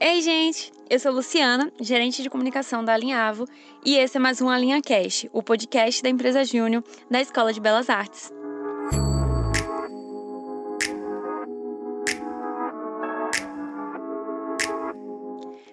Ei, 0.00 0.22
gente! 0.22 0.72
Eu 0.88 1.00
sou 1.00 1.10
Luciana, 1.10 1.72
gerente 1.80 2.22
de 2.22 2.30
comunicação 2.30 2.84
da 2.84 2.94
Alinhavo, 2.94 3.48
e 3.84 3.96
esse 3.96 4.16
é 4.16 4.20
mais 4.20 4.40
um 4.40 4.48
Alinha 4.48 4.80
Cast, 4.80 5.28
o 5.32 5.42
podcast 5.42 6.00
da 6.04 6.08
empresa 6.08 6.44
Júnior 6.44 6.84
da 7.10 7.20
Escola 7.20 7.52
de 7.52 7.60
Belas 7.60 7.90
Artes. 7.90 8.32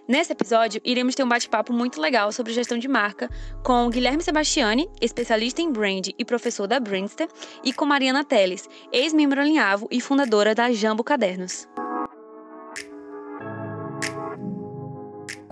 Nesse 0.07 0.31
episódio, 0.31 0.81
iremos 0.83 1.13
ter 1.13 1.23
um 1.23 1.29
bate-papo 1.29 1.71
muito 1.71 2.01
legal 2.01 2.31
sobre 2.31 2.51
gestão 2.51 2.79
de 2.79 2.87
marca 2.87 3.29
com 3.63 3.87
Guilherme 3.91 4.23
Sebastiani, 4.23 4.89
especialista 4.99 5.61
em 5.61 5.71
brand 5.71 6.09
e 6.17 6.25
professor 6.25 6.65
da 6.65 6.79
Brandster, 6.79 7.27
e 7.63 7.71
com 7.71 7.85
Mariana 7.85 8.23
Teles, 8.23 8.67
ex-membro 8.91 9.39
alinhavo 9.39 9.87
e 9.91 10.01
fundadora 10.01 10.55
da 10.55 10.71
Jambo 10.71 11.03
Cadernos. 11.03 11.67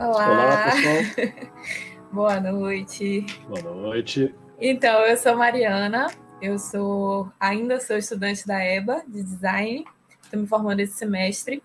Olá, 0.04 0.30
Olá 0.30 0.72
pessoal. 0.72 1.54
Boa 2.12 2.40
noite. 2.42 3.26
Boa 3.48 3.62
noite. 3.62 4.36
Então, 4.60 5.00
eu 5.06 5.16
sou 5.16 5.34
Mariana, 5.38 6.08
eu 6.42 6.60
sou 6.60 7.32
ainda 7.40 7.80
sou 7.80 7.96
estudante 7.96 8.46
da 8.46 8.62
EBA 8.62 9.02
de 9.08 9.24
design, 9.24 9.86
estou 10.22 10.42
me 10.42 10.46
formando 10.46 10.82
esse 10.82 10.92
semestre. 10.92 11.64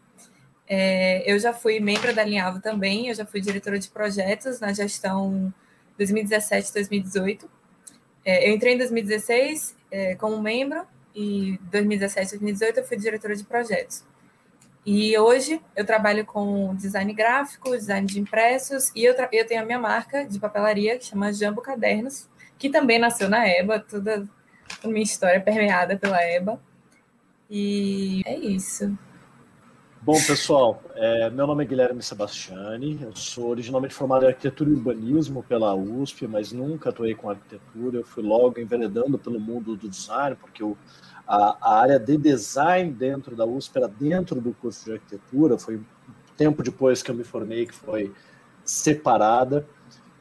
É, 0.68 1.28
eu 1.28 1.36
já 1.40 1.52
fui 1.52 1.80
membro 1.80 2.14
da 2.14 2.22
Alinhavo 2.22 2.60
também, 2.60 3.08
eu 3.08 3.14
já 3.14 3.26
fui 3.26 3.40
diretora 3.40 3.76
de 3.76 3.88
projetos 3.88 4.60
na 4.60 4.72
gestão 4.72 5.52
2017-2018. 5.98 7.44
É, 8.24 8.48
eu 8.48 8.54
entrei 8.54 8.74
em 8.74 8.78
2016 8.78 9.74
é, 9.90 10.14
como 10.14 10.40
membro 10.40 10.86
e 11.12 11.58
2017-2018 11.72 12.76
eu 12.76 12.84
fui 12.84 12.96
diretora 12.96 13.34
de 13.34 13.42
projetos. 13.42 14.04
E 14.86 15.16
hoje 15.18 15.60
eu 15.76 15.84
trabalho 15.84 16.24
com 16.24 16.74
design 16.74 17.12
gráfico, 17.12 17.70
design 17.70 18.06
de 18.06 18.18
impressos 18.18 18.90
e 18.94 19.04
eu, 19.04 19.14
eu 19.32 19.46
tenho 19.46 19.62
a 19.62 19.64
minha 19.64 19.78
marca 19.78 20.24
de 20.24 20.38
papelaria 20.38 20.98
que 20.98 21.04
chama 21.04 21.32
Jambo 21.32 21.60
Cadernos, 21.60 22.26
que 22.58 22.70
também 22.70 22.98
nasceu 22.98 23.28
na 23.28 23.46
EBA, 23.46 23.80
toda 23.80 24.26
a 24.82 24.88
minha 24.88 25.02
história 25.02 25.36
é 25.36 25.40
permeada 25.40 25.96
pela 25.96 26.22
EBA. 26.22 26.60
E 27.50 28.22
é 28.26 28.36
isso. 28.36 28.96
Bom, 30.00 30.14
pessoal, 30.14 30.82
é, 30.94 31.28
meu 31.28 31.46
nome 31.46 31.64
é 31.64 31.66
Guilherme 31.66 32.02
Sebastiani, 32.02 32.98
eu 33.02 33.14
sou 33.16 33.50
originalmente 33.50 33.94
formado 33.94 34.24
em 34.24 34.28
arquitetura 34.28 34.70
e 34.70 34.72
urbanismo 34.72 35.42
pela 35.42 35.74
USP, 35.74 36.26
mas 36.26 36.52
nunca 36.52 36.90
atuei 36.90 37.14
com 37.14 37.28
arquitetura, 37.28 37.98
eu 37.98 38.04
fui 38.04 38.22
logo 38.22 38.60
enveredando 38.60 39.18
pelo 39.18 39.40
mundo 39.40 39.76
do 39.76 39.88
design, 39.88 40.36
porque 40.36 40.62
eu, 40.62 40.78
a, 41.28 41.56
a, 41.60 41.80
área 41.80 41.98
de 41.98 42.16
design 42.16 42.90
dentro 42.90 43.36
da 43.36 43.44
USP 43.44 43.76
era 43.76 43.86
dentro 43.86 44.40
do 44.40 44.54
curso 44.54 44.86
de 44.86 44.92
arquitetura, 44.92 45.58
foi 45.58 45.78
tempo 46.36 46.62
depois 46.62 47.02
que 47.02 47.10
eu 47.10 47.14
me 47.14 47.24
formei 47.24 47.66
que 47.66 47.74
foi 47.74 48.10
separada. 48.64 49.66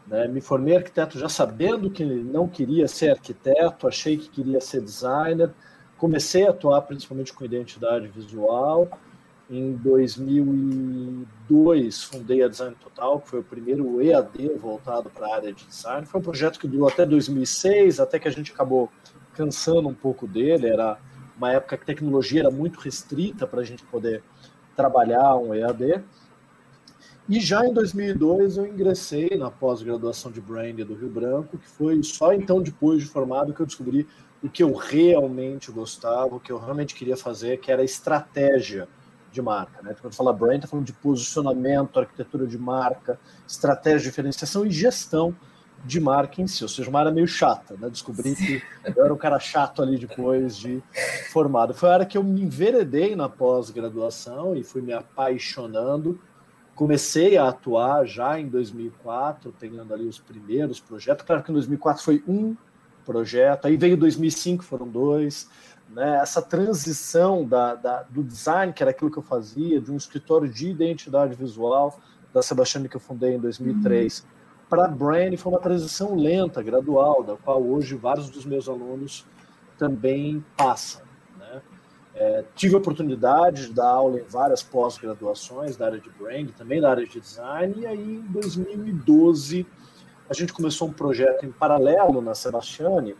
Né? 0.06 0.28
Me 0.28 0.42
formei 0.42 0.76
arquiteto 0.76 1.18
já 1.18 1.30
sabendo 1.30 1.90
que 1.90 2.04
não 2.04 2.48
queria 2.48 2.90
ser 2.90 3.12
arquiteto, 3.12 3.88
achei 3.88 4.18
que 4.18 4.28
queria 4.28 4.60
ser 4.60 4.82
designer, 4.82 5.52
comecei 5.98 6.46
a 6.46 6.50
atuar 6.50 6.82
principalmente 6.82 7.32
com 7.32 7.46
identidade 7.46 8.08
visual, 8.08 8.90
em 9.50 9.78
2002, 9.78 12.04
fundei 12.04 12.44
a 12.44 12.50
Design 12.50 12.76
Total, 12.84 13.18
que 13.22 13.30
foi 13.30 13.40
o 13.40 13.44
primeiro 13.44 14.02
EAD 14.02 14.50
voltado 14.58 15.10
para 15.10 15.26
a 15.26 15.36
área 15.36 15.54
de 15.54 15.66
design. 15.66 16.06
Foi 16.06 16.20
um 16.20 16.24
projeto 16.24 16.60
que 16.60 16.68
durou 16.68 16.90
até 16.90 17.06
2006, 17.06 18.02
até 18.02 18.20
que 18.20 18.28
a 18.28 18.32
gente 18.32 18.52
acabou 18.52 18.92
cansando 19.38 19.88
um 19.88 19.94
pouco 19.94 20.28
dele. 20.28 20.68
Era 20.68 20.98
uma 21.38 21.52
época 21.52 21.78
que 21.78 21.84
a 21.84 21.86
tecnologia 21.86 22.42
era 22.42 22.52
muito 22.52 22.80
restrita 22.80 23.46
para 23.46 23.62
a 23.62 23.64
gente 23.64 23.84
poder 23.84 24.24
trabalhar 24.76 25.36
um 25.36 25.54
EAD. 25.54 26.04
E 27.30 27.40
já 27.40 27.66
em 27.66 27.74
2002 27.74 28.58
eu 28.58 28.66
ingressei 28.66 29.30
na 29.38 29.52
pós-graduação 29.52 30.32
de 30.32 30.42
Brand 30.42 30.78
do 30.78 30.96
Rio 30.96 31.10
Branco, 31.10 31.58
que 31.58 31.68
foi 31.68 32.02
só 32.02 32.34
então 32.34 32.62
depois 32.62 33.04
de 33.04 33.06
formado 33.08 33.54
que 33.54 33.60
eu 33.60 33.66
descobri 33.66 34.08
o 34.42 34.50
que 34.50 34.64
eu 34.64 34.74
realmente 34.74 35.72
gostava, 35.72 36.36
o 36.36 36.40
que 36.40 36.52
eu 36.52 36.58
realmente 36.58 36.96
queria 36.96 37.18
fazer, 37.18 37.60
que 37.60 37.72
era 37.72 37.84
estratégia 37.84 38.88
de 39.32 39.42
marca. 39.42 39.82
Né? 39.82 39.96
Quando 40.00 40.14
fala 40.14 40.32
brand, 40.32 40.56
está 40.56 40.68
falando 40.68 40.86
de 40.86 40.94
posicionamento, 40.94 42.00
arquitetura 42.00 42.48
de 42.48 42.58
marca, 42.58 43.20
estratégia 43.48 44.00
de 44.00 44.06
diferenciação 44.06 44.66
e 44.66 44.72
gestão 44.72 45.36
de 45.88 46.00
marca 46.00 46.42
em 46.42 46.48
si. 46.48 46.64
Ou 46.64 46.70
seja, 46.70 46.90
uma 46.90 47.00
área 47.00 47.12
meio 47.12 47.28
chata. 47.28 47.76
Né? 47.80 47.90
Descobri 47.90 48.36
que 48.36 48.62
eu 48.96 49.06
era 49.06 49.14
um 49.14 49.18
cara 49.18 49.40
chato 49.40 49.82
ali 49.82 49.98
depois 49.98 50.58
de 50.58 50.82
formado. 51.32 51.74
Foi 51.74 51.90
a 51.90 51.94
área 51.94 52.06
que 52.06 52.18
eu 52.18 52.24
me 52.24 52.42
enveredei 52.42 53.16
na 53.16 53.30
pós-graduação 53.30 54.56
e 54.56 54.64
fui 54.64 54.82
me 54.82 54.94
apaixonando. 54.94 56.20
Comecei 56.76 57.38
a 57.38 57.50
atuar 57.50 58.06
já 58.06 58.40
em 58.40 58.48
2004, 58.48 59.54
pegando 59.60 59.94
ali 59.94 60.06
os 60.06 60.20
primeiros 60.20 60.80
projetos. 60.80 61.26
Claro 61.26 61.42
que 61.42 61.50
em 61.50 61.54
2004 61.54 62.04
foi 62.04 62.24
um 62.28 62.56
projeto, 63.06 63.66
aí 63.66 63.78
veio 63.78 63.96
2005, 63.96 64.64
foram 64.66 64.86
dois 64.86 65.48
né, 65.90 66.20
essa 66.22 66.42
transição 66.42 67.46
da, 67.46 67.76
da, 67.76 68.04
do 68.04 68.24
design, 68.24 68.74
que 68.74 68.84
era 68.84 68.92
aquilo 68.92 69.12
que 69.12 69.18
eu 69.18 69.24
fazia, 69.24 69.80
de 69.80 69.92
um 69.92 69.98
escritório 69.98 70.50
de 70.50 70.70
identidade 70.70 71.36
visual 71.36 72.00
da 72.34 72.42
Sebastiane 72.42 72.90
que 72.90 72.96
eu 72.96 73.02
fundei 73.02 73.36
em 73.36 73.40
2003, 73.40 74.20
uhum. 74.20 74.26
Para 74.70 74.88
brand 74.88 75.36
foi 75.38 75.52
uma 75.52 75.62
transição 75.62 76.16
lenta, 76.16 76.62
gradual, 76.62 77.24
da 77.24 77.36
qual 77.36 77.62
hoje 77.64 77.96
vários 77.96 78.30
dos 78.30 78.46
meus 78.46 78.68
alunos 78.68 79.26
também 79.78 80.44
passam. 80.56 81.02
Né? 81.38 81.62
É, 82.16 82.44
tive 82.56 82.76
a 82.76 82.78
oportunidade 82.78 83.68
de 83.68 83.74
dar 83.74 83.90
aula 83.90 84.20
em 84.20 84.24
várias 84.24 84.62
pós-graduações 84.62 85.78
da 85.78 85.86
área 85.86 86.00
de 86.00 86.10
brand, 86.10 86.50
também 86.58 86.82
da 86.82 86.90
área 86.90 87.06
de 87.06 87.20
design, 87.20 87.76
e 87.78 87.86
aí 87.86 88.16
em 88.18 88.32
2012 88.32 89.66
a 90.30 90.34
gente 90.34 90.52
começou 90.52 90.90
um 90.90 90.94
projeto 90.94 91.46
em 91.46 91.52
paralelo 91.52 92.22
na 92.22 92.36
Sebastiane, 92.36 93.16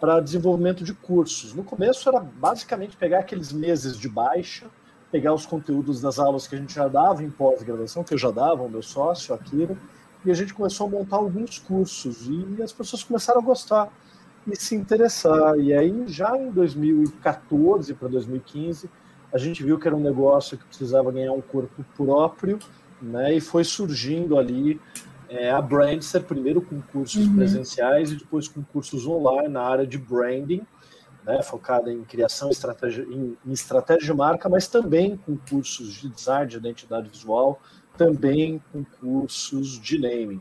para 0.00 0.18
desenvolvimento 0.18 0.82
de 0.82 0.94
cursos. 0.94 1.52
No 1.52 1.62
começo 1.62 2.08
era 2.08 2.20
basicamente 2.20 2.96
pegar 2.96 3.18
aqueles 3.18 3.52
meses 3.52 3.98
de 3.98 4.08
baixa, 4.08 4.66
pegar 5.12 5.34
os 5.34 5.44
conteúdos 5.44 6.00
das 6.00 6.18
aulas 6.18 6.46
que 6.46 6.54
a 6.54 6.58
gente 6.58 6.74
já 6.74 6.88
dava 6.88 7.22
em 7.22 7.30
pós-graduação, 7.30 8.02
que 8.02 8.14
eu 8.14 8.18
já 8.18 8.30
dava, 8.30 8.62
o 8.62 8.68
meu 8.68 8.82
sócio, 8.82 9.34
Akira, 9.34 9.76
e 10.24 10.30
a 10.30 10.34
gente 10.34 10.52
começou 10.52 10.86
a 10.86 10.90
montar 10.90 11.16
alguns 11.16 11.58
cursos 11.58 12.28
e 12.28 12.62
as 12.62 12.72
pessoas 12.72 13.02
começaram 13.02 13.40
a 13.40 13.44
gostar 13.44 13.88
e 14.46 14.56
se 14.56 14.74
interessar. 14.74 15.58
E 15.58 15.72
aí, 15.72 16.04
já 16.06 16.36
em 16.36 16.50
2014 16.50 17.94
para 17.94 18.08
2015, 18.08 18.88
a 19.32 19.38
gente 19.38 19.62
viu 19.62 19.78
que 19.78 19.86
era 19.86 19.96
um 19.96 20.00
negócio 20.00 20.58
que 20.58 20.64
precisava 20.64 21.10
ganhar 21.12 21.32
um 21.32 21.40
corpo 21.40 21.84
próprio, 21.96 22.58
né? 23.00 23.34
E 23.34 23.40
foi 23.40 23.64
surgindo 23.64 24.38
ali 24.38 24.80
é, 25.28 25.50
a 25.50 25.62
Brandster, 25.62 26.22
primeiro 26.22 26.60
com 26.60 26.80
cursos 26.80 27.26
uhum. 27.26 27.36
presenciais 27.36 28.10
e 28.10 28.16
depois 28.16 28.48
com 28.48 28.62
cursos 28.62 29.06
online 29.06 29.48
na 29.48 29.62
área 29.62 29.86
de 29.86 29.96
branding, 29.96 30.62
né, 31.24 31.42
focada 31.42 31.92
em 31.92 32.02
criação 32.02 32.50
estratégia, 32.50 33.02
em, 33.04 33.36
em 33.46 33.52
estratégia 33.52 34.06
de 34.06 34.14
marca, 34.14 34.48
mas 34.48 34.66
também 34.66 35.16
com 35.16 35.36
cursos 35.36 35.94
de 35.94 36.08
design 36.08 36.50
de 36.50 36.56
identidade 36.56 37.08
visual, 37.08 37.60
também 38.00 38.62
com 38.72 38.82
cursos 38.82 39.78
de 39.78 39.98
naming. 39.98 40.40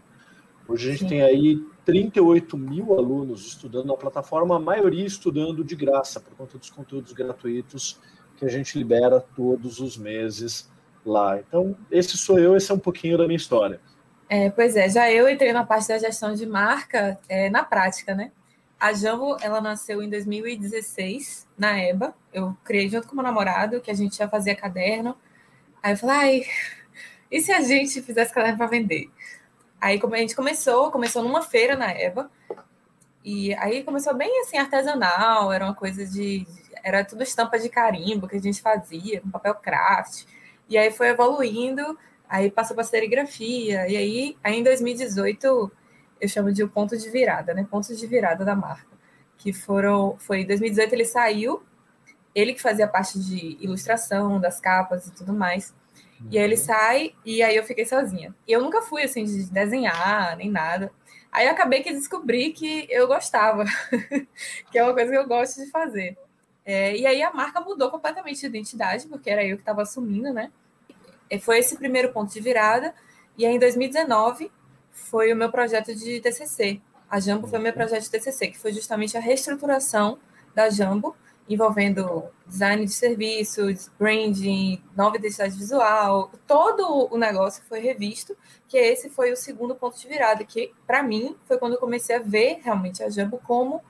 Hoje 0.66 0.88
a 0.88 0.92
gente 0.94 1.02
Sim. 1.02 1.08
tem 1.10 1.22
aí 1.22 1.62
38 1.86 2.58
mil 2.58 2.98
alunos 2.98 3.48
estudando 3.48 3.88
na 3.88 3.98
plataforma, 3.98 4.56
a 4.56 4.60
maioria 4.60 5.06
estudando 5.06 5.62
de 5.62 5.76
graça, 5.76 6.22
por 6.22 6.34
conta 6.38 6.58
dos 6.58 6.70
conteúdos 6.70 7.12
gratuitos 7.12 8.00
que 8.38 8.46
a 8.46 8.48
gente 8.48 8.78
libera 8.78 9.20
todos 9.36 9.82
os 9.82 9.98
meses 9.98 10.70
lá. 11.06 11.38
Então, 11.38 11.76
esse 11.92 12.18
sou 12.18 12.40
eu, 12.40 12.56
esse 12.56 12.72
é 12.72 12.74
um 12.74 12.80
pouquinho 12.80 13.18
da 13.18 13.26
minha 13.26 13.36
história. 13.36 13.82
É, 14.30 14.50
pois 14.50 14.78
é, 14.78 14.88
já 14.88 15.12
eu 15.12 15.28
entrei 15.28 15.52
na 15.52 15.66
parte 15.66 15.90
da 15.90 15.98
gestão 15.98 16.34
de 16.34 16.46
marca 16.46 17.20
é, 17.28 17.50
na 17.50 17.62
prática, 17.62 18.16
né? 18.16 18.32
A 18.80 18.94
Jambo, 18.94 19.36
ela 19.42 19.60
nasceu 19.60 20.02
em 20.02 20.10
2016, 20.10 21.46
na 21.58 21.78
EBA. 21.78 22.14
Eu 22.32 22.56
criei 22.64 22.88
junto 22.88 23.06
com 23.06 23.16
meu 23.16 23.24
namorado, 23.24 23.82
que 23.82 23.92
a 23.92 23.94
gente 23.94 24.16
já 24.16 24.30
fazia 24.30 24.56
caderno. 24.56 25.14
Aí 25.84 25.92
eu 25.92 25.98
falei, 25.98 26.16
ai, 26.16 26.44
e 27.32 27.42
se 27.42 27.52
a 27.52 27.62
gente 27.62 28.02
fizesse 28.02 28.34
caderno 28.34 28.58
para 28.58 28.68
vender? 28.68 29.10
Aí 29.80 30.00
como 30.00 30.16
a 30.16 30.18
gente 30.18 30.36
começou, 30.36 30.92
começou 30.92 31.24
numa 31.24 31.42
feira 31.42 31.76
na 31.76 31.92
EBA. 31.92 32.30
E 33.24 33.54
aí 33.56 33.84
começou 33.84 34.14
bem 34.14 34.42
assim, 34.42 34.58
artesanal, 34.58 35.52
era 35.52 35.66
uma 35.66 35.76
coisa 35.76 36.06
de. 36.06 36.48
Era 36.84 37.04
tudo 37.04 37.24
estampa 37.24 37.60
de 37.60 37.70
carimbo 37.70 38.28
que 38.28 38.38
a 38.38 38.42
gente 38.42 38.62
fazia, 38.62 39.22
com 39.22 39.30
papel 39.30 39.56
craft. 39.56 40.24
E 40.70 40.78
aí 40.78 40.92
foi 40.92 41.10
evoluindo 41.10 41.98
Aí 42.30 42.52
passou 42.52 42.76
para 42.76 42.84
serigrafia, 42.84 43.88
e 43.90 43.98
aí, 43.98 44.38
aí 44.44 44.60
em 44.60 44.64
2018 44.64 45.72
eu 46.22 46.30
chamo 46.30 46.54
de 46.54 46.64
o 46.64 46.70
ponto 46.70 46.96
de 46.96 47.10
virada, 47.10 47.56
né? 47.56 47.66
Pontos 47.70 47.98
de 47.98 48.06
virada 48.06 48.46
da 48.46 48.56
marca. 48.56 48.86
Que 49.36 49.52
foram. 49.52 50.16
Foi 50.20 50.42
em 50.42 50.46
2018 50.46 50.94
ele 50.94 51.06
saiu, 51.06 51.64
ele 52.36 52.54
que 52.54 52.62
fazia 52.62 52.88
parte 52.88 53.20
de 53.20 53.58
ilustração, 53.60 54.40
das 54.40 54.60
capas 54.60 55.08
e 55.08 55.12
tudo 55.12 55.34
mais. 55.34 55.74
E 56.30 56.38
aí 56.38 56.44
ele 56.44 56.56
uhum. 56.56 56.62
sai, 56.62 57.14
e 57.26 57.42
aí 57.42 57.56
eu 57.56 57.64
fiquei 57.64 57.86
sozinha. 57.86 58.36
E 58.48 58.52
eu 58.52 58.62
nunca 58.62 58.82
fui 58.82 59.04
assim 59.04 59.24
de 59.24 59.46
desenhar, 59.46 60.36
nem 60.36 60.50
nada. 60.50 60.92
Aí 61.32 61.46
eu 61.46 61.52
acabei 61.52 61.84
que 61.84 61.94
descobri 61.94 62.52
que 62.52 62.88
eu 62.90 63.08
gostava, 63.08 63.66
que 64.72 64.78
é 64.78 64.84
uma 64.84 64.94
coisa 64.94 65.12
que 65.12 65.18
eu 65.18 65.28
gosto 65.28 65.64
de 65.64 65.70
fazer. 65.70 66.18
É, 66.66 66.96
e 66.96 67.06
aí 67.06 67.22
a 67.22 67.32
marca 67.32 67.62
mudou 67.62 67.90
completamente 67.90 68.40
de 68.40 68.46
identidade, 68.46 69.08
porque 69.08 69.30
era 69.30 69.44
eu 69.44 69.56
que 69.56 69.62
estava 69.62 69.82
assumindo, 69.82 70.34
né? 70.34 70.52
foi 71.42 71.60
esse 71.60 71.78
primeiro 71.78 72.12
ponto 72.12 72.34
de 72.34 72.40
virada. 72.40 72.94
E 73.38 73.46
aí, 73.46 73.56
em 73.56 73.60
2019, 73.60 74.52
foi 74.92 75.32
o 75.32 75.36
meu 75.36 75.52
projeto 75.52 75.94
de 75.94 76.20
TCC. 76.20 76.82
A 77.10 77.20
Jambo 77.20 77.48
foi 77.48 77.60
o 77.60 77.62
meu 77.62 77.74
projeto 77.74 78.04
de 78.04 78.10
TCC, 78.10 78.48
que 78.48 78.58
foi 78.58 78.74
justamente 78.74 79.18
a 79.18 79.20
reestruturação 79.20 80.18
da 80.56 80.70
Jambo, 80.70 81.16
envolvendo 81.50 82.26
design 82.46 82.86
de 82.86 82.92
serviços, 82.94 83.90
branding, 83.98 84.82
nova 84.96 85.18
identidade 85.18 85.58
visual, 85.58 86.32
todo 86.48 87.08
o 87.12 87.18
negócio 87.18 87.64
foi 87.68 87.80
revisto, 87.80 88.38
que 88.68 88.78
esse 88.78 89.10
foi 89.10 89.32
o 89.32 89.38
segundo 89.38 89.74
ponto 89.74 90.00
de 90.00 90.08
virada, 90.08 90.44
que 90.44 90.72
para 90.86 91.02
mim 91.02 91.36
foi 91.48 91.58
quando 91.58 91.74
eu 91.74 91.80
comecei 91.80 92.16
a 92.16 92.20
ver 92.20 92.60
realmente 92.64 93.04
a 93.04 93.10
Jambo 93.10 93.40
como 93.44 93.82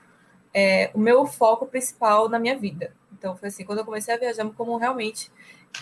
é, 0.54 0.90
o 0.94 0.98
meu 0.98 1.26
foco 1.26 1.66
principal 1.66 2.28
na 2.28 2.38
minha 2.38 2.58
vida. 2.58 2.92
Então 3.12 3.36
foi 3.36 3.48
assim, 3.48 3.64
quando 3.64 3.80
eu 3.80 3.84
comecei 3.84 4.14
a 4.14 4.16
ver 4.16 4.26
a 4.26 4.32
Jambo 4.32 4.54
como 4.54 4.76
realmente 4.78 5.30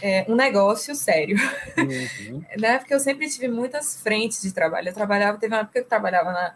é, 0.03 0.27
um 0.29 0.35
negócio 0.35 0.95
sério, 0.95 1.37
uhum. 1.77 2.43
né? 2.59 2.79
Porque 2.79 2.93
eu 2.93 3.01
sempre 3.01 3.29
tive 3.29 3.49
muitas 3.49 4.01
frentes 4.01 4.43
de 4.43 4.53
trabalho. 4.53 4.89
Eu 4.89 4.95
trabalhava, 4.95 5.39
teve 5.39 5.55
uma 5.55 5.61
época 5.61 5.75
que 5.75 5.79
eu 5.79 5.89
trabalhava 5.89 6.33
na 6.33 6.55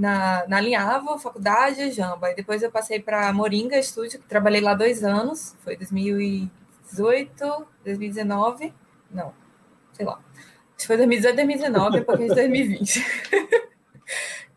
na, 0.00 0.46
na 0.48 0.58
Linhavo, 0.62 1.18
faculdade 1.18 1.90
Jamba. 1.90 2.30
E 2.30 2.34
depois 2.34 2.62
eu 2.62 2.70
passei 2.70 2.98
para 2.98 3.30
Moringa 3.34 3.78
Estúdio, 3.78 4.18
trabalhei 4.26 4.62
lá 4.62 4.72
dois 4.72 5.04
anos, 5.04 5.54
foi 5.62 5.76
2018, 5.76 7.66
2019, 7.84 8.72
não, 9.10 9.34
sei 9.92 10.06
lá. 10.06 10.14
Acho 10.14 10.78
que 10.78 10.86
foi 10.86 10.96
2018, 10.96 11.36
2019, 11.36 12.00
um 12.00 12.04
pouquinho 12.04 12.28
de 12.30 12.34
2020. 12.34 13.06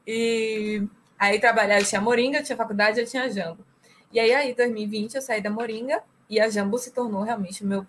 e 0.08 0.88
aí 1.20 1.38
trabalhava, 1.42 1.82
eu 1.82 1.86
tinha 1.86 2.00
Moringa, 2.00 2.38
eu 2.38 2.44
tinha 2.46 2.56
faculdade, 2.56 3.02
eu 3.02 3.06
tinha 3.06 3.30
Jambo. 3.30 3.66
E 4.14 4.22
aí, 4.22 4.34
aí, 4.34 4.54
2020, 4.56 5.16
eu 5.16 5.22
saí 5.22 5.42
da 5.42 5.50
Moringa 5.50 6.02
e 6.30 6.40
a 6.40 6.48
Jambo 6.48 6.78
se 6.78 6.92
tornou 6.92 7.22
realmente 7.24 7.66
o 7.66 7.68
meu 7.68 7.86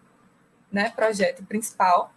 né, 0.73 0.93
projeto 0.97 1.45
principal. 1.45 2.13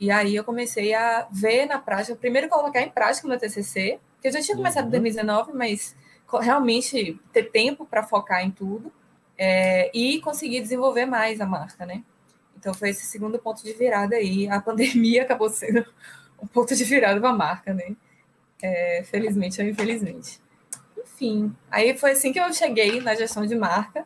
E 0.00 0.10
aí 0.10 0.34
eu 0.34 0.42
comecei 0.42 0.94
a 0.94 1.28
ver 1.30 1.66
na 1.66 1.78
prática, 1.78 2.16
primeiro 2.16 2.48
colocar 2.48 2.80
em 2.82 2.90
prática 2.90 3.24
o 3.24 3.30
meu 3.30 3.38
TCC, 3.38 4.00
porque 4.18 4.28
eu 4.28 4.32
já 4.32 4.42
tinha 4.42 4.56
começado 4.56 4.88
em 4.88 4.90
2019, 4.90 5.52
uhum. 5.52 5.56
mas 5.56 5.94
realmente 6.40 7.18
ter 7.32 7.44
tempo 7.44 7.86
para 7.86 8.02
focar 8.02 8.44
em 8.44 8.50
tudo 8.50 8.92
é, 9.38 9.90
e 9.96 10.20
conseguir 10.20 10.60
desenvolver 10.60 11.06
mais 11.06 11.40
a 11.40 11.46
marca, 11.46 11.86
né? 11.86 12.02
Então 12.58 12.74
foi 12.74 12.90
esse 12.90 13.06
segundo 13.06 13.38
ponto 13.38 13.62
de 13.62 13.72
virada 13.72 14.16
aí. 14.16 14.48
A 14.48 14.60
pandemia 14.60 15.22
acabou 15.22 15.48
sendo 15.48 15.86
um 16.42 16.46
ponto 16.48 16.74
de 16.74 16.82
virada 16.82 17.20
para 17.20 17.30
a 17.30 17.36
marca, 17.36 17.72
né? 17.72 17.94
É, 18.60 19.04
felizmente 19.04 19.62
ou 19.62 19.68
infelizmente. 19.68 20.40
Enfim, 20.98 21.54
aí 21.70 21.96
foi 21.96 22.10
assim 22.10 22.32
que 22.32 22.40
eu 22.40 22.52
cheguei 22.52 23.00
na 23.00 23.14
gestão 23.14 23.46
de 23.46 23.54
marca. 23.54 24.04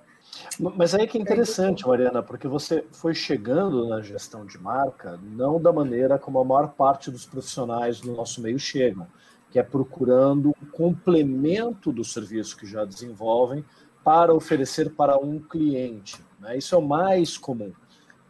Mas 0.76 0.94
aí 0.94 1.06
que 1.06 1.16
é 1.16 1.20
interessante, 1.20 1.86
Mariana, 1.86 2.22
porque 2.22 2.46
você 2.46 2.84
foi 2.92 3.14
chegando 3.14 3.88
na 3.88 4.02
gestão 4.02 4.44
de 4.44 4.58
marca 4.58 5.18
não 5.22 5.60
da 5.60 5.72
maneira 5.72 6.18
como 6.18 6.38
a 6.38 6.44
maior 6.44 6.68
parte 6.74 7.10
dos 7.10 7.24
profissionais 7.24 8.00
do 8.00 8.12
nosso 8.12 8.42
meio 8.42 8.58
chegam 8.58 9.06
que 9.52 9.58
é 9.58 9.62
procurando 9.62 10.48
um 10.48 10.66
complemento 10.66 11.92
do 11.92 12.02
serviço 12.02 12.56
que 12.56 12.66
já 12.66 12.86
desenvolvem 12.86 13.62
para 14.02 14.34
oferecer 14.34 14.90
para 14.90 15.18
um 15.18 15.38
cliente. 15.38 16.18
Né? 16.40 16.56
Isso 16.56 16.74
é 16.74 16.78
o 16.78 16.82
mais 16.82 17.36
comum. 17.36 17.70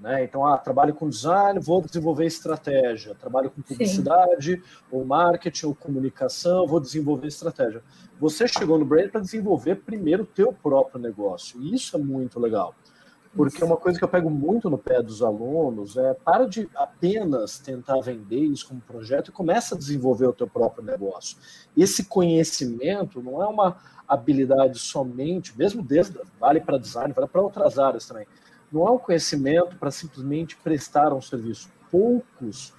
Né? 0.01 0.25
Então, 0.25 0.45
ah, 0.45 0.59
trabalho 0.59 0.93
com 0.93 1.09
design, 1.09 1.61
vou 1.61 1.81
desenvolver 1.81 2.27
estratégia. 2.27 3.15
Trabalho 3.15 3.51
com 3.51 3.63
publicidade, 3.63 4.57
Sim. 4.57 4.63
ou 4.91 5.05
marketing, 5.05 5.67
ou 5.67 5.75
comunicação, 5.77 6.67
vou 6.67 6.81
desenvolver 6.81 7.29
estratégia. 7.29 7.81
Você 8.19 8.49
chegou 8.49 8.77
no 8.77 8.85
Brain 8.85 9.09
para 9.09 9.21
desenvolver 9.21 9.77
primeiro 9.77 10.25
o 10.25 10.27
teu 10.27 10.53
próprio 10.53 11.01
negócio. 11.01 11.63
E 11.63 11.73
isso 11.73 11.97
é 11.97 12.01
muito 12.01 12.41
legal. 12.41 12.75
Porque 13.35 13.65
uma 13.65 13.79
coisa 13.79 13.99
que 13.99 14.05
eu 14.05 14.09
pego 14.09 14.29
muito 14.29 14.69
no 14.69 14.77
pé 14.77 15.03
dos 15.03 15.23
alunos 15.23 15.97
é 15.97 16.13
para 16.13 16.47
de 16.47 16.69
apenas 16.75 17.59
tentar 17.59 17.99
vender 18.01 18.41
isso 18.41 18.69
como 18.69 18.81
projeto 18.83 19.29
e 19.29 19.33
começa 19.33 19.75
a 19.75 19.79
desenvolver 19.79 20.27
o 20.27 20.33
teu 20.35 20.47
próprio 20.47 20.85
negócio. 20.85 21.39
Esse 21.75 22.05
conhecimento 22.05 23.23
não 23.23 23.43
é 23.43 23.47
uma 23.47 23.79
habilidade 24.07 24.79
somente, 24.79 25.57
mesmo 25.57 25.83
desde 25.83 26.19
vale 26.39 26.61
para 26.61 26.77
design, 26.77 27.15
vale 27.15 27.29
para 27.29 27.41
outras 27.41 27.79
áreas 27.79 28.07
também. 28.07 28.27
Não 28.71 28.87
é 28.87 28.91
um 28.91 28.99
conhecimento 28.99 29.77
para 29.77 29.91
simplesmente 29.91 30.57
prestar 30.57 31.15
um 31.15 31.23
serviço. 31.23 31.71
Poucos 31.91 32.75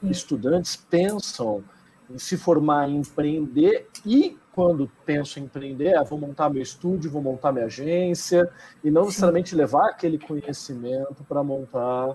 Sim. 0.00 0.10
estudantes 0.10 0.74
pensam 0.74 1.62
em 2.10 2.18
se 2.18 2.36
formar 2.36 2.88
em 2.88 2.96
empreender 2.96 3.88
e 4.04 4.36
quando 4.52 4.90
penso 5.06 5.38
em 5.38 5.44
empreender, 5.44 5.94
é, 5.94 6.04
vou 6.04 6.18
montar 6.18 6.50
meu 6.50 6.62
estúdio, 6.62 7.10
vou 7.10 7.22
montar 7.22 7.52
minha 7.52 7.66
agência, 7.66 8.48
e 8.84 8.90
não 8.90 9.06
necessariamente 9.06 9.54
levar 9.54 9.88
aquele 9.88 10.18
conhecimento 10.18 11.24
para 11.26 11.42
montar 11.42 12.14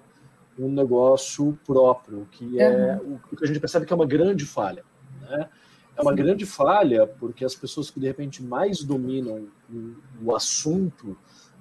um 0.58 0.70
negócio 0.70 1.58
próprio, 1.66 2.28
que 2.32 2.60
é 2.60 2.98
uhum. 2.98 3.20
o 3.32 3.36
que 3.36 3.44
a 3.44 3.48
gente 3.48 3.60
percebe 3.60 3.86
que 3.86 3.94
é 3.94 3.96
uma 3.96 4.06
grande 4.06 4.46
falha. 4.46 4.84
Né? 5.22 5.48
É 5.96 6.02
uma 6.02 6.12
Sim. 6.12 6.18
grande 6.18 6.46
falha 6.46 7.08
porque 7.08 7.44
as 7.44 7.56
pessoas 7.56 7.90
que 7.90 8.00
de 8.00 8.08
repente 8.08 8.44
mais 8.44 8.84
dominam 8.84 9.48
o, 10.24 10.36
assunto 10.36 11.18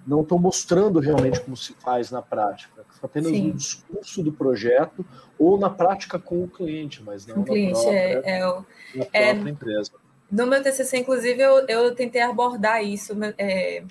não 0.06 0.20
estão 0.20 0.38
mostrando 0.38 1.00
realmente 1.00 1.40
como 1.40 1.56
se 1.56 1.72
faz 1.74 2.10
na 2.10 2.22
prática. 2.22 2.84
Apenas 3.02 3.30
Sim. 3.30 3.48
no 3.48 3.54
discurso 3.54 4.22
do 4.22 4.30
projeto 4.30 5.04
ou 5.38 5.58
na 5.58 5.70
prática 5.70 6.18
com 6.18 6.44
o 6.44 6.48
cliente, 6.48 7.02
mas 7.02 7.26
não 7.26 7.36
o 7.36 7.38
na 7.40 7.44
cliente 7.44 7.72
própria, 7.72 7.90
é, 7.90 8.38
é 8.38 8.48
o, 8.48 8.54
na 8.94 9.04
é 9.12 9.32
própria 9.32 9.48
é, 9.48 9.52
empresa. 9.52 9.92
No 10.30 10.46
meu 10.46 10.62
TCC, 10.62 10.98
inclusive, 10.98 11.40
eu, 11.40 11.66
eu 11.68 11.94
tentei 11.94 12.20
abordar 12.20 12.84
isso. 12.84 13.12
É, 13.38 13.82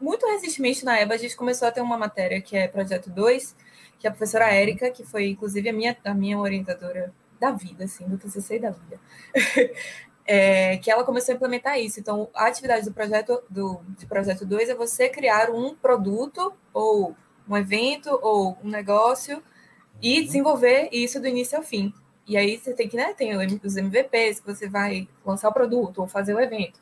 muito 0.00 0.26
recentemente, 0.26 0.84
na 0.84 0.98
EBA, 1.00 1.14
a 1.14 1.18
gente 1.18 1.36
começou 1.36 1.68
a 1.68 1.70
ter 1.70 1.80
uma 1.80 1.98
matéria 1.98 2.40
que 2.40 2.56
é 2.56 2.66
Projeto 2.66 3.10
2, 3.10 3.54
que 3.98 4.06
é 4.06 4.10
a 4.10 4.12
professora 4.12 4.52
Érica, 4.52 4.90
que 4.90 5.04
foi, 5.04 5.28
inclusive, 5.28 5.68
a 5.68 5.72
minha, 5.72 5.96
a 6.04 6.14
minha 6.14 6.38
orientadora 6.38 7.12
da 7.38 7.50
vida, 7.50 7.84
assim, 7.84 8.08
do 8.08 8.16
TCC 8.16 8.56
e 8.56 8.60
da 8.60 8.70
vida. 8.70 9.00
é, 10.26 10.76
que 10.78 10.90
ela 10.90 11.04
começou 11.04 11.32
a 11.32 11.36
implementar 11.36 11.78
isso. 11.78 12.00
Então, 12.00 12.28
a 12.34 12.46
atividade 12.46 12.84
do 12.84 12.92
projeto 12.92 13.42
do 13.48 13.80
de 13.98 14.06
projeto 14.06 14.44
2 14.44 14.70
é 14.70 14.74
você 14.74 15.08
criar 15.08 15.50
um 15.50 15.74
produto 15.74 16.52
ou 16.72 17.14
um 17.48 17.56
evento 17.56 18.18
ou 18.22 18.58
um 18.62 18.68
negócio 18.68 19.42
e 20.02 20.22
desenvolver 20.22 20.88
isso 20.90 21.20
do 21.20 21.28
início 21.28 21.56
ao 21.56 21.62
fim. 21.62 21.94
E 22.26 22.36
aí 22.36 22.58
você 22.58 22.72
tem 22.72 22.88
que, 22.88 22.96
né, 22.96 23.14
tem 23.14 23.36
os 23.36 23.76
MVPs 23.76 24.40
que 24.40 24.46
você 24.46 24.68
vai 24.68 25.08
lançar 25.24 25.48
o 25.48 25.52
produto 25.52 25.98
ou 25.98 26.08
fazer 26.08 26.34
o 26.34 26.40
evento. 26.40 26.78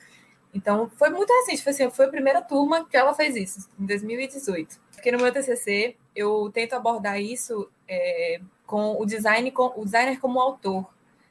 Então, 0.55 0.88
foi 0.96 1.11
muito 1.11 1.31
recente, 1.31 1.62
foi, 1.62 1.73
assim, 1.73 1.91
foi 1.91 2.06
a 2.06 2.11
primeira 2.11 2.41
turma 2.41 2.87
que 2.88 2.96
ela 2.96 3.12
fez 3.12 3.35
isso, 3.35 3.69
em 3.79 3.85
2018. 3.85 4.79
Porque 4.93 5.11
no 5.11 5.19
meu 5.19 5.32
TCC, 5.32 5.96
eu 6.14 6.50
tento 6.55 6.75
abordar 6.75 7.20
isso 7.20 7.69
é, 7.88 8.41
com 8.64 8.96
o 9.00 9.05
design, 9.05 9.50
com 9.50 9.73
o 9.76 9.85
designer 9.85 10.19
como 10.20 10.41
autor, 10.41 10.88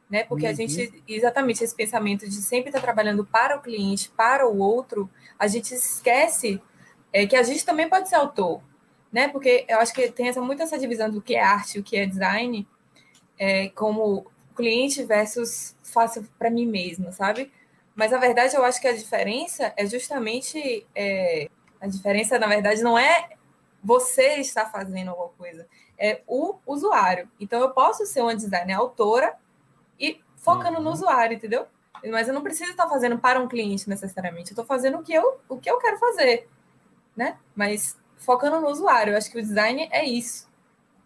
né? 0.10 0.26
Porque 0.26 0.46
uhum. 0.46 0.52
a 0.52 0.54
gente, 0.54 1.04
exatamente 1.08 1.64
esse 1.64 1.74
pensamento 1.74 2.28
de 2.28 2.36
sempre 2.36 2.70
estar 2.70 2.82
trabalhando 2.82 3.26
para 3.26 3.58
o 3.58 3.62
cliente, 3.62 4.10
para 4.10 4.48
o 4.48 4.60
outro, 4.60 5.10
a 5.40 5.48
gente 5.48 5.74
esquece 5.74 6.62
é, 7.12 7.26
que 7.26 7.36
a 7.36 7.44
gente 7.44 7.66
também 7.66 7.88
pode 7.90 8.10
ser 8.10 8.16
autor, 8.16 8.62
né? 9.12 9.30
Porque 9.30 9.66
eu 9.68 9.80
acho 9.80 9.94
que 9.94 10.12
tem 10.12 10.28
essa, 10.28 10.42
muito 10.42 10.62
essa 10.62 10.78
divisão 10.78 11.10
do 11.10 11.22
que 11.22 11.36
é 11.36 11.42
arte 11.42 11.78
e 11.78 11.80
o 11.80 11.84
que 11.84 11.96
é 11.96 12.06
design, 12.06 12.68
é, 13.38 13.70
como 13.70 14.26
cliente 14.56 15.04
versus 15.04 15.76
faço 15.84 16.24
para 16.38 16.50
mim 16.50 16.66
mesma, 16.66 17.12
sabe? 17.12 17.52
Mas 17.96 18.14
a 18.14 18.18
verdade 18.18 18.56
eu 18.56 18.64
acho 18.64 18.82
que 18.82 18.88
a 18.88 18.96
diferença 18.96 19.74
é 19.78 19.86
justamente 19.86 20.86
é, 20.96 21.50
a 21.80 21.88
diferença 21.88 22.40
na 22.40 22.48
verdade 22.48 22.82
não 22.82 22.98
é 22.98 23.30
você 23.84 24.36
estar 24.36 24.72
fazendo 24.72 25.10
alguma 25.10 25.30
coisa, 25.30 25.68
é 25.98 26.22
o 26.26 26.56
usuário. 26.66 27.30
Então 27.40 27.60
eu 27.60 27.72
posso 27.72 28.06
ser 28.06 28.22
uma 28.22 28.36
designer 28.36 28.74
autora 28.74 29.36
e 30.00 30.22
focando 30.38 30.78
uhum. 30.78 30.84
no 30.84 30.92
usuário, 30.92 31.36
entendeu? 31.36 31.68
Mas 32.10 32.28
eu 32.28 32.34
não 32.34 32.42
preciso 32.42 32.72
estar 32.72 32.88
fazendo 32.88 33.18
para 33.18 33.40
um 33.40 33.48
cliente 33.48 33.88
necessariamente. 33.88 34.52
Eu 34.52 34.54
estou 34.54 34.66
fazendo 34.66 34.98
o 34.98 35.04
que 35.04 35.14
eu, 35.14 35.40
o 35.48 35.58
que 35.58 35.70
eu 35.70 35.78
quero 35.78 35.98
fazer, 35.98 36.50
né? 37.16 37.38
Mas 37.56 37.98
focando 38.18 38.60
no 38.60 38.68
usuário. 38.68 39.14
Eu 39.14 39.18
acho 39.18 39.32
que 39.32 39.38
o 39.38 39.42
design 39.42 39.88
é 39.92 40.06
isso. 40.06 40.48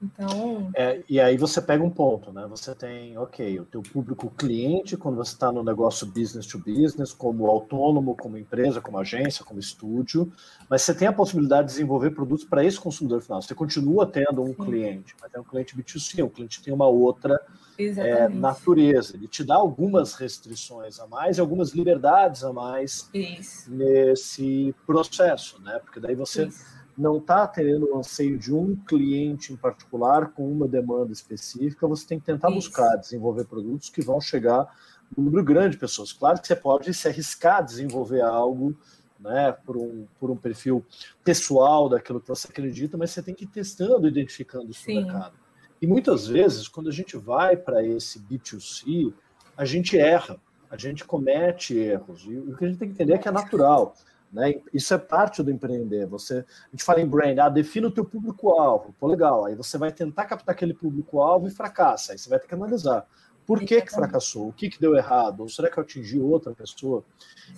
Então. 0.02 0.70
É, 0.76 1.04
e 1.10 1.20
aí 1.20 1.38
você 1.38 1.60
pega 1.60 1.84
um 1.84 1.90
ponto, 1.90 2.32
né? 2.32 2.46
Você 2.50 2.76
tem, 2.76 3.18
ok, 3.18 3.60
o 3.60 3.66
teu 3.66 3.82
público 3.82 4.30
cliente, 4.30 4.96
quando 4.96 5.16
você 5.16 5.34
está 5.34 5.52
no 5.52 5.64
negócio 5.64 6.06
business 6.06 6.46
to 6.46 6.60
business, 6.60 7.12
como 7.12 7.48
autônomo, 7.48 8.16
como 8.16 8.38
empresa, 8.38 8.80
como 8.80 9.00
agência, 9.00 9.44
como 9.44 9.60
estúdio, 9.60 10.32
mas 10.70 10.84
você 10.84 10.94
tem 10.94 11.08
a 11.08 11.14
possibilidade 11.14 11.68
de 11.68 11.74
desenvolver 11.74 12.12
produtos 12.12 12.46
para 12.46 12.64
esse 12.64 12.80
consumidor 12.80 13.22
final. 13.22 13.42
Você 13.42 13.56
continua 13.56 14.06
tendo 14.06 14.44
um 14.44 14.54
Sim. 14.54 14.66
cliente, 14.66 15.16
mas 15.20 15.34
é 15.34 15.40
um 15.40 15.44
cliente 15.44 15.76
B2C, 15.76 16.24
um 16.24 16.30
cliente 16.30 16.62
tem 16.62 16.74
uma 16.74 16.88
outra 16.88 17.42
é, 17.80 18.30
natureza. 18.30 19.16
Ele 19.16 19.28
te 19.28 19.44
dá 19.44 19.56
algumas 19.56 20.14
restrições 20.14 21.00
a 21.00 21.08
mais 21.08 21.38
e 21.38 21.42
algumas 21.42 21.72
liberdades 21.72 22.44
a 22.44 22.54
mais 22.54 23.10
Isso. 23.12 23.72
nesse 23.74 24.76
processo, 24.86 25.60
né? 25.62 25.80
Porque 25.80 26.00
daí 26.00 26.14
você. 26.14 26.46
Isso 26.46 26.77
não 26.98 27.18
está 27.18 27.46
tendo 27.46 27.94
o 27.94 28.00
anseio 28.00 28.38
de 28.38 28.54
um 28.54 28.76
cliente 28.76 29.54
em 29.54 29.56
particular 29.56 30.32
com 30.32 30.52
uma 30.52 30.68
demanda 30.68 31.12
específica, 31.12 31.88
você 31.88 32.08
tem 32.08 32.20
que 32.20 32.26
tentar 32.26 32.50
Isso. 32.50 32.56
buscar 32.56 32.96
desenvolver 32.96 33.46
produtos 33.46 33.90
que 33.90 34.02
vão 34.02 34.20
chegar 34.20 34.68
um 35.16 35.22
número 35.22 35.44
grande 35.44 35.72
de 35.72 35.78
pessoas. 35.78 36.12
Claro 36.12 36.42
que 36.42 36.48
você 36.48 36.56
pode 36.56 36.94
se 36.94 37.08
arriscar 37.08 37.58
a 37.58 37.62
desenvolver 37.62 38.22
algo 38.22 38.76
né, 39.20 39.52
por, 39.66 39.78
um, 39.78 40.06
por 40.20 40.32
um 40.32 40.36
perfil 40.36 40.84
pessoal 41.24 41.88
daquilo 41.88 42.20
que 42.20 42.28
você 42.28 42.48
acredita, 42.48 42.98
mas 42.98 43.12
você 43.12 43.22
tem 43.22 43.34
que 43.34 43.46
ir 43.46 43.48
testando, 43.48 44.08
identificando 44.08 44.70
isso 44.70 44.90
no 44.90 44.96
mercado. 44.96 45.36
E 45.82 45.86
muitas 45.86 46.28
vezes, 46.28 46.68
quando 46.68 46.90
a 46.90 46.92
gente 46.92 47.16
vai 47.16 47.56
para 47.56 47.84
esse 47.86 48.20
B2C, 48.20 49.14
a 49.56 49.66
gente 49.66 49.98
erra, 49.98 50.40
a 50.70 50.78
gente 50.78 51.06
comete 51.06 51.78
erros. 51.78 52.24
E 52.26 52.36
o 52.38 52.58
que 52.58 52.66
a 52.66 52.68
gente 52.68 52.80
tem 52.80 52.88
que 52.90 52.96
entender 52.96 53.14
é 53.14 53.18
que 53.18 53.28
é 53.28 53.32
natural. 53.32 53.96
Né? 54.32 54.56
Isso 54.74 54.94
é 54.94 54.98
parte 54.98 55.42
do 55.42 55.52
empreender. 55.52 56.06
Você, 56.08 56.40
a 56.40 56.72
gente 56.72 56.84
fala 56.84 57.02
em 57.02 57.08
brand, 57.08 57.38
ah, 57.40 57.50
defina 57.50 57.88
o 57.88 57.92
teu 57.92 58.04
público-alvo. 58.04 58.94
Pô, 59.00 59.08
legal. 59.08 59.46
Aí 59.46 59.56
você 59.56 59.78
vai 59.78 59.92
tentar 59.92 60.26
captar 60.26 60.54
aquele 60.54 60.74
público-alvo 60.74 61.48
e 61.48 61.52
fracassa. 61.52 62.12
Aí 62.12 62.18
você 62.18 62.30
vai 62.30 62.40
ter 62.40 62.48
que 62.48 62.54
analisar. 62.54 63.08
Por 63.46 63.62
que, 63.62 63.82
que 63.82 63.92
fracassou? 63.92 64.50
O 64.50 64.54
que, 64.54 64.70
que 64.70 64.80
deu 64.80 64.96
errado? 64.96 65.40
Ou 65.40 65.50
será 65.50 65.72
que 65.72 65.78
eu 65.78 65.84
atingi 65.84 66.20
outra 66.20 66.54
pessoa? 66.54 67.04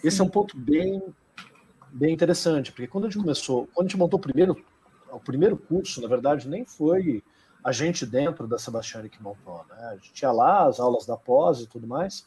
Esse 0.03 0.21
é 0.21 0.23
um 0.23 0.29
ponto 0.29 0.55
bem, 0.55 1.01
bem 1.91 2.13
interessante, 2.13 2.71
porque 2.71 2.85
quando 2.85 3.05
a 3.05 3.09
gente 3.09 3.19
começou, 3.19 3.67
quando 3.73 3.87
a 3.87 3.89
gente 3.89 3.97
montou 3.97 4.19
o 4.19 4.21
primeiro, 4.21 4.63
o 5.11 5.19
primeiro 5.19 5.57
curso, 5.57 5.99
na 5.99 6.07
verdade, 6.07 6.47
nem 6.47 6.63
foi 6.63 7.23
a 7.63 7.71
gente 7.71 8.05
dentro 8.05 8.47
da 8.47 8.59
Sebastiane 8.59 9.09
que 9.09 9.21
montou. 9.21 9.65
Né? 9.67 9.89
A 9.91 9.95
gente 9.95 10.13
tinha 10.13 10.31
lá 10.31 10.67
as 10.67 10.79
aulas 10.79 11.07
da 11.07 11.17
pós 11.17 11.61
e 11.61 11.67
tudo 11.67 11.87
mais. 11.87 12.23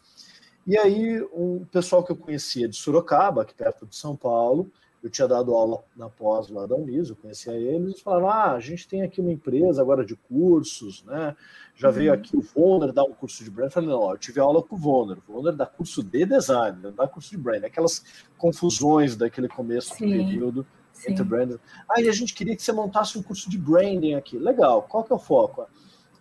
E 0.67 0.79
aí, 0.79 1.21
um 1.33 1.65
pessoal 1.65 2.05
que 2.05 2.13
eu 2.13 2.17
conhecia 2.17 2.69
de 2.69 2.77
Sorocaba, 2.77 3.43
aqui 3.43 3.55
perto 3.55 3.85
de 3.85 3.97
São 3.97 4.15
Paulo, 4.15 4.71
eu 5.03 5.11
tinha 5.11 5.27
dado 5.27 5.53
aula 5.53 5.83
na 5.97 6.09
pós 6.09 6.49
lá 6.49 6.65
da 6.65 6.77
Unis, 6.77 7.11
eu 7.11 7.17
conhecia 7.17 7.55
eles, 7.55 7.89
eles 7.89 8.01
falaram, 8.01 8.31
ah, 8.31 8.53
a 8.53 8.61
gente 8.61 8.87
tem 8.87 9.03
aqui 9.03 9.21
uma 9.21 9.33
empresa 9.33 9.83
agora 9.83 10.05
de 10.05 10.15
cursos, 10.15 11.03
né? 11.03 11.35
Já 11.75 11.89
uhum. 11.89 11.95
veio 11.95 12.13
aqui 12.13 12.37
o 12.37 12.41
Vonner 12.41 12.93
dar 12.93 13.03
um 13.03 13.13
curso 13.13 13.43
de 13.43 13.51
brand. 13.51 13.67
Eu 13.67 13.73
falei, 13.73 13.89
não, 13.89 14.11
eu 14.13 14.19
tive 14.19 14.39
aula 14.39 14.63
com 14.63 14.77
o 14.77 14.79
Vonner. 14.79 15.19
O 15.27 15.33
Vonner 15.33 15.57
dá 15.57 15.67
curso 15.67 16.01
de 16.01 16.25
design, 16.25 16.79
não 16.81 16.93
dá 16.93 17.09
curso 17.09 17.31
de 17.31 17.39
brand. 17.39 17.65
Aquelas 17.65 18.05
confusões 18.39 19.17
daquele 19.17 19.49
começo 19.49 19.93
Sim. 19.95 20.07
do 20.07 20.13
período 20.13 20.67
Sim. 20.93 21.11
entre 21.11 21.25
brand. 21.25 21.57
Ah, 21.89 22.01
e 22.01 22.09
a 22.09 22.13
gente 22.13 22.33
queria 22.33 22.55
que 22.55 22.63
você 22.63 22.71
montasse 22.71 23.19
um 23.19 23.23
curso 23.23 23.51
de 23.51 23.59
branding 23.59 24.15
aqui. 24.15 24.39
Legal, 24.39 24.83
qual 24.83 25.03
que 25.03 25.13
é 25.13 25.17
o 25.17 25.19
foco? 25.19 25.67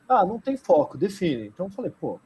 Ah, 0.09 0.25
não 0.25 0.39
tem 0.39 0.57
foco, 0.57 0.97
define. 0.97 1.45
Então 1.45 1.67
eu 1.67 1.71
falei, 1.71 1.91
pô, 1.91 2.19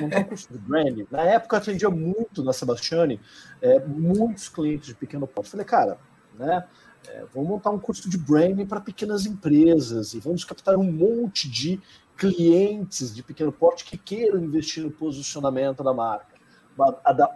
montar 0.00 0.20
um 0.20 0.24
curso 0.24 0.52
de 0.52 0.58
branding. 0.58 1.06
Na 1.10 1.22
época 1.22 1.56
eu 1.56 1.60
atendia 1.60 1.90
muito 1.90 2.42
na 2.42 2.52
Sebastiani, 2.52 3.20
é, 3.60 3.78
muitos 3.80 4.48
clientes 4.48 4.86
de 4.88 4.94
pequeno 4.94 5.26
porte. 5.26 5.50
Falei, 5.50 5.66
cara, 5.66 5.98
né? 6.38 6.64
É, 7.06 7.24
vamos 7.32 7.48
montar 7.48 7.70
um 7.70 7.78
curso 7.78 8.08
de 8.08 8.18
branding 8.18 8.66
para 8.66 8.80
pequenas 8.80 9.24
empresas 9.24 10.14
e 10.14 10.20
vamos 10.20 10.44
captar 10.44 10.76
um 10.76 10.92
monte 10.92 11.48
de 11.48 11.80
clientes 12.16 13.14
de 13.14 13.22
pequeno 13.22 13.52
porte 13.52 13.84
que 13.84 13.96
queiram 13.96 14.38
investir 14.42 14.82
no 14.82 14.90
posicionamento 14.90 15.82
da 15.82 15.94
marca. 15.94 16.36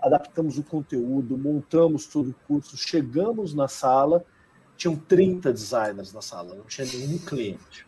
Adaptamos 0.02 0.58
o 0.58 0.62
conteúdo, 0.62 1.38
montamos 1.38 2.06
todo 2.06 2.30
o 2.30 2.34
curso, 2.46 2.76
chegamos 2.76 3.54
na 3.54 3.66
sala, 3.66 4.24
tinham 4.76 4.94
30 4.94 5.52
designers 5.52 6.12
na 6.12 6.20
sala, 6.20 6.54
não 6.54 6.64
tinha 6.64 6.86
nenhum 6.86 7.18
cliente. 7.18 7.86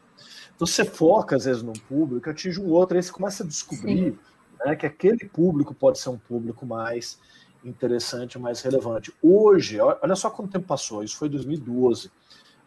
Então 0.55 0.67
você 0.67 0.85
foca, 0.85 1.37
às 1.37 1.45
vezes, 1.45 1.63
num 1.63 1.73
público, 1.73 2.31
atinge 2.31 2.61
um 2.61 2.71
outro, 2.71 2.97
aí 2.97 3.03
você 3.03 3.13
começa 3.13 3.43
a 3.43 3.47
descobrir 3.47 4.13
Sim 4.13 4.19
né, 4.65 4.77
que 4.77 4.87
aquele 4.87 5.25
público 5.27 5.75
pode 5.75 5.99
ser 5.99 6.11
um 6.11 6.19
público 6.19 6.67
mais 6.67 7.19
interessante, 7.65 8.39
mais 8.39 8.61
relevante. 8.61 9.13
Hoje, 9.23 9.81
olha 9.81 10.15
só 10.15 10.29
quanto 10.31 10.53
tempo 10.53 10.67
passou, 10.67 11.03
isso 11.03 11.17
foi 11.17 11.29
2012, 11.29 12.11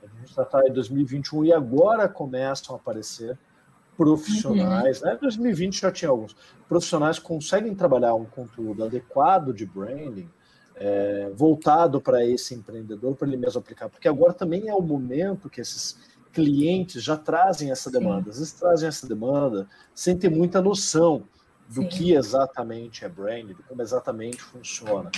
a 0.04 0.20
gente 0.20 0.30
está 0.30 0.62
em 0.68 0.74
2021 0.74 1.46
e 1.46 1.54
agora 1.54 2.08
começam 2.08 2.76
a 2.76 2.80
aparecer 2.80 3.38
profissionais, 3.96 5.02
uhum. 5.02 5.08
né? 5.08 5.18
2020 5.20 5.82
já 5.82 5.92
tinha 5.92 6.10
alguns 6.10 6.36
profissionais 6.70 7.18
conseguem 7.18 7.74
trabalhar 7.74 8.14
um 8.14 8.26
conteúdo 8.26 8.84
adequado 8.84 9.54
de 9.54 9.66
branding, 9.66 10.30
é, 10.76 11.32
voltado 11.34 12.00
para 12.00 12.24
esse 12.24 12.54
empreendedor, 12.54 13.16
para 13.16 13.28
ele 13.28 13.38
mesmo 13.38 13.60
aplicar, 13.60 13.90
porque 13.90 14.08
agora 14.08 14.34
também 14.34 14.68
é 14.68 14.74
o 14.74 14.82
momento 14.82 15.50
que 15.50 15.62
esses 15.62 15.98
clientes 16.32 17.02
já 17.02 17.18
trazem 17.18 17.72
essa 17.72 17.90
demanda, 17.90 18.26
Sim. 18.26 18.30
às 18.30 18.38
vezes 18.38 18.54
trazem 18.54 18.88
essa 18.88 19.08
demanda 19.08 19.68
sem 19.96 20.16
ter 20.16 20.30
muita 20.30 20.62
noção 20.62 21.24
do 21.68 21.82
Sim. 21.82 21.88
que 21.90 22.14
exatamente 22.14 23.04
é 23.04 23.10
brand, 23.10 23.52
como 23.68 23.82
exatamente 23.82 24.42
funciona. 24.42 25.12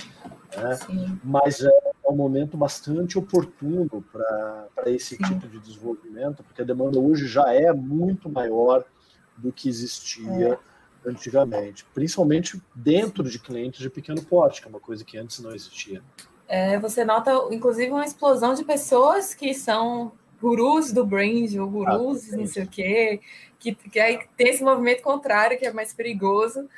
Né? 0.56 0.78
Mas 1.22 1.60
é 1.62 1.70
um 2.08 2.16
momento 2.16 2.56
bastante 2.56 3.18
oportuno 3.18 4.04
para 4.12 4.90
esse 4.90 5.16
Sim. 5.16 5.22
tipo 5.22 5.46
de 5.46 5.58
desenvolvimento, 5.60 6.42
porque 6.42 6.62
a 6.62 6.64
demanda 6.64 6.98
hoje 6.98 7.28
já 7.28 7.52
é 7.52 7.72
muito 7.72 8.28
maior 8.28 8.84
do 9.36 9.52
que 9.52 9.68
existia 9.68 10.58
é. 11.06 11.08
antigamente, 11.08 11.86
principalmente 11.94 12.60
dentro 12.74 13.22
de 13.22 13.38
clientes 13.38 13.80
de 13.80 13.88
pequeno 13.88 14.22
porte, 14.22 14.60
que 14.60 14.66
é 14.66 14.70
uma 14.70 14.80
coisa 14.80 15.04
que 15.04 15.16
antes 15.16 15.38
não 15.38 15.54
existia. 15.54 16.02
É, 16.48 16.76
você 16.80 17.04
nota, 17.04 17.30
inclusive, 17.52 17.92
uma 17.92 18.04
explosão 18.04 18.54
de 18.54 18.64
pessoas 18.64 19.34
que 19.34 19.54
são 19.54 20.10
gurus 20.40 20.92
do 20.92 21.04
brand, 21.04 21.54
ou 21.56 21.68
gurus, 21.68 22.32
ah, 22.32 22.36
não 22.36 22.46
sei 22.46 22.64
o 22.64 22.68
quê, 22.68 23.20
que, 23.58 23.74
que 23.74 24.00
aí 24.00 24.18
tem 24.36 24.48
esse 24.48 24.64
movimento 24.64 25.02
contrário, 25.02 25.58
que 25.58 25.66
é 25.66 25.72
mais 25.72 25.92
perigoso, 25.92 26.68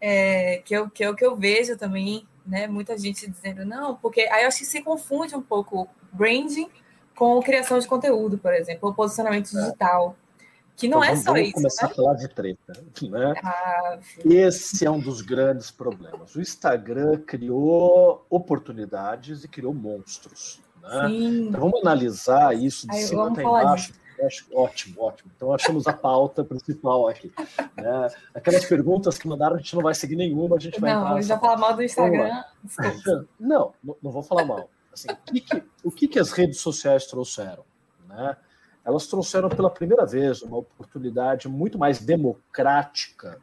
é, 0.00 0.60
que, 0.64 0.74
é, 0.74 0.90
que 0.92 1.04
é 1.04 1.08
o 1.08 1.14
que 1.14 1.24
eu 1.24 1.36
vejo 1.36 1.76
também, 1.76 2.26
né? 2.44 2.66
Muita 2.66 2.98
gente 2.98 3.30
dizendo, 3.30 3.64
não, 3.64 3.94
porque 3.94 4.22
aí 4.22 4.42
eu 4.42 4.48
acho 4.48 4.58
que 4.58 4.64
se 4.64 4.82
confunde 4.82 5.36
um 5.36 5.42
pouco 5.42 5.88
branding 6.12 6.68
com 7.14 7.40
criação 7.40 7.78
de 7.78 7.86
conteúdo, 7.86 8.36
por 8.36 8.52
exemplo, 8.52 8.88
ou 8.88 8.94
posicionamento 8.94 9.56
é. 9.56 9.60
digital. 9.60 10.16
Que 10.74 10.88
não 10.88 11.04
então, 11.04 11.14
é 11.14 11.16
só 11.16 11.36
isso. 11.36 11.52
começar 11.52 11.86
né? 11.86 11.92
a 11.92 11.94
falar 11.94 12.14
de 12.14 12.28
treta. 12.28 12.72
Né? 13.02 13.34
Ah, 13.44 13.98
Esse 14.24 14.84
é 14.84 14.90
um 14.90 14.98
dos 14.98 15.20
grandes 15.20 15.70
problemas. 15.70 16.34
O 16.34 16.40
Instagram 16.40 17.18
criou 17.26 18.26
oportunidades 18.28 19.44
e 19.44 19.48
criou 19.48 19.72
monstros. 19.74 20.60
Né? 20.82 21.10
Então 21.10 21.60
vamos 21.60 21.80
analisar 21.80 22.54
isso 22.56 22.86
de 22.88 22.96
Aí, 22.96 23.02
cima 23.02 23.30
até 23.30 23.42
embaixo. 23.42 23.92
Acho, 24.24 24.46
ótimo, 24.54 25.02
ótimo. 25.02 25.32
Então 25.34 25.52
achamos 25.52 25.86
a 25.88 25.92
pauta 25.92 26.44
principal 26.44 27.08
aqui. 27.08 27.32
Né? 27.76 28.08
Aquelas 28.34 28.64
perguntas 28.64 29.18
que 29.18 29.26
mandaram, 29.26 29.56
a 29.56 29.58
gente 29.58 29.74
não 29.74 29.82
vai 29.82 29.94
seguir 29.94 30.14
nenhuma, 30.14 30.56
a 30.56 30.60
gente 30.60 30.80
vai 30.80 30.92
Não, 30.92 31.20
já 31.20 31.38
falar 31.38 31.56
mal 31.56 31.74
do 31.74 31.82
Instagram. 31.82 32.44
Não, 33.40 33.74
não 34.00 34.12
vou 34.12 34.22
falar 34.22 34.44
mal. 34.44 34.70
Assim, 34.92 35.08
o 35.10 35.32
que, 35.32 35.40
que, 35.40 35.62
o 35.82 35.90
que, 35.90 36.08
que 36.08 36.18
as 36.20 36.30
redes 36.30 36.60
sociais 36.60 37.06
trouxeram? 37.06 37.64
Né? 38.08 38.36
Elas 38.84 39.06
trouxeram 39.06 39.48
pela 39.48 39.70
primeira 39.70 40.06
vez 40.06 40.42
uma 40.42 40.58
oportunidade 40.58 41.48
muito 41.48 41.78
mais 41.78 41.98
democrática 41.98 43.40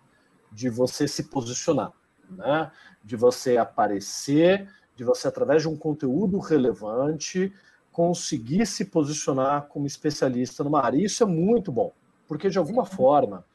de 0.52 0.70
você 0.70 1.08
se 1.08 1.24
posicionar, 1.24 1.92
né? 2.30 2.72
de 3.04 3.16
você 3.16 3.58
aparecer, 3.58 4.70
de 5.00 5.06
você, 5.06 5.30
através 5.30 5.62
de 5.62 5.70
um 5.70 5.78
conteúdo 5.78 6.40
relevante, 6.40 7.54
conseguir 7.90 8.66
se 8.66 8.84
posicionar 8.84 9.68
como 9.68 9.88
especialista 9.88 10.62
numa 10.62 10.84
área. 10.84 10.98
E 10.98 11.06
isso 11.06 11.24
é 11.24 11.26
muito 11.26 11.72
bom, 11.72 11.94
porque 12.28 12.50
de 12.50 12.58
alguma 12.58 12.86
forma, 12.86 13.46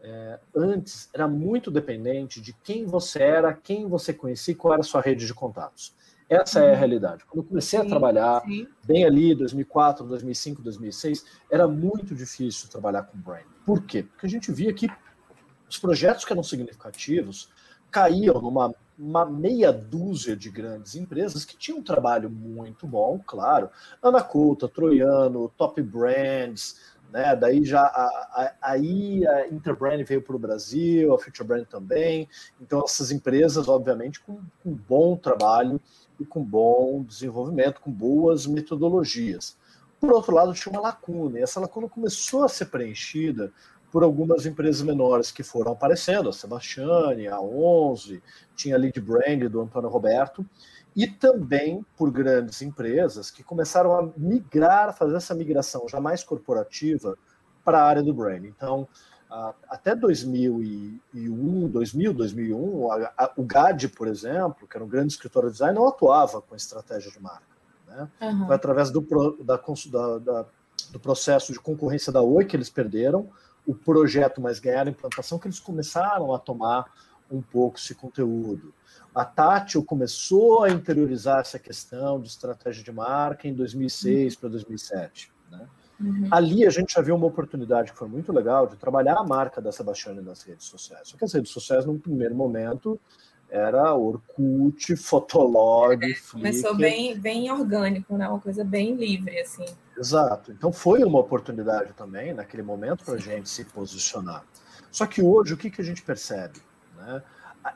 é, 0.00 0.38
antes 0.54 1.10
era 1.12 1.26
muito 1.26 1.68
dependente 1.68 2.40
de 2.40 2.52
quem 2.62 2.86
você 2.86 3.20
era, 3.20 3.52
quem 3.52 3.88
você 3.88 4.12
conhecia 4.12 4.52
e 4.52 4.54
qual 4.56 4.74
era 4.74 4.82
a 4.82 4.84
sua 4.84 5.00
rede 5.00 5.26
de 5.26 5.34
contatos. 5.34 5.92
Essa 6.28 6.60
é 6.60 6.68
a 6.68 6.72
uhum. 6.72 6.78
realidade. 6.78 7.24
Quando 7.24 7.42
eu 7.42 7.48
comecei 7.48 7.80
sim, 7.80 7.86
a 7.86 7.88
trabalhar, 7.88 8.40
sim. 8.42 8.68
bem 8.86 9.04
ali, 9.04 9.34
2004, 9.34 10.06
2005, 10.06 10.62
2006, 10.62 11.24
era 11.50 11.66
muito 11.66 12.14
difícil 12.14 12.68
trabalhar 12.70 13.02
com 13.02 13.18
brand. 13.18 13.46
Por 13.66 13.82
quê? 13.82 14.04
Porque 14.04 14.26
a 14.26 14.30
gente 14.30 14.52
via 14.52 14.72
que 14.72 14.88
os 15.68 15.76
projetos 15.76 16.24
que 16.24 16.32
eram 16.32 16.44
significativos 16.44 17.50
caíam 17.90 18.40
numa 18.40 18.72
uma 18.98 19.24
meia 19.24 19.72
dúzia 19.72 20.36
de 20.36 20.50
grandes 20.50 20.94
empresas 20.94 21.44
que 21.44 21.56
tinham 21.56 21.78
um 21.78 21.82
trabalho 21.82 22.30
muito 22.30 22.86
bom, 22.86 23.20
claro. 23.26 23.68
Anaculta, 24.02 24.68
Troiano, 24.68 25.52
Top 25.56 25.80
Brands, 25.82 26.94
né? 27.14 27.36
Daí 27.36 27.64
já 27.64 27.80
a, 27.80 27.84
a, 27.84 28.54
aí 28.60 29.26
a 29.26 29.48
Interbrand 29.48 30.02
veio 30.04 30.20
para 30.20 30.34
o 30.34 30.38
Brasil, 30.38 31.14
a 31.14 31.18
Future 31.18 31.46
Brand 31.46 31.66
também. 31.66 32.28
Então 32.60 32.82
essas 32.84 33.10
empresas, 33.10 33.68
obviamente, 33.68 34.20
com, 34.20 34.40
com 34.62 34.72
bom 34.72 35.16
trabalho 35.16 35.80
e 36.18 36.24
com 36.24 36.42
bom 36.42 37.04
desenvolvimento, 37.04 37.80
com 37.80 37.90
boas 37.90 38.46
metodologias. 38.46 39.56
Por 40.00 40.12
outro 40.12 40.34
lado, 40.34 40.52
tinha 40.52 40.72
uma 40.72 40.82
lacuna, 40.82 41.38
e 41.38 41.42
essa 41.42 41.60
lacuna 41.60 41.88
começou 41.88 42.44
a 42.44 42.48
ser 42.48 42.66
preenchida 42.66 43.52
por 43.94 44.02
algumas 44.02 44.44
empresas 44.44 44.82
menores 44.82 45.30
que 45.30 45.44
foram 45.44 45.70
aparecendo, 45.70 46.28
a 46.28 46.32
Sebastiani, 46.32 47.28
a 47.28 47.40
11, 47.40 48.20
tinha 48.56 48.74
a 48.74 48.78
Lead 48.78 49.00
Brand 49.00 49.44
do 49.48 49.60
Antônio 49.60 49.88
Roberto, 49.88 50.44
e 50.96 51.06
também 51.06 51.86
por 51.96 52.10
grandes 52.10 52.60
empresas 52.60 53.30
que 53.30 53.44
começaram 53.44 53.96
a 53.96 54.10
migrar, 54.16 54.92
fazer 54.96 55.14
essa 55.14 55.32
migração 55.32 55.86
já 55.88 56.00
mais 56.00 56.24
corporativa 56.24 57.16
para 57.64 57.78
a 57.78 57.84
área 57.84 58.02
do 58.02 58.12
brand. 58.12 58.44
Então, 58.44 58.88
até 59.68 59.94
2001, 59.94 61.68
2000, 61.68 62.14
2001, 62.14 62.88
o 63.36 63.44
GAD, 63.44 63.88
por 63.90 64.08
exemplo, 64.08 64.66
que 64.66 64.76
era 64.76 64.84
um 64.84 64.88
grande 64.88 65.12
escritório 65.12 65.50
de 65.50 65.52
design, 65.52 65.78
não 65.78 65.86
atuava 65.86 66.42
com 66.42 66.56
estratégia 66.56 67.12
de 67.12 67.22
marca. 67.22 67.46
Né? 67.86 68.08
Uhum. 68.22 68.46
Foi 68.48 68.56
através 68.56 68.90
do, 68.90 69.06
da, 69.44 70.18
da, 70.18 70.46
do 70.90 70.98
processo 70.98 71.52
de 71.52 71.60
concorrência 71.60 72.12
da 72.12 72.22
Oi 72.22 72.44
que 72.44 72.56
eles 72.56 72.68
perderam, 72.68 73.30
o 73.66 73.74
projeto, 73.74 74.40
mas 74.40 74.58
ganharam 74.58 74.90
implantação, 74.90 75.38
que 75.38 75.46
eles 75.46 75.60
começaram 75.60 76.34
a 76.34 76.38
tomar 76.38 76.86
um 77.30 77.40
pouco 77.40 77.78
esse 77.78 77.94
conteúdo. 77.94 78.72
A 79.14 79.24
Tátil 79.24 79.82
começou 79.84 80.64
a 80.64 80.70
interiorizar 80.70 81.40
essa 81.40 81.58
questão 81.58 82.20
de 82.20 82.28
estratégia 82.28 82.82
de 82.82 82.92
marca 82.92 83.46
em 83.46 83.54
2006 83.54 84.36
para 84.36 84.48
2007. 84.48 85.32
Né? 85.50 85.66
Uhum. 86.00 86.28
Ali 86.30 86.66
a 86.66 86.70
gente 86.70 86.94
já 86.94 87.00
viu 87.00 87.14
uma 87.14 87.26
oportunidade 87.26 87.92
que 87.92 87.98
foi 87.98 88.08
muito 88.08 88.32
legal 88.32 88.66
de 88.66 88.76
trabalhar 88.76 89.16
a 89.16 89.24
marca 89.24 89.60
da 89.60 89.70
Sebastiane 89.70 90.20
nas 90.20 90.42
redes 90.42 90.66
sociais. 90.66 91.08
Só 91.08 91.16
que 91.16 91.24
as 91.24 91.32
redes 91.32 91.52
sociais, 91.52 91.86
num 91.86 91.98
primeiro 91.98 92.34
momento, 92.34 93.00
era 93.48 93.94
Orkut, 93.94 94.96
Fotolog, 94.96 96.04
é, 96.04 96.14
Começou 96.30 96.76
bem, 96.76 97.16
bem 97.16 97.50
orgânico, 97.52 98.16
né? 98.16 98.28
Uma 98.28 98.40
coisa 98.40 98.64
bem 98.64 98.96
livre, 98.96 99.38
assim. 99.38 99.66
Exato. 99.96 100.52
Então 100.52 100.72
foi 100.72 101.02
uma 101.04 101.20
oportunidade 101.20 101.92
também, 101.92 102.34
naquele 102.34 102.62
momento, 102.62 103.04
para 103.04 103.14
a 103.14 103.18
gente 103.18 103.48
se 103.48 103.64
posicionar. 103.64 104.44
Só 104.90 105.06
que 105.06 105.22
hoje, 105.22 105.54
o 105.54 105.56
que, 105.56 105.70
que 105.70 105.80
a 105.80 105.84
gente 105.84 106.02
percebe? 106.02 106.60
Né? 106.96 107.22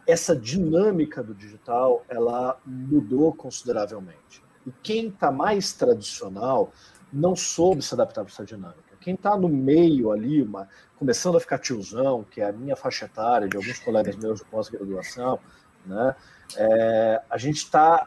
Essa 0.06 0.36
dinâmica 0.36 1.22
do 1.22 1.34
digital, 1.34 2.04
ela 2.08 2.58
mudou 2.64 3.32
consideravelmente. 3.32 4.42
E 4.66 4.70
quem 4.82 5.08
está 5.08 5.30
mais 5.30 5.72
tradicional 5.72 6.72
não 7.12 7.34
soube 7.34 7.82
se 7.82 7.94
adaptar 7.94 8.22
para 8.22 8.32
essa 8.32 8.44
dinâmica. 8.44 8.88
Quem 9.00 9.14
está 9.14 9.36
no 9.36 9.48
meio 9.48 10.10
ali, 10.10 10.42
uma, 10.42 10.68
começando 10.98 11.36
a 11.36 11.40
ficar 11.40 11.58
tiozão, 11.58 12.24
que 12.30 12.40
é 12.40 12.48
a 12.48 12.52
minha 12.52 12.76
faixa 12.76 13.06
etária, 13.06 13.48
de 13.48 13.56
alguns 13.56 13.78
colegas 13.78 14.16
meus 14.16 14.40
de 14.40 14.44
pós-graduação, 14.46 15.38
né? 15.86 16.14
É, 16.56 17.22
a 17.30 17.38
gente 17.38 17.56
está 17.56 18.06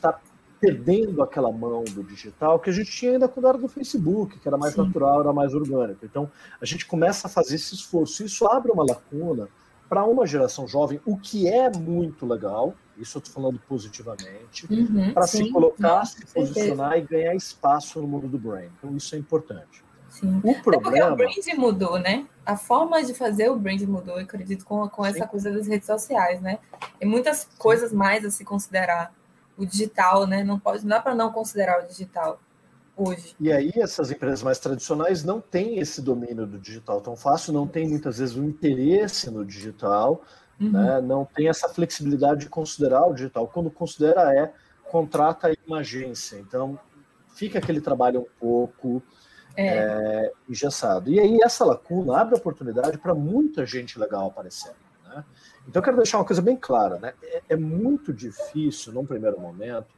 tá 0.00 0.20
perdendo 0.60 1.22
aquela 1.22 1.50
mão 1.50 1.82
do 1.84 2.02
digital 2.04 2.58
que 2.58 2.68
a 2.68 2.72
gente 2.72 2.90
tinha 2.90 3.12
ainda 3.12 3.26
quando 3.26 3.48
era 3.48 3.58
do 3.58 3.68
Facebook, 3.68 4.38
que 4.38 4.46
era 4.46 4.58
mais 4.58 4.74
Sim. 4.74 4.84
natural, 4.84 5.20
era 5.20 5.32
mais 5.32 5.54
orgânico. 5.54 6.04
Então, 6.04 6.30
a 6.60 6.64
gente 6.66 6.86
começa 6.86 7.26
a 7.26 7.30
fazer 7.30 7.56
esse 7.56 7.74
esforço. 7.74 8.22
Isso 8.22 8.46
abre 8.46 8.70
uma 8.70 8.84
lacuna 8.84 9.48
para 9.88 10.04
uma 10.04 10.26
geração 10.26 10.68
jovem, 10.68 11.00
o 11.04 11.16
que 11.16 11.48
é 11.48 11.68
muito 11.68 12.24
legal, 12.24 12.74
isso 12.96 13.18
eu 13.18 13.20
estou 13.20 13.34
falando 13.34 13.58
positivamente, 13.68 14.64
uhum, 14.70 15.12
para 15.12 15.26
se 15.26 15.50
colocar, 15.50 16.04
se 16.04 16.24
posicionar 16.26 16.96
e 16.96 17.00
ganhar 17.00 17.34
espaço 17.34 18.00
no 18.00 18.06
mundo 18.06 18.28
do 18.28 18.38
brain. 18.38 18.68
Então, 18.78 18.96
isso 18.96 19.14
é 19.16 19.18
importante. 19.18 19.82
Sim. 20.10 20.40
O 20.44 20.54
problema... 20.62 21.06
É 21.06 21.16
porque 21.16 21.40
o 21.40 21.44
brand 21.44 21.58
mudou, 21.58 21.98
né? 21.98 22.26
A 22.44 22.56
forma 22.56 23.02
de 23.02 23.14
fazer 23.14 23.48
o 23.48 23.56
brand 23.56 23.80
mudou, 23.82 24.16
eu 24.16 24.22
acredito, 24.22 24.64
com, 24.64 24.88
com 24.88 25.04
essa 25.04 25.26
coisa 25.26 25.50
das 25.50 25.66
redes 25.66 25.86
sociais, 25.86 26.40
né? 26.40 26.58
Tem 26.98 27.08
muitas 27.08 27.48
coisas 27.58 27.92
mais 27.92 28.24
a 28.24 28.30
se 28.30 28.44
considerar. 28.44 29.12
O 29.60 29.66
digital, 29.66 30.26
né? 30.26 30.42
Não 30.42 30.58
pode, 30.58 30.82
não 30.82 30.88
dá 30.88 31.00
para 31.00 31.14
não 31.14 31.30
considerar 31.30 31.84
o 31.84 31.86
digital 31.86 32.40
hoje. 32.96 33.34
E 33.38 33.52
aí 33.52 33.70
essas 33.76 34.10
empresas 34.10 34.42
mais 34.42 34.58
tradicionais 34.58 35.22
não 35.22 35.40
têm 35.40 35.78
esse 35.78 36.02
domínio 36.02 36.46
do 36.46 36.58
digital 36.58 37.00
tão 37.00 37.16
fácil, 37.16 37.52
não 37.52 37.66
tem 37.66 37.88
muitas 37.88 38.18
vezes 38.18 38.36
o 38.36 38.40
um 38.40 38.44
interesse 38.44 39.30
no 39.30 39.44
digital, 39.44 40.22
uhum. 40.60 40.70
né? 40.70 41.00
não 41.00 41.24
tem 41.24 41.48
essa 41.48 41.68
flexibilidade 41.68 42.40
de 42.40 42.48
considerar 42.48 43.06
o 43.06 43.14
digital. 43.14 43.46
Quando 43.48 43.70
considera 43.70 44.34
é, 44.34 44.52
contrata 44.90 45.52
uma 45.66 45.78
agência. 45.78 46.36
Então 46.36 46.78
fica 47.34 47.58
aquele 47.58 47.80
trabalho 47.80 48.20
um 48.20 48.26
pouco 48.38 49.02
é. 49.56 49.66
É, 49.66 50.32
engessado. 50.48 51.10
E 51.10 51.18
aí 51.18 51.38
essa 51.42 51.64
lacuna 51.64 52.20
abre 52.20 52.34
oportunidade 52.34 52.98
para 52.98 53.14
muita 53.14 53.64
gente 53.64 53.98
legal 53.98 54.26
aparecer. 54.26 54.72
Né? 55.10 55.24
Então 55.68 55.80
eu 55.80 55.84
quero 55.84 55.96
deixar 55.96 56.18
uma 56.18 56.24
coisa 56.24 56.40
bem 56.40 56.56
clara, 56.56 56.98
né? 56.98 57.12
É, 57.22 57.42
é, 57.50 57.56
muito 57.56 58.12
difícil, 58.12 58.92
num 58.92 59.04
primeiro 59.04 59.38
momento, 59.40 59.88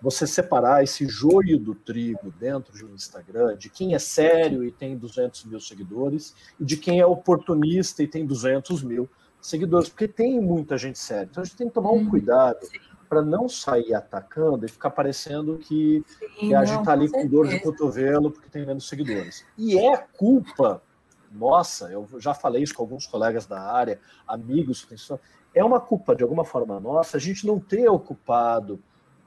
você 0.00 0.26
separar 0.26 0.82
esse 0.82 1.06
joio 1.06 1.58
do 1.58 1.74
trigo 1.74 2.32
dentro 2.38 2.72
de 2.72 2.84
um 2.84 2.94
Instagram, 2.94 3.56
de 3.56 3.68
quem 3.68 3.94
é 3.94 3.98
sério 3.98 4.64
e 4.64 4.70
tem 4.70 4.96
200 4.96 5.44
mil 5.44 5.60
seguidores, 5.60 6.34
e 6.58 6.64
de 6.64 6.76
quem 6.76 7.00
é 7.00 7.06
oportunista 7.06 8.02
e 8.02 8.06
tem 8.06 8.24
200 8.24 8.82
mil 8.82 9.08
seguidores, 9.40 9.88
porque 9.88 10.08
tem 10.08 10.40
muita 10.40 10.78
gente 10.78 10.98
séria. 10.98 11.28
Então 11.30 11.42
a 11.42 11.44
gente 11.44 11.56
tem 11.56 11.68
que 11.68 11.74
tomar 11.74 11.92
um 11.92 12.08
cuidado 12.08 12.66
para 13.08 13.22
não 13.22 13.48
sair 13.48 13.92
atacando 13.92 14.64
e 14.64 14.68
ficar 14.68 14.90
parecendo 14.90 15.58
que, 15.58 16.04
Sim, 16.06 16.48
que 16.48 16.54
a 16.54 16.64
gente 16.64 16.78
está 16.78 16.92
ali 16.92 17.08
com 17.08 17.26
dor 17.26 17.48
de 17.48 17.58
cotovelo 17.58 18.30
porque 18.30 18.48
tem 18.48 18.64
menos 18.64 18.88
seguidores. 18.88 19.44
E 19.58 19.76
é 19.76 19.96
culpa 20.16 20.80
nossa, 21.30 21.90
eu 21.90 22.08
já 22.18 22.34
falei 22.34 22.62
isso 22.62 22.74
com 22.74 22.82
alguns 22.82 23.06
colegas 23.06 23.46
da 23.46 23.60
área, 23.60 24.00
amigos, 24.26 24.86
é 25.54 25.64
uma 25.64 25.80
culpa 25.80 26.14
de 26.14 26.22
alguma 26.22 26.44
forma 26.44 26.80
nossa 26.80 27.16
a 27.16 27.20
gente 27.20 27.46
não 27.46 27.58
ter 27.58 27.88
ocupado 27.88 28.80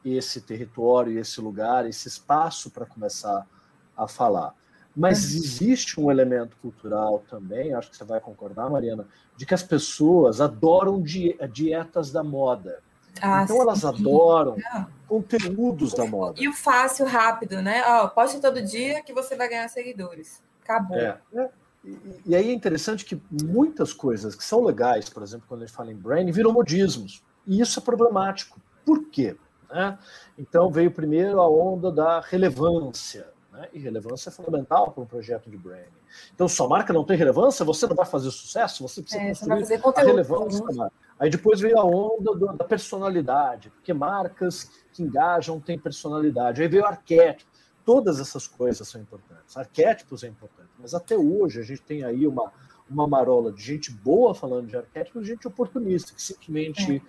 esse 0.04 0.42
território, 0.42 1.18
esse 1.18 1.40
lugar, 1.40 1.88
esse 1.88 2.08
espaço 2.08 2.70
para 2.70 2.86
começar 2.86 3.48
a 3.96 4.08
falar. 4.08 4.54
Mas 4.96 5.32
uhum. 5.32 5.38
existe 5.38 6.00
um 6.00 6.12
elemento 6.12 6.58
cultural 6.58 7.24
também, 7.30 7.74
acho 7.74 7.90
que 7.90 7.98
você 7.98 8.04
vai 8.04 8.20
concordar, 8.20 8.70
Mariana, 8.70 9.08
de 9.36 9.46
que 9.46 9.54
as 9.54 9.64
pessoas 9.64 10.42
adoram 10.42 11.02
dietas 11.02 12.12
da 12.12 12.24
moda. 12.24 12.80
Ah, 13.22 13.44
então 13.44 13.62
elas 13.62 13.80
sim. 13.80 13.88
adoram 13.88 14.58
é. 14.58 14.86
conteúdos 15.08 15.94
da 15.94 16.06
moda. 16.06 16.40
E 16.40 16.48
o 16.48 16.54
fácil, 16.54 17.06
rápido, 17.06 17.62
né? 17.62 17.84
Ó, 17.86 18.08
poste 18.08 18.40
todo 18.40 18.62
dia 18.62 19.02
que 19.04 19.14
você 19.14 19.36
vai 19.36 19.48
ganhar 19.48 19.68
seguidores. 19.70 20.42
Acabou. 20.64 20.98
É. 20.98 21.20
é. 21.34 21.50
E, 21.84 21.98
e 22.28 22.36
aí 22.36 22.50
é 22.50 22.54
interessante 22.54 23.06
que 23.06 23.22
muitas 23.44 23.94
coisas 23.94 24.36
que 24.36 24.44
são 24.44 24.64
legais, 24.64 25.10
por 25.10 25.24
exemplo, 25.24 25.46
quando 25.48 25.64
a 25.64 25.66
gente 25.66 25.76
fala 25.76 25.92
em 25.92 25.96
branding, 25.96 26.32
viram 26.32 26.52
modismos. 26.52 27.22
E 27.46 27.60
isso 27.60 27.80
é 27.80 27.82
problemático. 27.82 28.60
Por 28.86 29.10
quê? 29.10 29.36
Né? 29.70 29.98
Então 30.38 30.72
veio 30.72 30.92
primeiro 30.92 31.40
a 31.42 31.50
onda 31.50 31.92
da 31.92 32.20
relevância. 32.22 33.28
Né? 33.52 33.68
E 33.74 33.80
relevância 33.80 34.30
é 34.30 34.32
fundamental 34.32 34.92
para 34.92 35.04
um 35.04 35.06
projeto 35.06 35.50
de 35.50 35.58
branding. 35.58 36.04
Então, 36.34 36.48
sua 36.48 36.68
marca 36.68 36.94
não 36.94 37.04
tem 37.04 37.18
relevância, 37.18 37.66
você 37.66 37.88
não 37.88 37.96
vai 37.96 38.06
fazer 38.06 38.32
sucesso, 38.32 38.88
você 38.88 39.02
precisa 39.02 39.24
é, 39.24 39.28
construir 39.28 39.66
você 39.66 40.00
a 40.00 40.04
relevância 40.04 40.66
da 40.66 40.74
marca. 40.74 40.96
Aí 41.20 41.30
depois 41.30 41.60
veio 41.60 41.80
a 41.80 41.86
onda 41.86 42.34
do, 42.36 42.54
da 42.54 42.66
personalidade, 42.66 43.70
porque 43.70 43.94
marcas 43.94 44.70
que 44.92 45.04
engajam 45.04 45.60
têm 45.60 45.78
personalidade. 45.78 46.62
Aí 46.62 46.68
veio 46.68 46.84
o 46.84 46.88
arquétipo. 46.88 47.53
Todas 47.86 48.20
essas 48.20 48.48
coisas 48.48 48.88
são 48.88 49.02
importantes. 49.02 49.58
Arquétipos 49.58 50.24
é 50.24 50.28
importante, 50.28 50.70
mas 50.80 50.94
até 50.94 51.18
hoje 51.18 51.60
a 51.60 51.64
gente 51.64 51.82
tem 51.82 52.04
aí 52.04 52.26
uma, 52.26 52.52
uma 52.90 53.08
marola 53.08 53.52
de 53.52 53.62
gente 53.62 53.92
boa 53.92 54.34
falando 54.34 54.68
de 54.68 54.78
arquétipos, 54.78 55.28
gente 55.28 55.48
oportunista, 55.48 56.14
que 56.14 56.22
simplesmente 56.22 56.98
é. 56.98 57.02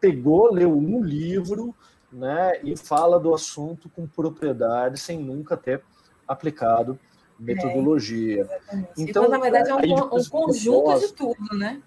pegou, 0.00 0.52
leu 0.52 0.72
um 0.72 1.02
livro, 1.02 1.74
né, 2.10 2.60
e 2.62 2.76
fala 2.76 3.18
do 3.18 3.34
assunto 3.34 3.88
com 3.88 4.06
propriedade 4.06 4.98
sem 4.98 5.18
nunca 5.18 5.56
ter 5.56 5.82
aplicado 6.26 6.98
metodologia. 7.38 8.48
É, 8.68 8.84
então, 8.96 9.28
na 9.28 9.38
verdade, 9.38 9.70
é 9.70 9.74
um, 9.74 9.78
um 9.78 10.24
conjunto 10.24 11.00
de 11.00 11.12
tudo, 11.12 11.58
né? 11.58 11.82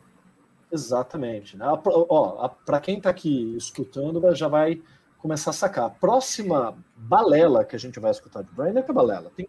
Exatamente. 0.71 1.58
Né? 1.58 1.65
Para 2.65 2.80
quem 2.80 2.97
está 2.97 3.10
aqui 3.10 3.56
escutando, 3.56 4.36
já 4.36 4.47
vai 4.47 4.82
começar 5.19 5.51
a 5.51 5.53
sacar. 5.53 5.86
A 5.86 5.89
próxima 5.89 6.75
balela 6.95 7.65
que 7.65 7.75
a 7.75 7.80
gente 7.80 7.99
vai 7.99 8.12
escutar 8.12 8.43
de 8.43 8.51
Brain 8.51 8.77
é 8.77 8.82
que 8.82 8.91
é 8.91 8.93
balela. 8.93 9.32
Tem, 9.36 9.47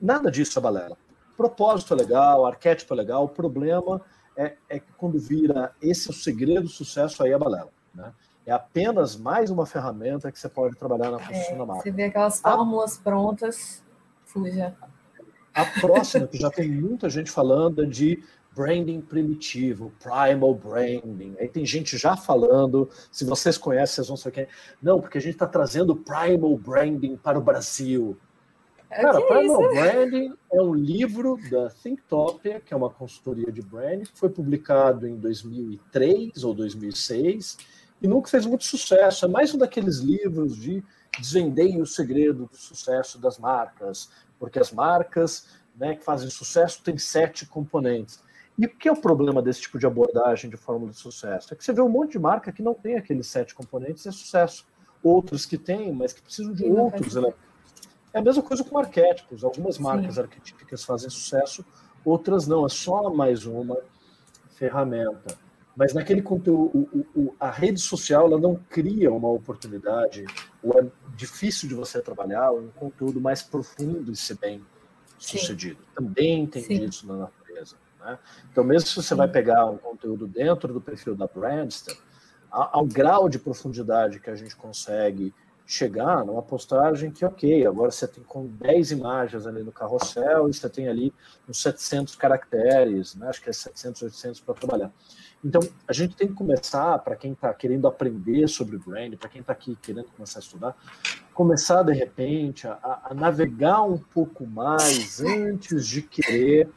nada 0.00 0.30
disso 0.30 0.58
é 0.58 0.62
balela. 0.62 0.96
Propósito 1.36 1.94
é 1.94 1.96
legal, 1.96 2.44
arquétipo 2.44 2.92
é 2.92 2.96
legal, 2.96 3.24
o 3.24 3.28
problema 3.28 4.00
é, 4.36 4.54
é 4.68 4.78
que 4.78 4.92
quando 4.96 5.18
vira 5.18 5.72
esse 5.80 6.08
é 6.08 6.10
o 6.10 6.14
segredo 6.14 6.62
do 6.62 6.68
sucesso, 6.68 7.22
aí 7.22 7.32
é 7.32 7.38
balela. 7.38 7.70
Né? 7.94 8.12
É 8.46 8.52
apenas 8.52 9.16
mais 9.16 9.50
uma 9.50 9.66
ferramenta 9.66 10.30
que 10.30 10.38
você 10.38 10.48
pode 10.48 10.76
trabalhar 10.76 11.10
na 11.10 11.18
construção 11.18 11.54
é, 11.54 11.58
da 11.58 11.66
marca. 11.66 11.82
Você 11.82 11.90
vê 11.90 12.04
aquelas 12.04 12.40
fórmulas 12.40 12.98
a, 12.98 13.02
prontas, 13.02 13.82
fuja. 14.26 14.74
A 15.54 15.64
próxima, 15.80 16.26
que 16.26 16.38
já 16.38 16.50
tem 16.50 16.70
muita 16.70 17.10
gente 17.10 17.30
falando, 17.30 17.82
é 17.82 17.86
de 17.86 18.22
branding 18.54 19.00
primitivo, 19.00 19.92
primal 20.02 20.54
branding. 20.54 21.36
Aí 21.38 21.48
tem 21.48 21.64
gente 21.64 21.96
já 21.96 22.16
falando, 22.16 22.88
se 23.10 23.24
vocês 23.24 23.56
conhecem, 23.56 23.96
vocês 23.96 24.08
vão 24.08 24.16
saber 24.16 24.34
quem. 24.34 24.46
Não, 24.82 25.00
porque 25.00 25.18
a 25.18 25.20
gente 25.20 25.34
está 25.34 25.46
trazendo 25.46 25.94
primal 25.94 26.56
branding 26.56 27.16
para 27.16 27.38
o 27.38 27.42
Brasil. 27.42 28.16
É 28.90 29.02
Cara, 29.02 29.20
Primal 29.22 29.62
é 29.62 29.74
Branding 29.74 30.34
é 30.52 30.60
um 30.60 30.74
livro 30.74 31.38
da 31.48 31.70
Thinktopia, 31.70 32.58
que 32.58 32.74
é 32.74 32.76
uma 32.76 32.90
consultoria 32.90 33.52
de 33.52 33.62
branding, 33.62 34.02
que 34.02 34.18
foi 34.18 34.28
publicado 34.28 35.06
em 35.06 35.16
2003 35.16 36.42
ou 36.42 36.52
2006 36.52 37.56
e 38.02 38.08
nunca 38.08 38.28
fez 38.28 38.46
muito 38.46 38.64
sucesso. 38.64 39.24
É 39.24 39.28
mais 39.28 39.54
um 39.54 39.58
daqueles 39.58 39.98
livros 39.98 40.56
de 40.56 40.82
desvendei 41.18 41.80
o 41.80 41.86
segredo 41.86 42.46
do 42.46 42.56
sucesso 42.56 43.18
das 43.18 43.38
marcas, 43.38 44.10
porque 44.38 44.58
as 44.58 44.72
marcas 44.72 45.46
né, 45.76 45.94
que 45.94 46.04
fazem 46.04 46.28
sucesso 46.28 46.82
têm 46.82 46.98
sete 46.98 47.46
componentes. 47.46 48.20
E 48.60 48.66
o 48.66 48.68
que 48.68 48.88
é 48.88 48.92
o 48.92 48.96
problema 48.96 49.40
desse 49.40 49.62
tipo 49.62 49.78
de 49.78 49.86
abordagem 49.86 50.50
de 50.50 50.56
fórmula 50.56 50.90
de 50.90 50.98
sucesso? 50.98 51.54
É 51.54 51.56
que 51.56 51.64
você 51.64 51.72
vê 51.72 51.80
um 51.80 51.88
monte 51.88 52.12
de 52.12 52.18
marca 52.18 52.52
que 52.52 52.62
não 52.62 52.74
tem 52.74 52.96
aqueles 52.96 53.26
sete 53.26 53.54
componentes 53.54 54.04
e 54.04 54.08
é 54.08 54.12
sucesso. 54.12 54.66
Outros 55.02 55.46
que 55.46 55.56
têm, 55.56 55.92
mas 55.92 56.12
que 56.12 56.20
precisam 56.20 56.52
de 56.52 56.64
outros 56.64 57.16
elementos. 57.16 57.40
É 58.12 58.18
a 58.18 58.22
mesma 58.22 58.42
coisa 58.42 58.62
com 58.62 58.76
arquétipos. 58.76 59.44
Algumas 59.44 59.78
marcas 59.78 60.16
Sim. 60.16 60.20
arquetípicas 60.20 60.84
fazem 60.84 61.08
sucesso, 61.08 61.64
outras 62.04 62.46
não. 62.46 62.66
É 62.66 62.68
só 62.68 63.08
mais 63.08 63.46
uma 63.46 63.78
ferramenta 64.50 65.38
mas 65.80 65.94
naquele 65.94 66.20
conteúdo, 66.20 66.88
o, 66.92 67.06
o, 67.18 67.34
a 67.40 67.50
rede 67.50 67.80
social 67.80 68.26
ela 68.26 68.38
não 68.38 68.54
cria 68.68 69.10
uma 69.10 69.30
oportunidade, 69.30 70.26
ou 70.62 70.78
é 70.78 70.86
difícil 71.16 71.70
de 71.70 71.74
você 71.74 72.02
trabalhar 72.02 72.52
um 72.52 72.68
conteúdo 72.68 73.18
mais 73.18 73.42
profundo 73.42 74.12
e 74.12 74.16
ser 74.16 74.36
bem 74.36 74.60
sucedido. 75.18 75.78
Sim. 75.78 75.94
Também 75.94 76.46
tem 76.46 76.62
Sim. 76.62 76.84
isso 76.84 77.06
na. 77.06 77.30
Né? 78.00 78.18
Então, 78.50 78.64
mesmo 78.64 78.88
se 78.88 78.96
você 78.96 79.14
vai 79.14 79.28
pegar 79.28 79.66
um 79.66 79.78
conteúdo 79.78 80.26
dentro 80.26 80.72
do 80.72 80.80
perfil 80.80 81.14
da 81.14 81.26
Brandster, 81.26 81.96
ao 82.50 82.84
grau 82.84 83.28
de 83.28 83.38
profundidade 83.38 84.18
que 84.18 84.28
a 84.28 84.34
gente 84.34 84.56
consegue 84.56 85.32
chegar 85.64 86.24
numa 86.24 86.42
postagem 86.42 87.12
que, 87.12 87.24
ok, 87.24 87.64
agora 87.64 87.92
você 87.92 88.08
tem 88.08 88.24
com 88.24 88.44
10 88.44 88.90
imagens 88.90 89.46
ali 89.46 89.62
no 89.62 89.70
carrossel 89.70 90.48
e 90.48 90.52
você 90.52 90.68
tem 90.68 90.88
ali 90.88 91.14
uns 91.48 91.62
700 91.62 92.16
caracteres, 92.16 93.14
né? 93.14 93.28
acho 93.28 93.40
que 93.40 93.50
é 93.50 93.52
700, 93.52 94.02
800 94.02 94.40
para 94.40 94.54
trabalhar. 94.54 94.90
Então, 95.44 95.60
a 95.86 95.92
gente 95.92 96.16
tem 96.16 96.26
que 96.26 96.34
começar, 96.34 96.98
para 96.98 97.14
quem 97.14 97.32
está 97.32 97.54
querendo 97.54 97.86
aprender 97.86 98.48
sobre 98.48 98.78
brand, 98.78 99.14
para 99.14 99.28
quem 99.28 99.42
está 99.42 99.52
aqui 99.52 99.78
querendo 99.80 100.06
começar 100.06 100.40
a 100.40 100.42
estudar, 100.42 100.76
começar, 101.32 101.84
de 101.84 101.92
repente, 101.92 102.66
a, 102.66 103.02
a 103.04 103.14
navegar 103.14 103.82
um 103.84 103.96
pouco 103.96 104.44
mais 104.44 105.20
antes 105.20 105.86
de 105.86 106.02
querer 106.02 106.68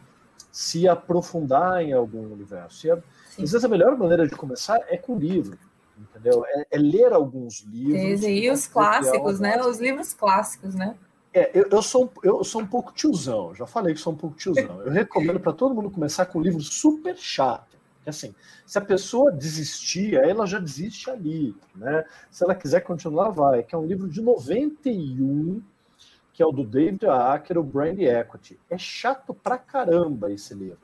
se 0.54 0.88
aprofundar 0.88 1.82
em 1.82 1.92
algum 1.92 2.32
universo. 2.32 2.88
E 2.88 2.92
a, 2.92 2.94
às 2.94 3.52
vezes 3.52 3.66
a 3.66 3.68
melhor 3.68 3.98
maneira 3.98 4.26
de 4.26 4.36
começar 4.36 4.80
é 4.88 4.96
com 4.96 5.18
livro 5.18 5.58
entendeu? 5.98 6.46
É, 6.46 6.68
é 6.72 6.78
ler 6.78 7.13
alguns 7.13 7.62
livros. 7.62 8.24
E, 8.24 8.50
os 8.50 8.68
clássicos, 8.68 9.39
né? 9.39 9.62
Os 9.62 9.80
livros 9.80 10.13
clássicos, 10.13 10.76
né? 10.76 10.96
É, 11.34 11.50
eu, 11.54 11.68
eu, 11.72 11.82
sou, 11.82 12.12
eu 12.24 12.44
sou 12.44 12.62
um 12.62 12.68
pouco 12.68 12.94
tiozão, 12.94 13.56
já 13.56 13.66
falei 13.66 13.94
que 13.94 14.00
sou 14.00 14.13
um 14.13 14.18
pouco 14.18 14.36
tiozão. 14.36 14.82
Eu 14.82 14.92
recomendo 14.92 15.39
para 15.39 15.52
todo 15.52 15.74
mundo 15.74 15.89
começar 15.89 16.28
com 16.28 16.39
um 16.39 16.42
livro 16.42 16.62
super 16.62 17.18
chato. 17.18 17.74
Assim, 18.06 18.36
se 18.66 18.78
a 18.78 18.82
pessoa 18.82 19.32
desistir, 19.32 20.16
ela 20.16 20.46
já 20.46 20.60
desiste 20.60 21.10
ali, 21.10 21.56
né? 21.74 22.04
Se 22.30 22.44
ela 22.44 22.54
quiser 22.54 22.82
continuar, 22.82 23.30
vai. 23.30 23.63
Que 23.63 23.74
é 23.74 23.78
um 23.78 23.86
livro 23.86 24.10
de 24.10 24.22
91 24.22 25.62
que 26.34 26.41
é 26.41 26.46
o 26.46 26.52
do 26.52 26.63
David 26.63 27.06
Acker, 27.06 27.60
o 27.60 27.63
Brand 27.63 28.00
Equity. 28.00 28.60
É 28.67 28.78
chato 28.78 29.36
pra 29.36 29.56
caramba 29.56 30.32
esse 30.32 30.56
livro. 30.56 30.80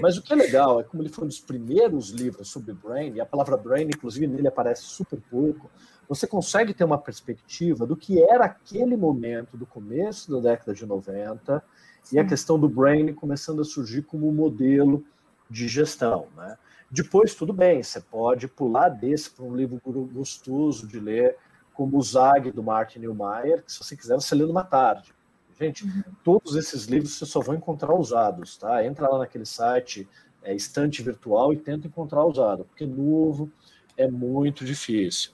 Mas 0.00 0.18
o 0.18 0.22
que 0.22 0.32
é 0.32 0.36
legal 0.36 0.78
é 0.78 0.84
como 0.84 1.02
ele 1.02 1.08
foi 1.08 1.24
um 1.24 1.28
dos 1.28 1.40
primeiros 1.40 2.10
livros 2.10 2.48
sobre 2.48 2.74
brand, 2.74 3.16
e 3.16 3.20
a 3.20 3.24
palavra 3.24 3.56
brand, 3.56 3.88
inclusive, 3.88 4.26
nele 4.26 4.46
aparece 4.46 4.82
super 4.82 5.18
pouco, 5.30 5.70
você 6.06 6.26
consegue 6.26 6.74
ter 6.74 6.84
uma 6.84 6.98
perspectiva 6.98 7.86
do 7.86 7.96
que 7.96 8.22
era 8.22 8.44
aquele 8.44 8.94
momento 8.94 9.56
do 9.56 9.64
começo 9.64 10.30
da 10.30 10.50
década 10.50 10.74
de 10.74 10.84
90 10.84 11.62
Sim. 12.02 12.16
e 12.16 12.18
a 12.18 12.26
questão 12.26 12.58
do 12.58 12.68
brain 12.68 13.14
começando 13.14 13.62
a 13.62 13.64
surgir 13.64 14.02
como 14.02 14.30
modelo 14.30 15.02
de 15.48 15.66
gestão, 15.66 16.26
né? 16.36 16.58
Depois, 16.90 17.34
tudo 17.34 17.52
bem, 17.52 17.82
você 17.82 18.00
pode 18.00 18.48
pular 18.48 18.88
desse 18.88 19.30
para 19.30 19.44
um 19.44 19.54
livro 19.54 19.80
gostoso 20.12 20.88
de 20.88 20.98
ler, 20.98 21.36
como 21.74 21.98
o 21.98 22.02
Zag, 22.02 22.50
do 22.50 22.62
Martin 22.62 23.00
Neumeier, 23.00 23.62
que 23.62 23.72
se 23.72 23.78
você 23.78 23.96
quiser, 23.96 24.14
você 24.14 24.34
lê 24.34 24.44
numa 24.44 24.64
tarde. 24.64 25.14
Gente, 25.58 25.84
uhum. 25.84 26.02
todos 26.24 26.56
esses 26.56 26.84
livros 26.84 27.18
você 27.18 27.26
só 27.26 27.40
vai 27.40 27.56
encontrar 27.56 27.94
usados, 27.94 28.56
tá? 28.56 28.84
Entra 28.84 29.08
lá 29.08 29.18
naquele 29.18 29.44
site, 29.44 30.08
é, 30.42 30.54
estante 30.54 31.02
virtual, 31.02 31.52
e 31.52 31.58
tenta 31.58 31.86
encontrar 31.86 32.24
usado, 32.24 32.64
porque 32.64 32.86
novo 32.86 33.50
é 33.96 34.08
muito 34.08 34.64
difícil. 34.64 35.32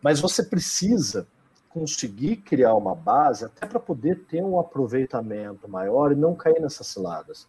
Mas 0.00 0.20
você 0.20 0.44
precisa 0.44 1.26
conseguir 1.68 2.36
criar 2.36 2.74
uma 2.74 2.94
base 2.94 3.44
até 3.44 3.66
para 3.66 3.80
poder 3.80 4.24
ter 4.26 4.44
um 4.44 4.60
aproveitamento 4.60 5.68
maior 5.68 6.12
e 6.12 6.14
não 6.14 6.36
cair 6.36 6.60
nessas 6.60 6.86
ciladas. 6.86 7.48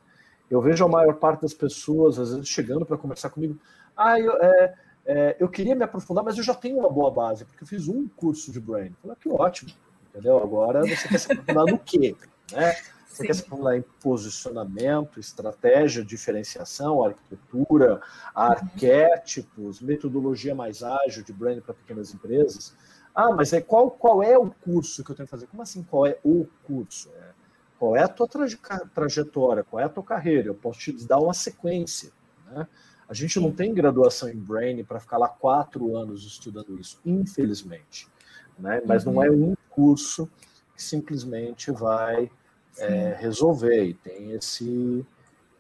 Eu 0.49 0.59
vejo 0.61 0.83
a 0.83 0.87
maior 0.89 1.13
parte 1.15 1.41
das 1.41 1.53
pessoas, 1.53 2.17
às 2.17 2.31
vezes, 2.31 2.47
chegando 2.47 2.85
para 2.85 2.97
conversar 2.97 3.29
comigo. 3.29 3.59
Ah, 3.95 4.19
eu, 4.19 4.31
é, 4.41 4.73
é, 5.05 5.35
eu 5.39 5.47
queria 5.47 5.75
me 5.75 5.83
aprofundar, 5.83 6.23
mas 6.23 6.37
eu 6.37 6.43
já 6.43 6.55
tenho 6.55 6.79
uma 6.79 6.89
boa 6.89 7.11
base, 7.11 7.45
porque 7.45 7.63
eu 7.63 7.67
fiz 7.67 7.87
um 7.87 8.07
curso 8.07 8.51
de 8.51 8.59
brain. 8.59 8.95
Falei, 9.01 9.15
ah, 9.17 9.21
que 9.21 9.29
ótimo, 9.29 9.71
entendeu? 10.09 10.37
Agora 10.37 10.81
você 10.81 11.07
quer 11.07 11.19
se 11.19 11.31
aprofundar 11.31 11.65
no 11.65 11.77
quê? 11.77 12.15
Né? 12.51 12.73
Você 13.07 13.21
Sim. 13.21 13.27
quer 13.27 13.33
se 13.33 13.41
aprofundar 13.43 13.77
em 13.77 13.83
posicionamento, 14.01 15.19
estratégia, 15.19 16.03
diferenciação, 16.03 17.03
arquitetura, 17.03 18.01
arquétipos, 18.33 19.79
metodologia 19.79 20.55
mais 20.55 20.81
ágil 20.81 21.23
de 21.23 21.31
brand 21.31 21.61
para 21.61 21.75
pequenas 21.75 22.13
empresas. 22.13 22.73
Ah, 23.13 23.31
mas 23.31 23.53
é 23.53 23.61
qual, 23.61 23.91
qual 23.91 24.21
é 24.21 24.37
o 24.37 24.49
curso 24.49 25.03
que 25.03 25.11
eu 25.11 25.15
tenho 25.15 25.27
que 25.27 25.31
fazer? 25.31 25.47
Como 25.47 25.61
assim 25.61 25.83
qual 25.83 26.05
é 26.05 26.17
o 26.23 26.45
curso? 26.65 27.09
É, 27.15 27.29
qual 27.79 27.95
é 27.95 28.03
a 28.03 28.07
tua 28.07 28.27
trajetória? 28.93 29.63
Qual 29.63 29.79
é 29.79 29.85
a 29.85 29.89
tua 29.89 30.03
carreira? 30.03 30.49
Eu 30.49 30.55
posso 30.55 30.79
te 30.79 31.07
dar 31.07 31.19
uma 31.19 31.33
sequência, 31.33 32.11
né? 32.47 32.67
A 33.07 33.13
gente 33.13 33.39
não 33.39 33.51
tem 33.51 33.73
graduação 33.73 34.29
em 34.29 34.35
Brain 34.35 34.83
para 34.83 34.99
ficar 34.99 35.17
lá 35.17 35.27
quatro 35.27 35.95
anos 35.95 36.25
estudando 36.25 36.79
isso, 36.79 36.99
infelizmente. 37.05 38.07
Né? 38.57 38.81
Mas 38.85 39.05
uhum. 39.05 39.13
não 39.13 39.23
é 39.23 39.29
um 39.29 39.55
curso 39.69 40.29
que 40.75 40.81
simplesmente 40.81 41.71
vai 41.71 42.31
é, 42.77 43.15
resolver. 43.19 43.85
E 43.85 43.93
tem 43.93 44.31
esse, 44.31 45.05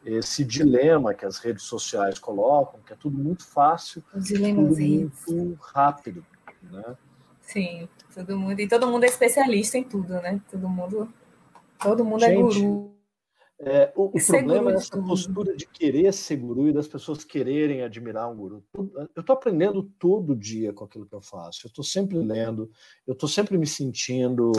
esse 0.03 0.43
dilema 0.43 1.13
que 1.13 1.25
as 1.25 1.37
redes 1.37 1.63
sociais 1.63 2.17
colocam, 2.17 2.79
que 2.85 2.93
é 2.93 2.95
tudo 2.95 3.17
muito 3.17 3.45
fácil, 3.45 4.03
tudo 4.11 4.47
muito 4.47 5.57
rápido. 5.61 6.25
Né? 6.63 6.95
Sim, 7.41 7.87
todo 8.13 8.37
mundo. 8.37 8.59
E 8.59 8.67
todo 8.67 8.87
mundo 8.87 9.03
é 9.03 9.07
especialista 9.07 9.77
em 9.77 9.83
tudo, 9.83 10.13
né? 10.15 10.41
Todo 10.49 10.67
mundo, 10.67 11.07
todo 11.79 12.03
mundo 12.03 12.23
é 12.25 12.29
gente, 12.29 12.57
é 12.57 12.61
guru. 12.61 12.94
É, 13.57 13.93
o, 13.95 14.07
o 14.07 14.25
problema 14.25 14.71
é 14.71 14.75
essa 14.75 15.01
postura 15.01 15.55
de 15.55 15.65
querer 15.65 16.13
ser 16.13 16.35
guru 16.35 16.67
e 16.67 16.73
das 16.73 16.87
pessoas 16.87 17.23
quererem 17.23 17.83
admirar 17.83 18.29
um 18.29 18.35
guru. 18.35 18.65
Eu 18.73 19.21
estou 19.21 19.33
aprendendo 19.33 19.83
todo 19.97 20.35
dia 20.35 20.73
com 20.73 20.83
aquilo 20.83 21.05
que 21.05 21.15
eu 21.15 21.21
faço. 21.21 21.61
Eu 21.65 21.69
estou 21.69 21.83
sempre 21.83 22.17
lendo, 22.17 22.69
eu 23.07 23.13
estou 23.13 23.29
sempre 23.29 23.57
me 23.57 23.65
sentindo 23.65 24.51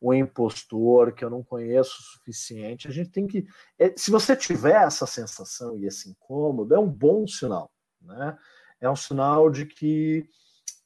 um 0.00 0.14
impostor 0.14 1.12
que 1.12 1.24
eu 1.24 1.30
não 1.30 1.42
conheço 1.42 1.90
o 1.98 2.02
suficiente. 2.18 2.86
A 2.86 2.92
gente 2.92 3.10
tem 3.10 3.26
que. 3.26 3.44
É, 3.78 3.92
se 3.96 4.12
você 4.12 4.36
tiver 4.36 4.80
essa 4.80 5.06
sensação 5.06 5.76
e 5.76 5.86
esse 5.86 6.08
incômodo, 6.08 6.72
é 6.72 6.78
um 6.78 6.88
bom 6.88 7.26
sinal. 7.26 7.72
Né? 8.00 8.38
É 8.80 8.88
um 8.88 8.96
sinal 8.96 9.50
de 9.50 9.66
que 9.66 10.24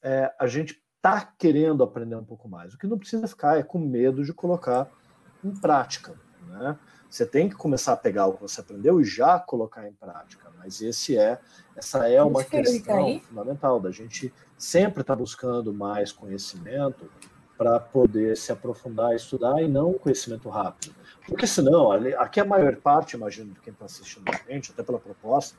é, 0.02 0.32
a 0.40 0.46
gente 0.46 0.80
está 0.96 1.20
querendo 1.38 1.82
aprender 1.82 2.16
um 2.16 2.24
pouco 2.24 2.48
mais. 2.48 2.72
O 2.72 2.78
que 2.78 2.86
não 2.86 2.98
precisa 2.98 3.28
ficar 3.28 3.58
é 3.58 3.62
com 3.62 3.78
medo 3.78 4.24
de 4.24 4.32
colocar 4.32 4.90
em 5.44 5.54
prática. 5.54 6.14
Né? 6.50 6.76
Você 7.08 7.24
tem 7.24 7.48
que 7.48 7.54
começar 7.54 7.92
a 7.92 7.96
pegar 7.96 8.26
o 8.26 8.34
que 8.34 8.42
você 8.42 8.60
aprendeu 8.60 9.00
e 9.00 9.04
já 9.04 9.38
colocar 9.38 9.88
em 9.88 9.92
prática. 9.92 10.50
Mas 10.58 10.80
esse 10.82 11.16
é, 11.16 11.40
essa 11.74 12.08
é 12.08 12.22
uma 12.22 12.44
questão 12.44 13.20
fundamental 13.20 13.80
da 13.80 13.90
gente 13.90 14.32
sempre 14.58 15.00
estar 15.00 15.14
tá 15.14 15.18
buscando 15.18 15.72
mais 15.72 16.12
conhecimento 16.12 17.10
para 17.56 17.80
poder 17.80 18.36
se 18.36 18.52
aprofundar, 18.52 19.14
estudar 19.14 19.62
e 19.62 19.68
não 19.68 19.92
conhecimento 19.94 20.48
rápido. 20.48 20.94
Porque 21.26 21.46
senão, 21.46 21.92
aqui 22.18 22.40
a 22.40 22.44
maior 22.44 22.76
parte, 22.76 23.16
imagino, 23.16 23.52
de 23.52 23.60
quem 23.60 23.72
está 23.72 23.84
assistindo 23.84 24.24
a 24.28 24.52
gente, 24.52 24.72
até 24.72 24.82
pela 24.82 24.98
proposta, 24.98 25.56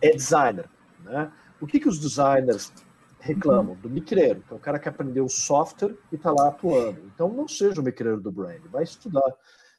é 0.00 0.10
designer. 0.10 0.68
Né? 1.00 1.30
O 1.60 1.66
que, 1.66 1.80
que 1.80 1.88
os 1.88 1.98
designers 1.98 2.72
reclamam? 3.20 3.74
Uhum. 3.74 3.80
Do 3.80 3.90
micreiro, 3.90 4.42
que 4.42 4.52
é 4.52 4.56
o 4.56 4.60
cara 4.60 4.78
que 4.78 4.88
aprendeu 4.88 5.28
software 5.28 5.94
e 6.12 6.16
está 6.16 6.30
lá 6.32 6.48
atuando. 6.48 7.00
Então 7.14 7.28
não 7.28 7.48
seja 7.48 7.80
o 7.80 7.84
micreiro 7.84 8.20
do 8.20 8.32
brand, 8.32 8.60
vai 8.70 8.82
estudar. 8.82 9.32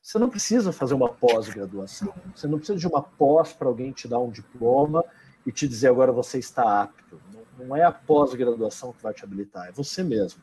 Você 0.07 0.17
não 0.17 0.29
precisa 0.29 0.71
fazer 0.71 0.93
uma 0.93 1.09
pós-graduação. 1.09 2.13
Você 2.33 2.47
não 2.47 2.57
precisa 2.57 2.79
de 2.79 2.87
uma 2.87 3.01
pós 3.03 3.51
para 3.51 3.67
alguém 3.67 3.91
te 3.91 4.07
dar 4.07 4.19
um 4.19 4.31
diploma 4.31 5.03
e 5.45 5.51
te 5.51 5.67
dizer 5.67 5.89
agora 5.89 6.13
você 6.13 6.39
está 6.39 6.83
apto. 6.83 7.19
Não, 7.59 7.75
é 7.75 7.83
a 7.83 7.91
pós-graduação 7.91 8.93
que 8.93 9.03
vai 9.03 9.13
te 9.13 9.25
habilitar, 9.25 9.67
é 9.67 9.71
você 9.73 10.03
mesmo. 10.03 10.41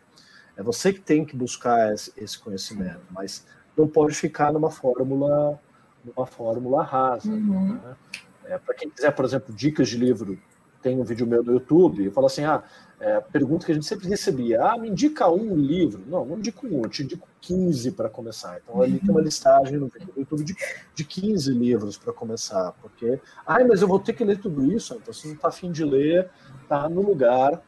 É 0.55 0.63
você 0.63 0.93
que 0.93 1.01
tem 1.01 1.25
que 1.25 1.35
buscar 1.35 1.95
esse 1.95 2.39
conhecimento, 2.39 3.01
mas 3.11 3.47
não 3.75 3.89
pode 3.89 4.15
ficar 4.15 4.53
numa 4.53 4.71
fórmula, 4.71 5.59
numa 6.05 6.27
fórmula 6.27 6.83
rasa. 6.83 7.31
Uhum. 7.31 7.73
Né? 7.73 7.97
É, 8.45 8.59
para 8.59 8.75
quem 8.75 8.91
quiser, 8.91 9.13
por 9.13 9.25
exemplo, 9.25 9.55
dicas 9.55 9.89
de 9.89 9.97
livro, 9.97 10.39
tem 10.85 11.01
um 11.01 11.03
vídeo 11.03 11.27
meu 11.27 11.43
no 11.43 11.55
YouTube, 11.55 12.05
eu 12.05 12.13
falo 12.13 12.27
assim, 12.27 12.45
ah, 12.45 12.63
é, 13.01 13.19
pergunta 13.19 13.65
que 13.65 13.73
a 13.73 13.75
gente 13.75 13.87
sempre 13.87 14.07
recebia: 14.07 14.63
ah, 14.63 14.77
me 14.77 14.91
indica 14.91 15.27
um 15.31 15.57
livro. 15.57 16.05
Não, 16.07 16.27
não 16.27 16.37
indico 16.37 16.67
um, 16.67 16.83
eu 16.83 16.91
te 16.91 17.03
indico 17.03 17.27
15 17.41 17.93
para 17.93 18.11
começar. 18.11 18.61
Então 18.63 18.83
ali 18.83 18.99
tem 18.99 19.09
uma 19.09 19.19
uhum. 19.19 19.25
listagem 19.25 19.79
no 19.79 19.91
YouTube 20.15 20.45
de, 20.45 20.55
de 20.95 21.05
15 21.05 21.51
livros 21.53 21.97
para 21.97 22.13
começar, 22.13 22.73
porque, 22.83 23.19
ah, 23.47 23.65
mas 23.65 23.81
eu 23.81 23.89
vou 23.89 23.99
ter 23.99 24.13
que 24.13 24.25
ler 24.25 24.39
tudo 24.39 24.71
isso, 24.71 24.95
então 24.95 25.13
se 25.13 25.27
não 25.27 25.35
está 25.35 25.49
afim 25.49 25.73
de 25.73 25.85
ler, 25.85 26.29
tá 26.69 26.87
no 26.87 27.01
lugar, 27.01 27.63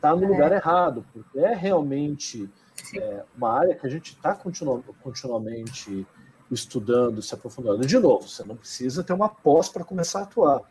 tá 0.00 0.16
no 0.16 0.24
é. 0.24 0.28
lugar 0.28 0.50
errado, 0.50 1.04
porque 1.12 1.38
é 1.38 1.54
realmente 1.54 2.48
é, 2.96 3.24
uma 3.36 3.52
área 3.52 3.74
que 3.74 3.86
a 3.86 3.90
gente 3.90 4.14
está 4.14 4.34
continuamente, 4.34 4.88
continuamente 5.02 6.06
estudando, 6.50 7.20
se 7.20 7.34
aprofundando. 7.34 7.86
De 7.86 7.98
novo, 7.98 8.26
você 8.26 8.42
não 8.42 8.56
precisa 8.56 9.04
ter 9.04 9.12
uma 9.12 9.28
pós 9.28 9.68
para 9.68 9.84
começar 9.84 10.20
a 10.20 10.22
atuar 10.22 10.62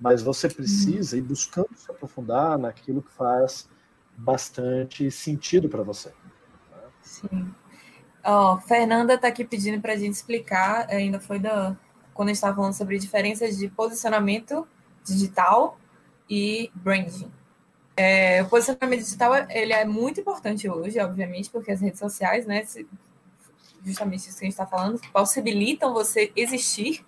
mas 0.00 0.22
você 0.22 0.48
precisa 0.48 1.16
ir 1.16 1.22
buscando 1.22 1.70
se 1.76 1.90
aprofundar 1.90 2.58
naquilo 2.58 3.02
que 3.02 3.10
faz 3.12 3.68
bastante 4.16 5.10
sentido 5.10 5.68
para 5.68 5.82
você. 5.82 6.12
Sim. 7.02 7.52
Ó, 8.24 8.54
oh, 8.54 8.60
Fernanda 8.60 9.14
está 9.14 9.28
aqui 9.28 9.44
pedindo 9.44 9.80
para 9.80 9.92
a 9.92 9.96
gente 9.96 10.14
explicar, 10.14 10.88
ainda 10.88 11.20
foi 11.20 11.38
da, 11.38 11.76
quando 12.14 12.28
a 12.28 12.30
gente 12.30 12.36
estava 12.36 12.56
falando 12.56 12.72
sobre 12.72 12.98
diferenças 12.98 13.58
de 13.58 13.68
posicionamento 13.68 14.66
digital 15.04 15.78
e 16.28 16.70
branding. 16.74 17.30
É, 17.96 18.42
o 18.42 18.48
posicionamento 18.48 19.00
digital 19.00 19.34
ele 19.50 19.72
é 19.72 19.84
muito 19.84 20.20
importante 20.20 20.68
hoje, 20.68 20.98
obviamente, 20.98 21.50
porque 21.50 21.70
as 21.70 21.80
redes 21.80 21.98
sociais, 21.98 22.46
né, 22.46 22.66
justamente 23.84 24.28
isso 24.28 24.38
que 24.38 24.44
a 24.44 24.48
gente 24.48 24.52
está 24.52 24.66
falando, 24.66 25.00
possibilitam 25.12 25.92
você 25.92 26.32
existir 26.34 27.04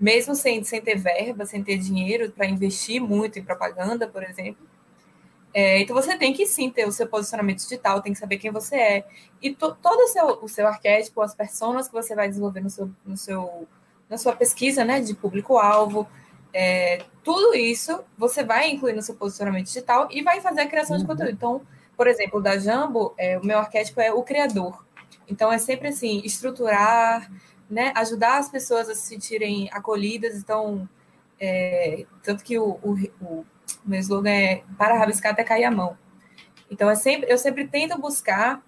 mesmo 0.00 0.34
sem, 0.34 0.62
sem 0.62 0.80
ter 0.80 0.96
verba, 0.96 1.44
sem 1.44 1.62
ter 1.62 1.78
dinheiro 1.78 2.30
para 2.30 2.46
investir 2.46 3.00
muito 3.00 3.38
em 3.38 3.44
propaganda, 3.44 4.06
por 4.06 4.22
exemplo. 4.22 4.66
É, 5.52 5.80
então 5.80 5.96
você 5.96 6.16
tem 6.16 6.32
que 6.32 6.46
sim 6.46 6.70
ter 6.70 6.86
o 6.86 6.92
seu 6.92 7.06
posicionamento 7.06 7.58
digital, 7.58 8.02
tem 8.02 8.12
que 8.12 8.18
saber 8.18 8.38
quem 8.38 8.50
você 8.50 8.76
é. 8.76 9.06
E 9.42 9.54
to, 9.54 9.74
todo 9.82 10.00
o 10.00 10.08
seu, 10.08 10.26
o 10.42 10.48
seu 10.48 10.66
arquétipo, 10.66 11.20
as 11.20 11.34
pessoas 11.34 11.88
que 11.88 11.94
você 11.94 12.14
vai 12.14 12.28
desenvolver 12.28 12.60
no 12.60 12.70
seu, 12.70 12.90
no 13.04 13.16
seu, 13.16 13.66
na 14.08 14.18
sua 14.18 14.36
pesquisa 14.36 14.84
né, 14.84 15.00
de 15.00 15.14
público-alvo, 15.14 16.08
é, 16.52 17.02
tudo 17.24 17.54
isso 17.54 18.00
você 18.16 18.42
vai 18.44 18.70
incluir 18.70 18.92
no 18.92 19.02
seu 19.02 19.14
posicionamento 19.14 19.66
digital 19.66 20.08
e 20.10 20.22
vai 20.22 20.40
fazer 20.40 20.60
a 20.62 20.66
criação 20.66 20.96
uhum. 20.96 21.02
de 21.02 21.08
conteúdo. 21.08 21.32
Então, 21.32 21.62
por 21.96 22.06
exemplo, 22.06 22.40
da 22.40 22.58
Jambo, 22.58 23.14
é, 23.18 23.38
o 23.38 23.44
meu 23.44 23.58
arquétipo 23.58 24.00
é 24.00 24.12
o 24.12 24.22
criador. 24.22 24.84
Então, 25.26 25.52
é 25.52 25.58
sempre 25.58 25.88
assim, 25.88 26.22
estruturar, 26.24 27.30
né, 27.70 27.92
ajudar 27.96 28.38
as 28.38 28.48
pessoas 28.48 28.88
a 28.88 28.94
se 28.94 29.02
sentirem 29.02 29.68
acolhidas. 29.72 30.36
Então, 30.36 30.88
é, 31.40 32.06
tanto 32.22 32.42
que 32.42 32.58
o, 32.58 32.78
o, 32.82 32.98
o, 33.20 33.46
meu 33.84 34.00
slogan 34.00 34.30
é 34.30 34.62
para 34.76 34.98
rabiscar 34.98 35.32
até 35.32 35.44
cair 35.44 35.64
a 35.64 35.70
mão. 35.70 35.96
Então, 36.70 36.88
é 36.88 36.94
sempre, 36.94 37.30
eu 37.30 37.38
sempre 37.38 37.66
tento 37.66 37.98
buscar 37.98 38.62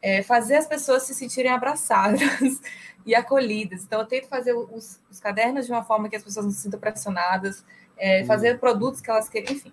é, 0.00 0.22
fazer 0.22 0.56
as 0.56 0.66
pessoas 0.66 1.04
se 1.04 1.14
sentirem 1.14 1.50
abraçadas 1.50 2.20
e 3.04 3.14
acolhidas. 3.14 3.84
Então, 3.84 4.00
eu 4.00 4.06
tento 4.06 4.28
fazer 4.28 4.52
os, 4.52 5.00
os, 5.10 5.20
cadernos 5.20 5.66
de 5.66 5.72
uma 5.72 5.84
forma 5.84 6.08
que 6.08 6.16
as 6.16 6.22
pessoas 6.22 6.44
não 6.46 6.52
se 6.52 6.60
sintam 6.60 6.80
pressionadas, 6.80 7.64
é, 7.96 8.20
uhum. 8.20 8.26
fazer 8.26 8.58
produtos 8.58 9.00
que 9.00 9.10
elas 9.10 9.28
querem, 9.28 9.54
enfim. 9.54 9.72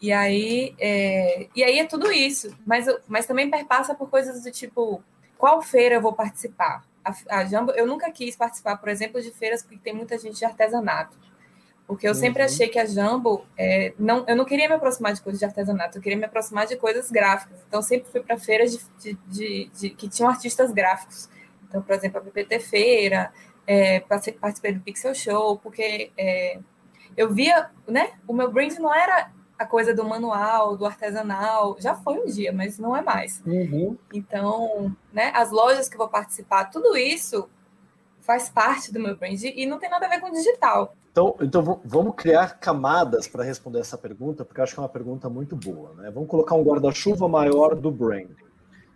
E 0.00 0.12
aí, 0.12 0.74
é, 0.78 1.48
e 1.54 1.64
aí 1.64 1.78
é 1.78 1.86
tudo 1.86 2.12
isso. 2.12 2.54
Mas, 2.66 2.86
mas 3.08 3.26
também 3.26 3.50
perpassa 3.50 3.94
por 3.94 4.10
coisas 4.10 4.42
do 4.42 4.50
tipo 4.50 5.02
qual 5.38 5.62
feira 5.62 5.96
eu 5.96 6.00
vou 6.00 6.12
participar? 6.12 6.84
A, 7.06 7.40
a 7.40 7.44
Jambo, 7.44 7.70
eu 7.72 7.86
nunca 7.86 8.10
quis 8.10 8.34
participar, 8.34 8.76
por 8.76 8.88
exemplo, 8.88 9.22
de 9.22 9.30
feiras 9.30 9.62
porque 9.62 9.78
tem 9.78 9.94
muita 9.94 10.18
gente 10.18 10.36
de 10.36 10.44
artesanato. 10.44 11.16
Porque 11.86 12.06
eu 12.06 12.12
uhum. 12.12 12.18
sempre 12.18 12.42
achei 12.42 12.66
que 12.66 12.80
a 12.80 12.84
Jambo, 12.84 13.46
é, 13.56 13.94
não, 13.96 14.24
eu 14.26 14.34
não 14.34 14.44
queria 14.44 14.68
me 14.68 14.74
aproximar 14.74 15.12
de 15.12 15.20
coisas 15.20 15.38
de 15.38 15.44
artesanato, 15.44 15.98
eu 15.98 16.02
queria 16.02 16.18
me 16.18 16.24
aproximar 16.24 16.66
de 16.66 16.76
coisas 16.76 17.10
gráficas. 17.10 17.60
Então, 17.68 17.80
sempre 17.80 18.10
fui 18.10 18.20
para 18.20 18.36
feiras 18.36 18.72
de, 18.72 18.80
de, 18.98 19.18
de, 19.28 19.70
de, 19.78 19.90
que 19.90 20.08
tinham 20.08 20.28
artistas 20.28 20.72
gráficos. 20.72 21.28
Então, 21.68 21.80
por 21.80 21.94
exemplo, 21.94 22.18
a 22.18 22.22
PPT 22.22 22.58
Feira, 22.58 23.32
é, 23.66 24.00
participei 24.00 24.72
do 24.72 24.80
Pixel 24.80 25.14
Show, 25.14 25.58
porque 25.58 26.10
é, 26.18 26.58
eu 27.16 27.32
via, 27.32 27.70
né? 27.86 28.10
O 28.26 28.32
meu 28.32 28.50
brand 28.50 28.72
não 28.78 28.92
era 28.92 29.30
a 29.58 29.64
coisa 29.64 29.94
do 29.94 30.04
manual, 30.04 30.76
do 30.76 30.84
artesanal, 30.84 31.76
já 31.80 31.94
foi 31.94 32.20
um 32.20 32.26
dia, 32.26 32.52
mas 32.52 32.78
não 32.78 32.96
é 32.96 33.02
mais. 33.02 33.42
Uhum. 33.46 33.96
Então, 34.12 34.94
né, 35.12 35.32
as 35.34 35.50
lojas 35.50 35.88
que 35.88 35.96
vou 35.96 36.08
participar, 36.08 36.66
tudo 36.66 36.96
isso 36.96 37.48
faz 38.20 38.48
parte 38.48 38.92
do 38.92 39.00
meu 39.00 39.16
brand 39.16 39.40
e 39.42 39.66
não 39.66 39.78
tem 39.78 39.88
nada 39.88 40.06
a 40.06 40.08
ver 40.08 40.20
com 40.20 40.30
digital. 40.30 40.94
Então, 41.10 41.34
então 41.40 41.80
vamos 41.82 42.14
criar 42.14 42.58
camadas 42.58 43.26
para 43.26 43.42
responder 43.42 43.78
essa 43.78 43.96
pergunta, 43.96 44.44
porque 44.44 44.60
eu 44.60 44.64
acho 44.64 44.74
que 44.74 44.80
é 44.80 44.82
uma 44.82 44.88
pergunta 44.88 45.30
muito 45.30 45.56
boa. 45.56 45.94
Né? 45.94 46.10
Vamos 46.10 46.28
colocar 46.28 46.54
um 46.54 46.62
guarda-chuva 46.62 47.26
maior 47.26 47.74
do 47.74 47.90
brand. 47.90 48.28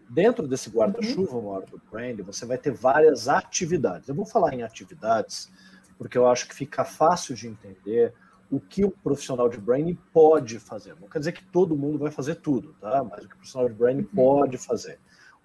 Dentro 0.08 0.46
desse 0.46 0.68
guarda-chuva 0.68 1.36
uhum. 1.36 1.42
maior 1.44 1.64
do 1.64 1.80
brand, 1.90 2.20
você 2.20 2.44
vai 2.44 2.58
ter 2.58 2.72
várias 2.72 3.28
atividades. 3.28 4.08
Eu 4.08 4.14
vou 4.14 4.26
falar 4.26 4.52
em 4.52 4.62
atividades, 4.62 5.50
porque 5.96 6.18
eu 6.18 6.26
acho 6.26 6.46
que 6.48 6.54
fica 6.54 6.84
fácil 6.84 7.34
de 7.34 7.48
entender 7.48 8.12
o 8.50 8.58
que 8.58 8.84
o 8.84 8.90
profissional 8.90 9.48
de 9.48 9.58
branding 9.58 9.96
pode 10.12 10.58
fazer. 10.58 10.96
Não 11.00 11.08
quer 11.08 11.20
dizer 11.20 11.32
que 11.32 11.44
todo 11.44 11.76
mundo 11.76 11.98
vai 11.98 12.10
fazer 12.10 12.36
tudo, 12.36 12.74
tá? 12.80 13.04
Mas 13.04 13.24
o 13.24 13.28
que 13.28 13.34
o 13.34 13.36
profissional 13.36 13.68
de 13.68 13.74
branding 13.74 14.02
uhum. 14.02 14.14
pode 14.14 14.58
fazer. 14.58 14.98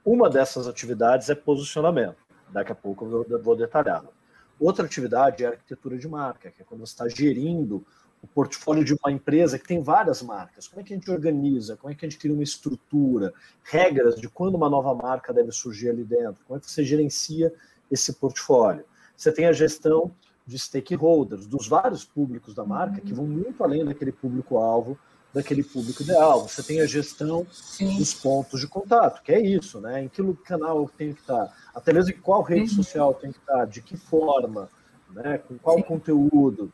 Uma 0.04 0.30
dessas 0.30 0.68
atividades 0.68 1.30
é 1.30 1.36
posicionamento. 1.36 2.18
Daqui 2.50 2.72
a 2.72 2.76
pouco 2.76 3.06
eu 3.06 3.42
vou 3.42 3.56
detalhá-la. 3.56 4.10
Outra 4.60 4.86
atividade 4.86 5.44
é 5.44 5.48
arquitetura 5.48 5.98
de 5.98 6.08
marca, 6.08 6.50
que 6.50 6.62
é 6.62 6.66
quando 6.66 6.82
você 6.82 6.94
está 6.94 7.08
gerindo 7.08 7.86
o 8.22 8.28
portfólio 8.28 8.84
de 8.84 8.94
uma 8.94 9.12
empresa 9.12 9.60
que 9.60 9.68
tem 9.68 9.84
várias 9.84 10.22
marcas. 10.22 10.68
Como 10.68 10.82
é 10.82 10.84
que 10.84 10.94
a 10.94 10.96
gente 10.96 11.12
organiza? 11.12 11.78
Como 11.78 11.92
é 11.92 11.96
que 11.96 12.06
a 12.06 12.10
gente 12.10 12.20
cria 12.20 12.34
uma 12.34 12.44
estrutura? 12.44 13.34
Regras 13.64 14.16
de 14.16 14.28
quando 14.28 14.56
uma 14.56 14.70
nova 14.70 14.96
marca 14.96 15.32
deve 15.32 15.52
surgir 15.52 15.90
ali 15.90 16.04
dentro? 16.04 16.44
Como 16.46 16.58
é 16.58 16.60
que 16.60 16.70
você 16.70 16.84
gerencia 16.84 17.54
esse 17.92 18.14
portfólio? 18.14 18.84
Você 19.16 19.32
tem 19.32 19.46
a 19.46 19.54
gestão 19.54 20.12
de 20.46 20.60
stakeholders, 20.60 21.48
dos 21.48 21.68
vários 21.68 22.06
públicos 22.06 22.54
da 22.54 22.64
marca, 22.64 23.02
que 23.02 23.14
vão 23.14 23.26
muito 23.26 23.64
além 23.64 23.84
daquele 23.84 24.12
público-alvo, 24.12 24.98
daquele 25.34 25.64
público 25.64 26.04
ideal. 26.04 26.48
Você 26.48 26.64
tem 26.64 26.80
a 26.82 26.86
gestão 26.86 27.46
Sim. 27.52 27.98
dos 27.98 28.14
pontos 28.14 28.62
de 28.62 28.68
contato, 28.68 29.22
que 29.22 29.32
é 29.34 29.42
isso, 29.42 29.82
né? 29.82 30.04
Em 30.04 30.08
que 30.08 30.22
canal 30.46 30.88
tem 30.88 31.14
que 31.14 31.22
estar, 31.22 31.54
até 31.74 31.92
mesmo 31.92 32.12
em 32.12 32.22
qual 32.22 32.42
rede 32.42 32.70
uhum. 32.70 32.84
social 32.84 33.14
tem 33.14 33.32
que 33.32 33.40
estar, 33.40 33.66
de 33.66 33.82
que 33.82 33.98
forma, 33.98 34.70
né? 35.10 35.38
com 35.40 35.58
qual 35.58 35.78
Sim. 35.78 35.84
conteúdo. 35.84 36.72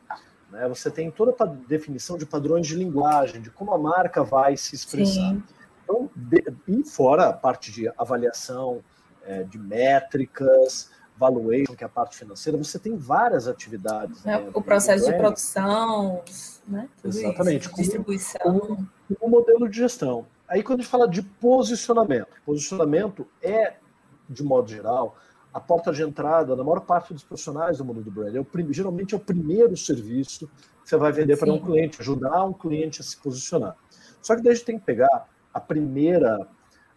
Né? 0.50 0.68
Você 0.68 0.90
tem 0.90 1.10
toda 1.10 1.34
a 1.40 1.46
definição 1.46 2.18
de 2.18 2.26
padrões 2.26 2.66
de 2.66 2.76
linguagem, 2.76 3.40
de 3.40 3.50
como 3.50 3.72
a 3.72 3.78
marca 3.78 4.22
vai 4.22 4.56
se 4.56 4.74
expressar. 4.74 5.36
Então, 5.82 6.08
de, 6.14 6.44
e 6.68 6.84
fora 6.84 7.28
a 7.28 7.32
parte 7.32 7.72
de 7.72 7.88
avaliação 7.98 8.80
é, 9.24 9.42
de 9.42 9.58
métricas, 9.58 10.90
valuation, 11.16 11.74
que 11.74 11.84
é 11.84 11.86
a 11.86 11.90
parte 11.90 12.16
financeira, 12.16 12.58
você 12.58 12.78
tem 12.78 12.96
várias 12.96 13.46
atividades. 13.46 14.24
É, 14.24 14.38
né, 14.38 14.50
o 14.52 14.62
processo 14.62 15.06
de 15.06 15.16
produção, 15.16 16.22
né? 16.66 16.88
Exatamente. 17.04 17.66
Isso, 17.66 17.76
distribuição. 17.76 18.58
Como, 18.58 18.88
como 19.18 19.30
modelo 19.38 19.68
de 19.68 19.76
gestão. 19.76 20.26
Aí 20.48 20.62
quando 20.62 20.80
a 20.80 20.82
gente 20.82 20.90
fala 20.90 21.08
de 21.08 21.22
posicionamento, 21.22 22.28
posicionamento 22.44 23.26
é, 23.40 23.74
de 24.28 24.42
modo 24.42 24.68
geral, 24.68 25.16
a 25.52 25.60
porta 25.60 25.92
de 25.92 26.02
entrada 26.02 26.56
da 26.56 26.64
maior 26.64 26.80
parte 26.80 27.12
dos 27.12 27.22
profissionais 27.22 27.78
do 27.78 27.84
mundo 27.84 28.02
do 28.02 28.10
brand. 28.10 28.34
É 28.34 28.40
o, 28.40 28.46
geralmente 28.72 29.14
é 29.14 29.16
o 29.16 29.20
primeiro 29.20 29.76
serviço 29.76 30.48
que 30.82 30.88
você 30.88 30.96
vai 30.96 31.12
vender 31.12 31.38
para 31.38 31.52
um 31.52 31.58
cliente, 31.58 32.00
ajudar 32.00 32.44
um 32.44 32.52
cliente 32.52 33.00
a 33.00 33.04
se 33.04 33.16
posicionar. 33.16 33.76
Só 34.20 34.34
que 34.34 34.42
daí 34.42 34.52
a 34.52 34.54
gente 34.54 34.64
tem 34.64 34.78
que 34.78 34.84
pegar 34.84 35.28
a 35.52 35.60
primeira 35.60 36.46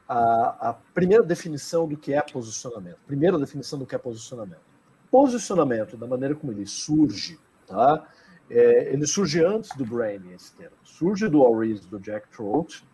a, 0.08 0.70
a 0.70 0.74
primeira 0.94 1.24
definição 1.24 1.88
do 1.88 1.98
que 1.98 2.14
é 2.14 2.22
posicionamento. 2.22 2.98
Primeira 3.08 3.38
definição 3.38 3.80
do 3.80 3.86
que 3.86 3.96
é 3.96 3.98
posicionamento. 3.98 4.62
Posicionamento, 5.10 5.98
da 5.98 6.08
maneira 6.08 6.36
como 6.36 6.52
ele 6.52 6.66
surge, 6.66 7.40
tá? 7.68 8.06
É, 8.50 8.94
ele 8.94 9.08
surge 9.08 9.44
antes 9.44 9.76
do 9.76 9.86
branding, 9.86 10.34
esse 10.34 10.52
termo. 10.54 10.76
Surge 10.84 11.28
do 11.28 11.42
Auriz, 11.44 11.86
do 11.86 12.00
Jack 12.00 12.28
Trout, 12.30 12.86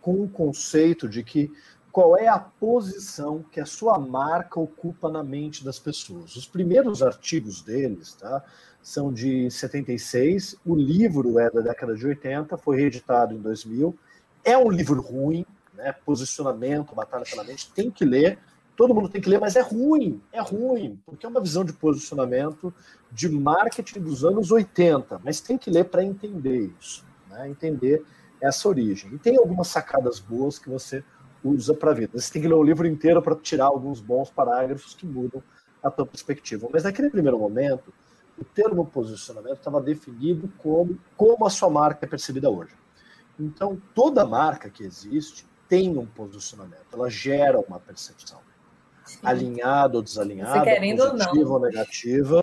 com 0.00 0.22
o 0.22 0.28
conceito 0.28 1.08
de 1.08 1.22
que 1.22 1.52
qual 1.90 2.16
é 2.16 2.28
a 2.28 2.38
posição 2.38 3.44
que 3.50 3.60
a 3.60 3.66
sua 3.66 3.98
marca 3.98 4.60
ocupa 4.60 5.10
na 5.10 5.24
mente 5.24 5.64
das 5.64 5.78
pessoas. 5.78 6.36
Os 6.36 6.46
primeiros 6.46 7.02
artigos 7.02 7.62
deles 7.62 8.14
tá, 8.14 8.44
são 8.80 9.12
de 9.12 9.50
76, 9.50 10.56
o 10.64 10.74
livro 10.74 11.38
é 11.38 11.50
da 11.50 11.60
década 11.60 11.96
de 11.96 12.06
80, 12.06 12.56
foi 12.56 12.76
reeditado 12.76 13.34
em 13.34 13.38
2000. 13.38 13.96
É 14.44 14.56
um 14.56 14.70
livro 14.70 15.00
ruim, 15.00 15.44
né, 15.80 15.92
posicionamento, 16.04 16.94
batalha 16.94 17.24
pela 17.24 17.42
mente, 17.42 17.70
tem 17.72 17.90
que 17.90 18.04
ler, 18.04 18.38
todo 18.76 18.94
mundo 18.94 19.08
tem 19.08 19.20
que 19.20 19.28
ler, 19.28 19.40
mas 19.40 19.56
é 19.56 19.62
ruim, 19.62 20.20
é 20.32 20.40
ruim, 20.40 21.00
porque 21.04 21.24
é 21.24 21.28
uma 21.28 21.40
visão 21.40 21.64
de 21.64 21.72
posicionamento 21.72 22.72
de 23.10 23.28
marketing 23.28 24.00
dos 24.00 24.24
anos 24.24 24.50
80, 24.50 25.20
mas 25.24 25.40
tem 25.40 25.56
que 25.58 25.70
ler 25.70 25.84
para 25.84 26.04
entender 26.04 26.70
isso, 26.78 27.04
né, 27.28 27.48
entender 27.48 28.04
essa 28.40 28.68
origem. 28.68 29.12
E 29.14 29.18
tem 29.18 29.36
algumas 29.36 29.68
sacadas 29.68 30.18
boas 30.20 30.58
que 30.58 30.68
você 30.68 31.02
usa 31.42 31.74
para 31.74 31.90
a 31.90 31.94
vida. 31.94 32.18
Você 32.18 32.32
tem 32.32 32.42
que 32.42 32.48
ler 32.48 32.54
o 32.54 32.62
livro 32.62 32.86
inteiro 32.86 33.20
para 33.22 33.34
tirar 33.36 33.66
alguns 33.66 34.00
bons 34.00 34.30
parágrafos 34.30 34.94
que 34.94 35.06
mudam 35.06 35.42
a 35.82 35.90
tua 35.90 36.06
perspectiva. 36.06 36.68
Mas 36.72 36.84
naquele 36.84 37.10
primeiro 37.10 37.38
momento, 37.38 37.92
o 38.38 38.44
termo 38.44 38.86
posicionamento 38.86 39.58
estava 39.58 39.80
definido 39.80 40.50
como 40.58 40.98
como 41.16 41.46
a 41.46 41.50
sua 41.50 41.70
marca 41.70 42.06
é 42.06 42.08
percebida 42.08 42.50
hoje. 42.50 42.72
Então, 43.38 43.80
toda 43.94 44.26
marca 44.26 44.68
que 44.68 44.84
existe, 44.84 45.46
tem 45.70 45.96
um 45.96 46.04
posicionamento, 46.04 46.84
ela 46.92 47.08
gera 47.08 47.60
uma 47.60 47.78
percepção. 47.78 48.40
Sim. 49.04 49.18
Alinhada 49.22 49.96
ou 49.96 50.02
desalinhada, 50.02 50.64
positiva 50.64 51.52
ou, 51.52 51.60
negativa, 51.60 52.40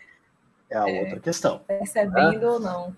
é 0.70 0.78
a 0.78 0.90
é, 0.90 1.02
outra 1.02 1.20
questão. 1.20 1.60
Percebendo 1.60 2.40
né? 2.40 2.48
ou 2.48 2.60
não. 2.60 2.96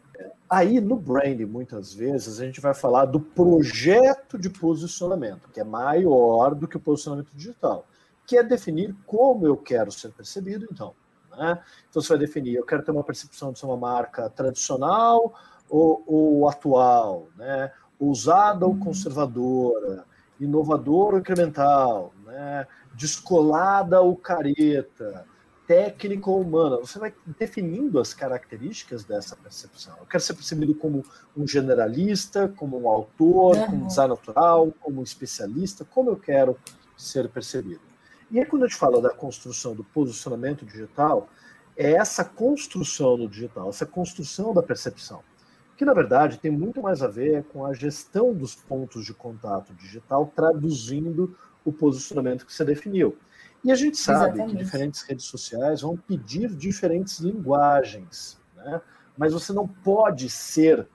Aí 0.47 0.79
no 0.79 0.95
branding, 0.95 1.45
muitas 1.45 1.93
vezes, 1.93 2.39
a 2.39 2.45
gente 2.45 2.61
vai 2.61 2.75
falar 2.75 3.05
do 3.05 3.19
projeto 3.19 4.37
de 4.37 4.51
posicionamento, 4.51 5.49
que 5.51 5.59
é 5.59 5.63
maior 5.63 6.53
do 6.53 6.67
que 6.67 6.77
o 6.77 6.79
posicionamento 6.79 7.31
digital, 7.33 7.85
que 8.25 8.37
é 8.37 8.43
definir 8.43 8.95
como 9.07 9.47
eu 9.47 9.57
quero 9.57 9.91
ser 9.91 10.11
percebido, 10.11 10.67
então. 10.71 10.93
Né? 11.35 11.59
Então 11.89 12.01
você 12.01 12.09
vai 12.09 12.19
definir, 12.19 12.53
eu 12.53 12.65
quero 12.65 12.83
ter 12.83 12.91
uma 12.91 13.03
percepção 13.03 13.51
de 13.51 13.59
ser 13.59 13.65
uma 13.65 13.77
marca 13.77 14.29
tradicional 14.29 15.33
ou, 15.67 16.03
ou 16.05 16.49
atual, 16.49 17.29
né? 17.35 17.71
ousada 17.99 18.65
ou 18.65 18.73
uhum. 18.73 18.79
conservadora, 18.79 20.05
inovador 20.39 21.13
ou 21.13 21.19
incremental, 21.19 22.13
né? 22.25 22.65
descolada 22.93 24.01
ou 24.01 24.15
careta, 24.15 25.25
técnica 25.67 26.29
ou 26.29 26.41
humana. 26.41 26.77
Você 26.77 26.97
vai 26.97 27.13
definindo 27.37 27.99
as 27.99 28.13
características 28.13 29.03
dessa 29.03 29.35
percepção. 29.35 29.95
Eu 29.99 30.05
quero 30.05 30.23
ser 30.23 30.33
percebido 30.33 30.73
como 30.75 31.05
um 31.35 31.47
generalista, 31.47 32.47
como 32.57 32.81
um 32.81 32.89
autor, 32.89 33.55
uhum. 33.55 33.65
como 33.65 33.83
um 33.83 33.87
design 33.87 34.09
natural, 34.09 34.73
como 34.81 35.01
um 35.01 35.03
especialista, 35.03 35.85
como 35.85 36.09
eu 36.09 36.17
quero 36.17 36.57
ser 36.97 37.29
percebido. 37.29 37.81
E 38.31 38.39
aí, 38.39 38.45
quando 38.45 38.63
a 38.63 38.67
gente 38.67 38.77
fala 38.77 39.01
da 39.01 39.09
construção 39.09 39.73
do 39.73 39.83
posicionamento 39.83 40.65
digital, 40.65 41.29
é 41.75 41.93
essa 41.93 42.25
construção 42.25 43.17
no 43.17 43.29
digital, 43.29 43.69
essa 43.69 43.85
construção 43.85 44.53
da 44.53 44.61
percepção 44.61 45.23
que 45.79 45.85
na 45.85 45.93
verdade 45.93 46.39
tem 46.39 46.51
muito 46.51 46.81
mais 46.81 47.01
a 47.01 47.07
ver 47.07 47.45
com 47.45 47.65
a 47.65 47.73
gestão 47.73 48.33
dos 48.33 48.53
pontos 48.53 49.05
de 49.05 49.13
contato 49.13 49.73
digital, 49.73 50.29
traduzindo 50.35 51.37
o 51.63 51.71
posicionamento 51.71 52.45
que 52.45 52.53
você 52.53 52.65
definiu. 52.65 53.17
E 53.63 53.71
a 53.71 53.75
gente 53.75 53.95
sabe 53.95 54.25
Exatamente. 54.25 54.57
que 54.57 54.61
diferentes 54.61 55.01
redes 55.03 55.23
sociais 55.23 55.79
vão 55.79 55.95
pedir 55.95 56.53
diferentes 56.53 57.19
linguagens, 57.19 58.37
né? 58.57 58.81
mas 59.17 59.31
você 59.31 59.53
não 59.53 59.69
pode 59.69 60.29
ser 60.29 60.85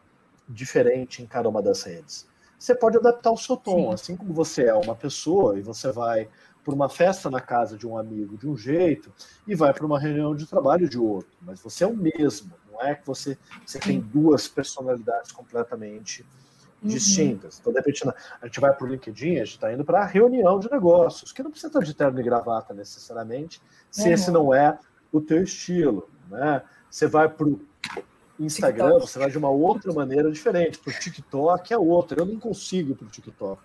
diferente 0.46 1.22
em 1.22 1.26
cada 1.26 1.48
uma 1.48 1.62
das 1.62 1.82
redes. 1.84 2.28
Você 2.58 2.74
pode 2.74 2.98
adaptar 2.98 3.30
o 3.30 3.38
seu 3.38 3.56
tom, 3.56 3.88
Sim. 3.88 3.94
assim 3.94 4.16
como 4.18 4.34
você 4.34 4.64
é 4.64 4.74
uma 4.74 4.94
pessoa 4.94 5.58
e 5.58 5.62
você 5.62 5.90
vai 5.92 6.28
para 6.62 6.74
uma 6.74 6.90
festa 6.90 7.30
na 7.30 7.40
casa 7.40 7.78
de 7.78 7.86
um 7.86 7.96
amigo 7.96 8.36
de 8.36 8.46
um 8.46 8.54
jeito 8.54 9.10
e 9.46 9.54
vai 9.54 9.72
para 9.72 9.86
uma 9.86 9.98
reunião 9.98 10.36
de 10.36 10.46
trabalho 10.46 10.86
de 10.86 10.98
outro, 10.98 11.32
mas 11.40 11.58
você 11.58 11.84
é 11.84 11.86
o 11.86 11.96
mesmo, 11.96 12.52
não 12.74 12.82
é 12.82 12.94
que 12.94 13.06
você, 13.06 13.38
você 13.64 13.78
tem 13.78 14.00
duas 14.00 14.48
personalidades 14.48 15.30
completamente 15.30 16.24
uhum. 16.82 16.88
distintas. 16.88 17.58
Então, 17.60 17.72
de 17.72 17.78
repente, 17.78 18.02
a 18.40 18.46
gente 18.46 18.60
vai 18.60 18.72
para 18.72 18.84
o 18.84 18.88
LinkedIn, 18.88 19.36
a 19.36 19.44
gente 19.44 19.54
está 19.54 19.72
indo 19.72 19.84
para 19.84 20.00
a 20.00 20.06
reunião 20.06 20.58
de 20.58 20.70
negócios, 20.70 21.32
que 21.32 21.42
não 21.42 21.50
precisa 21.50 21.68
estar 21.68 21.80
de 21.80 21.94
terno 21.94 22.20
e 22.20 22.22
gravata 22.22 22.74
necessariamente, 22.74 23.60
se 23.90 24.10
esse 24.10 24.30
não 24.30 24.52
é 24.52 24.78
o 25.12 25.20
teu 25.20 25.42
estilo. 25.42 26.08
Né? 26.28 26.62
Você 26.90 27.06
vai 27.06 27.28
para 27.28 27.46
o 27.46 27.60
Instagram, 28.38 28.86
TikTok. 28.86 29.10
você 29.10 29.18
vai 29.18 29.30
de 29.30 29.38
uma 29.38 29.50
outra 29.50 29.92
maneira 29.92 30.30
diferente. 30.30 30.78
Para 30.78 30.92
o 30.92 30.98
TikTok 30.98 31.72
é 31.72 31.78
outra. 31.78 32.20
Eu 32.20 32.26
não 32.26 32.38
consigo 32.38 32.92
ir 32.92 32.94
para 32.96 33.06
o 33.06 33.10
TikTok. 33.10 33.62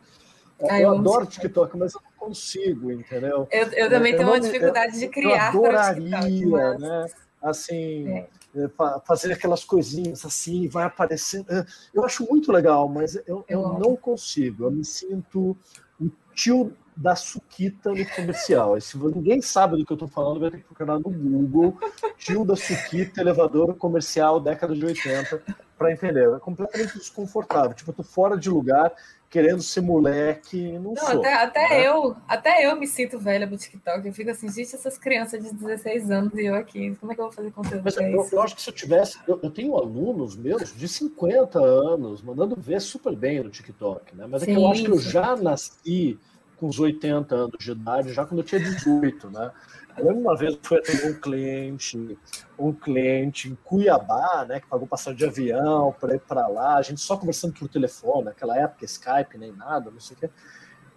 Ah, 0.69 0.79
eu, 0.79 0.89
eu 0.89 0.97
adoro 0.99 1.25
TikTok, 1.25 1.77
mas 1.77 1.93
eu 1.93 2.01
não 2.03 2.27
consigo, 2.27 2.91
entendeu? 2.91 3.47
Eu, 3.49 3.67
eu 3.71 3.89
também 3.89 4.11
eu 4.11 4.17
tenho 4.17 4.29
uma 4.29 4.39
dificuldade 4.39 4.99
de 4.99 5.07
criar. 5.07 5.53
Eu 5.53 5.65
adoraria, 5.65 6.19
TikTok, 6.19 6.45
mas... 6.47 6.79
né? 6.81 7.05
Assim, 7.41 8.09
é. 8.09 8.27
é 8.55 8.69
fazer 9.05 9.33
aquelas 9.33 9.63
coisinhas 9.63 10.25
assim, 10.25 10.67
vai 10.67 10.85
aparecendo. 10.85 11.45
É, 11.49 11.65
eu 11.93 12.03
acho 12.03 12.27
muito 12.29 12.51
legal, 12.51 12.87
mas 12.89 13.15
eu, 13.27 13.45
eu 13.47 13.79
não 13.79 13.95
consigo. 13.95 14.65
Eu 14.65 14.71
me 14.71 14.83
sinto 14.83 15.55
o 15.99 16.09
tio 16.33 16.73
da 16.99 17.15
Suquita 17.15 17.91
no 17.91 18.05
comercial. 18.09 18.79
se 18.81 18.97
ninguém 18.97 19.41
sabe 19.41 19.77
do 19.77 19.85
que 19.85 19.93
eu 19.93 19.95
estou 19.95 20.09
falando, 20.09 20.41
vai 20.41 20.51
ter 20.51 20.57
que 20.57 20.63
procurar 20.63 20.99
no 20.99 21.09
Google 21.09 21.77
tio 22.17 22.43
da 22.43 22.57
Suquita, 22.57 23.21
elevador 23.21 23.73
comercial, 23.75 24.39
década 24.39 24.75
de 24.75 24.85
80, 24.85 25.41
para 25.77 25.93
entender. 25.93 26.29
É 26.29 26.39
completamente 26.39 26.97
desconfortável. 26.97 27.73
Tipo, 27.73 27.91
eu 27.91 27.95
tô 27.95 28.03
fora 28.03 28.37
de 28.37 28.49
lugar, 28.49 28.91
querendo 29.29 29.61
ser 29.61 29.81
moleque, 29.81 30.73
não, 30.73 30.93
não 30.93 30.95
sou. 30.95 31.19
Até, 31.19 31.33
até 31.33 31.69
né? 31.69 31.87
eu, 31.87 32.15
até 32.27 32.65
eu 32.65 32.75
me 32.75 32.87
sinto 32.87 33.19
velha 33.19 33.45
no 33.45 33.57
TikTok. 33.57 34.05
Eu 34.05 34.13
fico 34.13 34.31
assim, 34.31 34.51
gente, 34.51 34.75
essas 34.75 34.97
crianças 34.97 35.43
de 35.43 35.53
16 35.53 36.09
anos 36.09 36.33
e 36.33 36.45
eu 36.45 36.55
aqui, 36.55 36.95
como 36.99 37.11
é 37.11 37.15
que 37.15 37.21
eu 37.21 37.25
vou 37.25 37.33
fazer 37.33 37.51
conteúdo? 37.51 37.81
Mas 37.83 37.95
eu, 37.97 38.27
eu, 38.31 38.41
acho 38.41 38.55
que 38.55 38.61
se 38.61 38.69
eu 38.69 38.73
tivesse, 38.73 39.19
eu, 39.27 39.39
eu, 39.43 39.51
tenho 39.51 39.75
alunos 39.77 40.35
meus 40.35 40.75
de 40.75 40.87
50 40.87 41.59
anos 41.59 42.21
mandando 42.23 42.55
ver 42.55 42.81
super 42.81 43.15
bem 43.15 43.43
no 43.43 43.49
TikTok, 43.49 44.15
né? 44.15 44.25
Mas 44.27 44.41
Sim, 44.41 44.51
é 44.51 44.55
que 44.55 44.61
eu 44.61 44.67
acho 44.67 44.83
que 44.83 44.91
eu 44.91 44.99
já 44.99 45.35
nasci 45.35 46.19
com 46.57 46.67
os 46.67 46.79
80 46.79 47.35
anos 47.35 47.57
de 47.59 47.71
idade, 47.71 48.13
já 48.13 48.25
quando 48.25 48.39
eu 48.39 48.45
tinha 48.45 48.59
18, 48.59 49.29
né? 49.29 49.51
Eu 49.99 50.05
lembro 50.05 50.21
uma 50.21 50.35
vez 50.35 50.57
foi 50.61 50.79
atender 50.79 51.11
um 51.11 51.19
cliente, 51.19 52.17
um 52.57 52.73
cliente 52.73 53.49
em 53.49 53.55
Cuiabá, 53.63 54.45
né, 54.47 54.59
que 54.59 54.67
pagou 54.67 54.87
passagem 54.87 55.17
de 55.17 55.25
avião 55.25 55.93
para 55.99 56.15
ir 56.15 56.19
para 56.19 56.47
lá, 56.47 56.75
a 56.75 56.81
gente 56.81 57.01
só 57.01 57.17
conversando 57.17 57.53
por 57.53 57.67
telefone, 57.67 58.25
naquela 58.25 58.57
época, 58.57 58.85
Skype, 58.85 59.37
nem 59.37 59.51
nada, 59.51 59.91
não 59.91 59.99
sei 59.99 60.15
o 60.15 60.19
quê. 60.19 60.29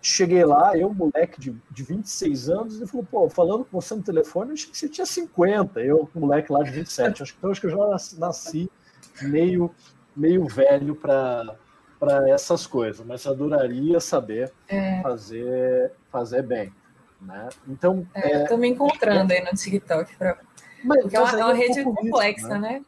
Cheguei 0.00 0.44
lá, 0.44 0.76
eu, 0.76 0.92
moleque 0.92 1.40
de, 1.40 1.56
de 1.70 1.82
26 1.82 2.48
anos, 2.48 2.76
ele 2.76 2.86
falou, 2.86 3.06
pô, 3.08 3.28
falando 3.30 3.64
com 3.64 3.80
você 3.80 3.94
no 3.94 4.02
telefone, 4.02 4.50
eu 4.50 4.54
achei 4.54 4.70
que 4.70 4.76
você 4.78 4.88
tinha 4.88 5.06
50, 5.06 5.80
eu, 5.80 6.10
moleque 6.14 6.50
lá 6.50 6.62
de 6.62 6.70
27. 6.70 7.22
Acho, 7.22 7.34
então, 7.38 7.50
acho 7.50 7.60
que 7.60 7.66
eu 7.66 7.70
já 7.70 8.18
nasci 8.18 8.70
meio, 9.22 9.70
meio 10.16 10.46
velho 10.46 10.94
para 10.96 11.56
para 12.02 12.28
essas 12.28 12.66
coisas, 12.66 13.06
mas 13.06 13.24
adoraria 13.28 14.00
saber 14.00 14.52
é. 14.68 15.00
fazer, 15.02 15.92
fazer 16.10 16.42
bem. 16.42 16.72
Né? 17.26 17.48
Então, 17.68 18.06
é, 18.14 18.32
é, 18.32 18.42
eu 18.42 18.48
tô 18.48 18.56
me 18.56 18.68
encontrando 18.68 19.32
é, 19.32 19.38
aí 19.38 19.44
no 19.44 19.56
TikTok. 19.56 20.16
Pra... 20.16 20.38
Mas, 20.82 21.02
Porque 21.02 21.16
é 21.16 21.20
uma, 21.20 21.30
é 21.30 21.44
uma 21.44 21.54
rede 21.54 21.82
complexa, 21.84 22.40
isso, 22.40 22.48
né? 22.48 22.58
né? 22.58 22.84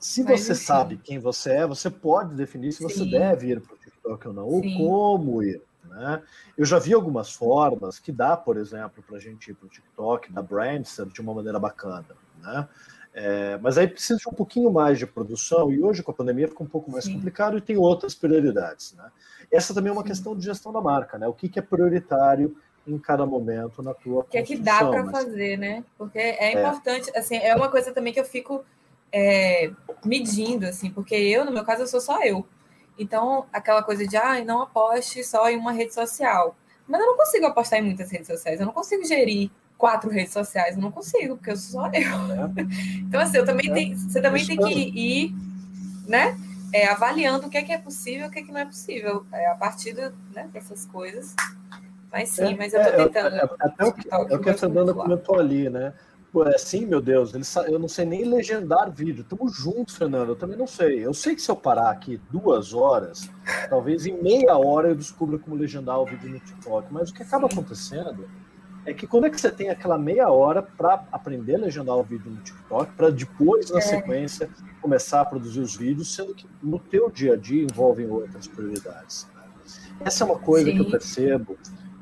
Se 0.00 0.22
mas, 0.22 0.40
você 0.40 0.52
enfim. 0.52 0.64
sabe 0.64 0.96
quem 0.98 1.18
você 1.18 1.52
é, 1.52 1.66
você 1.66 1.90
pode 1.90 2.34
definir 2.34 2.72
se 2.72 2.78
Sim. 2.78 2.88
você 2.88 3.04
deve 3.04 3.48
ir 3.48 3.60
para 3.60 3.74
o 3.74 3.78
TikTok 3.78 4.28
ou 4.28 4.34
não, 4.34 4.46
ou 4.46 4.62
como 4.62 5.42
ir. 5.42 5.60
Né? 5.84 6.22
Eu 6.56 6.64
já 6.64 6.78
vi 6.78 6.94
algumas 6.94 7.32
formas 7.32 7.98
que 7.98 8.12
dá, 8.12 8.36
por 8.36 8.56
exemplo, 8.56 9.02
para 9.02 9.16
a 9.16 9.20
gente 9.20 9.50
ir 9.50 9.54
para 9.54 9.66
o 9.66 9.68
TikTok, 9.68 10.32
da 10.32 10.42
Brandster, 10.42 11.06
de 11.06 11.20
uma 11.20 11.34
maneira 11.34 11.58
bacana. 11.58 12.06
Né? 12.40 12.68
É, 13.12 13.58
mas 13.58 13.76
aí 13.76 13.88
precisa 13.88 14.20
de 14.20 14.28
um 14.28 14.32
pouquinho 14.32 14.70
mais 14.70 14.98
de 14.98 15.06
produção, 15.06 15.72
e 15.72 15.82
hoje 15.82 16.04
com 16.04 16.12
a 16.12 16.14
pandemia 16.14 16.46
fica 16.46 16.62
um 16.62 16.68
pouco 16.68 16.90
mais 16.90 17.04
Sim. 17.04 17.14
complicado 17.14 17.58
e 17.58 17.60
tem 17.60 17.76
outras 17.76 18.14
prioridades. 18.14 18.94
Né? 18.96 19.10
Essa 19.50 19.74
também 19.74 19.90
é 19.90 19.92
uma 19.92 20.02
Sim. 20.02 20.08
questão 20.08 20.36
de 20.36 20.44
gestão 20.44 20.72
da 20.72 20.80
marca, 20.80 21.18
né? 21.18 21.26
O 21.26 21.32
que, 21.32 21.48
que 21.48 21.58
é 21.58 21.62
prioritário 21.62 22.56
em 22.88 22.98
cada 22.98 23.26
momento 23.26 23.82
na 23.82 23.92
tua 23.92 24.24
que 24.24 24.38
é 24.38 24.42
que 24.42 24.56
dá 24.56 24.78
para 24.78 25.04
mas... 25.04 25.10
fazer, 25.12 25.58
né? 25.58 25.84
Porque 25.96 26.18
é, 26.18 26.52
é 26.52 26.58
importante, 26.58 27.10
assim, 27.16 27.36
é 27.36 27.54
uma 27.54 27.68
coisa 27.68 27.92
também 27.92 28.12
que 28.12 28.18
eu 28.18 28.24
fico 28.24 28.64
é, 29.12 29.70
medindo, 30.04 30.66
assim, 30.66 30.90
porque 30.90 31.14
eu, 31.14 31.44
no 31.44 31.52
meu 31.52 31.64
caso, 31.64 31.82
eu 31.82 31.86
sou 31.86 32.00
só 32.00 32.22
eu. 32.22 32.46
Então, 32.98 33.46
aquela 33.52 33.82
coisa 33.82 34.06
de, 34.06 34.16
ah, 34.16 34.42
não 34.44 34.62
aposte 34.62 35.22
só 35.22 35.48
em 35.48 35.56
uma 35.56 35.70
rede 35.70 35.94
social. 35.94 36.56
Mas 36.86 37.00
eu 37.00 37.06
não 37.06 37.16
consigo 37.16 37.46
apostar 37.46 37.78
em 37.78 37.82
muitas 37.82 38.10
redes 38.10 38.26
sociais, 38.26 38.58
eu 38.58 38.66
não 38.66 38.72
consigo 38.72 39.04
gerir 39.04 39.50
quatro 39.76 40.10
redes 40.10 40.32
sociais, 40.32 40.74
eu 40.74 40.82
não 40.82 40.90
consigo, 40.90 41.36
porque 41.36 41.50
eu 41.50 41.56
sou 41.56 41.82
só 41.82 41.86
eu. 41.88 41.92
É. 41.92 42.66
Então, 43.00 43.20
assim, 43.20 43.36
eu 43.36 43.44
também 43.44 43.70
é. 43.70 43.74
tenho, 43.74 43.98
você 43.98 44.20
também 44.20 44.44
tem 44.44 44.56
que 44.56 44.72
ir, 44.72 45.34
né? 46.06 46.36
É, 46.72 46.86
avaliando 46.88 47.46
o 47.46 47.50
que 47.50 47.56
é 47.56 47.62
que 47.62 47.72
é 47.72 47.78
possível 47.78 48.26
e 48.26 48.28
o 48.28 48.30
que 48.30 48.40
é 48.40 48.42
que 48.42 48.52
não 48.52 48.60
é 48.60 48.64
possível. 48.64 49.24
É, 49.32 49.46
a 49.50 49.54
partir 49.54 49.94
né, 49.94 50.48
dessas 50.52 50.84
coisas 50.86 51.34
mas 52.10 52.30
sim, 52.30 52.54
é, 52.54 52.56
mas 52.56 52.72
eu 52.72 52.82
tô 52.82 52.88
é, 52.88 53.04
tentando. 53.04 53.36
É, 53.36 53.48
até 53.60 53.84
o 53.84 53.92
que, 53.92 54.08
é 54.10 54.36
o 54.36 54.40
que 54.40 54.50
a 54.50 54.54
Fernanda 54.54 54.94
comentou 54.94 55.38
ali, 55.38 55.68
né? 55.68 55.92
Pô, 56.32 56.44
é 56.44 56.54
assim, 56.54 56.84
meu 56.84 57.00
Deus, 57.00 57.32
ele, 57.34 57.44
eu 57.72 57.78
não 57.78 57.88
sei 57.88 58.04
nem 58.04 58.24
legendar 58.24 58.90
vídeo. 58.90 59.24
Tamo 59.24 59.48
juntos, 59.48 59.96
Fernando. 59.96 60.30
Eu 60.30 60.36
também 60.36 60.58
não 60.58 60.66
sei. 60.66 61.04
Eu 61.04 61.14
sei 61.14 61.34
que 61.34 61.40
se 61.40 61.50
eu 61.50 61.56
parar 61.56 61.90
aqui 61.90 62.20
duas 62.30 62.74
horas, 62.74 63.28
talvez 63.70 64.04
em 64.04 64.22
meia 64.22 64.56
hora 64.58 64.88
eu 64.88 64.94
descubra 64.94 65.38
como 65.38 65.56
legendar 65.56 65.98
o 65.98 66.04
vídeo 66.04 66.28
no 66.28 66.38
TikTok. 66.38 66.92
Mas 66.92 67.10
o 67.10 67.14
que 67.14 67.22
acaba 67.22 67.46
acontecendo 67.46 68.28
é 68.84 68.92
que 68.92 69.06
quando 69.06 69.26
é 69.26 69.30
que 69.30 69.40
você 69.40 69.50
tem 69.50 69.70
aquela 69.70 69.98
meia 69.98 70.28
hora 70.28 70.62
para 70.62 71.02
aprender 71.10 71.56
a 71.56 71.58
legendar 71.58 71.96
o 71.96 72.02
vídeo 72.02 72.30
no 72.30 72.42
TikTok, 72.42 72.92
para 72.92 73.10
depois, 73.10 73.70
na 73.70 73.78
é. 73.78 73.82
sequência, 73.82 74.50
começar 74.82 75.22
a 75.22 75.24
produzir 75.24 75.60
os 75.60 75.74
vídeos, 75.74 76.14
sendo 76.14 76.34
que 76.34 76.46
no 76.62 76.78
teu 76.78 77.10
dia 77.10 77.34
a 77.34 77.36
dia 77.36 77.62
envolvem 77.62 78.06
outras 78.06 78.46
prioridades. 78.46 79.26
Né? 79.34 79.42
Essa 80.00 80.24
é 80.24 80.26
uma 80.26 80.38
coisa 80.38 80.70
Sim. 80.70 80.76
que 80.76 80.82
eu 80.82 80.90
percebo 80.90 81.58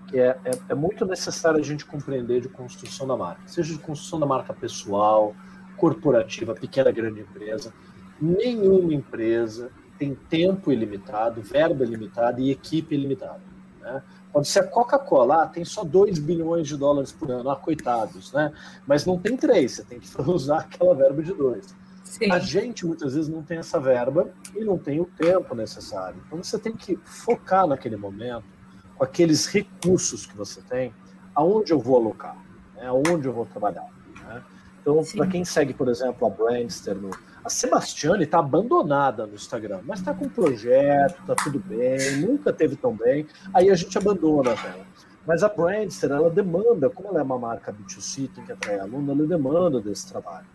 que 0.08 0.18
é, 0.18 0.38
é, 0.44 0.50
é, 0.70 0.74
muito 0.74 1.04
necessário 1.04 1.60
a 1.60 1.62
gente 1.62 1.84
compreender 1.84 2.40
de 2.40 2.48
construção 2.48 3.06
da 3.06 3.16
marca, 3.16 3.42
seja 3.46 3.72
de 3.72 3.78
construção 3.78 4.20
da 4.20 4.26
marca 4.26 4.52
pessoal, 4.54 5.34
corporativa, 5.76 6.54
pequena, 6.54 6.90
grande 6.90 7.20
empresa. 7.20 7.72
Nenhuma 8.20 8.94
empresa 8.94 9.70
tem 9.98 10.14
tempo 10.14 10.72
ilimitado, 10.72 11.40
verba 11.42 11.84
ilimitada 11.84 12.40
e 12.40 12.50
equipe 12.50 12.94
ilimitada. 12.94 13.40
Né? 13.80 14.02
Pode 14.32 14.48
ser 14.48 14.60
a 14.60 14.66
Coca-Cola, 14.66 15.42
ah, 15.42 15.46
tem 15.46 15.64
só 15.64 15.82
2 15.82 16.18
bilhões 16.18 16.68
de 16.68 16.76
dólares 16.76 17.12
por 17.12 17.30
ano, 17.30 17.50
ah, 17.50 17.56
coitados, 17.56 18.32
né? 18.32 18.52
Mas 18.86 19.06
não 19.06 19.18
tem 19.18 19.36
três, 19.36 19.72
você 19.72 19.84
tem 19.84 19.98
que 19.98 20.08
usar 20.22 20.60
aquela 20.60 20.94
verba 20.94 21.22
de 21.22 21.32
dois. 21.32 21.74
Sim. 22.04 22.30
A 22.30 22.38
gente 22.38 22.86
muitas 22.86 23.14
vezes 23.14 23.28
não 23.28 23.42
tem 23.42 23.58
essa 23.58 23.80
verba 23.80 24.30
e 24.54 24.64
não 24.64 24.78
tem 24.78 25.00
o 25.00 25.04
tempo 25.04 25.54
necessário. 25.54 26.16
Então 26.26 26.42
você 26.42 26.58
tem 26.58 26.72
que 26.72 26.96
focar 26.96 27.66
naquele 27.66 27.96
momento 27.96 28.55
com 28.96 29.04
aqueles 29.04 29.46
recursos 29.46 30.26
que 30.26 30.36
você 30.36 30.60
tem, 30.62 30.92
aonde 31.34 31.72
eu 31.72 31.78
vou 31.78 31.96
alocar, 31.96 32.36
né? 32.74 32.86
aonde 32.86 33.26
eu 33.26 33.32
vou 33.32 33.46
trabalhar. 33.46 33.86
Né? 34.24 34.42
Então, 34.80 35.04
para 35.16 35.26
quem 35.26 35.44
segue, 35.44 35.74
por 35.74 35.88
exemplo, 35.88 36.26
a 36.26 36.30
Brandster, 36.30 36.96
a 37.44 37.50
Sebastiane 37.50 38.24
está 38.24 38.38
abandonada 38.38 39.26
no 39.26 39.34
Instagram, 39.34 39.80
mas 39.84 40.00
está 40.00 40.14
com 40.14 40.24
um 40.24 40.28
projeto, 40.28 41.20
está 41.20 41.34
tudo 41.34 41.58
bem, 41.58 42.16
nunca 42.16 42.52
teve 42.52 42.76
tão 42.76 42.94
bem, 42.94 43.26
aí 43.52 43.70
a 43.70 43.74
gente 43.74 43.96
abandona 43.98 44.50
ela. 44.50 44.86
Mas 45.26 45.42
a 45.42 45.48
Brandster, 45.48 46.10
ela 46.12 46.30
demanda, 46.30 46.88
como 46.88 47.08
ela 47.08 47.18
é 47.18 47.22
uma 47.22 47.38
marca 47.38 47.72
B2C, 47.72 48.30
tem 48.32 48.44
que 48.44 48.52
atrair 48.52 48.80
aluno, 48.80 49.12
ela 49.12 49.26
demanda 49.26 49.80
desse 49.80 50.08
trabalho. 50.08 50.46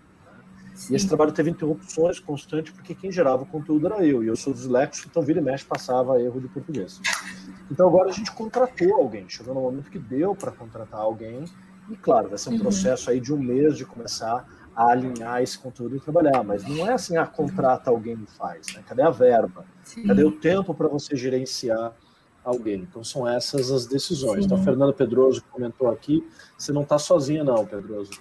E 0.90 0.96
esse 0.96 1.08
trabalho 1.08 1.32
teve 1.32 1.52
interrupções 1.52 2.20
constantes, 2.20 2.74
porque 2.74 2.96
quem 2.96 3.12
gerava 3.12 3.44
o 3.44 3.46
conteúdo 3.46 3.86
era 3.86 4.06
eu. 4.06 4.24
E 4.24 4.28
eu 4.28 4.36
sou 4.36 4.54
disléxico, 4.54 5.08
então 5.10 5.22
vira 5.22 5.40
e 5.40 5.44
mexe 5.44 5.66
passava 5.66 6.20
erro 6.20 6.40
de 6.40 6.48
português. 6.48 7.00
Então 7.72 7.88
agora 7.88 8.10
a 8.10 8.12
gente 8.14 8.32
contratou 8.34 8.96
alguém. 8.96 9.28
Chegou 9.30 9.56
no 9.56 9.62
momento 9.62 9.90
que 9.90 9.98
deu 9.98 10.36
para 10.36 10.52
contratar 10.52 11.00
alguém. 11.00 11.46
E 11.90 11.96
claro, 11.96 12.28
vai 12.28 12.38
ser 12.38 12.50
um 12.50 12.54
uhum. 12.54 12.60
processo 12.60 13.10
aí 13.10 13.20
de 13.20 13.34
um 13.34 13.38
mês 13.38 13.78
de 13.78 13.86
começar 13.86 14.46
a 14.76 14.92
alinhar 14.92 15.42
esse 15.42 15.58
conteúdo 15.58 15.96
e 15.96 16.00
trabalhar. 16.00 16.44
Mas 16.44 16.68
não 16.68 16.86
é 16.86 16.94
assim, 16.94 17.16
ah, 17.16 17.26
contrata 17.26 17.90
alguém 17.90 18.16
e 18.22 18.38
faz. 18.38 18.68
Né? 18.76 18.84
Cadê 18.88 19.02
a 19.02 19.10
verba? 19.10 19.64
Sim. 19.86 20.06
Cadê 20.06 20.24
o 20.24 20.32
tempo 20.32 20.74
para 20.74 20.90
você 20.90 21.16
gerenciar 21.16 21.94
alguém. 22.44 22.82
Então 22.90 23.04
são 23.04 23.28
essas 23.28 23.72
as 23.72 23.86
decisões. 23.86 24.46
Então, 24.46 24.58
a 24.58 24.64
Fernanda 24.64 24.92
Pedroso 24.92 25.44
comentou 25.50 25.90
aqui, 25.90 26.28
você 26.58 26.74
não 26.74 26.82
está 26.82 27.00
sozinha 27.00 27.44
não, 27.44 27.66
Pedroso. 27.66 28.12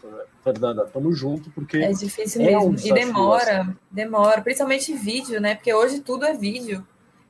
Fernanda, 0.44 0.84
estamos 0.84 1.18
junto 1.18 1.50
porque 1.50 1.78
é 1.78 1.90
difícil 1.92 2.42
mesmo 2.42 2.56
é 2.56 2.58
um 2.60 2.74
e 2.74 2.92
demora, 2.92 3.62
assim. 3.62 3.76
demora, 3.90 4.40
principalmente 4.42 4.94
vídeo, 4.94 5.40
né? 5.40 5.54
Porque 5.54 5.72
hoje 5.74 6.00
tudo 6.00 6.24
é 6.24 6.34
vídeo 6.34 6.84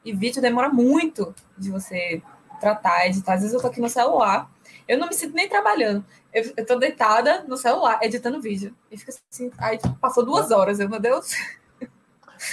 e 0.04 0.12
vídeo 0.12 0.42
demora 0.42 0.68
muito 0.68 1.34
de 1.56 1.70
você 1.70 2.22
tratar, 2.60 3.06
editar. 3.06 3.34
Às 3.34 3.40
vezes 3.40 3.54
eu 3.54 3.60
tô 3.60 3.66
aqui 3.66 3.80
no 3.80 3.88
celular, 3.88 4.50
eu 4.86 4.98
não 4.98 5.08
me 5.08 5.14
sinto 5.14 5.34
nem 5.34 5.48
trabalhando. 5.48 6.04
Eu, 6.32 6.52
eu 6.56 6.66
tô 6.66 6.76
deitada 6.76 7.44
no 7.44 7.56
celular, 7.56 7.98
editando 8.02 8.40
vídeo. 8.40 8.74
E 8.90 8.96
fica 8.96 9.12
assim, 9.30 9.50
aí 9.58 9.78
passou 10.00 10.24
duas 10.24 10.50
horas, 10.50 10.78
eu, 10.80 10.88
meu 10.88 11.00
Deus. 11.00 11.30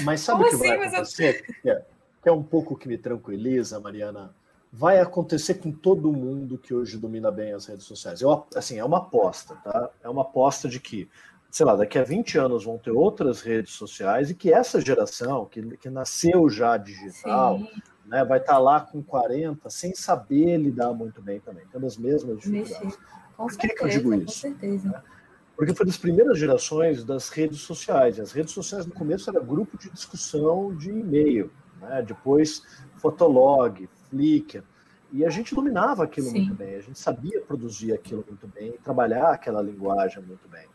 Mas 0.02 0.22
sabe 0.22 0.44
o 0.44 0.50
que 0.50 0.56
assim? 0.56 0.68
vai 0.68 0.88
acontecer? 0.88 1.46
Eu 1.64 1.82
que 2.28 2.30
é 2.30 2.34
um 2.34 2.44
pouco 2.44 2.76
que 2.76 2.90
me 2.90 2.98
tranquiliza, 2.98 3.80
Mariana, 3.80 4.36
vai 4.72 5.00
acontecer 5.00 5.56
com 5.56 5.72
todo 5.72 6.12
mundo 6.12 6.58
que 6.58 6.74
hoje 6.74 6.98
domina 6.98 7.32
bem 7.32 7.54
as 7.54 7.66
redes 7.66 7.86
sociais. 7.86 8.22
Eu, 8.22 8.46
assim, 8.54 8.78
é 8.78 8.84
uma 8.84 8.98
aposta, 8.98 9.56
tá? 9.64 9.90
É 10.04 10.10
uma 10.10 10.24
aposta 10.24 10.68
de 10.68 10.78
que, 10.80 11.10
sei 11.50 11.66
lá, 11.66 11.76
daqui 11.76 11.98
a 11.98 12.04
20 12.04 12.38
anos 12.38 12.64
vão 12.64 12.78
ter 12.78 12.92
outras 12.92 13.42
redes 13.42 13.74
sociais 13.74 14.30
e 14.30 14.36
que 14.36 14.52
essa 14.52 14.80
geração, 14.80 15.46
que, 15.46 15.78
que 15.78 15.90
nasceu 15.90 16.50
já 16.50 16.78
digital, 16.78 17.60
né, 18.06 18.24
vai 18.24 18.40
estar 18.40 18.54
tá 18.54 18.60
lá 18.60 18.82
com 18.82 19.02
40 19.02 19.70
sem 19.70 19.94
saber 19.96 20.58
lidar 20.58 20.94
muito 20.94 21.22
bem 21.22 21.40
também, 21.40 21.64
tendo 21.72 21.86
as 21.86 21.98
mesmas 21.98 22.40
dificuldades. 22.40 22.98
Por 23.36 23.58
que, 23.58 23.70
que 23.70 23.84
eu 23.84 23.88
digo 23.88 24.14
isso? 24.14 24.26
Com 24.26 24.32
certeza. 24.32 24.90
Né? 24.90 25.02
Porque 25.56 25.74
foi 25.74 25.86
das 25.86 25.98
primeiras 25.98 26.38
gerações 26.38 27.04
das 27.04 27.30
redes 27.30 27.62
sociais. 27.62 28.18
E 28.18 28.22
as 28.22 28.32
redes 28.32 28.54
sociais 28.54 28.86
no 28.86 28.94
começo 28.94 29.30
era 29.30 29.40
grupo 29.40 29.78
de 29.78 29.90
discussão 29.90 30.76
de 30.76 30.92
e-mail 30.92 31.52
né? 31.82 32.02
depois 32.02 32.62
Fotolog, 32.98 33.88
Flickr, 34.10 34.64
e 35.12 35.26
a 35.26 35.30
gente 35.30 35.56
dominava 35.56 36.04
aquilo 36.04 36.28
Sim. 36.28 36.40
muito 36.40 36.56
bem, 36.56 36.76
a 36.76 36.82
gente 36.82 37.00
sabia 37.00 37.40
produzir 37.42 37.94
aquilo 37.94 38.26
muito 38.28 38.48
bem, 38.48 38.74
trabalhar 38.84 39.32
aquela 39.32 39.62
linguagem 39.62 40.22
muito 40.24 40.48
bem. 40.50 40.68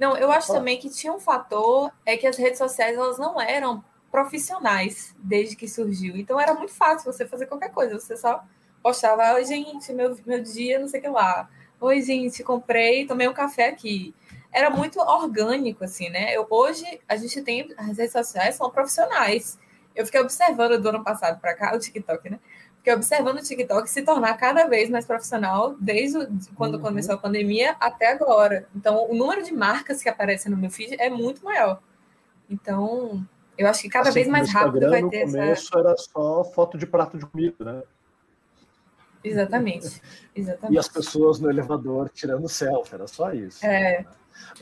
Não, 0.00 0.16
eu 0.16 0.32
acho 0.32 0.50
também 0.50 0.78
que 0.78 0.88
tinha 0.88 1.12
um 1.12 1.20
fator, 1.20 1.92
é 2.06 2.16
que 2.16 2.26
as 2.26 2.38
redes 2.38 2.56
sociais 2.56 2.96
elas 2.96 3.18
não 3.18 3.38
eram 3.38 3.84
profissionais 4.10 5.14
desde 5.18 5.54
que 5.54 5.68
surgiu, 5.68 6.16
então 6.16 6.40
era 6.40 6.54
muito 6.54 6.72
fácil 6.72 7.12
você 7.12 7.26
fazer 7.26 7.44
qualquer 7.44 7.70
coisa, 7.70 8.00
você 8.00 8.16
só 8.16 8.42
postava, 8.82 9.34
oi 9.34 9.44
gente, 9.44 9.92
meu, 9.92 10.16
meu 10.24 10.42
dia, 10.42 10.78
não 10.78 10.88
sei 10.88 11.00
o 11.00 11.02
que 11.02 11.08
lá, 11.10 11.50
oi 11.78 12.00
gente, 12.00 12.42
comprei, 12.42 13.06
tomei 13.06 13.28
um 13.28 13.34
café 13.34 13.68
aqui, 13.68 14.14
era 14.50 14.70
muito 14.70 14.98
orgânico, 14.98 15.84
assim, 15.84 16.08
né? 16.08 16.34
Eu, 16.34 16.46
hoje 16.48 16.98
a 17.06 17.16
gente 17.16 17.42
tem, 17.42 17.68
as 17.76 17.98
redes 17.98 18.12
sociais 18.12 18.54
são 18.54 18.70
profissionais, 18.70 19.58
eu 19.94 20.06
fiquei 20.06 20.20
observando 20.22 20.80
do 20.80 20.88
ano 20.88 21.04
passado 21.04 21.38
para 21.38 21.54
cá 21.54 21.76
o 21.76 21.78
TikTok, 21.78 22.30
né? 22.30 22.40
Fiquei 22.80 22.94
observando 22.94 23.36
o 23.36 23.42
TikTok 23.42 23.90
se 23.90 24.00
tornar 24.00 24.34
cada 24.38 24.66
vez 24.66 24.88
mais 24.88 25.04
profissional 25.04 25.76
desde 25.78 26.26
quando 26.54 26.76
uhum. 26.76 26.80
começou 26.80 27.14
a 27.14 27.18
pandemia 27.18 27.76
até 27.78 28.10
agora. 28.10 28.66
Então, 28.74 29.06
o 29.10 29.14
número 29.14 29.44
de 29.44 29.52
marcas 29.52 30.02
que 30.02 30.08
aparecem 30.08 30.50
no 30.50 30.56
meu 30.56 30.70
feed 30.70 30.96
é 30.98 31.10
muito 31.10 31.44
maior. 31.44 31.78
Então, 32.48 33.22
eu 33.58 33.68
acho 33.68 33.82
que 33.82 33.90
cada 33.90 34.08
assim, 34.08 34.20
vez 34.20 34.28
mais 34.28 34.50
rápido 34.50 34.88
vai 34.88 35.06
ter 35.10 35.26
no 35.26 35.32
começo 35.32 35.68
essa... 35.68 35.78
era 35.78 35.94
só 35.98 36.42
foto 36.42 36.78
de 36.78 36.86
prato 36.86 37.18
de 37.18 37.26
comida, 37.26 37.56
né? 37.60 37.82
Exatamente. 39.22 40.00
Exatamente. 40.34 40.72
E 40.74 40.78
as 40.78 40.88
pessoas 40.88 41.38
no 41.38 41.50
elevador 41.50 42.08
tirando 42.08 42.48
selfie, 42.48 42.94
era 42.94 43.06
só 43.06 43.34
isso. 43.34 43.64
É. 43.64 43.98
Né? 43.98 44.06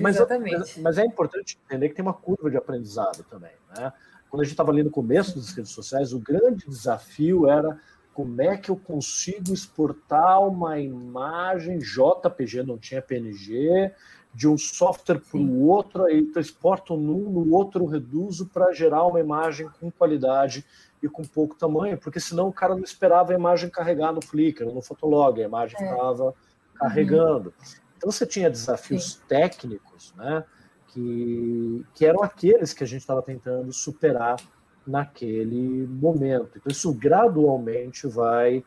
Mas, 0.00 0.18
mas, 0.18 0.76
mas, 0.78 0.98
é 0.98 1.04
importante 1.04 1.56
entender 1.64 1.90
que 1.90 1.94
tem 1.94 2.02
uma 2.02 2.14
curva 2.14 2.50
de 2.50 2.56
aprendizado 2.56 3.22
também, 3.30 3.52
né? 3.76 3.92
quando 4.28 4.42
a 4.42 4.44
gente 4.44 4.52
estava 4.52 4.70
ali 4.70 4.82
no 4.82 4.90
começo 4.90 5.36
das 5.36 5.50
redes 5.52 5.72
sociais, 5.72 6.12
o 6.12 6.18
grande 6.18 6.66
desafio 6.66 7.48
era 7.48 7.78
como 8.18 8.42
é 8.42 8.56
que 8.56 8.68
eu 8.68 8.74
consigo 8.74 9.54
exportar 9.54 10.42
uma 10.42 10.76
imagem 10.80 11.78
JPG, 11.78 12.64
não 12.64 12.76
tinha 12.76 13.00
PNG, 13.00 13.92
de 14.34 14.48
um 14.48 14.58
software 14.58 15.20
para 15.20 15.38
o 15.38 15.68
outro, 15.68 16.04
aí 16.04 16.28
eu 16.34 16.40
exporto 16.40 16.96
num, 16.96 17.30
no 17.30 17.54
outro 17.54 17.86
reduzo 17.86 18.46
para 18.46 18.72
gerar 18.72 19.06
uma 19.06 19.20
imagem 19.20 19.70
com 19.78 19.88
qualidade 19.88 20.66
e 21.00 21.08
com 21.08 21.22
pouco 21.22 21.54
tamanho, 21.54 21.96
porque 21.96 22.18
senão 22.18 22.48
o 22.48 22.52
cara 22.52 22.74
não 22.74 22.82
esperava 22.82 23.30
a 23.30 23.36
imagem 23.36 23.70
carregar 23.70 24.12
no 24.12 24.20
Flickr, 24.20 24.64
no 24.64 24.82
Fotolog, 24.82 25.40
a 25.40 25.46
imagem 25.46 25.76
é. 25.80 25.88
ficava 25.88 26.24
uhum. 26.24 26.32
carregando. 26.74 27.50
Uhum. 27.50 27.74
Então 27.98 28.10
você 28.10 28.26
tinha 28.26 28.50
desafios 28.50 29.12
Sim. 29.12 29.20
técnicos, 29.28 30.12
né? 30.16 30.42
que, 30.88 31.86
que 31.94 32.04
eram 32.04 32.24
aqueles 32.24 32.72
que 32.72 32.82
a 32.82 32.86
gente 32.86 33.02
estava 33.02 33.22
tentando 33.22 33.72
superar 33.72 34.40
naquele 34.88 35.86
momento. 35.86 36.52
Então, 36.56 36.70
isso 36.70 36.92
gradualmente 36.92 38.06
vai, 38.06 38.64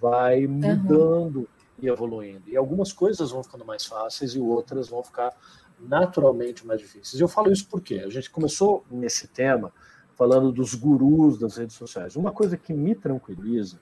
vai 0.00 0.46
mudando 0.46 1.36
uhum. 1.36 1.46
e 1.82 1.88
evoluindo. 1.88 2.42
E 2.48 2.56
algumas 2.56 2.92
coisas 2.92 3.30
vão 3.30 3.42
ficando 3.42 3.64
mais 3.64 3.84
fáceis 3.84 4.34
e 4.34 4.40
outras 4.40 4.88
vão 4.88 5.02
ficar 5.02 5.32
naturalmente 5.80 6.66
mais 6.66 6.80
difíceis. 6.80 7.20
Eu 7.20 7.28
falo 7.28 7.50
isso 7.50 7.66
porque 7.68 7.94
a 7.94 8.08
gente 8.08 8.30
começou 8.30 8.84
nesse 8.90 9.26
tema 9.26 9.72
falando 10.14 10.52
dos 10.52 10.74
gurus 10.74 11.38
das 11.38 11.56
redes 11.56 11.74
sociais. 11.74 12.14
Uma 12.14 12.30
coisa 12.30 12.56
que 12.56 12.72
me 12.72 12.94
tranquiliza 12.94 13.80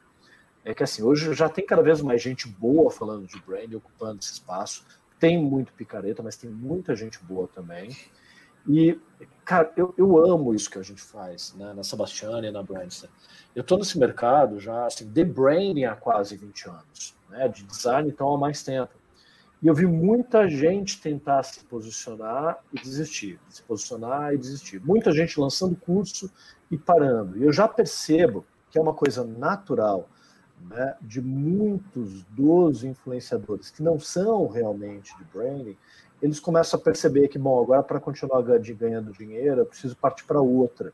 é 0.64 0.72
que 0.72 0.82
assim, 0.82 1.02
hoje 1.02 1.34
já 1.34 1.48
tem 1.48 1.66
cada 1.66 1.82
vez 1.82 2.00
mais 2.00 2.22
gente 2.22 2.48
boa 2.48 2.90
falando 2.90 3.26
de 3.26 3.38
brand, 3.42 3.74
ocupando 3.74 4.20
esse 4.20 4.32
espaço 4.32 4.84
tem 5.22 5.40
muito 5.40 5.72
picareta, 5.74 6.20
mas 6.20 6.34
tem 6.34 6.50
muita 6.50 6.96
gente 6.96 7.22
boa 7.22 7.46
também. 7.54 7.96
E, 8.68 8.98
cara, 9.44 9.72
eu, 9.76 9.94
eu 9.96 10.24
amo 10.24 10.54
isso 10.54 10.70
que 10.70 10.78
a 10.78 10.82
gente 10.82 11.02
faz, 11.02 11.54
né, 11.54 11.72
na 11.74 11.82
Sebastiana 11.82 12.46
e 12.46 12.50
na 12.50 12.62
Brandster. 12.62 13.10
Eu 13.54 13.62
estou 13.62 13.78
nesse 13.78 13.98
mercado 13.98 14.58
já, 14.58 14.86
assim, 14.86 15.06
de 15.08 15.24
branding 15.24 15.84
há 15.84 15.94
quase 15.94 16.36
20 16.36 16.68
anos, 16.68 17.14
né, 17.28 17.48
de 17.48 17.62
design 17.64 18.08
então 18.08 18.32
há 18.32 18.38
mais 18.38 18.62
tempo. 18.62 18.92
E 19.62 19.68
eu 19.68 19.74
vi 19.74 19.86
muita 19.86 20.48
gente 20.48 21.00
tentar 21.00 21.42
se 21.44 21.64
posicionar 21.64 22.58
e 22.72 22.80
desistir, 22.80 23.38
se 23.48 23.62
posicionar 23.62 24.34
e 24.34 24.38
desistir. 24.38 24.80
Muita 24.84 25.12
gente 25.12 25.38
lançando 25.38 25.76
curso 25.76 26.28
e 26.68 26.76
parando. 26.76 27.38
E 27.38 27.44
eu 27.44 27.52
já 27.52 27.68
percebo 27.68 28.44
que 28.70 28.78
é 28.78 28.82
uma 28.82 28.94
coisa 28.94 29.22
natural 29.22 30.08
né, 30.68 30.96
de 31.00 31.20
muitos 31.20 32.24
dos 32.24 32.82
influenciadores 32.82 33.70
que 33.70 33.82
não 33.82 34.00
são 34.00 34.48
realmente 34.48 35.16
de 35.16 35.24
branding, 35.24 35.76
eles 36.22 36.38
começam 36.38 36.78
a 36.78 36.82
perceber 36.82 37.28
que, 37.28 37.38
bom, 37.38 37.60
agora 37.60 37.82
para 37.82 38.00
continuar 38.00 38.42
ganhando 38.42 39.12
dinheiro, 39.12 39.60
eu 39.60 39.66
preciso 39.66 39.96
partir 39.96 40.24
para 40.24 40.40
outra. 40.40 40.92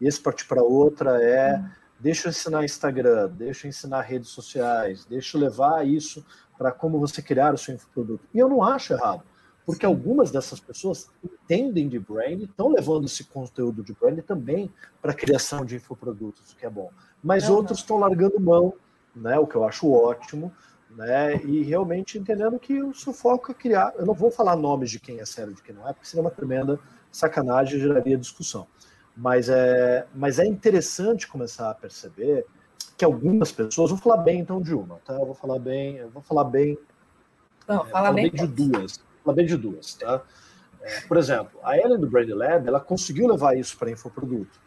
E 0.00 0.06
esse 0.06 0.20
partir 0.20 0.46
para 0.46 0.62
outra 0.62 1.22
é, 1.22 1.58
hum. 1.58 1.68
deixa 1.98 2.28
eu 2.28 2.30
ensinar 2.30 2.64
Instagram, 2.64 3.30
deixa 3.30 3.66
eu 3.66 3.70
ensinar 3.70 4.02
redes 4.02 4.28
sociais, 4.28 5.06
deixa 5.06 5.36
eu 5.36 5.40
levar 5.40 5.86
isso 5.86 6.24
para 6.58 6.70
como 6.70 7.00
você 7.00 7.22
criar 7.22 7.54
o 7.54 7.58
seu 7.58 7.74
infoproduto. 7.74 8.24
E 8.34 8.38
eu 8.38 8.48
não 8.48 8.62
acho 8.62 8.92
errado, 8.92 9.22
porque 9.64 9.86
algumas 9.86 10.30
dessas 10.30 10.60
pessoas 10.60 11.08
entendem 11.24 11.88
de 11.88 11.98
brand, 11.98 12.42
estão 12.42 12.68
levando 12.68 13.06
esse 13.06 13.24
conteúdo 13.24 13.82
de 13.82 13.94
brand 13.94 14.18
também 14.20 14.70
para 15.00 15.12
a 15.12 15.14
criação 15.14 15.64
de 15.64 15.76
infoprodutos, 15.76 16.52
o 16.52 16.56
que 16.56 16.66
é 16.66 16.70
bom. 16.70 16.90
Mas 17.24 17.48
uhum. 17.48 17.56
outros 17.56 17.78
estão 17.78 17.96
largando 17.96 18.38
mão 18.38 18.74
né, 19.16 19.38
o 19.38 19.46
que 19.46 19.56
eu 19.56 19.64
acho 19.64 19.90
ótimo, 19.90 20.52
né, 20.96 21.36
e 21.44 21.62
realmente 21.62 22.18
entendendo 22.18 22.58
que 22.58 22.82
o 22.82 22.94
seu 22.94 23.12
foco 23.12 23.52
é 23.52 23.54
criar. 23.54 23.92
Eu 23.96 24.06
não 24.06 24.14
vou 24.14 24.30
falar 24.30 24.56
nomes 24.56 24.90
de 24.90 24.98
quem 24.98 25.20
é 25.20 25.26
sério 25.26 25.52
e 25.52 25.54
de 25.54 25.62
quem 25.62 25.74
não 25.74 25.86
é, 25.86 25.92
porque 25.92 26.08
seria 26.08 26.22
uma 26.22 26.30
tremenda 26.30 26.80
sacanagem 27.12 27.78
e 27.78 27.82
geraria 27.82 28.16
discussão. 28.16 28.66
Mas 29.14 29.48
é, 29.48 30.06
mas 30.14 30.38
é 30.38 30.46
interessante 30.46 31.28
começar 31.28 31.70
a 31.70 31.74
perceber 31.74 32.46
que 32.96 33.04
algumas 33.04 33.52
pessoas, 33.52 33.90
vou 33.90 33.98
falar 33.98 34.18
bem 34.18 34.40
então 34.40 34.60
de 34.60 34.74
uma, 34.74 34.96
tá? 35.04 35.12
Eu 35.12 35.26
vou 35.26 35.34
falar 35.34 35.58
bem, 35.58 35.96
eu 35.96 36.08
vou 36.08 36.22
falar 36.22 36.44
bem. 36.44 36.78
Não, 37.68 37.86
é, 37.86 37.90
fala 37.90 38.12
bem, 38.12 38.30
de 38.30 38.46
duas. 38.46 39.00
Falar 39.22 39.36
bem 39.36 39.46
de 39.46 39.56
duas, 39.56 39.94
tá? 39.94 40.22
É, 40.80 41.00
por 41.02 41.18
exemplo, 41.18 41.60
a 41.62 41.76
Ellen 41.76 42.00
do 42.00 42.08
Brand 42.08 42.28
Lab, 42.30 42.66
ela 42.66 42.80
conseguiu 42.80 43.26
levar 43.26 43.56
isso 43.56 43.76
para 43.76 43.90
infoproduto, 43.90 44.58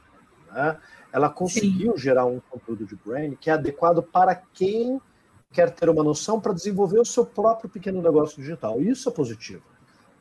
né? 0.51 0.77
ela 1.11 1.29
conseguiu 1.29 1.93
Sim. 1.93 1.97
gerar 1.97 2.25
um 2.25 2.39
conteúdo 2.39 2.85
de 2.85 2.95
brand 2.95 3.33
que 3.39 3.49
é 3.49 3.53
adequado 3.53 4.03
para 4.03 4.35
quem 4.35 5.01
quer 5.51 5.71
ter 5.71 5.89
uma 5.89 6.03
noção 6.03 6.39
para 6.39 6.53
desenvolver 6.53 6.99
o 6.99 7.05
seu 7.05 7.25
próprio 7.25 7.69
pequeno 7.69 8.01
negócio 8.01 8.37
digital. 8.37 8.79
Isso 8.79 9.09
é 9.09 9.11
positivo, 9.11 9.63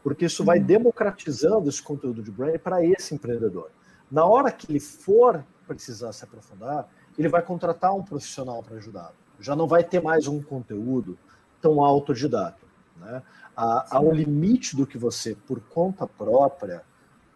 porque 0.02 0.24
isso 0.24 0.44
vai 0.44 0.58
democratizando 0.58 1.68
esse 1.68 1.82
conteúdo 1.82 2.22
de 2.22 2.30
brand 2.30 2.58
para 2.58 2.84
esse 2.84 3.14
empreendedor. 3.14 3.70
Na 4.10 4.24
hora 4.24 4.50
que 4.50 4.70
ele 4.70 4.80
for 4.80 5.44
precisar 5.66 6.12
se 6.12 6.24
aprofundar, 6.24 6.88
ele 7.18 7.28
vai 7.28 7.42
contratar 7.42 7.94
um 7.94 8.02
profissional 8.02 8.62
para 8.62 8.76
ajudar. 8.76 9.12
Já 9.38 9.54
não 9.54 9.66
vai 9.66 9.84
ter 9.84 10.02
mais 10.02 10.26
um 10.26 10.42
conteúdo 10.42 11.18
tão 11.60 11.84
autodidata. 11.84 12.66
Né? 12.96 13.22
Há, 13.54 13.96
há 13.96 14.00
um 14.00 14.12
limite 14.12 14.74
do 14.74 14.86
que 14.86 14.96
você, 14.96 15.34
por 15.34 15.60
conta 15.60 16.06
própria, 16.06 16.82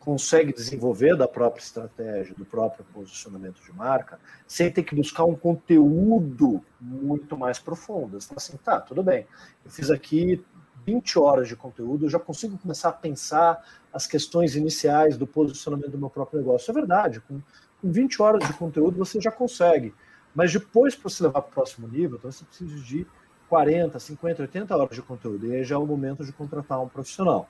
consegue 0.05 0.53
desenvolver 0.53 1.17
da 1.17 1.29
própria 1.29 1.63
estratégia, 1.63 2.35
do 2.35 2.45
próprio 2.45 2.85
posicionamento 2.93 3.63
de 3.63 3.73
marca, 3.73 4.19
sem 4.49 4.71
ter 4.71 4.83
que 4.83 4.97
buscar 4.97 5.25
um 5.25 5.35
conteúdo 5.35 6.61
muito 6.81 7.37
mais 7.37 7.61
profundo. 7.61 8.21
Você 8.21 8.27
está 8.27 8.35
assim, 8.37 8.57
tá, 8.57 8.81
tudo 8.81 9.03
bem, 9.03 9.27
eu 9.65 9.71
fiz 9.71 9.91
aqui 9.91 10.45
20 10.85 11.19
horas 11.21 11.47
de 11.47 11.55
conteúdo, 11.55 12.07
eu 12.07 12.11
já 12.11 12.19
consigo 12.19 12.59
começar 12.59 12.89
a 12.89 12.93
pensar 12.93 13.65
as 13.93 14.05
questões 14.05 14.57
iniciais 14.57 15.17
do 15.17 15.27
posicionamento 15.27 15.93
do 15.93 15.99
meu 15.99 16.11
próprio 16.11 16.41
negócio. 16.41 16.71
É 16.73 16.75
verdade, 16.75 17.21
com, 17.21 17.41
com 17.81 17.93
20 17.93 18.21
horas 18.21 18.45
de 18.45 18.53
conteúdo 18.55 18.99
você 18.99 19.21
já 19.21 19.31
consegue 19.31 19.95
Mas 20.35 20.53
depois, 20.53 20.97
para 20.97 21.09
você 21.09 21.23
levar 21.23 21.43
para 21.43 21.51
o 21.51 21.55
próximo 21.55 21.87
nível, 21.87 22.19
então 22.19 22.33
você 22.33 22.45
precisa 22.45 22.75
de 22.81 23.07
40, 23.49 24.01
50, 24.01 24.43
80 24.43 24.77
horas 24.77 24.97
de 24.97 25.03
conteúdo. 25.03 25.47
E 25.47 25.55
aí 25.55 25.63
já 25.63 25.77
é 25.77 25.79
o 25.79 25.87
momento 25.87 26.25
de 26.25 26.33
contratar 26.33 26.83
um 26.83 26.89
profissional. 26.89 27.49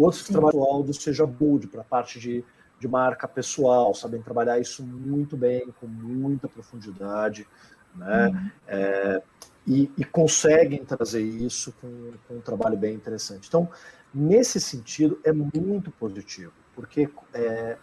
Outros 0.00 0.22
que 0.22 0.32
trabalham 0.32 0.62
áudio, 0.62 0.94
seja 0.94 1.26
bold, 1.26 1.66
para 1.66 1.82
a 1.82 1.84
parte 1.84 2.18
de, 2.18 2.42
de 2.78 2.88
marca 2.88 3.28
pessoal, 3.28 3.94
sabem 3.94 4.22
trabalhar 4.22 4.58
isso 4.58 4.82
muito 4.82 5.36
bem, 5.36 5.68
com 5.78 5.86
muita 5.86 6.48
profundidade, 6.48 7.46
né? 7.94 8.28
Uhum. 8.28 8.50
É, 8.66 9.22
e, 9.66 9.90
e, 9.98 10.04
conseguem 10.04 10.82
trazer 10.84 11.20
isso 11.20 11.74
com, 11.80 12.12
com, 12.26 12.36
um 12.36 12.40
trabalho 12.40 12.78
bem 12.78 12.94
interessante. 12.94 13.46
Então, 13.46 13.68
nesse 14.12 14.58
sentido, 14.58 15.20
é 15.22 15.32
muito 15.32 15.90
positivo, 15.90 16.52
porque 16.74 17.06
é, 17.34 17.76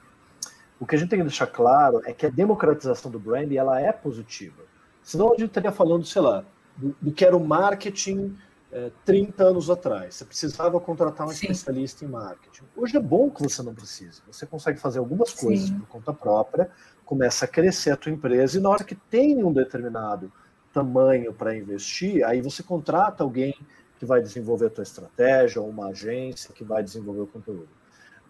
o 0.80 0.88
que 0.88 0.96
a 0.96 0.98
gente 0.98 1.10
tem 1.10 1.20
que 1.20 1.26
deixar 1.26 1.48
claro 1.48 2.02
é 2.04 2.14
que 2.14 2.26
a 2.26 2.30
democratização 2.30 3.12
do 3.12 3.20
brand 3.20 3.52
ela 3.52 3.80
é 3.80 3.92
positiva. 3.92 4.64
Senão 5.04 5.28
a 5.28 5.38
gente 5.38 5.50
estaria 5.50 5.72
falando, 5.72 6.04
sei 6.04 6.22
lá, 6.22 6.44
do, 6.76 6.96
do 7.00 7.12
que 7.12 7.24
era 7.24 7.38
o 7.38 7.46
marketing 7.46 8.36
é, 8.72 8.92
30 9.06 9.44
anos 9.44 9.70
atrás. 9.70 10.16
Você 10.16 10.26
precisava 10.26 10.80
contratar 10.80 11.28
um 11.28 11.30
Sim. 11.30 11.48
especialista 11.48 12.04
em 12.06 12.08
marketing. 12.08 12.64
Hoje 12.76 12.98
é 12.98 13.00
bom 13.00 13.30
que 13.30 13.44
você 13.44 13.62
não 13.64 13.74
precise. 13.74 14.22
Você 14.28 14.46
consegue 14.46 14.80
fazer 14.80 15.00
algumas 15.00 15.34
coisas 15.34 15.68
Sim. 15.68 15.80
por 15.80 15.88
conta 15.88 16.14
própria, 16.14 16.70
começa 17.06 17.46
a 17.46 17.48
crescer 17.48 17.92
a 17.92 17.98
tua 17.98 18.12
empresa 18.12 18.58
e 18.58 18.62
na 18.62 18.70
hora 18.70 18.84
que 18.84 18.96
tem 18.96 19.44
um 19.44 19.54
determinado 19.54 20.32
tamanho 20.74 21.34
para 21.34 21.56
investir, 21.56 22.24
aí 22.26 22.42
você 22.42 22.62
contrata 22.62 23.24
alguém 23.24 23.56
que 23.98 24.06
vai 24.06 24.22
desenvolver 24.22 24.68
a 24.68 24.70
tua 24.70 24.84
estratégia, 24.84 25.62
ou 25.62 25.70
uma 25.70 25.88
agência 25.88 26.54
que 26.54 26.64
vai 26.64 26.84
desenvolver 26.84 27.22
o 27.22 27.28
conteúdo. 27.28 27.70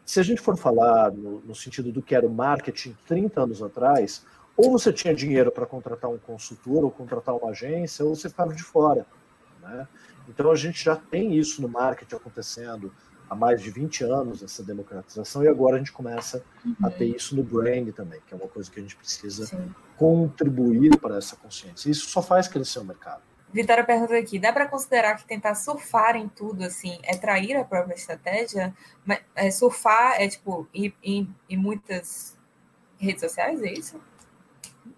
Se 0.05 0.19
a 0.19 0.23
gente 0.23 0.39
for 0.39 0.55
falar 0.55 1.11
no, 1.11 1.41
no 1.41 1.53
sentido 1.53 1.91
do 1.91 2.01
que 2.01 2.15
era 2.15 2.25
o 2.25 2.29
marketing 2.29 2.95
30 3.05 3.41
anos 3.41 3.61
atrás, 3.61 4.23
ou 4.55 4.71
você 4.71 4.93
tinha 4.93 5.13
dinheiro 5.13 5.51
para 5.51 5.65
contratar 5.65 6.09
um 6.09 6.17
consultor 6.17 6.85
ou 6.85 6.89
contratar 6.89 7.35
uma 7.35 7.49
agência, 7.49 8.05
ou 8.05 8.15
você 8.15 8.29
ficava 8.29 8.53
de 8.53 8.63
fora. 8.63 9.05
Né? 9.61 9.88
Então 10.28 10.51
a 10.51 10.55
gente 10.55 10.84
já 10.84 10.95
tem 10.95 11.36
isso 11.38 11.61
no 11.61 11.69
marketing 11.69 12.15
acontecendo 12.15 12.91
há 13.30 13.36
mais 13.36 13.61
de 13.61 13.69
20 13.69 14.03
anos, 14.03 14.41
essa 14.41 14.63
democratização, 14.63 15.43
e 15.43 15.47
agora 15.47 15.75
a 15.75 15.80
gente 15.80 15.91
começa 15.91 16.43
uhum. 16.65 16.75
a 16.84 16.89
ter 16.89 17.05
isso 17.05 17.36
no 17.36 17.43
brand 17.43 17.89
também, 17.91 18.19
que 18.25 18.34
é 18.34 18.38
uma 18.38 18.47
coisa 18.47 18.71
que 18.71 18.80
a 18.80 18.82
gente 18.82 18.95
precisa 18.95 19.45
Sim. 19.45 19.73
contribuir 19.97 20.97
para 20.97 21.17
essa 21.17 21.36
consciência. 21.36 21.89
Isso 21.89 22.09
só 22.09 22.21
faz 22.21 22.47
crescer 22.47 22.80
o 22.80 22.86
mercado. 22.86 23.21
Vitória 23.51 23.84
pergunta 23.84 24.15
aqui: 24.15 24.39
dá 24.39 24.51
para 24.51 24.67
considerar 24.67 25.17
que 25.17 25.25
tentar 25.25 25.55
surfar 25.55 26.15
em 26.15 26.28
tudo 26.28 26.63
assim 26.63 26.99
é 27.03 27.15
trair 27.15 27.55
a 27.55 27.63
própria 27.63 27.95
estratégia? 27.95 28.73
Mas, 29.05 29.19
é, 29.36 29.49
surfar 29.51 30.21
é 30.21 30.28
tipo 30.28 30.67
ir, 30.73 30.93
em 31.03 31.57
muitas 31.57 32.36
redes 32.97 33.21
sociais, 33.21 33.61
é 33.63 33.71
isso? 33.71 33.99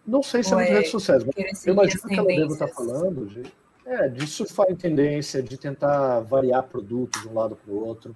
Não 0.05 0.23
sei 0.23 0.43
se 0.43 0.53
é 0.53 0.57
é 0.57 0.73
redes 0.73 0.91
sociais, 0.91 1.23
mas 1.23 1.65
eu 1.65 1.73
imagino 1.73 2.01
que 2.01 2.15
ela 2.15 2.27
deve 2.27 2.53
estar 2.53 2.67
falando 2.69 3.27
de, 3.27 3.43
é, 3.89 4.07
de 4.07 4.27
surfar 4.27 4.67
em 4.69 4.75
tendência, 4.75 5.41
de 5.41 5.57
tentar 5.57 6.19
variar 6.21 6.63
produtos 6.63 7.21
de 7.21 7.27
um 7.27 7.33
lado 7.33 7.55
para 7.55 7.73
o 7.73 7.85
outro. 7.85 8.15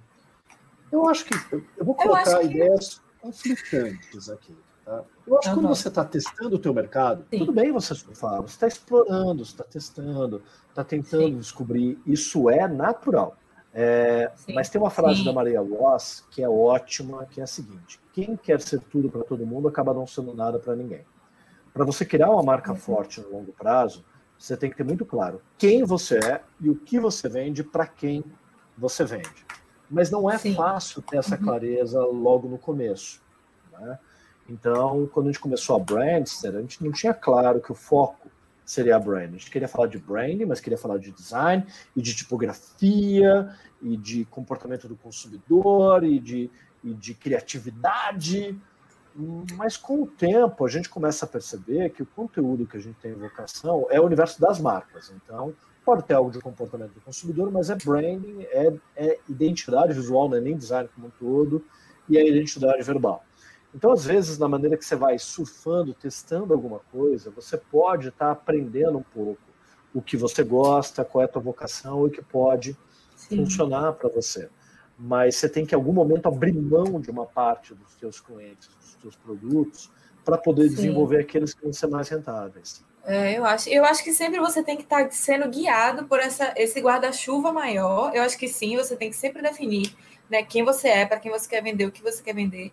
Eu 0.90 1.08
acho 1.08 1.24
que. 1.24 1.34
Eu 1.76 1.84
vou 1.84 1.94
colocar 1.94 2.42
eu 2.42 2.50
ideias 2.50 2.94
que... 2.94 3.20
conflitantes 3.20 4.30
aqui. 4.30 4.56
Tá? 4.84 5.02
Eu 5.26 5.38
acho 5.38 5.48
que 5.48 5.54
quando 5.54 5.68
você 5.68 5.88
está 5.88 6.04
testando 6.04 6.56
o 6.56 6.58
teu 6.58 6.72
mercado, 6.72 7.24
Sim. 7.30 7.38
tudo 7.38 7.52
bem 7.52 7.72
você 7.72 7.94
surfar, 7.94 8.40
você 8.42 8.54
está 8.54 8.68
explorando, 8.68 9.44
você 9.44 9.50
está 9.50 9.64
testando, 9.64 10.42
está 10.68 10.84
tentando 10.84 11.24
Sim. 11.24 11.38
descobrir. 11.38 11.98
Isso 12.06 12.48
é 12.48 12.68
natural. 12.68 13.36
É, 13.72 14.30
mas 14.54 14.68
tem 14.68 14.80
uma 14.80 14.90
frase 14.90 15.18
Sim. 15.18 15.24
da 15.24 15.32
Maria 15.32 15.60
Ross 15.60 16.24
que 16.30 16.40
é 16.40 16.48
ótima, 16.48 17.26
que 17.26 17.40
é 17.40 17.44
a 17.44 17.48
seguinte: 17.48 17.98
quem 18.12 18.36
quer 18.36 18.60
ser 18.60 18.78
tudo 18.78 19.10
para 19.10 19.24
todo 19.24 19.44
mundo 19.44 19.66
acaba 19.66 19.92
não 19.92 20.06
sendo 20.06 20.32
nada 20.32 20.60
para 20.60 20.76
ninguém. 20.76 21.04
Para 21.72 21.84
você 21.84 22.04
criar 22.04 22.30
uma 22.30 22.42
marca 22.44 22.70
uhum. 22.70 22.76
forte 22.76 23.20
no 23.20 23.30
longo 23.30 23.52
prazo, 23.52 24.04
você 24.38 24.56
tem 24.56 24.70
que 24.70 24.76
ter 24.76 24.84
muito 24.84 25.04
claro 25.04 25.40
quem 25.56 25.84
você 25.84 26.18
é 26.18 26.42
e 26.60 26.68
o 26.68 26.74
que 26.74 26.98
você 26.98 27.28
vende 27.28 27.62
para 27.62 27.86
quem 27.86 28.24
você 28.76 29.04
vende. 29.04 29.44
Mas 29.90 30.10
não 30.10 30.30
é 30.30 30.38
Sim. 30.38 30.54
fácil 30.54 31.02
ter 31.02 31.18
essa 31.18 31.36
uhum. 31.36 31.42
clareza 31.42 32.04
logo 32.04 32.48
no 32.48 32.58
começo. 32.58 33.20
Né? 33.72 33.98
Então, 34.48 35.08
quando 35.12 35.26
a 35.26 35.32
gente 35.32 35.40
começou 35.40 35.76
a 35.76 35.78
Brandster, 35.78 36.56
a 36.56 36.60
gente 36.60 36.82
não 36.82 36.92
tinha 36.92 37.14
claro 37.14 37.60
que 37.60 37.72
o 37.72 37.74
foco 37.74 38.28
seria 38.64 38.96
a 38.96 38.98
brand. 38.98 39.28
A 39.28 39.32
gente 39.32 39.50
queria 39.50 39.68
falar 39.68 39.88
de 39.88 39.98
brand, 39.98 40.40
mas 40.46 40.60
queria 40.60 40.78
falar 40.78 40.98
de 40.98 41.10
design 41.10 41.66
e 41.94 42.00
de 42.00 42.14
tipografia 42.14 43.54
e 43.82 43.96
de 43.96 44.24
comportamento 44.26 44.88
do 44.88 44.96
consumidor 44.96 46.04
e 46.04 46.18
de, 46.18 46.50
e 46.82 46.94
de 46.94 47.14
criatividade. 47.14 48.58
Mas 49.56 49.76
com 49.76 50.02
o 50.02 50.06
tempo 50.06 50.64
a 50.64 50.68
gente 50.68 50.88
começa 50.88 51.24
a 51.24 51.28
perceber 51.28 51.90
que 51.90 52.02
o 52.02 52.06
conteúdo 52.06 52.66
que 52.66 52.76
a 52.76 52.80
gente 52.80 52.96
tem 53.00 53.12
em 53.12 53.14
vocação 53.14 53.86
é 53.90 54.00
o 54.00 54.04
universo 54.04 54.40
das 54.40 54.58
marcas. 54.58 55.12
Então, 55.14 55.54
pode 55.84 56.02
ter 56.02 56.14
algo 56.14 56.30
de 56.30 56.40
comportamento 56.40 56.92
do 56.92 57.00
consumidor, 57.00 57.50
mas 57.52 57.70
é 57.70 57.76
branding, 57.76 58.42
é, 58.50 58.72
é 58.96 59.18
identidade 59.28 59.92
visual, 59.92 60.28
não 60.28 60.38
é 60.38 60.40
nem 60.40 60.56
design 60.56 60.88
como 60.94 61.08
um 61.08 61.10
todo, 61.10 61.64
e 62.08 62.18
é 62.18 62.26
identidade 62.26 62.82
verbal. 62.82 63.24
Então, 63.74 63.92
às 63.92 64.04
vezes, 64.04 64.38
na 64.38 64.48
maneira 64.48 64.76
que 64.76 64.84
você 64.84 64.96
vai 64.96 65.18
surfando, 65.18 65.92
testando 65.94 66.54
alguma 66.54 66.80
coisa, 66.92 67.30
você 67.30 67.56
pode 67.56 68.08
estar 68.08 68.26
tá 68.26 68.32
aprendendo 68.32 68.98
um 68.98 69.02
pouco 69.02 69.42
o 69.92 70.00
que 70.00 70.16
você 70.16 70.42
gosta, 70.42 71.04
qual 71.04 71.22
é 71.22 71.24
a 71.24 71.28
tua 71.28 71.42
vocação 71.42 72.04
e 72.04 72.08
o 72.08 72.10
que 72.10 72.22
pode 72.22 72.76
Sim. 73.16 73.44
funcionar 73.44 73.92
para 73.92 74.08
você. 74.08 74.48
Mas 74.98 75.36
você 75.36 75.48
tem 75.48 75.66
que, 75.66 75.74
em 75.74 75.78
algum 75.78 75.92
momento, 75.92 76.26
abrir 76.26 76.52
mão 76.52 77.00
de 77.00 77.10
uma 77.10 77.26
parte 77.26 77.74
dos 77.74 77.92
seus 77.98 78.20
clientes, 78.20 78.70
seus 79.00 79.16
produtos 79.16 79.90
para 80.24 80.38
poder 80.38 80.68
Sim. 80.68 80.76
desenvolver 80.76 81.20
aqueles 81.20 81.52
que 81.52 81.62
vão 81.62 81.72
ser 81.72 81.88
mais 81.88 82.08
rentáveis. 82.08 82.82
É, 83.04 83.36
eu 83.36 83.44
acho. 83.44 83.68
Eu 83.68 83.84
acho 83.84 84.02
que 84.02 84.12
sempre 84.12 84.40
você 84.40 84.62
tem 84.62 84.76
que 84.76 84.82
estar 84.82 85.04
tá 85.04 85.10
sendo 85.10 85.48
guiado 85.48 86.06
por 86.06 86.18
essa, 86.20 86.54
esse 86.56 86.80
guarda-chuva 86.80 87.52
maior. 87.52 88.14
Eu 88.14 88.22
acho 88.22 88.38
que 88.38 88.48
sim, 88.48 88.76
você 88.76 88.96
tem 88.96 89.10
que 89.10 89.16
sempre 89.16 89.42
definir 89.42 89.94
né, 90.30 90.42
quem 90.42 90.64
você 90.64 90.88
é, 90.88 91.06
para 91.06 91.20
quem 91.20 91.30
você 91.30 91.48
quer 91.48 91.62
vender, 91.62 91.86
o 91.86 91.92
que 91.92 92.02
você 92.02 92.22
quer 92.22 92.34
vender. 92.34 92.72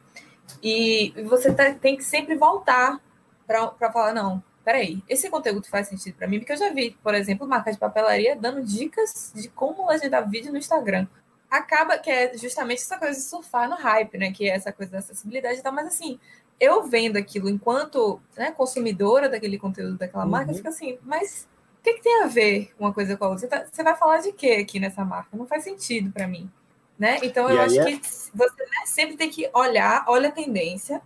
E 0.64 1.14
você 1.26 1.54
tá, 1.54 1.74
tem 1.74 1.98
que 1.98 2.04
sempre 2.04 2.36
voltar 2.36 3.00
para 3.46 3.92
falar, 3.92 4.14
não, 4.14 4.42
peraí, 4.64 5.04
esse 5.10 5.30
conteúdo 5.30 5.68
faz 5.68 5.88
sentido 5.88 6.16
para 6.16 6.28
mim, 6.28 6.40
porque 6.40 6.54
eu 6.54 6.58
já 6.58 6.70
vi, 6.72 6.96
por 7.04 7.14
exemplo, 7.14 7.46
marcas 7.46 7.76
de 7.76 7.80
papelaria 7.80 8.36
dando 8.36 8.64
dicas 8.64 9.32
de 9.36 9.50
como 9.50 9.88
legendar 9.90 10.30
vídeo 10.30 10.52
no 10.52 10.58
Instagram 10.58 11.06
acaba 11.52 11.98
que 11.98 12.10
é 12.10 12.38
justamente 12.38 12.82
essa 12.82 12.98
coisa 12.98 13.14
de 13.14 13.26
surfar 13.26 13.70
no 13.70 13.76
hype, 13.76 14.18
né? 14.18 14.32
Que 14.32 14.50
é 14.50 14.56
essa 14.56 14.72
coisa 14.72 14.94
da 14.94 15.00
acessibilidade 15.00 15.60
e 15.60 15.62
tal, 15.62 15.74
mas 15.74 15.86
assim, 15.88 16.18
eu 16.58 16.84
vendo 16.84 17.18
aquilo 17.18 17.50
enquanto 17.50 18.22
né, 18.38 18.52
consumidora 18.52 19.28
daquele 19.28 19.60
conteúdo 19.60 19.98
daquela 19.98 20.24
uhum. 20.24 20.30
marca, 20.30 20.54
fica 20.54 20.70
assim, 20.70 20.98
mas 21.04 21.46
o 21.80 21.84
que, 21.84 21.96
que, 21.96 22.04
tem 22.04 22.24
a 22.24 22.28
ver 22.28 22.74
uma 22.80 22.94
coisa 22.94 23.18
com 23.18 23.26
a 23.26 23.30
outra? 23.30 23.42
Você, 23.42 23.48
tá, 23.48 23.66
você 23.70 23.84
vai 23.84 23.96
falar 23.98 24.20
de 24.20 24.32
quê 24.32 24.60
aqui 24.62 24.80
nessa 24.80 25.04
marca? 25.04 25.36
Não 25.36 25.46
faz 25.46 25.66
sentido 25.66 26.12
para 26.12 26.26
mim. 26.26 26.50
Né? 26.98 27.18
Então 27.24 27.50
eu 27.50 27.60
acho 27.60 27.80
é... 27.80 27.86
que 27.98 28.02
você 28.06 28.64
né, 28.64 28.86
sempre 28.86 29.18
tem 29.18 29.30
que 29.30 29.50
olhar, 29.54 30.06
olha 30.08 30.30
a 30.30 30.32
tendência, 30.32 31.02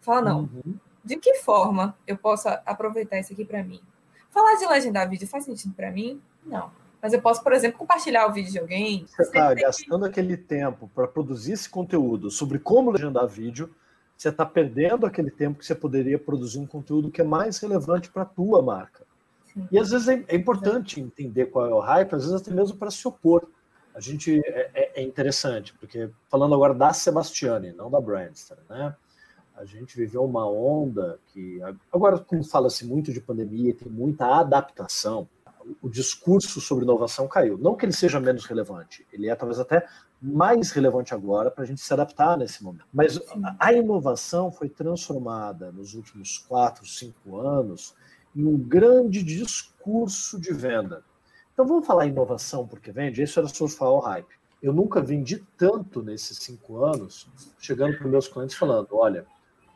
fala, 0.00 0.22
não, 0.22 0.40
uhum. 0.42 0.76
de 1.04 1.16
que 1.16 1.34
forma 1.34 1.98
eu 2.06 2.16
posso 2.16 2.48
aproveitar 2.64 3.18
isso 3.18 3.32
aqui 3.32 3.44
para 3.44 3.62
mim? 3.62 3.80
Falar 4.30 4.54
de 4.54 4.66
legendar 4.66 5.10
vídeo 5.10 5.28
faz 5.28 5.44
sentido 5.44 5.74
para 5.74 5.90
mim? 5.90 6.22
Não. 6.46 6.70
Mas 7.02 7.12
eu 7.12 7.20
posso, 7.20 7.42
por 7.42 7.52
exemplo, 7.52 7.78
compartilhar 7.78 8.28
o 8.28 8.32
vídeo 8.32 8.52
de 8.52 8.58
alguém. 8.60 9.04
Você 9.08 9.22
está 9.22 9.52
gastando 9.52 10.04
que... 10.04 10.08
aquele 10.08 10.36
tempo 10.36 10.88
para 10.94 11.08
produzir 11.08 11.54
esse 11.54 11.68
conteúdo 11.68 12.30
sobre 12.30 12.60
como 12.60 12.92
legendar 12.92 13.26
vídeo, 13.26 13.74
você 14.16 14.28
está 14.28 14.46
perdendo 14.46 15.04
aquele 15.04 15.32
tempo 15.32 15.58
que 15.58 15.66
você 15.66 15.74
poderia 15.74 16.16
produzir 16.16 16.60
um 16.60 16.66
conteúdo 16.66 17.10
que 17.10 17.20
é 17.20 17.24
mais 17.24 17.58
relevante 17.58 18.08
para 18.08 18.22
a 18.22 18.26
tua 18.26 18.62
marca. 18.62 19.04
Sim. 19.52 19.66
E 19.72 19.78
às 19.80 19.90
vezes 19.90 20.06
é, 20.06 20.24
é 20.28 20.36
importante 20.36 21.00
é. 21.00 21.02
entender 21.02 21.46
qual 21.46 21.66
é 21.66 21.74
o 21.74 21.80
hype, 21.80 22.14
às 22.14 22.22
vezes 22.24 22.40
até 22.40 22.52
mesmo 22.52 22.76
para 22.76 22.90
se 22.92 23.06
opor. 23.08 23.48
A 23.96 24.00
gente 24.00 24.40
é, 24.46 24.70
é, 24.72 25.00
é, 25.00 25.02
interessante, 25.02 25.74
porque 25.74 26.08
falando 26.30 26.54
agora 26.54 26.72
da 26.72 26.92
Sebastiani, 26.92 27.72
não 27.72 27.90
da 27.90 28.00
Brandster, 28.00 28.58
né? 28.70 28.94
A 29.54 29.64
gente 29.64 29.96
viveu 29.96 30.24
uma 30.24 30.48
onda 30.48 31.18
que 31.26 31.60
agora, 31.92 32.18
como 32.18 32.42
fala-se 32.42 32.86
muito 32.86 33.12
de 33.12 33.20
pandemia, 33.20 33.74
tem 33.74 33.88
muita 33.88 34.26
adaptação 34.40 35.28
o 35.80 35.88
discurso 35.88 36.60
sobre 36.60 36.84
inovação 36.84 37.28
caiu. 37.28 37.58
Não 37.58 37.74
que 37.74 37.84
ele 37.84 37.92
seja 37.92 38.20
menos 38.20 38.44
relevante, 38.44 39.06
ele 39.12 39.28
é 39.28 39.34
talvez 39.34 39.58
até 39.58 39.86
mais 40.20 40.70
relevante 40.70 41.12
agora 41.12 41.50
para 41.50 41.64
a 41.64 41.66
gente 41.66 41.80
se 41.80 41.92
adaptar 41.92 42.36
nesse 42.38 42.62
momento. 42.62 42.86
Mas 42.92 43.18
a 43.58 43.72
inovação 43.72 44.52
foi 44.52 44.68
transformada 44.68 45.72
nos 45.72 45.94
últimos 45.94 46.38
quatro, 46.38 46.86
cinco 46.86 47.38
anos 47.38 47.94
em 48.34 48.44
um 48.44 48.56
grande 48.56 49.22
discurso 49.22 50.40
de 50.40 50.52
venda. 50.52 51.02
Então 51.52 51.66
vamos 51.66 51.86
falar 51.86 52.06
inovação 52.06 52.66
porque 52.66 52.92
vende? 52.92 53.22
Isso 53.22 53.38
era 53.38 53.48
surfar 53.48 53.88
o 53.88 53.98
hype. 53.98 54.40
Eu 54.62 54.72
nunca 54.72 55.00
vendi 55.00 55.44
tanto 55.56 56.02
nesses 56.02 56.38
cinco 56.38 56.84
anos, 56.84 57.28
chegando 57.58 57.98
para 57.98 58.06
meus 58.06 58.28
clientes 58.28 58.54
falando: 58.56 58.88
olha, 58.92 59.26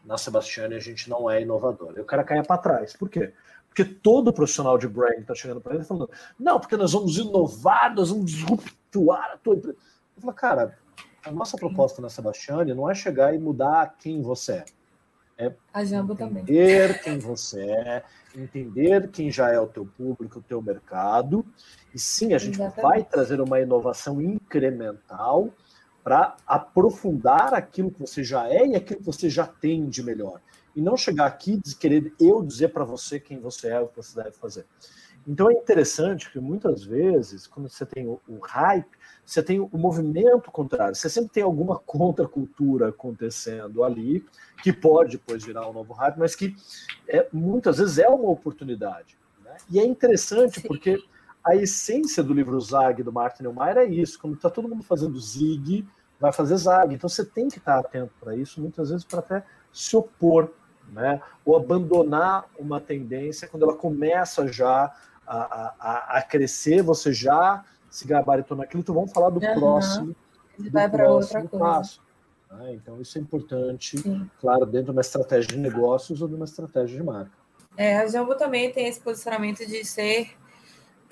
na 0.04 0.16
Sebastiane 0.16 0.76
a 0.76 0.80
gente 0.80 1.10
não 1.10 1.28
é 1.28 1.42
inovador. 1.42 1.94
E 1.96 2.00
o 2.00 2.04
cara 2.04 2.22
caia 2.22 2.42
para 2.42 2.58
trás. 2.58 2.96
Por 2.96 3.10
quê? 3.10 3.34
Porque 3.76 3.84
todo 3.84 4.32
profissional 4.32 4.78
de 4.78 4.88
brand 4.88 5.18
está 5.18 5.34
chegando 5.34 5.60
para 5.60 5.74
ele 5.74 5.84
falando, 5.84 6.08
não, 6.40 6.58
porque 6.58 6.78
nós 6.78 6.94
vamos 6.94 7.18
inovar, 7.18 7.94
nós 7.94 8.08
vamos 8.08 8.32
disruptuar 8.32 9.32
a 9.34 9.36
tua 9.36 9.54
empresa. 9.54 9.76
Eu 10.16 10.22
falo, 10.22 10.32
cara, 10.32 10.78
a 11.22 11.30
nossa 11.30 11.58
proposta 11.58 12.00
na 12.00 12.08
Sebastiane 12.08 12.72
não 12.72 12.90
é 12.90 12.94
chegar 12.94 13.34
e 13.34 13.38
mudar 13.38 13.94
quem 13.98 14.22
você 14.22 14.52
é. 14.52 14.64
É 15.48 15.52
a 15.74 15.84
Jambo 15.84 16.14
entender 16.14 16.88
também. 16.88 17.02
quem 17.02 17.18
você 17.18 17.60
é, 17.60 18.02
entender 18.34 19.10
quem 19.10 19.30
já 19.30 19.50
é 19.52 19.60
o 19.60 19.66
teu 19.66 19.84
público, 19.84 20.38
o 20.38 20.42
teu 20.42 20.62
mercado. 20.62 21.44
E 21.94 21.98
sim, 21.98 22.32
a 22.32 22.38
gente 22.38 22.54
Exatamente. 22.54 22.80
vai 22.80 23.04
trazer 23.04 23.42
uma 23.42 23.60
inovação 23.60 24.22
incremental 24.22 25.50
para 26.02 26.34
aprofundar 26.46 27.52
aquilo 27.52 27.90
que 27.90 28.00
você 28.00 28.24
já 28.24 28.48
é 28.48 28.68
e 28.68 28.74
aquilo 28.74 29.00
que 29.00 29.04
você 29.04 29.28
já 29.28 29.46
tem 29.46 29.86
de 29.86 30.02
melhor. 30.02 30.40
E 30.76 30.80
não 30.82 30.96
chegar 30.96 31.26
aqui 31.26 31.60
e 31.66 31.74
querer 31.74 32.12
eu 32.20 32.42
dizer 32.42 32.68
para 32.68 32.84
você 32.84 33.18
quem 33.18 33.40
você 33.40 33.68
é, 33.68 33.80
o 33.80 33.88
que 33.88 33.96
você 33.96 34.14
deve 34.22 34.36
fazer. 34.36 34.66
Então 35.26 35.50
é 35.50 35.54
interessante 35.54 36.30
que 36.30 36.38
muitas 36.38 36.84
vezes, 36.84 37.46
quando 37.46 37.68
você 37.68 37.84
tem 37.84 38.06
o, 38.06 38.20
o 38.28 38.38
hype, 38.38 38.86
você 39.24 39.42
tem 39.42 39.58
o 39.58 39.70
movimento 39.72 40.52
contrário. 40.52 40.94
Você 40.94 41.10
sempre 41.10 41.30
tem 41.30 41.42
alguma 41.42 41.78
contracultura 41.84 42.90
acontecendo 42.90 43.82
ali, 43.82 44.24
que 44.62 44.72
pode 44.72 45.12
depois 45.12 45.44
virar 45.44 45.68
um 45.68 45.72
novo 45.72 45.92
hype, 45.94 46.18
mas 46.18 46.36
que 46.36 46.54
é, 47.08 47.26
muitas 47.32 47.78
vezes 47.78 47.98
é 47.98 48.08
uma 48.08 48.30
oportunidade. 48.30 49.18
Né? 49.44 49.56
E 49.70 49.80
é 49.80 49.84
interessante 49.84 50.60
Sim. 50.60 50.68
porque 50.68 51.02
a 51.44 51.56
essência 51.56 52.22
do 52.22 52.32
livro 52.32 52.60
Zag 52.60 53.02
do 53.02 53.12
Martin 53.12 53.44
Neumeyer 53.44 53.78
é 53.78 53.84
isso. 53.84 54.18
Quando 54.20 54.34
está 54.34 54.48
todo 54.48 54.68
mundo 54.68 54.84
fazendo 54.84 55.18
zig, 55.18 55.88
vai 56.20 56.32
fazer 56.32 56.56
zag. 56.56 56.94
Então 56.94 57.08
você 57.08 57.24
tem 57.24 57.48
que 57.48 57.58
estar 57.58 57.78
atento 57.78 58.12
para 58.20 58.36
isso, 58.36 58.60
muitas 58.60 58.90
vezes 58.90 59.04
para 59.04 59.18
até 59.18 59.44
se 59.72 59.96
opor, 59.96 60.50
né? 60.92 61.20
ou 61.44 61.56
abandonar 61.56 62.44
uma 62.58 62.80
tendência 62.80 63.48
quando 63.48 63.64
ela 63.64 63.74
começa 63.74 64.46
já 64.48 64.94
a, 65.26 65.74
a, 65.78 66.18
a 66.18 66.22
crescer, 66.22 66.82
você 66.82 67.12
já 67.12 67.64
se 67.90 68.06
gabaritou 68.06 68.56
naquilo, 68.56 68.80
então 68.80 68.94
vamos 68.94 69.12
falar 69.12 69.30
do 69.30 69.44
uhum. 69.44 69.54
próximo, 69.54 70.16
do 70.58 70.70
vai 70.70 70.90
coisa. 70.90 71.48
passo. 71.58 72.00
Né? 72.50 72.74
Então, 72.74 73.00
isso 73.00 73.18
é 73.18 73.20
importante, 73.20 73.98
Sim. 73.98 74.28
claro, 74.40 74.66
dentro 74.66 74.86
de 74.86 74.90
uma 74.92 75.00
estratégia 75.00 75.48
de 75.48 75.58
negócios 75.58 76.22
ou 76.22 76.28
de 76.28 76.34
uma 76.34 76.44
estratégia 76.44 76.98
de 76.98 77.02
marca. 77.02 77.30
É, 77.76 77.98
a 77.98 78.06
Jambo 78.06 78.34
também 78.34 78.72
tem 78.72 78.86
esse 78.86 79.00
posicionamento 79.00 79.66
de 79.66 79.84
ser 79.84 80.30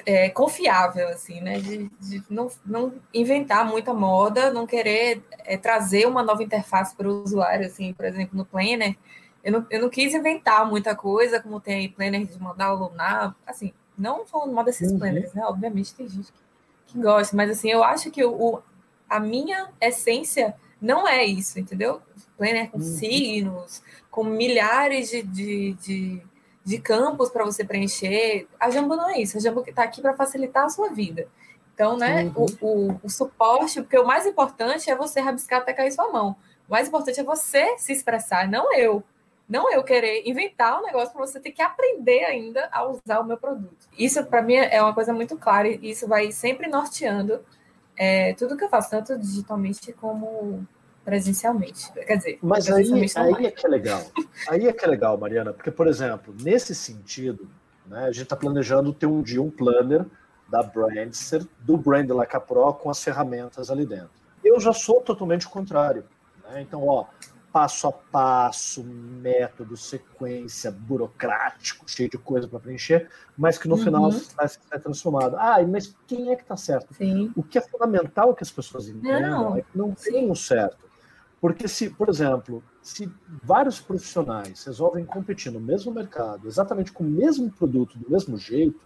é, 0.06 0.28
confiável, 0.30 1.08
assim, 1.08 1.40
né? 1.40 1.58
De, 1.60 1.90
de, 2.00 2.22
não, 2.30 2.50
não 2.64 2.94
inventar 3.12 3.66
muita 3.66 3.92
moda, 3.92 4.52
não 4.52 4.66
querer 4.66 5.22
é, 5.44 5.56
trazer 5.56 6.06
uma 6.06 6.22
nova 6.22 6.42
interface 6.42 6.94
para 6.94 7.08
o 7.08 7.22
usuário, 7.22 7.66
assim, 7.66 7.92
por 7.92 8.04
exemplo, 8.04 8.36
no 8.36 8.44
Planner. 8.44 8.96
Eu 9.44 9.52
não, 9.52 9.66
eu 9.70 9.82
não 9.82 9.90
quis 9.90 10.14
inventar 10.14 10.66
muita 10.66 10.96
coisa, 10.96 11.38
como 11.38 11.60
tem 11.60 11.74
aí 11.74 11.88
Planner 11.88 12.26
de 12.26 12.40
mandar 12.40 12.66
alunar, 12.66 13.36
assim, 13.46 13.72
não 13.96 14.24
falando 14.24 14.52
mal 14.52 14.64
desses 14.64 14.90
uhum. 14.90 14.98
planners, 14.98 15.32
né? 15.34 15.44
Obviamente 15.44 15.94
tem 15.94 16.08
gente 16.08 16.32
que, 16.32 16.38
que 16.86 16.98
gosta, 16.98 17.36
mas 17.36 17.50
assim, 17.50 17.70
eu 17.70 17.84
acho 17.84 18.10
que 18.10 18.24
o, 18.24 18.62
a 19.08 19.20
minha 19.20 19.68
essência 19.80 20.54
não 20.80 21.06
é 21.06 21.24
isso, 21.24 21.58
entendeu? 21.58 22.00
Planner 22.36 22.70
com 22.70 22.78
uhum. 22.78 22.84
signos, 22.84 23.82
com 24.10 24.24
milhares 24.24 25.10
de, 25.10 25.22
de, 25.22 25.72
de, 25.74 26.22
de 26.64 26.78
campos 26.78 27.30
para 27.30 27.44
você 27.44 27.64
preencher. 27.64 28.46
A 28.58 28.70
Jambo 28.70 28.96
não 28.96 29.10
é 29.10 29.20
isso. 29.20 29.36
A 29.36 29.40
Jambo 29.40 29.62
está 29.66 29.82
aqui 29.82 30.00
para 30.00 30.14
facilitar 30.14 30.64
a 30.64 30.70
sua 30.70 30.90
vida. 30.90 31.28
Então, 31.74 31.96
né, 31.96 32.24
uhum. 32.36 32.46
o, 32.60 32.66
o, 32.66 33.00
o, 33.04 33.10
suporte, 33.10 33.82
porque 33.82 33.98
o 33.98 34.06
mais 34.06 34.26
importante 34.26 34.88
é 34.88 34.94
você 34.94 35.20
rabiscar 35.20 35.60
até 35.60 35.72
cair 35.72 35.90
sua 35.90 36.10
mão. 36.10 36.36
O 36.68 36.72
mais 36.72 36.86
importante 36.86 37.18
é 37.18 37.24
você 37.24 37.76
se 37.78 37.92
expressar, 37.92 38.48
não 38.48 38.72
eu. 38.74 39.02
Não 39.48 39.70
eu 39.70 39.82
querer 39.84 40.22
inventar 40.26 40.80
um 40.80 40.86
negócio 40.86 41.12
para 41.12 41.26
você 41.26 41.38
ter 41.38 41.52
que 41.52 41.60
aprender 41.60 42.24
ainda 42.24 42.68
a 42.72 42.86
usar 42.86 43.20
o 43.20 43.24
meu 43.24 43.36
produto. 43.36 43.86
Isso, 43.98 44.24
para 44.24 44.40
mim, 44.40 44.54
é 44.54 44.82
uma 44.82 44.94
coisa 44.94 45.12
muito 45.12 45.36
clara 45.36 45.68
e 45.68 45.90
isso 45.90 46.08
vai 46.08 46.32
sempre 46.32 46.66
norteando 46.66 47.40
é, 47.96 48.32
tudo 48.34 48.56
que 48.56 48.64
eu 48.64 48.68
faço, 48.68 48.90
tanto 48.90 49.18
digitalmente 49.18 49.92
como 49.92 50.66
presencialmente. 51.04 51.92
Quer 51.92 52.16
dizer, 52.16 52.38
mas 52.42 52.70
aí, 52.70 52.90
aí 53.16 53.46
é 53.46 53.50
que 53.50 53.66
é 53.66 53.68
legal. 53.68 54.02
Aí 54.48 54.66
é 54.66 54.72
que 54.72 54.84
é 54.84 54.88
legal, 54.88 55.18
Mariana, 55.18 55.52
porque, 55.52 55.70
por 55.70 55.86
exemplo, 55.86 56.34
nesse 56.40 56.74
sentido, 56.74 57.48
né, 57.86 58.04
a 58.04 58.12
gente 58.12 58.22
está 58.22 58.36
planejando 58.36 58.92
ter 58.92 59.06
um 59.06 59.22
dia 59.22 59.42
um 59.42 59.50
planner 59.50 60.06
da 60.48 60.62
Brandster, 60.62 61.46
do 61.60 61.76
Brand 61.76 62.08
Like 62.10 62.36
a 62.36 62.40
Pro, 62.40 62.72
com 62.72 62.88
as 62.88 63.02
ferramentas 63.02 63.70
ali 63.70 63.84
dentro. 63.84 64.10
Eu 64.42 64.58
já 64.58 64.72
sou 64.72 65.00
totalmente 65.00 65.46
o 65.46 65.50
contrário. 65.50 66.04
Né? 66.44 66.62
Então, 66.62 66.86
ó, 66.86 67.06
passo 67.54 67.86
a 67.86 67.92
passo, 67.92 68.82
método, 68.82 69.76
sequência, 69.76 70.72
burocrático, 70.72 71.88
cheio 71.88 72.10
de 72.10 72.18
coisa 72.18 72.48
para 72.48 72.58
preencher, 72.58 73.08
mas 73.38 73.56
que 73.56 73.68
no 73.68 73.76
uhum. 73.76 73.84
final 73.84 74.10
vai 74.10 74.48
ser 74.48 74.58
transformado. 74.82 75.36
Ah, 75.38 75.64
mas 75.64 75.94
quem 76.04 76.32
é 76.32 76.34
que 76.34 76.42
está 76.42 76.56
certo? 76.56 76.92
Sim. 76.94 77.32
O 77.36 77.44
que 77.44 77.56
é 77.56 77.60
fundamental 77.60 78.34
que 78.34 78.42
as 78.42 78.50
pessoas 78.50 78.88
entendam 78.88 79.50
não. 79.50 79.56
é 79.56 79.62
que 79.62 79.78
não 79.78 79.92
tem 79.94 80.28
um 80.28 80.34
certo. 80.34 80.78
Porque 81.40 81.68
se, 81.68 81.90
por 81.90 82.08
exemplo, 82.08 82.60
se 82.82 83.08
vários 83.40 83.78
profissionais 83.78 84.64
resolvem 84.64 85.04
competir 85.04 85.52
no 85.52 85.60
mesmo 85.60 85.92
mercado, 85.92 86.48
exatamente 86.48 86.90
com 86.90 87.04
o 87.04 87.08
mesmo 87.08 87.48
produto, 87.52 87.96
do 87.96 88.10
mesmo 88.10 88.36
jeito, 88.36 88.80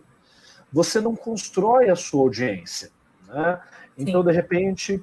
você 0.70 1.00
não 1.00 1.16
constrói 1.16 1.88
a 1.88 1.96
sua 1.96 2.20
audiência. 2.20 2.90
Né? 3.26 3.62
Então, 3.96 4.22
de 4.22 4.32
repente, 4.32 5.02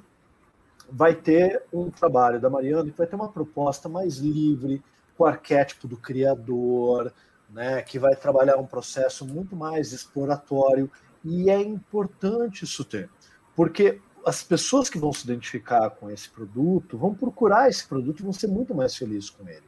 vai 0.90 1.14
ter 1.14 1.62
um 1.72 1.90
trabalho 1.90 2.40
da 2.40 2.48
Mariana 2.48 2.90
que 2.90 2.98
vai 2.98 3.06
ter 3.06 3.16
uma 3.16 3.28
proposta 3.28 3.88
mais 3.88 4.16
livre, 4.16 4.82
com 5.16 5.24
o 5.24 5.26
arquétipo 5.26 5.88
do 5.88 5.96
criador, 5.96 7.12
né, 7.50 7.82
que 7.82 7.98
vai 7.98 8.14
trabalhar 8.14 8.56
um 8.56 8.66
processo 8.66 9.24
muito 9.24 9.56
mais 9.56 9.92
exploratório, 9.92 10.90
e 11.24 11.50
é 11.50 11.60
importante 11.60 12.64
isso 12.64 12.84
ter, 12.84 13.08
porque 13.54 14.00
as 14.24 14.42
pessoas 14.42 14.90
que 14.90 14.98
vão 14.98 15.12
se 15.12 15.24
identificar 15.24 15.88
com 15.90 16.10
esse 16.10 16.28
produto 16.28 16.98
vão 16.98 17.14
procurar 17.14 17.68
esse 17.68 17.86
produto 17.86 18.20
e 18.20 18.22
vão 18.24 18.32
ser 18.32 18.48
muito 18.48 18.74
mais 18.74 18.96
felizes 18.96 19.30
com 19.30 19.48
ele. 19.48 19.62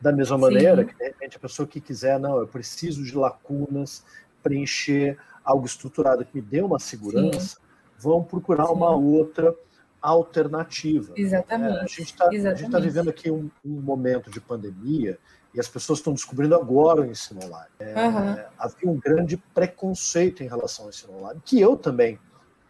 Da 0.00 0.10
mesma 0.10 0.36
Sim. 0.36 0.42
maneira 0.42 0.84
que, 0.84 0.94
de 0.94 1.04
repente, 1.04 1.36
a 1.36 1.40
pessoa 1.40 1.68
que 1.68 1.80
quiser, 1.80 2.18
não, 2.18 2.38
eu 2.38 2.46
preciso 2.46 3.04
de 3.04 3.14
lacunas, 3.14 4.02
preencher 4.42 5.18
algo 5.44 5.66
estruturado 5.66 6.24
que 6.24 6.36
me 6.36 6.40
dê 6.40 6.62
uma 6.62 6.78
segurança, 6.78 7.56
Sim. 7.56 7.56
vão 7.98 8.22
procurar 8.22 8.66
Sim. 8.66 8.72
uma 8.72 8.90
outra 8.90 9.54
alternativa. 10.00 11.12
Exatamente. 11.16 11.78
É, 11.78 11.80
a 11.80 11.86
gente 11.86 12.02
está 12.02 12.28
tá 12.70 12.78
vivendo 12.78 13.10
aqui 13.10 13.30
um, 13.30 13.50
um, 13.64 13.80
momento 13.80 14.30
de 14.30 14.40
pandemia 14.40 15.18
e 15.54 15.60
as 15.60 15.68
pessoas 15.68 15.98
estão 15.98 16.12
descobrindo 16.12 16.54
agora 16.54 17.00
o 17.02 17.06
ensino 17.06 17.44
online. 17.44 17.70
É, 17.78 18.06
uhum. 18.06 18.44
Havia 18.58 18.90
um 18.90 18.96
grande 18.98 19.36
preconceito 19.36 20.42
em 20.42 20.48
relação 20.48 20.84
ao 20.84 20.90
ensino 20.90 21.18
online, 21.18 21.40
que 21.44 21.60
eu 21.60 21.76
também 21.76 22.18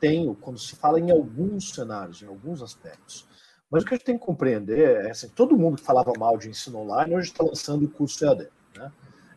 tenho 0.00 0.34
quando 0.34 0.58
se 0.58 0.76
fala 0.76 1.00
em 1.00 1.10
alguns 1.10 1.74
cenários, 1.74 2.22
em 2.22 2.26
alguns 2.26 2.62
aspectos. 2.62 3.26
Mas 3.70 3.82
o 3.82 3.86
que 3.86 3.94
a 3.94 3.96
gente 3.96 4.06
tem 4.06 4.18
que 4.18 4.24
compreender 4.24 5.06
é 5.06 5.10
assim, 5.10 5.28
todo 5.28 5.56
mundo 5.56 5.76
que 5.76 5.84
falava 5.84 6.12
mal 6.18 6.38
de 6.38 6.48
ensino 6.48 6.78
online 6.78 7.14
hoje 7.14 7.28
está 7.30 7.44
lançando 7.44 7.84
o 7.84 7.88
curso 7.88 8.24
EAD. 8.24 8.48
Né? 8.76 8.92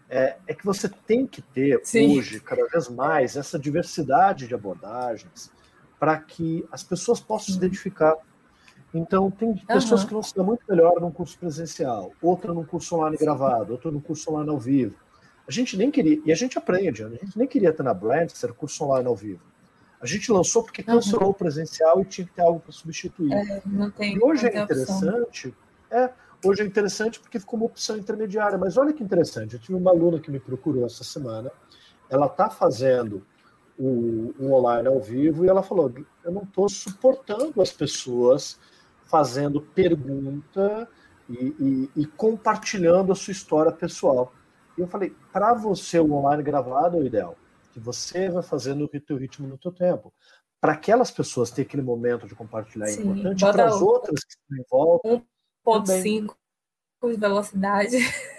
É, 0.10 0.38
é, 0.48 0.54
que 0.54 0.66
você 0.66 0.90
tem 0.90 1.26
que 1.26 1.42
ter 1.42 1.80
Sim. 1.84 2.18
hoje, 2.18 2.40
cada 2.40 2.66
vez 2.68 2.90
mais, 2.90 3.36
essa 3.36 3.58
diversidade 3.58 4.48
de 4.48 4.54
abordagens, 4.54 5.50
para 6.02 6.18
que 6.18 6.68
as 6.72 6.84
pessoas 6.84 7.20
possam 7.20 7.54
se 7.54 7.58
identificar. 7.60 8.16
Então, 8.92 9.30
tem 9.30 9.56
pessoas 9.56 10.02
uhum. 10.02 10.08
que 10.08 10.14
vão 10.16 10.24
se 10.24 10.36
dar 10.36 10.42
muito 10.42 10.64
melhor 10.68 11.00
num 11.00 11.12
curso 11.12 11.38
presencial, 11.38 12.12
outra 12.20 12.52
num 12.52 12.66
curso 12.66 12.96
online 12.96 13.18
gravado, 13.18 13.74
outra 13.74 13.92
num 13.92 14.02
curso 14.02 14.32
online 14.32 14.50
ao 14.50 14.58
vivo. 14.58 14.96
A 15.48 15.52
gente 15.52 15.78
nem 15.78 15.92
queria, 15.92 16.20
e 16.26 16.32
a 16.32 16.36
gente 16.36 16.58
aprende, 16.58 17.04
a 17.04 17.10
gente 17.10 17.38
nem 17.38 17.48
queria 17.48 17.72
ter 17.72 17.84
na 17.84 17.94
Brand 17.94 18.32
ser 18.32 18.52
curso 18.54 18.84
online 18.84 19.08
ao 19.08 19.16
vivo. 19.16 19.42
A 20.02 20.08
gente 20.08 20.32
lançou 20.32 20.64
porque 20.64 20.82
cancelou 20.82 21.26
uhum. 21.26 21.30
o 21.30 21.34
presencial 21.36 22.02
e 22.02 22.06
tinha 22.06 22.26
que 22.26 22.34
ter 22.34 22.42
algo 22.42 22.60
para 22.60 22.72
substituir. 22.72 23.32
É, 23.32 23.62
tem, 23.96 24.16
e 24.16 24.24
hoje 24.24 24.48
é 24.48 24.60
interessante, 24.60 25.54
é, 25.92 26.10
hoje 26.44 26.64
é 26.64 26.66
interessante 26.66 27.20
porque 27.20 27.40
ficou 27.40 27.60
uma 27.60 27.68
opção 27.68 27.96
intermediária. 27.96 28.58
Mas 28.58 28.76
olha 28.76 28.92
que 28.92 29.04
interessante, 29.04 29.54
eu 29.54 29.60
tive 29.60 29.76
uma 29.76 29.92
aluna 29.92 30.20
que 30.20 30.32
me 30.32 30.40
procurou 30.40 30.84
essa 30.84 31.04
semana, 31.04 31.52
ela 32.10 32.26
está 32.26 32.50
fazendo 32.50 33.24
o, 33.82 34.36
o 34.38 34.54
online 34.54 34.88
ao 34.88 35.02
vivo 35.02 35.44
e 35.44 35.50
ela 35.50 35.64
falou: 35.64 35.92
eu 36.24 36.32
não 36.32 36.44
estou 36.44 36.70
suportando 36.70 37.60
as 37.60 37.72
pessoas 37.72 38.60
fazendo 39.06 39.60
pergunta 39.60 40.88
e, 41.28 41.34
e, 41.60 42.02
e, 42.02 42.06
compartilhando 42.06 43.12
a 43.12 43.16
sua 43.16 43.32
história 43.32 43.72
pessoal. 43.72 44.32
E 44.78 44.82
eu 44.82 44.88
falei: 44.88 45.16
para 45.34 45.56
você 45.56 46.00
o 46.00 46.14
online 46.14 46.44
gravado 46.44 46.98
é 46.98 47.00
o 47.00 47.06
ideal, 47.06 47.36
que 47.74 47.80
você 47.80 48.30
vai 48.30 48.44
fazer 48.44 48.76
no 48.76 48.88
teu 48.88 49.18
ritmo, 49.18 49.48
no 49.48 49.58
teu 49.58 49.72
tempo. 49.72 50.14
Para 50.60 50.74
aquelas 50.74 51.10
pessoas 51.10 51.50
ter 51.50 51.64
aquele 51.64 51.82
momento 51.82 52.28
de 52.28 52.36
compartilhar 52.36 52.88
é 52.88 52.94
importante, 52.94 53.44
para 53.44 53.66
as 53.66 53.82
outras 53.82 54.24
que 54.24 54.34
estão 54.34 54.58
em 54.58 54.66
volta. 54.70 55.26
1.5 55.66 56.36
de 57.04 57.18
velocidade. 57.18 57.98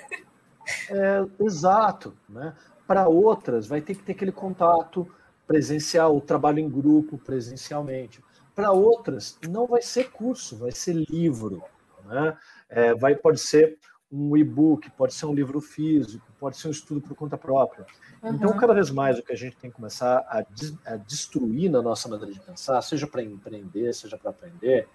É, 0.89 1.27
exato, 1.45 2.17
né? 2.29 2.55
Para 2.87 3.09
outras, 3.09 3.67
vai 3.67 3.81
ter 3.81 3.97
que 3.97 4.05
ter 4.05 4.13
aquele 4.13 4.31
contato 4.31 5.11
presencial, 5.47 6.17
o 6.17 6.21
trabalho 6.21 6.59
em 6.59 6.69
grupo 6.69 7.19
presencialmente. 7.19 8.23
Para 8.55 8.71
outras, 8.73 9.39
não 9.49 9.67
vai 9.67 9.83
ser 9.83 10.11
curso, 10.11 10.57
vai 10.57 10.73
ser 10.73 10.95
livro. 10.95 11.63
Né? 12.05 12.37
É, 12.69 12.95
vai, 12.95 13.15
pode 13.15 13.41
ser 13.41 13.79
um 14.11 14.37
e-book, 14.37 14.91
pode 14.91 15.15
ser 15.15 15.25
um 15.25 15.35
livro 15.35 15.59
físico, 15.59 16.27
pode 16.39 16.59
ser 16.59 16.69
um 16.69 16.71
estudo 16.71 17.01
por 17.01 17.17
conta 17.17 17.39
própria. 17.39 17.87
Uhum. 18.23 18.35
Então, 18.35 18.57
cada 18.59 18.75
vez 18.75 18.91
mais 18.91 19.19
o 19.19 19.23
que 19.23 19.33
a 19.33 19.37
gente 19.37 19.57
tem 19.57 19.71
que 19.71 19.77
começar 19.77 20.19
a, 20.29 20.45
a 20.85 20.97
destruir 20.97 21.71
na 21.71 21.81
nossa 21.81 22.09
maneira 22.09 22.33
de 22.33 22.41
pensar, 22.41 22.83
seja 22.83 23.07
para 23.07 23.23
empreender, 23.23 23.95
seja 23.95 24.19
para 24.19 24.31
aprender, 24.31 24.87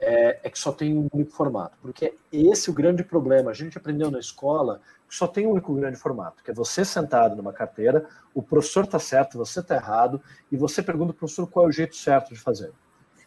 é, 0.00 0.40
é, 0.42 0.50
que 0.50 0.58
só 0.58 0.72
tem 0.72 0.96
um 0.96 1.08
único 1.12 1.30
formato, 1.30 1.78
porque 1.80 2.14
esse 2.30 2.68
é 2.68 2.72
o 2.72 2.74
grande 2.74 3.04
problema. 3.04 3.50
A 3.50 3.54
gente 3.54 3.78
aprendeu 3.78 4.10
na 4.10 4.18
escola 4.18 4.80
só 5.08 5.26
tem 5.26 5.46
um 5.46 5.50
único 5.50 5.74
grande 5.74 5.96
formato, 5.96 6.42
que 6.42 6.50
é 6.50 6.54
você 6.54 6.84
sentado 6.84 7.36
numa 7.36 7.52
carteira, 7.52 8.06
o 8.34 8.42
professor 8.42 8.84
está 8.84 8.98
certo, 8.98 9.38
você 9.38 9.60
está 9.60 9.74
errado, 9.74 10.20
e 10.50 10.56
você 10.56 10.82
pergunta 10.82 11.12
ao 11.12 11.16
professor 11.16 11.46
qual 11.46 11.66
é 11.66 11.68
o 11.68 11.72
jeito 11.72 11.96
certo 11.96 12.34
de 12.34 12.40
fazer. 12.40 12.72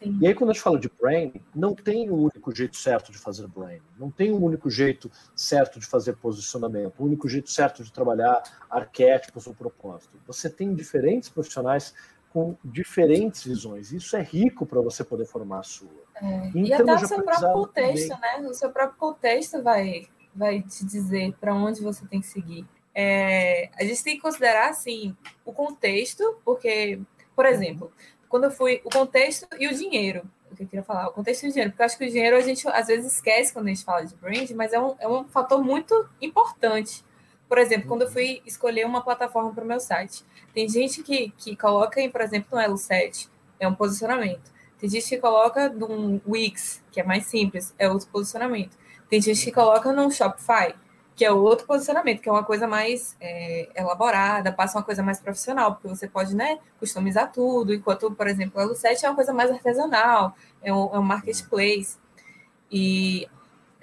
Sim. 0.02 0.18
E 0.22 0.28
aí, 0.28 0.34
quando 0.34 0.52
a 0.52 0.54
gente 0.54 0.62
fala 0.62 0.80
de 0.80 0.90
brain, 0.90 1.34
não 1.54 1.76
tem 1.76 2.10
um 2.10 2.16
único 2.16 2.56
jeito 2.56 2.78
certo 2.78 3.12
de 3.12 3.18
fazer 3.18 3.48
brain, 3.48 3.82
não 3.98 4.10
tem 4.10 4.32
um 4.32 4.42
único 4.42 4.70
jeito 4.70 5.12
certo 5.36 5.80
de 5.80 5.86
fazer 5.86 6.14
posicionamento, 6.14 6.94
um 7.00 7.06
único 7.06 7.28
jeito 7.28 7.52
certo 7.52 7.84
de 7.84 7.92
trabalhar 7.92 8.42
arquétipos 8.70 9.46
ou 9.46 9.54
propósito. 9.54 10.18
Você 10.26 10.50
tem 10.50 10.74
diferentes 10.74 11.28
profissionais 11.28 11.94
com 12.32 12.56
diferentes 12.64 13.44
visões. 13.44 13.92
Isso 13.92 14.16
é 14.16 14.22
rico 14.22 14.66
para 14.66 14.80
você 14.80 15.04
poder 15.04 15.26
formar 15.26 15.60
a 15.60 15.64
sua. 15.64 15.90
É. 16.22 16.52
E 16.54 16.74
até 16.74 16.96
o 16.96 17.08
seu 17.08 17.24
próprio 17.24 17.54
contexto, 17.54 18.10
também. 18.10 18.42
né? 18.42 18.50
O 18.50 18.54
seu 18.54 18.70
próprio 18.70 18.98
contexto 18.98 19.62
vai, 19.62 20.08
vai 20.40 20.62
te 20.62 20.86
dizer 20.86 21.34
para 21.40 21.54
onde 21.54 21.82
você 21.82 22.08
tem 22.08 22.22
que 22.22 22.28
seguir. 22.28 22.66
É, 22.96 23.70
a 23.78 23.84
gente 23.84 24.04
tem 24.04 24.16
que 24.16 24.22
considerar, 24.22 24.70
assim, 24.70 25.16
o 25.46 25.52
contexto, 25.52 26.38
porque, 26.46 27.00
por 27.36 27.46
exemplo, 27.46 27.92
quando 28.30 28.46
eu 28.46 28.52
fui 28.52 28.82
o 28.86 28.90
contexto 28.90 29.46
e 29.60 29.68
o 29.68 29.74
dinheiro. 29.76 30.24
O 30.50 30.56
que 30.56 30.64
eu 30.64 30.68
queria 30.68 30.84
falar, 30.84 31.08
o 31.10 31.12
contexto 31.12 31.44
e 31.44 31.50
o 31.50 31.52
dinheiro, 31.52 31.72
porque 31.72 31.84
eu 31.84 31.86
acho 31.86 31.98
que 31.98 32.06
o 32.06 32.10
dinheiro 32.10 32.36
a 32.36 32.42
gente 32.42 32.68
às 32.70 32.88
vezes 32.88 33.14
esquece 33.14 33.54
quando 33.54 33.68
a 33.68 33.70
gente 33.70 33.84
fala 33.84 34.04
de 34.04 34.16
brand, 34.16 34.50
mas 34.52 34.74
é 34.74 34.80
um, 34.80 34.96
é 35.00 35.08
um 35.08 35.26
fator 35.26 35.64
muito 35.64 36.08
importante. 36.20 37.04
Por 37.48 37.58
exemplo, 37.58 37.88
quando 37.88 38.04
eu 38.04 38.12
fui 38.12 38.42
escolher 38.46 38.86
uma 38.86 39.02
plataforma 39.02 39.54
para 39.54 39.64
o 39.64 39.68
meu 39.68 39.80
site, 39.80 40.24
tem 40.54 40.68
gente 40.68 41.04
que, 41.04 41.32
que 41.38 41.56
coloca, 41.56 42.02
em, 42.02 42.10
por 42.10 42.22
exemplo, 42.22 42.48
no 42.52 42.60
Elo 42.60 42.78
7, 42.78 43.30
é 43.60 43.68
um 43.68 43.76
posicionamento. 43.76 44.52
Tem 44.80 44.90
gente 44.90 45.10
que 45.10 45.18
coloca 45.18 45.70
num 45.70 46.22
Wix, 46.28 46.82
que 46.92 47.02
é 47.02 47.04
mais 47.04 47.26
simples, 47.26 47.74
é 47.78 47.90
outro 47.90 48.08
posicionamento. 48.08 48.76
Tem 49.10 49.22
gente 49.22 49.44
que 49.44 49.52
coloca 49.52 49.92
num 49.92 50.12
Shopify, 50.12 50.74
que 51.16 51.26
é 51.26 51.32
outro 51.32 51.66
posicionamento, 51.66 52.22
que 52.22 52.30
é 52.30 52.32
uma 52.32 52.44
coisa 52.44 52.68
mais 52.68 53.16
é, 53.20 53.68
elaborada, 53.76 54.54
passa 54.54 54.78
uma 54.78 54.84
coisa 54.84 55.04
mais 55.04 55.20
profissional, 55.20 55.74
porque 55.74 55.88
você 55.88 56.08
pode 56.08 56.36
né, 56.36 56.60
customizar 56.80 57.32
tudo, 57.32 57.74
enquanto, 57.74 58.10
por 58.12 58.28
exemplo, 58.28 58.60
o 58.60 58.62
Elo 58.62 58.76
7 58.76 59.06
é 59.06 59.10
uma 59.10 59.16
coisa 59.16 59.34
mais 59.34 59.52
artesanal, 59.52 60.34
é 60.62 60.74
um, 60.74 60.96
é 60.96 61.00
um 61.00 61.04
marketplace. 61.04 61.98
E 62.72 63.28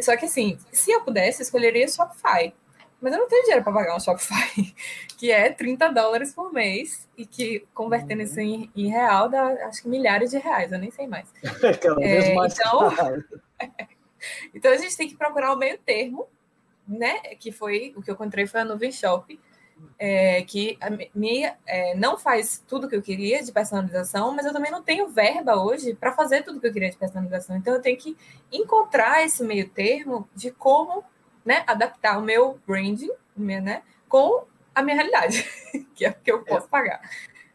só 0.01 0.16
que 0.16 0.27
assim, 0.27 0.59
se 0.72 0.91
eu 0.91 1.03
pudesse, 1.03 1.43
eu 1.43 1.45
escolheria 1.45 1.85
o 1.87 1.91
Shopify. 1.91 2.55
Mas 3.01 3.12
eu 3.12 3.18
não 3.18 3.29
tenho 3.29 3.43
dinheiro 3.43 3.62
para 3.62 3.72
pagar 3.72 3.97
um 3.97 4.01
Shopify, 4.01 4.74
que 5.18 5.31
é 5.31 5.51
30 5.51 5.93
dólares 5.93 6.33
por 6.33 6.53
mês, 6.53 7.07
e 7.16 7.27
que 7.27 7.66
convertendo 7.74 8.22
isso 8.22 8.41
em, 8.41 8.70
em, 8.74 8.89
real 8.89 9.29
dá 9.29 9.47
acho 9.66 9.83
que 9.83 9.89
milhares 9.89 10.31
de 10.31 10.39
reais, 10.39 10.72
eu 10.72 10.79
nem 10.79 10.91
sei 10.91 11.07
mais. 11.07 11.29
é, 12.01 12.35
mais 12.35 12.55
então, 12.59 12.91
então 14.54 14.72
a 14.72 14.76
gente 14.76 14.96
tem 14.96 15.08
que 15.08 15.16
procurar 15.16 15.52
o 15.52 15.56
meio 15.56 15.78
termo 15.78 16.28
né, 16.86 17.18
que 17.40 17.50
foi 17.50 17.92
o 17.96 18.02
que 18.02 18.10
eu 18.10 18.14
encontrei 18.14 18.46
foi 18.46 18.60
a 18.60 18.64
Nuvem 18.64 18.92
Shop, 18.92 19.38
é, 19.98 20.42
que 20.42 20.78
minha, 21.14 21.56
é, 21.66 21.94
não 21.94 22.16
faz 22.16 22.62
tudo 22.66 22.88
que 22.88 22.96
eu 22.96 23.02
queria 23.02 23.42
de 23.42 23.52
personalização, 23.52 24.34
mas 24.34 24.46
eu 24.46 24.52
também 24.52 24.70
não 24.70 24.82
tenho 24.82 25.08
verba 25.08 25.56
hoje 25.56 25.94
para 25.94 26.12
fazer 26.12 26.44
tudo 26.44 26.60
que 26.60 26.66
eu 26.66 26.72
queria 26.72 26.90
de 26.90 26.96
personalização. 26.96 27.56
Então 27.56 27.74
eu 27.74 27.82
tenho 27.82 27.98
que 27.98 28.16
encontrar 28.52 29.24
esse 29.24 29.42
meio 29.42 29.68
termo 29.68 30.28
de 30.34 30.50
como 30.50 31.04
né, 31.44 31.62
adaptar 31.66 32.18
o 32.18 32.22
meu 32.22 32.58
branding 32.66 33.10
né, 33.36 33.82
com 34.08 34.44
a 34.74 34.82
minha 34.82 34.96
realidade, 34.96 35.46
que 35.94 36.06
é 36.06 36.10
o 36.10 36.14
que 36.14 36.30
eu 36.30 36.42
posso 36.42 36.66
é. 36.66 36.70
pagar. 36.70 37.00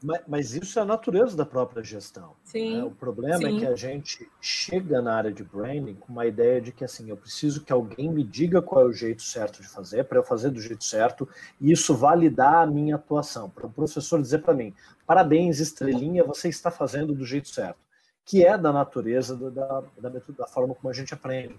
Mas, 0.04 0.22
mas, 0.28 0.56
isso 0.56 0.80
é 0.80 0.82
a 0.82 0.86
natureza 0.86 1.38
da 1.38 1.46
própria 1.46 1.84
gestão. 1.84 2.34
Né? 2.76 2.84
O 2.84 2.90
problema 2.92 3.38
sim. 3.38 3.58
é 3.58 3.60
que 3.60 3.68
a 3.68 3.76
gente 3.76 4.28
chega 4.42 5.00
na 5.00 5.16
área 5.16 5.32
de 5.32 5.44
branding 5.44 5.94
com 5.94 6.12
uma 6.12 6.26
ideia 6.26 6.60
de 6.60 6.72
que 6.72 6.84
assim, 6.84 7.10
eu 7.10 7.18
preciso 7.18 7.64
que 7.64 7.72
alguém 7.72 8.10
me 8.10 8.24
diga 8.24 8.62
qual 8.62 8.82
é 8.82 8.86
o 8.86 8.94
jeito 8.94 9.22
certo 9.22 9.62
de 9.62 9.68
fazer, 9.68 10.06
para 10.06 10.18
eu 10.18 10.24
fazer 10.24 10.50
do 10.50 10.60
jeito 10.60 10.84
certo, 10.84 11.30
e 11.60 11.72
isso 11.72 11.96
validar 11.96 12.64
a 12.64 12.66
minha 12.66 12.96
atuação. 12.96 13.50
Para 13.50 13.68
o 13.68 13.72
professor 13.72 14.20
dizer 14.20 14.40
para 14.40 14.56
mim, 14.56 14.74
parabéns, 15.06 15.60
estrelinha, 15.60 16.24
você 16.24 16.50
está 16.50 16.72
fazendo 16.72 17.14
do 17.14 17.26
jeito 17.26 17.50
certo. 17.50 17.80
Que 18.26 18.44
é 18.44 18.58
da 18.58 18.72
natureza 18.72 19.36
da, 19.36 19.84
da, 20.00 20.10
da 20.10 20.48
forma 20.48 20.74
como 20.74 20.90
a 20.90 20.94
gente 20.94 21.14
aprende. 21.14 21.56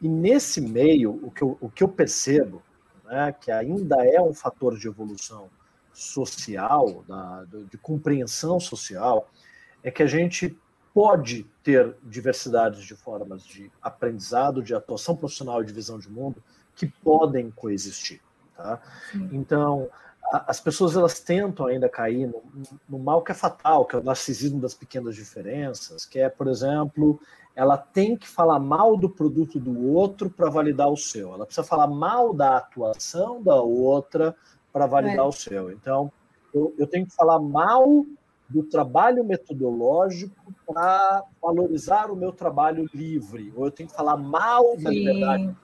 E 0.00 0.08
nesse 0.08 0.60
meio, 0.60 1.20
o 1.22 1.30
que 1.30 1.42
eu, 1.42 1.56
o 1.60 1.70
que 1.70 1.84
eu 1.84 1.88
percebo, 1.88 2.62
né, 3.04 3.34
que 3.40 3.50
ainda 3.50 4.04
é 4.04 4.20
um 4.20 4.34
fator 4.34 4.76
de 4.76 4.88
evolução, 4.88 5.48
social, 5.94 7.04
da, 7.08 7.44
de 7.70 7.78
compreensão 7.78 8.60
social, 8.60 9.30
é 9.82 9.90
que 9.90 10.02
a 10.02 10.06
gente 10.06 10.58
pode 10.92 11.44
ter 11.62 11.96
diversidades 12.02 12.84
de 12.84 12.94
formas 12.94 13.44
de 13.44 13.70
aprendizado, 13.82 14.62
de 14.62 14.74
atuação 14.74 15.16
profissional 15.16 15.62
e 15.62 15.66
de 15.66 15.72
visão 15.72 15.98
de 15.98 16.10
mundo 16.10 16.42
que 16.76 16.86
podem 16.86 17.50
coexistir. 17.50 18.20
Tá? 18.56 18.80
Então, 19.32 19.88
a, 20.32 20.50
as 20.50 20.60
pessoas 20.60 20.96
elas 20.96 21.18
tentam 21.20 21.66
ainda 21.66 21.88
cair 21.88 22.26
no, 22.28 22.42
no, 22.88 22.98
mal 22.98 23.22
que 23.22 23.32
é 23.32 23.34
fatal, 23.34 23.84
que 23.84 23.96
é 23.96 23.98
o 23.98 24.04
narcisismo 24.04 24.60
das 24.60 24.74
pequenas 24.74 25.16
diferenças, 25.16 26.06
que 26.06 26.18
é, 26.18 26.28
por 26.28 26.46
exemplo, 26.46 27.20
ela 27.56 27.76
tem 27.76 28.16
que 28.16 28.28
falar 28.28 28.58
mal 28.58 28.96
do 28.96 29.08
produto 29.08 29.58
do 29.58 29.92
outro 29.92 30.30
para 30.30 30.50
validar 30.50 30.88
o 30.88 30.96
seu. 30.96 31.34
Ela 31.34 31.44
precisa 31.46 31.66
falar 31.66 31.86
mal 31.86 32.32
da 32.32 32.56
atuação 32.56 33.42
da 33.42 33.56
outra 33.56 34.34
para 34.74 34.86
validar 34.86 35.24
é. 35.24 35.28
o 35.28 35.30
seu. 35.30 35.70
Então, 35.70 36.10
eu, 36.52 36.74
eu, 36.76 36.86
tenho 36.88 37.06
que 37.06 37.14
falar 37.14 37.38
mal 37.38 38.04
do 38.48 38.64
trabalho 38.64 39.22
metodológico 39.24 40.52
para 40.66 41.22
valorizar 41.40 42.10
o 42.10 42.16
meu 42.16 42.32
trabalho 42.32 42.90
livre, 42.92 43.52
ou 43.56 43.66
eu 43.66 43.70
tenho 43.70 43.88
que 43.88 43.94
falar 43.94 44.16
mal 44.16 44.76
da 44.76 44.90
liberdade 44.90 45.54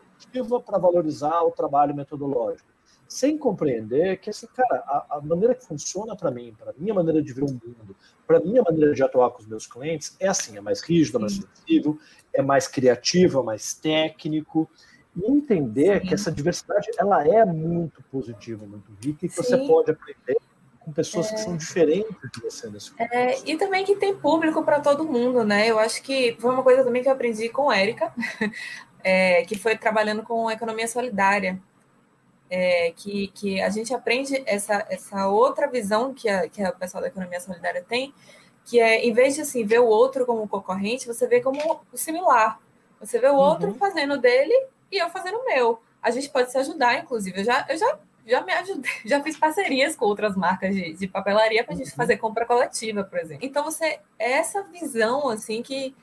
para 0.65 0.79
valorizar 0.79 1.43
o 1.43 1.51
trabalho 1.51 1.95
metodológico. 1.95 2.69
Sem 3.09 3.37
compreender 3.37 4.21
que, 4.21 4.31
assim, 4.31 4.47
cara, 4.55 4.85
a, 4.87 5.17
a 5.17 5.21
maneira 5.21 5.57
que 5.57 5.67
funciona 5.67 6.15
para 6.15 6.31
mim, 6.31 6.55
para 6.57 6.71
a 6.71 6.75
minha 6.79 6.95
maneira 6.95 7.21
de 7.21 7.33
ver 7.33 7.43
o 7.43 7.51
mundo, 7.51 7.97
para 8.25 8.39
a 8.39 8.41
minha 8.41 8.63
maneira 8.63 8.95
de 8.95 9.03
atuar 9.03 9.31
com 9.31 9.41
os 9.41 9.49
meus 9.49 9.67
clientes, 9.67 10.17
é 10.21 10.29
assim: 10.29 10.57
é 10.57 10.61
mais 10.61 10.81
rígido, 10.81 11.19
é 11.19 11.21
mais 11.23 11.37
flexível, 11.37 11.99
é 12.33 12.43
mais 12.43 12.69
criativo, 12.69 13.41
é 13.41 13.43
mais 13.43 13.75
técnico 13.75 14.71
e 15.23 15.31
entender 15.31 16.01
Sim. 16.01 16.09
que 16.09 16.15
essa 16.15 16.33
diversidade 16.33 16.89
ela 16.99 17.27
é 17.27 17.45
muito 17.45 18.03
positiva, 18.11 18.67
muito 18.67 18.91
rica 19.03 19.27
e 19.27 19.29
que 19.29 19.35
Sim. 19.35 19.43
você 19.43 19.59
pode 19.59 19.91
aprender 19.91 20.37
com 20.81 20.93
pessoas 20.93 21.31
é... 21.31 21.35
que 21.35 21.41
são 21.41 21.57
diferentes 21.57 22.17
de 22.33 22.41
você 22.41 22.69
nesse 22.69 22.93
é, 22.99 23.39
E 23.49 23.57
também 23.57 23.85
que 23.85 23.97
tem 23.97 24.17
público 24.17 24.63
para 24.65 24.81
todo 24.81 25.05
mundo, 25.05 25.45
né? 25.45 25.69
Eu 25.69 25.79
acho 25.79 26.03
que 26.03 26.37
foi 26.41 26.51
uma 26.51 26.63
coisa 26.63 26.83
também 26.83 27.03
que 27.03 27.09
eu 27.09 27.13
aprendi 27.13 27.49
com 27.49 27.73
Érica, 27.73 28.13
é, 29.05 29.45
que 29.45 29.57
foi 29.59 29.77
trabalhando 29.77 30.23
com 30.23 30.51
economia 30.51 30.89
solidária. 30.89 31.61
É, 32.53 32.93
que, 32.97 33.29
que 33.29 33.61
a 33.61 33.71
gente 33.71 33.95
aprende 33.95 34.43
essa, 34.45 34.85
essa 34.91 35.29
outra 35.29 35.69
visão 35.69 36.13
que 36.13 36.29
a, 36.29 36.49
que 36.49 36.61
a 36.61 36.73
pessoal 36.73 37.01
da 37.01 37.07
economia 37.07 37.39
solidária 37.39 37.85
tem, 37.89 38.13
que 38.65 38.81
é, 38.81 39.07
em 39.07 39.13
vez 39.13 39.37
de 39.37 39.43
assim, 39.43 39.65
ver 39.65 39.79
o 39.79 39.87
outro 39.87 40.27
como 40.27 40.49
concorrente, 40.49 41.07
você 41.07 41.29
vê 41.29 41.41
como 41.41 41.81
o 41.93 41.97
similar. 41.97 42.61
Você 42.99 43.21
vê 43.21 43.29
o 43.29 43.37
outro 43.37 43.69
uhum. 43.69 43.75
fazendo 43.75 44.19
dele 44.19 44.55
e 44.91 44.99
eu 44.99 45.11
fazendo 45.11 45.39
o 45.39 45.45
meu. 45.45 45.81
A 46.03 46.11
gente 46.11 46.29
pode 46.31 46.51
se 46.51 46.59
ajudar, 46.59 46.99
inclusive. 46.99 47.41
Eu 47.41 47.45
já, 47.45 47.67
eu 47.69 47.77
já, 47.77 47.99
já 48.27 48.41
me 48.43 48.53
ajudei, 48.53 48.91
já 49.05 49.23
fiz 49.23 49.37
parcerias 49.37 49.95
com 49.95 50.07
outras 50.07 50.37
marcas 50.37 50.75
de, 50.75 50.95
de 50.95 51.07
papelaria 51.07 51.65
para 51.65 51.75
a 51.75 51.77
gente 51.77 51.91
uhum. 51.91 51.97
fazer 51.97 52.17
compra 52.17 52.47
coletiva, 52.47 53.05
por 53.05 53.19
exemplo. 53.19 53.45
Então, 53.45 53.65
você, 53.65 54.01
essa 54.19 54.63
visão, 54.65 55.29
assim, 55.29 55.63
que, 55.63 55.95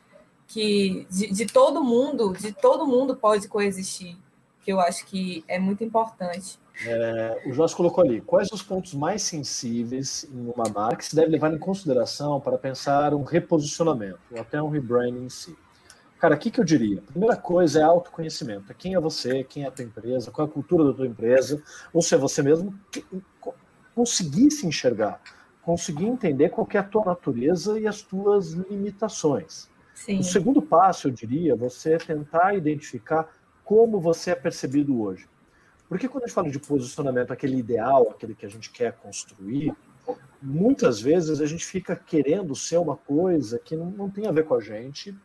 que 0.48 1.08
de, 1.10 1.32
de 1.32 1.46
todo 1.46 1.84
mundo, 1.84 2.34
de 2.34 2.52
todo 2.52 2.88
mundo 2.88 3.16
pode 3.16 3.48
coexistir, 3.48 4.16
que 4.62 4.72
eu 4.72 4.80
acho 4.80 5.06
que 5.06 5.44
é 5.48 5.58
muito 5.58 5.84
importante. 5.84 6.60
É, 6.86 7.42
o 7.48 7.54
Jorge 7.54 7.76
colocou 7.76 8.04
ali, 8.04 8.22
quais 8.22 8.52
os 8.52 8.62
pontos 8.62 8.94
mais 8.94 9.24
sensíveis 9.24 10.28
em 10.32 10.52
uma 10.52 10.70
marca 10.70 10.98
que 10.98 11.06
se 11.06 11.16
deve 11.16 11.32
levar 11.32 11.52
em 11.52 11.58
consideração 11.58 12.40
para 12.40 12.58
pensar 12.58 13.16
um 13.16 13.24
reposicionamento, 13.24 14.20
ou 14.32 14.40
até 14.40 14.62
um 14.62 14.70
rebranding 14.70 15.26
em 15.26 15.30
si? 15.30 15.58
Cara, 16.20 16.36
o 16.36 16.38
que, 16.38 16.50
que 16.50 16.60
eu 16.60 16.64
diria? 16.64 17.02
Primeira 17.02 17.36
coisa 17.36 17.80
é 17.80 17.84
autoconhecimento. 17.84 18.74
Quem 18.74 18.96
é 18.96 19.00
você, 19.00 19.44
quem 19.44 19.64
é 19.64 19.68
a 19.68 19.72
tua 19.72 19.86
empresa, 19.86 20.32
qual 20.32 20.48
é 20.48 20.50
a 20.50 20.54
cultura 20.54 20.86
da 20.86 20.94
tua 20.94 21.06
empresa, 21.06 21.62
ou 21.94 22.02
se 22.02 22.16
é 22.16 22.18
você 22.18 22.42
mesmo, 22.42 22.74
conseguir 23.94 24.50
se 24.50 24.66
enxergar, 24.66 25.22
conseguir 25.62 26.06
entender 26.06 26.50
qual 26.50 26.68
é 26.74 26.78
a 26.78 26.84
tua 26.84 27.06
natureza 27.06 27.80
e 27.80 27.88
as 27.88 28.02
tuas 28.02 28.52
limitações. 28.52 29.70
Sim. 29.94 30.20
O 30.20 30.24
segundo 30.24 30.62
passo, 30.62 31.08
eu 31.08 31.12
diria, 31.12 31.56
você 31.56 31.98
tentar 31.98 32.56
identificar 32.56 33.28
como 33.64 34.00
você 34.00 34.32
é 34.32 34.36
percebido 34.36 35.02
hoje. 35.02 35.28
Porque 35.90 36.08
quando 36.08 36.24
a 36.24 36.28
gente 36.28 36.36
fala 36.36 36.50
de 36.50 36.60
posicionamento, 36.60 37.32
aquele 37.32 37.58
ideal, 37.58 38.10
aquele 38.10 38.36
que 38.36 38.46
a 38.46 38.50
gente 38.50 38.72
quer 38.72 38.94
construir, 38.94 39.74
muitas 40.42 41.00
vezes 41.00 41.42
a 41.42 41.46
gente 41.46 41.66
fica 41.66 41.96
querendo 41.96 42.56
ser 42.56 42.78
uma 42.78 42.96
coisa 42.96 43.60
que 43.60 43.76
não, 43.76 43.90
não 43.92 44.10
tem 44.10 44.28
a 44.28 44.32
ver 44.32 44.46
com 44.46 44.56
a 44.56 44.62
gente, 44.62 45.16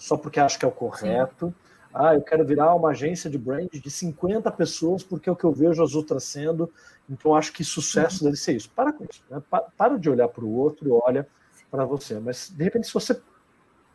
só 0.00 0.16
porque 0.16 0.40
acho 0.40 0.58
que 0.58 0.64
é 0.64 0.68
o 0.68 0.72
correto. 0.72 1.48
Sim. 1.48 1.54
Ah, 1.92 2.14
eu 2.14 2.22
quero 2.22 2.44
virar 2.44 2.74
uma 2.74 2.90
agência 2.90 3.28
de 3.28 3.36
brand 3.36 3.68
de 3.70 3.90
50 3.90 4.50
pessoas 4.52 5.02
porque 5.02 5.28
é 5.28 5.32
o 5.32 5.36
que 5.36 5.44
eu 5.44 5.52
vejo 5.52 5.82
as 5.82 5.94
outras 5.94 6.24
sendo, 6.24 6.72
então 7.08 7.34
acho 7.34 7.52
que 7.52 7.62
sucesso 7.62 8.24
deve 8.24 8.36
ser 8.36 8.56
isso. 8.56 8.70
Para 8.70 8.92
com 8.92 9.04
isso, 9.04 9.22
né? 9.28 9.42
para 9.76 9.98
de 9.98 10.08
olhar 10.08 10.28
para 10.28 10.44
o 10.44 10.52
outro 10.52 10.88
e 10.88 10.92
olha 10.92 11.28
para 11.70 11.84
você. 11.84 12.18
Mas, 12.18 12.48
de 12.48 12.64
repente, 12.64 12.86
se 12.86 12.94
você 12.94 13.20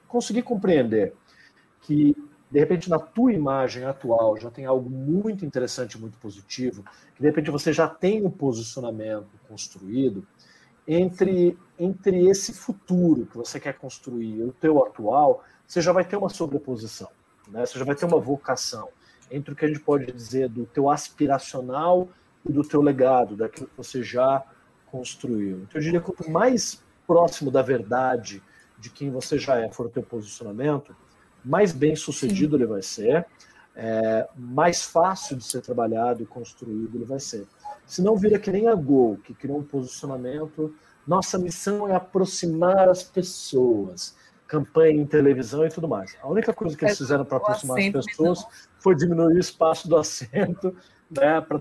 conseguir 0.07 0.43
compreender 0.43 1.13
que 1.81 2.15
de 2.51 2.59
repente 2.59 2.89
na 2.89 2.99
tua 2.99 3.33
imagem 3.33 3.85
atual 3.85 4.37
já 4.37 4.51
tem 4.51 4.65
algo 4.65 4.89
muito 4.89 5.43
interessante, 5.43 5.97
muito 5.97 6.17
positivo, 6.19 6.83
que 7.15 7.21
de 7.21 7.27
repente 7.27 7.49
você 7.49 7.73
já 7.73 7.87
tem 7.87 8.25
um 8.25 8.29
posicionamento 8.29 9.29
construído 9.47 10.25
entre 10.87 11.57
entre 11.77 12.27
esse 12.29 12.53
futuro 12.53 13.25
que 13.25 13.37
você 13.37 13.59
quer 13.59 13.73
construir 13.73 14.37
e 14.37 14.43
o 14.43 14.51
teu 14.53 14.83
atual, 14.83 15.43
você 15.67 15.81
já 15.81 15.91
vai 15.91 16.05
ter 16.05 16.15
uma 16.15 16.29
sobreposição, 16.29 17.09
né? 17.49 17.65
Você 17.65 17.77
já 17.77 17.85
vai 17.85 17.95
ter 17.95 18.05
uma 18.05 18.19
vocação 18.19 18.87
entre 19.29 19.53
o 19.53 19.55
que 19.55 19.65
a 19.65 19.67
gente 19.67 19.79
pode 19.79 20.11
dizer 20.11 20.47
do 20.47 20.65
teu 20.65 20.89
aspiracional 20.89 22.07
e 22.47 22.53
do 22.53 22.63
teu 22.63 22.81
legado, 22.81 23.35
daquilo 23.35 23.67
que 23.67 23.77
você 23.77 24.03
já 24.03 24.43
construiu. 24.85 25.57
Então 25.63 25.81
eu 25.81 25.81
diria 25.81 25.99
que 25.99 26.05
quanto 26.05 26.29
mais 26.29 26.81
próximo 27.05 27.51
da 27.51 27.61
verdade 27.61 28.41
de 28.79 28.89
quem 28.89 29.09
você 29.09 29.37
já 29.37 29.57
é 29.57 29.69
for 29.69 29.87
o 29.87 29.89
teu 29.89 30.03
posicionamento, 30.03 30.95
mais 31.43 31.71
bem 31.71 31.95
sucedido 31.95 32.55
Sim. 32.55 32.63
ele 32.63 32.71
vai 32.71 32.81
ser, 32.81 33.25
é, 33.75 34.27
mais 34.35 34.83
fácil 34.83 35.35
de 35.35 35.43
ser 35.43 35.61
trabalhado 35.61 36.23
e 36.23 36.25
construído 36.25 36.95
ele 36.95 37.05
vai 37.05 37.19
ser. 37.19 37.45
Se 37.85 38.01
não 38.01 38.15
vira 38.15 38.39
que 38.39 38.51
nem 38.51 38.67
a 38.67 38.75
Gol, 38.75 39.17
que 39.23 39.33
criou 39.33 39.59
um 39.59 39.63
posicionamento, 39.63 40.73
nossa 41.07 41.37
missão 41.37 41.87
é 41.87 41.95
aproximar 41.95 42.89
as 42.89 43.03
pessoas, 43.03 44.15
campanha 44.47 45.01
em 45.01 45.05
televisão 45.05 45.65
e 45.65 45.69
tudo 45.69 45.87
mais. 45.87 46.15
A 46.21 46.27
única 46.27 46.53
coisa 46.53 46.75
que 46.75 46.83
eles 46.83 46.95
é 46.95 46.97
fizeram 46.97 47.25
para 47.25 47.37
aproximar 47.37 47.77
as 47.79 48.05
pessoas 48.05 48.45
foi 48.79 48.95
diminuir 48.95 49.35
o 49.35 49.39
espaço 49.39 49.87
do 49.87 49.95
assento, 49.97 50.75
né, 51.09 51.39
para 51.41 51.59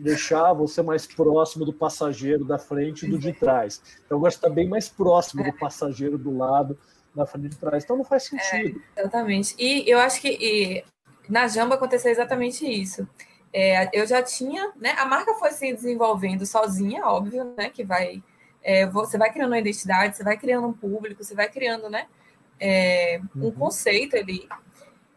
deixar 0.00 0.52
você 0.52 0.80
mais 0.80 1.06
próximo 1.06 1.64
do 1.64 1.72
passageiro 1.72 2.44
da 2.44 2.58
frente 2.58 3.06
e 3.06 3.10
do 3.10 3.18
de 3.18 3.32
trás. 3.32 3.82
Então, 4.04 4.16
eu 4.16 4.20
gosto 4.20 4.40
de 4.40 4.46
estar 4.46 4.54
bem 4.54 4.68
mais 4.68 4.88
próximo 4.88 5.42
do 5.42 5.52
passageiro 5.52 6.16
do 6.16 6.36
lado 6.36 6.78
na 7.14 7.26
frente 7.26 7.50
de 7.50 7.56
trás. 7.56 7.84
Então 7.84 7.96
não 7.96 8.04
faz 8.04 8.24
é, 8.32 8.38
sentido. 8.38 8.80
É, 8.96 9.00
exatamente. 9.00 9.54
E 9.58 9.88
eu 9.88 9.98
acho 9.98 10.20
que 10.20 10.28
e, 10.28 10.84
na 11.28 11.46
Jamba 11.48 11.76
aconteceu 11.76 12.10
exatamente 12.10 12.66
isso. 12.66 13.08
É, 13.56 13.88
eu 13.92 14.04
já 14.04 14.20
tinha, 14.20 14.72
né? 14.74 14.96
A 14.98 15.06
marca 15.06 15.32
foi 15.34 15.52
se 15.52 15.72
desenvolvendo 15.72 16.44
sozinha, 16.44 17.06
óbvio, 17.06 17.54
né? 17.56 17.70
Que 17.70 17.84
vai. 17.84 18.20
É, 18.60 18.84
você 18.84 19.16
vai 19.16 19.32
criando 19.32 19.52
uma 19.52 19.58
identidade, 19.60 20.16
você 20.16 20.24
vai 20.24 20.36
criando 20.36 20.66
um 20.66 20.72
público, 20.72 21.22
você 21.22 21.36
vai 21.36 21.48
criando, 21.48 21.88
né? 21.88 22.08
É, 22.58 23.20
um 23.36 23.44
uhum. 23.44 23.52
conceito 23.52 24.16
ali. 24.16 24.48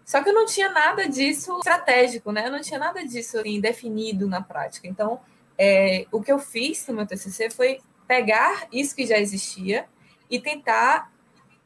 Só 0.06 0.22
que 0.22 0.30
eu 0.30 0.36
não 0.36 0.46
tinha 0.46 0.70
nada 0.70 1.10
disso 1.10 1.58
estratégico, 1.58 2.32
né? 2.32 2.46
Eu 2.46 2.52
não 2.52 2.62
tinha 2.62 2.80
nada 2.80 3.04
disso 3.04 3.40
assim, 3.40 3.60
definido 3.60 4.28
na 4.28 4.40
prática. 4.40 4.88
Então, 4.88 5.20
é, 5.58 6.06
o 6.12 6.22
que 6.22 6.32
eu 6.32 6.38
fiz 6.38 6.86
no 6.88 6.94
meu 6.94 7.08
TCC 7.08 7.50
foi 7.50 7.82
pegar 8.08 8.68
isso 8.72 8.96
que 8.96 9.08
já 9.08 9.18
existia 9.18 9.86
e 10.30 10.40
tentar 10.40 11.12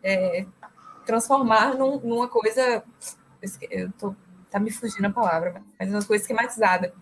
é, 0.01 0.45
transformar 1.05 1.75
num, 1.75 1.99
numa 1.99 2.29
coisa. 2.29 2.81
Eu 3.69 3.91
tô, 3.99 4.15
tá 4.51 4.59
me 4.59 4.69
fugindo 4.69 5.05
a 5.05 5.09
palavra, 5.09 5.63
mas 5.79 5.89
uma 5.89 6.03
coisa 6.03 6.23
esquematizada. 6.23 6.93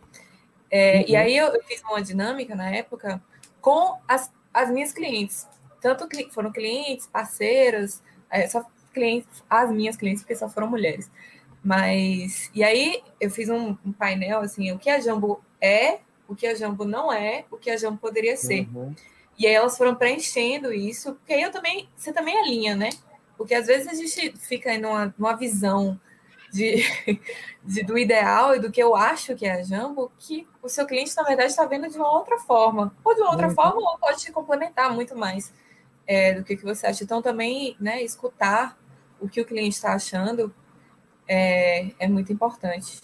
É, 0.71 0.99
uhum. 0.99 1.05
E 1.07 1.15
aí 1.15 1.35
eu, 1.35 1.47
eu, 1.47 1.63
fiz 1.63 1.81
uma 1.81 2.01
dinâmica 2.01 2.55
na 2.55 2.69
época 2.69 3.21
com 3.59 3.97
as, 4.07 4.31
as 4.53 4.69
minhas 4.69 4.93
clientes. 4.93 5.47
Tanto 5.81 6.07
foram 6.31 6.51
clientes, 6.51 7.07
parceiras, 7.07 8.01
é, 8.29 8.47
só 8.47 8.63
clientes, 8.93 9.43
as 9.49 9.71
minhas 9.71 9.97
clientes, 9.97 10.21
porque 10.21 10.35
só 10.35 10.47
foram 10.47 10.69
mulheres. 10.69 11.09
Mas, 11.63 12.49
e 12.53 12.63
aí 12.63 13.01
eu 13.19 13.29
fiz 13.31 13.49
um, 13.49 13.75
um, 13.85 13.91
painel 13.91 14.39
assim, 14.39 14.71
o 14.71 14.79
que 14.79 14.89
a 14.89 14.99
Jambo 14.99 15.43
é, 15.59 15.99
o 16.27 16.35
que 16.35 16.47
a 16.47 16.53
Jambo 16.53 16.85
não 16.85 17.11
é, 17.11 17.45
o 17.51 17.57
que 17.57 17.69
a 17.69 17.77
Jambo 17.77 17.97
poderia 17.97 18.37
ser. 18.37 18.67
Uhum. 18.73 18.93
E 19.37 19.47
aí 19.47 19.53
elas 19.53 19.77
foram 19.77 19.95
preenchendo 19.95 20.71
isso, 20.71 21.13
porque 21.15 21.33
aí 21.33 21.41
eu 21.41 21.51
também, 21.51 21.89
você 21.95 22.13
também 22.13 22.37
alinha, 22.37 22.75
né? 22.75 22.89
Porque 23.37 23.55
às 23.55 23.67
vezes 23.67 23.87
a 23.87 23.93
gente 23.93 24.37
fica 24.37 24.77
numa, 24.77 25.13
numa 25.17 25.33
visão 25.33 25.99
de, 26.51 26.83
de, 27.63 27.83
do 27.83 27.97
ideal 27.97 28.55
e 28.55 28.59
do 28.59 28.71
que 28.71 28.81
eu 28.81 28.95
acho 28.95 29.35
que 29.35 29.45
é 29.45 29.53
a 29.53 29.63
Jambo, 29.63 30.11
que 30.19 30.47
o 30.61 30.69
seu 30.69 30.85
cliente, 30.85 31.15
na 31.15 31.23
verdade, 31.23 31.49
está 31.49 31.65
vendo 31.65 31.89
de 31.89 31.97
uma 31.97 32.11
outra 32.11 32.37
forma. 32.39 32.93
Ou 33.03 33.15
de 33.15 33.21
uma 33.21 33.31
outra 33.31 33.49
forma, 33.49 33.79
ou 33.79 33.97
pode 33.97 34.19
te 34.19 34.31
complementar 34.31 34.93
muito 34.93 35.15
mais 35.15 35.53
é, 36.07 36.33
do 36.33 36.43
que, 36.43 36.57
que 36.57 36.63
você 36.63 36.87
acha. 36.87 37.03
Então, 37.03 37.21
também, 37.21 37.75
né, 37.79 38.01
escutar 38.01 38.77
o 39.19 39.27
que 39.27 39.41
o 39.41 39.45
cliente 39.45 39.75
está 39.75 39.93
achando 39.93 40.53
é, 41.27 41.91
é 41.99 42.07
muito 42.07 42.31
importante. 42.31 43.01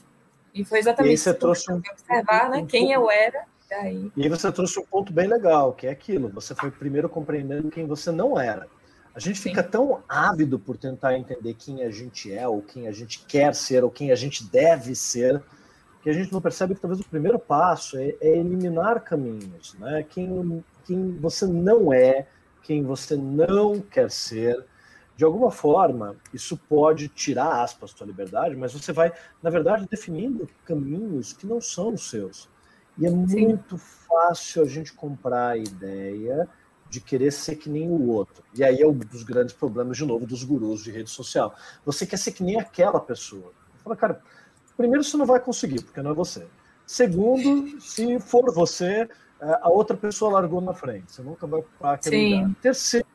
E 0.53 0.63
foi 0.63 0.79
exatamente 0.79 1.13
e 1.13 1.17
você 1.17 1.33
trouxe 1.33 1.71
um, 1.71 1.81
observar 1.91 2.49
né, 2.49 2.65
quem 2.67 2.91
eu 2.91 3.11
era 3.11 3.45
Daí. 3.69 4.11
E 4.15 4.29
você 4.29 4.51
trouxe 4.51 4.79
um 4.79 4.85
ponto 4.85 5.11
bem 5.11 5.27
legal, 5.27 5.73
que 5.73 5.87
é 5.87 5.89
aquilo. 5.89 6.29
Você 6.29 6.53
foi 6.53 6.69
primeiro 6.69 7.09
compreendendo 7.09 7.69
quem 7.69 7.85
você 7.85 8.11
não 8.11 8.39
era. 8.39 8.67
A 9.15 9.19
gente 9.19 9.39
fica 9.39 9.63
Sim. 9.63 9.69
tão 9.69 10.03
ávido 10.09 10.59
por 10.59 10.77
tentar 10.77 11.17
entender 11.17 11.53
quem 11.53 11.83
a 11.83 11.89
gente 11.89 12.31
é, 12.33 12.45
ou 12.45 12.61
quem 12.61 12.85
a 12.85 12.91
gente 12.91 13.25
quer 13.25 13.55
ser, 13.55 13.81
ou 13.81 13.89
quem 13.89 14.11
a 14.11 14.15
gente 14.15 14.43
deve 14.43 14.93
ser, 14.93 15.41
que 16.03 16.09
a 16.09 16.13
gente 16.13 16.33
não 16.33 16.41
percebe 16.41 16.75
que 16.75 16.81
talvez 16.81 16.99
o 16.99 17.09
primeiro 17.09 17.39
passo 17.39 17.97
é, 17.97 18.13
é 18.19 18.37
eliminar 18.37 19.01
caminhos, 19.01 19.73
né? 19.79 20.03
Quem, 20.09 20.63
quem 20.85 21.15
você 21.15 21.47
não 21.47 21.93
é, 21.93 22.27
quem 22.61 22.83
você 22.83 23.15
não 23.15 23.79
quer 23.79 24.11
ser. 24.11 24.61
De 25.15 25.23
alguma 25.23 25.49
forma, 25.49 26.17
isso 26.33 26.57
pode 26.67 27.07
tirar 27.07 27.63
aspas 27.63 27.91
sua 27.91 28.05
liberdade, 28.05 28.53
mas 28.53 28.73
você 28.73 28.91
vai, 28.91 29.13
na 29.41 29.49
verdade, 29.49 29.87
definindo 29.89 30.49
caminhos 30.65 31.31
que 31.31 31.47
não 31.47 31.61
são 31.61 31.93
os 31.93 32.09
seus. 32.09 32.49
E 32.97 33.05
é 33.05 33.09
Sim. 33.09 33.15
muito 33.15 33.77
fácil 33.77 34.63
a 34.63 34.67
gente 34.67 34.91
comprar 34.91 35.51
a 35.51 35.57
ideia 35.57 36.49
de 36.95 37.01
querer 37.01 37.31
ser 37.31 37.57
que 37.57 37.69
nem 37.69 37.89
o 37.89 38.07
outro. 38.07 38.41
E 38.53 38.63
aí 38.63 38.81
é 38.81 38.87
um 38.87 38.93
dos 38.93 39.23
grandes 39.23 39.53
problemas, 39.53 39.97
de 39.97 40.05
novo, 40.05 40.25
dos 40.25 40.45
gurus 40.45 40.81
de 40.81 40.91
rede 40.91 41.09
social. 41.09 41.53
Você 41.85 42.05
quer 42.05 42.15
ser 42.15 42.31
que 42.31 42.41
nem 42.41 42.57
aquela 42.57 43.01
pessoa. 43.01 43.51
Fala, 43.83 43.97
cara, 43.97 44.21
primeiro 44.77 45.03
você 45.03 45.17
não 45.17 45.25
vai 45.25 45.41
conseguir, 45.41 45.83
porque 45.83 46.01
não 46.01 46.11
é 46.11 46.13
você. 46.13 46.47
Segundo, 46.87 47.81
se 47.81 48.17
for 48.21 48.53
você, 48.53 49.09
é, 49.41 49.59
a 49.61 49.67
outra 49.67 49.97
pessoa 49.97 50.31
largou 50.31 50.61
na 50.61 50.73
frente. 50.73 51.11
Você 51.11 51.21
nunca 51.21 51.45
vai 51.45 51.59
ocupar 51.59 51.95
aquele 51.95 52.15
Sim. 52.15 52.35
lugar. 52.35 52.55
Terceiro. 52.61 53.07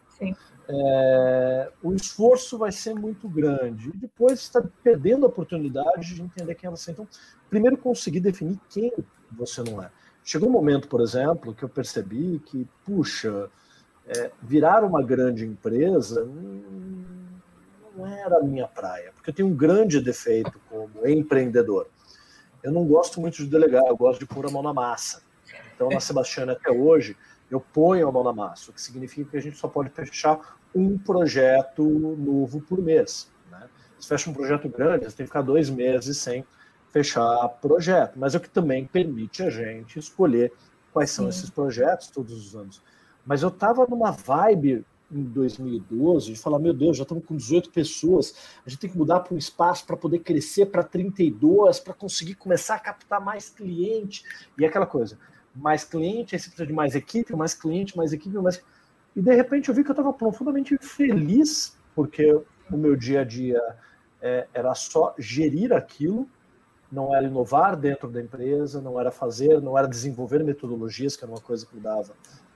É, 0.73 1.73
o 1.83 1.95
esforço 1.95 2.59
vai 2.59 2.71
ser 2.71 2.95
muito 2.95 3.29
grande. 3.31 3.89
E 3.89 3.97
depois 3.97 4.41
está 4.41 4.63
perdendo 4.85 5.25
a 5.25 5.29
oportunidade 5.31 6.15
de 6.15 6.21
entender 6.21 6.55
quem 6.55 6.69
é 6.69 6.71
você. 6.71 6.91
Então, 6.91 7.09
primeiro 7.49 7.79
conseguir 7.79 8.21
definir 8.21 8.61
quem 8.69 8.93
você 9.33 9.63
não 9.63 9.83
é. 9.83 9.91
Chegou 10.23 10.51
um 10.51 10.53
momento, 10.53 10.87
por 10.87 11.01
exemplo, 11.01 11.55
que 11.55 11.63
eu 11.63 11.69
percebi 11.69 12.41
que, 12.45 12.69
puxa, 12.85 13.49
é, 14.17 14.31
virar 14.43 14.83
uma 14.83 15.03
grande 15.03 15.45
empresa 15.45 16.29
não 17.97 18.07
era 18.07 18.39
a 18.39 18.43
minha 18.43 18.67
praia, 18.67 19.13
porque 19.15 19.31
eu 19.31 19.35
tenho 19.35 19.49
um 19.49 19.55
grande 19.55 20.01
defeito 20.01 20.53
como 20.69 21.07
empreendedor. 21.07 21.87
Eu 22.63 22.73
não 22.73 22.85
gosto 22.85 23.21
muito 23.21 23.37
de 23.37 23.47
delegar, 23.47 23.85
eu 23.87 23.97
gosto 23.97 24.21
de 24.21 24.27
pôr 24.27 24.47
a 24.47 24.51
mão 24.51 24.63
na 24.63 24.73
massa. 24.73 25.23
Então, 25.75 25.89
na 25.89 26.01
Sebastiana, 26.01 26.53
até 26.53 26.71
hoje, 26.71 27.17
eu 27.51 27.61
ponho 27.61 28.07
a 28.09 28.13
mão 28.13 28.25
na 28.25 28.33
massa, 28.33 28.71
o 28.71 28.75
que 28.75 28.83
significa 28.83 29.31
que 29.31 29.37
a 29.37 29.41
gente 29.41 29.57
só 29.57 29.69
pode 29.69 29.91
fechar 29.91 30.59
um 30.75 30.99
projeto 30.99 31.85
novo 31.85 32.61
por 32.61 32.81
mês. 32.81 33.29
Né? 33.51 33.69
Se 33.99 34.09
fecha 34.09 34.29
um 34.31 34.35
projeto 34.35 34.69
grande, 34.69 35.05
você 35.05 35.17
tem 35.17 35.25
que 35.25 35.31
ficar 35.31 35.43
dois 35.43 35.71
meses 35.71 36.17
sem 36.19 36.45
fechar 36.93 37.49
projeto, 37.61 38.19
mas 38.19 38.35
é 38.35 38.39
o 38.39 38.41
que 38.41 38.51
também 38.51 38.87
permite 38.87 39.43
a 39.43 39.51
gente 39.51 39.99
escolher 39.99 40.53
quais 40.93 41.11
são 41.11 41.25
Sim. 41.27 41.39
esses 41.39 41.51
projetos 41.51 42.09
todos 42.09 42.33
os 42.33 42.55
anos. 42.55 42.83
Mas 43.31 43.43
eu 43.43 43.49
estava 43.49 43.87
numa 43.87 44.11
vibe 44.11 44.85
em 45.09 45.23
2012 45.23 46.33
de 46.33 46.37
falar: 46.37 46.59
meu 46.59 46.75
Deus, 46.75 46.97
já 46.97 47.05
estamos 47.05 47.25
com 47.25 47.37
18 47.37 47.71
pessoas, 47.71 48.35
a 48.67 48.69
gente 48.69 48.81
tem 48.81 48.91
que 48.91 48.99
mudar 48.99 49.21
para 49.21 49.33
um 49.33 49.39
espaço 49.39 49.87
para 49.87 49.97
poder 49.97 50.19
crescer 50.19 50.67
para 50.67 50.83
32, 50.83 51.79
para 51.79 51.95
conseguir 51.95 52.35
começar 52.35 52.75
a 52.75 52.81
captar 52.81 53.21
mais 53.25 53.49
cliente 53.49 54.25
e 54.59 54.67
aquela 54.67 54.85
coisa. 54.85 55.17
Mais 55.55 55.85
cliente, 55.85 56.35
aí 56.35 56.41
você 56.41 56.49
precisa 56.49 56.67
de 56.67 56.73
mais 56.73 56.97
equipe, 56.97 57.33
mais 57.37 57.55
cliente, 57.55 57.97
mais 57.97 58.13
equipe, 58.13 58.37
mais. 58.39 58.61
E 59.15 59.23
de 59.23 59.33
repente 59.33 59.69
eu 59.69 59.77
vi 59.77 59.85
que 59.85 59.91
eu 59.91 59.93
estava 59.93 60.13
profundamente 60.13 60.77
feliz, 60.79 61.79
porque 61.95 62.33
o 62.69 62.77
meu 62.77 62.97
dia 62.97 63.21
a 63.21 63.25
dia 63.25 63.61
é, 64.21 64.49
era 64.53 64.75
só 64.75 65.15
gerir 65.17 65.73
aquilo 65.73 66.29
não 66.91 67.15
era 67.15 67.25
inovar 67.25 67.77
dentro 67.77 68.11
da 68.11 68.21
empresa, 68.21 68.81
não 68.81 68.99
era 68.99 69.13
fazer, 69.13 69.63
não 69.63 69.79
era 69.79 69.87
desenvolver 69.87 70.43
metodologias, 70.43 71.15
que 71.15 71.25
era 71.25 71.33
uma 71.33 71.41
coisa 71.41 71.65
que 71.65 71.77
me 71.77 71.81
dava 71.81 72.13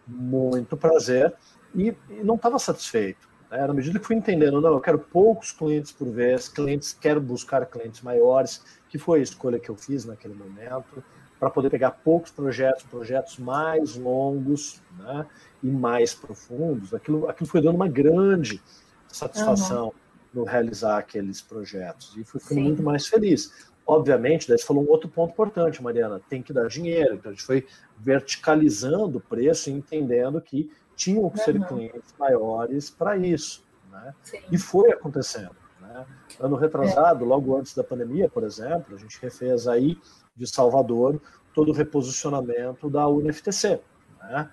muito 0.07 0.77
prazer, 0.77 1.33
e, 1.75 1.95
e 2.11 2.23
não 2.23 2.37
estava 2.37 2.59
satisfeito. 2.59 3.29
Né? 3.51 3.67
Na 3.67 3.75
medida 3.75 3.99
que 3.99 4.07
fui 4.07 4.17
entendendo, 4.17 4.61
não, 4.61 4.75
eu 4.75 4.81
quero 4.81 4.99
poucos 4.99 5.53
clientes 5.53 5.93
por 5.93 6.09
vez, 6.09 6.49
clientes, 6.49 6.93
quero 6.93 7.21
buscar 7.21 7.65
clientes 7.67 8.01
maiores, 8.03 8.63
que 8.89 8.99
foi 8.99 9.21
a 9.21 9.23
escolha 9.23 9.59
que 9.59 9.69
eu 9.69 9.77
fiz 9.77 10.05
naquele 10.05 10.35
momento, 10.35 11.03
para 11.39 11.51
poder 11.51 11.69
pegar 11.69 11.91
poucos 11.91 12.31
projetos, 12.31 12.85
projetos 12.85 13.39
mais 13.39 13.97
longos 13.97 14.81
né, 14.99 15.27
e 15.63 15.69
mais 15.69 16.15
profundos. 16.15 16.95
Aquilo, 16.95 17.29
aquilo 17.29 17.49
foi 17.49 17.61
dando 17.61 17.75
uma 17.75 17.89
grande 17.89 18.63
satisfação 19.09 19.87
uhum. 19.87 19.93
no 20.33 20.45
realizar 20.45 20.99
aqueles 20.99 21.43
projetos, 21.43 22.17
e 22.17 22.25
fui, 22.25 22.41
fui 22.41 22.61
muito 22.61 22.83
mais 22.83 23.07
feliz. 23.07 23.69
Obviamente, 23.87 24.49
daí 24.49 24.59
você 24.59 24.64
falou 24.64 24.82
um 24.82 24.91
outro 24.91 25.09
ponto 25.09 25.32
importante, 25.32 25.82
Mariana, 25.82 26.20
tem 26.28 26.43
que 26.43 26.53
dar 26.53 26.68
dinheiro. 26.68 27.14
Então 27.14 27.30
a 27.30 27.35
gente 27.35 27.45
foi 27.45 27.66
verticalizando 27.99 29.18
o 29.18 29.20
preço 29.20 29.68
e 29.68 29.72
entendendo 29.72 30.41
que 30.41 30.70
tinham 30.97 31.28
que 31.28 31.39
ser 31.39 31.61
clientes 31.66 32.14
maiores 32.18 32.89
para 32.89 33.16
isso. 33.16 33.62
Né? 33.91 34.14
E 34.51 34.57
foi 34.57 34.91
acontecendo. 34.91 35.55
Né? 35.80 36.07
Ano 36.41 36.57
retrasado, 36.57 37.24
logo 37.24 37.57
antes 37.57 37.74
da 37.74 37.85
pandemia, 37.85 38.28
por 38.28 38.43
exemplo, 38.43 38.95
a 38.95 38.99
gente 38.99 39.18
refez 39.20 39.68
aí 39.68 39.99
de 40.35 40.47
Salvador 40.47 41.20
todo 41.53 41.70
o 41.70 41.74
reposicionamento 41.74 42.89
da 42.89 43.07
UNFTC. 43.09 43.80
Né? 44.22 44.51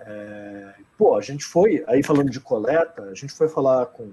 É, 0.00 0.74
pô, 0.98 1.16
a 1.16 1.22
gente 1.22 1.44
foi, 1.44 1.82
aí 1.86 2.02
falando 2.02 2.30
de 2.30 2.40
coleta, 2.40 3.02
a 3.02 3.14
gente 3.14 3.32
foi 3.32 3.48
falar 3.48 3.86
com 3.86 4.12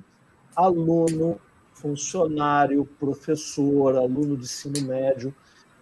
aluno, 0.56 1.40
funcionário, 1.74 2.86
professor, 3.00 3.96
aluno 3.96 4.38
de 4.38 4.44
ensino 4.44 4.82
médio 4.88 5.34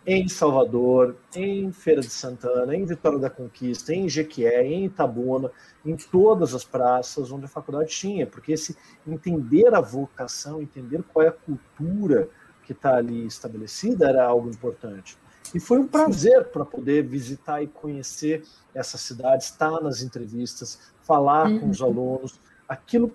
em 0.06 0.28
Salvador, 0.28 1.16
em 1.36 1.72
Feira 1.72 2.02
de 2.02 2.10
Santana, 2.10 2.76
em 2.76 2.86
Vitória 2.86 3.20
da 3.20 3.30
Conquista, 3.30 3.94
em 3.94 4.10
Jequié, 4.10 4.66
em 4.66 4.86
Itabuna, 4.86 5.52
em 5.86 5.96
todas 5.96 6.56
as 6.56 6.64
praças 6.64 7.32
onde 7.32 7.46
a 7.46 7.50
faculdade 7.50 7.90
tinha, 7.92 8.26
porque 8.26 8.54
esse 8.54 8.76
entender 9.06 9.74
a 9.74 9.82
vocação, 9.82 10.62
entender 10.62 11.04
qual 11.04 11.26
é 11.26 11.30
a 11.30 11.32
cultura 11.32 12.28
que 12.66 12.72
está 12.72 12.96
ali 12.96 13.26
estabelecida 13.26 14.10
era 14.10 14.26
algo 14.26 14.50
importante. 14.50 15.18
E 15.54 15.60
foi 15.60 15.80
um 15.80 15.88
prazer 15.88 16.46
para 16.46 16.64
poder 16.64 17.04
visitar 17.04 17.62
e 17.62 17.68
conhecer 17.68 18.44
essa 18.74 18.98
cidade, 18.98 19.44
estar 19.44 19.82
nas 19.82 20.02
entrevistas, 20.02 20.80
falar 21.04 21.48
uhum. 21.48 21.60
com 21.60 21.70
os 21.70 21.82
alunos. 21.82 22.40
Aquilo 22.68 23.12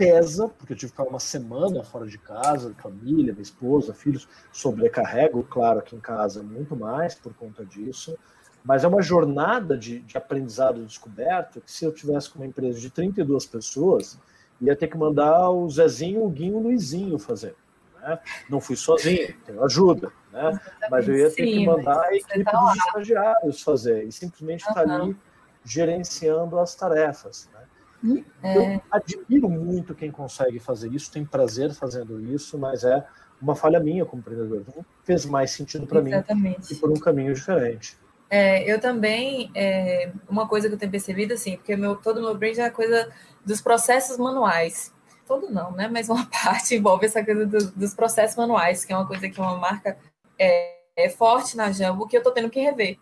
pesa, 0.00 0.48
porque 0.48 0.72
eu 0.72 0.76
tive 0.78 0.92
que 0.92 0.96
ficar 0.96 1.10
uma 1.10 1.20
semana 1.20 1.84
fora 1.84 2.06
de 2.06 2.16
casa, 2.16 2.74
família, 2.82 3.34
minha 3.34 3.42
esposa, 3.42 3.92
filhos, 3.92 4.26
sobrecarrego, 4.50 5.42
claro, 5.44 5.80
aqui 5.80 5.94
em 5.94 6.00
casa 6.00 6.42
muito 6.42 6.74
mais 6.74 7.14
por 7.14 7.34
conta 7.34 7.66
disso, 7.66 8.16
mas 8.64 8.82
é 8.82 8.88
uma 8.88 9.02
jornada 9.02 9.76
de, 9.76 9.98
de 10.00 10.16
aprendizado 10.16 10.80
e 10.80 10.86
descoberta 10.86 11.60
que 11.60 11.70
se 11.70 11.84
eu 11.84 11.92
tivesse 11.92 12.30
com 12.30 12.38
uma 12.38 12.46
empresa 12.46 12.80
de 12.80 12.88
32 12.88 13.44
pessoas, 13.44 14.18
ia 14.58 14.74
ter 14.74 14.88
que 14.88 14.96
mandar 14.96 15.50
o 15.50 15.68
Zezinho, 15.68 16.24
o 16.24 16.30
Guinho, 16.30 16.56
o 16.56 16.62
Luizinho 16.62 17.18
fazer. 17.18 17.54
Né? 18.00 18.18
Não 18.48 18.58
fui 18.58 18.76
sozinho, 18.76 19.36
tenho 19.44 19.62
ajuda, 19.62 20.10
né? 20.32 20.58
mas 20.90 21.06
eu 21.06 21.14
ia 21.14 21.30
ter 21.30 21.44
que 21.44 21.66
mandar 21.66 22.00
a 22.04 22.16
equipe 22.16 22.42
tá 22.42 22.58
dos 22.58 22.76
estagiários 22.86 23.60
fazer, 23.60 24.04
e 24.04 24.10
simplesmente 24.10 24.66
estar 24.66 24.86
uhum. 24.86 24.94
ali 24.94 25.16
gerenciando 25.62 26.58
as 26.58 26.74
tarefas. 26.74 27.50
Né? 27.52 27.59
É. 28.42 28.76
Eu 28.76 28.82
admiro 28.90 29.48
muito 29.48 29.94
quem 29.94 30.10
consegue 30.10 30.58
fazer 30.58 30.92
isso, 30.92 31.10
tem 31.10 31.24
prazer 31.24 31.72
fazendo 31.74 32.20
isso, 32.20 32.58
mas 32.58 32.84
é 32.84 33.06
uma 33.40 33.54
falha 33.54 33.80
minha 33.80 34.04
como 34.04 34.20
empreendedor. 34.20 34.64
Não 34.74 34.84
fez 35.04 35.24
mais 35.24 35.50
sentido 35.50 35.86
para 35.86 36.00
mim 36.00 36.12
e 36.70 36.74
por 36.76 36.90
um 36.90 36.98
caminho 36.98 37.34
diferente. 37.34 37.96
É, 38.28 38.62
eu 38.70 38.80
também, 38.80 39.50
é, 39.54 40.12
uma 40.28 40.46
coisa 40.46 40.68
que 40.68 40.74
eu 40.74 40.78
tenho 40.78 40.92
percebido, 40.92 41.34
assim, 41.34 41.56
porque 41.56 41.74
meu, 41.74 41.96
todo 41.96 42.18
o 42.18 42.22
meu 42.22 42.36
brand 42.36 42.56
é 42.58 42.64
a 42.64 42.70
coisa 42.70 43.10
dos 43.44 43.60
processos 43.60 44.16
manuais. 44.18 44.92
Todo 45.26 45.50
não, 45.50 45.72
né? 45.72 45.88
Mas 45.88 46.08
uma 46.08 46.26
parte 46.30 46.76
envolve 46.76 47.06
essa 47.06 47.24
coisa 47.24 47.44
do, 47.44 47.72
dos 47.72 47.92
processos 47.92 48.36
manuais, 48.36 48.84
que 48.84 48.92
é 48.92 48.96
uma 48.96 49.06
coisa 49.06 49.28
que 49.28 49.40
uma 49.40 49.56
marca 49.56 49.96
é, 50.38 50.76
é 50.96 51.08
forte 51.08 51.56
na 51.56 51.72
Jambo, 51.72 52.06
que 52.06 52.16
eu 52.16 52.20
estou 52.20 52.32
tendo 52.32 52.50
que 52.50 52.60
rever. 52.60 52.98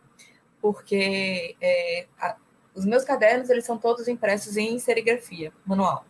Porque 0.63 1.55
é, 1.61 2.07
a, 2.19 2.35
os 2.79 2.85
meus 2.85 3.05
cadernos, 3.05 3.51
eles 3.51 3.65
são 3.65 3.77
todos 3.77 4.09
impressos 4.09 4.57
em 4.57 4.79
serigrafia 4.79 5.53
manual. 5.67 6.05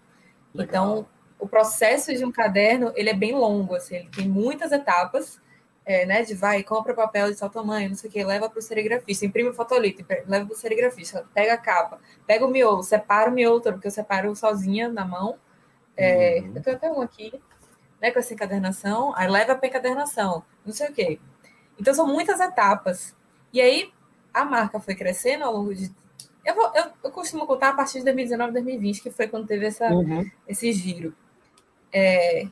Legal. 0.55 0.69
Então, 0.69 1.07
o 1.39 1.49
processo 1.49 2.15
de 2.15 2.25
um 2.25 2.33
caderno, 2.33 2.93
ele 2.95 3.11
é 3.11 3.15
bem 3.15 3.35
longo, 3.35 3.75
assim, 3.75 3.97
ele 3.97 4.09
tem 4.15 4.29
muitas 4.29 4.73
etapas, 4.73 5.41
é, 5.85 6.05
né, 6.05 6.23
de 6.23 6.35
vai, 6.35 6.63
compra 6.63 6.93
papel 6.93 7.31
de 7.31 7.39
tal 7.39 7.49
tamanho, 7.49 7.89
não 7.89 7.97
sei 7.97 8.11
o 8.11 8.13
que, 8.13 8.23
leva 8.23 8.51
para 8.51 8.59
o 8.59 8.63
serigrafista, 8.63 9.25
imprime 9.25 9.49
o 9.49 9.55
fotolito, 9.55 10.05
leva 10.27 10.45
para 10.45 10.55
o 10.55 10.57
serigrafista, 10.57 11.25
pega 11.33 11.55
a 11.55 11.57
capa, 11.57 11.99
pega 12.27 12.45
o 12.45 12.51
miolo, 12.51 12.83
separa 12.83 13.31
o 13.31 13.33
miolo, 13.33 13.61
porque 13.63 13.87
eu 13.87 13.91
separo 13.91 14.35
sozinha 14.37 14.89
na 14.89 15.05
mão, 15.05 15.39
é, 15.97 16.41
uhum. 16.41 16.53
eu 16.57 16.63
tenho 16.63 16.77
até 16.77 16.91
um 16.91 17.01
aqui, 17.01 17.33
né, 18.01 18.11
com 18.11 18.19
essa 18.19 18.35
encadernação, 18.35 19.15
aí 19.17 19.29
leva 19.29 19.55
para 19.55 19.67
encadernação, 19.67 20.45
não 20.67 20.73
sei 20.73 20.89
o 20.89 20.93
que. 20.93 21.21
Então, 21.81 21.95
são 21.95 22.07
muitas 22.07 22.41
etapas. 22.41 23.15
E 23.53 23.61
aí, 23.61 23.93
a 24.35 24.45
marca 24.45 24.81
foi 24.81 24.95
crescendo 24.95 25.45
ao 25.45 25.53
longo 25.53 25.75
de 25.75 25.91
eu, 26.45 26.55
vou, 26.55 26.73
eu, 26.75 26.85
eu, 27.05 27.11
costumo 27.11 27.47
contar 27.47 27.71
a 27.71 27.75
partir 27.75 27.99
de 27.99 28.05
2019, 28.05 28.53
2020, 28.53 29.03
que 29.03 29.11
foi 29.11 29.29
quando 29.29 29.47
teve 29.47 29.67
essa, 29.67 29.89
uhum. 29.89 30.29
esse 30.47 30.73
giro. 30.73 31.15
É, 31.93 32.47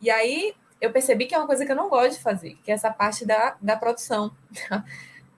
e 0.00 0.10
aí 0.10 0.54
eu 0.80 0.92
percebi 0.92 1.26
que 1.26 1.34
é 1.34 1.38
uma 1.38 1.46
coisa 1.46 1.64
que 1.64 1.72
eu 1.72 1.76
não 1.76 1.88
gosto 1.88 2.16
de 2.16 2.22
fazer, 2.22 2.56
que 2.62 2.70
é 2.70 2.74
essa 2.74 2.90
parte 2.90 3.24
da, 3.24 3.56
da 3.60 3.76
produção. 3.76 4.30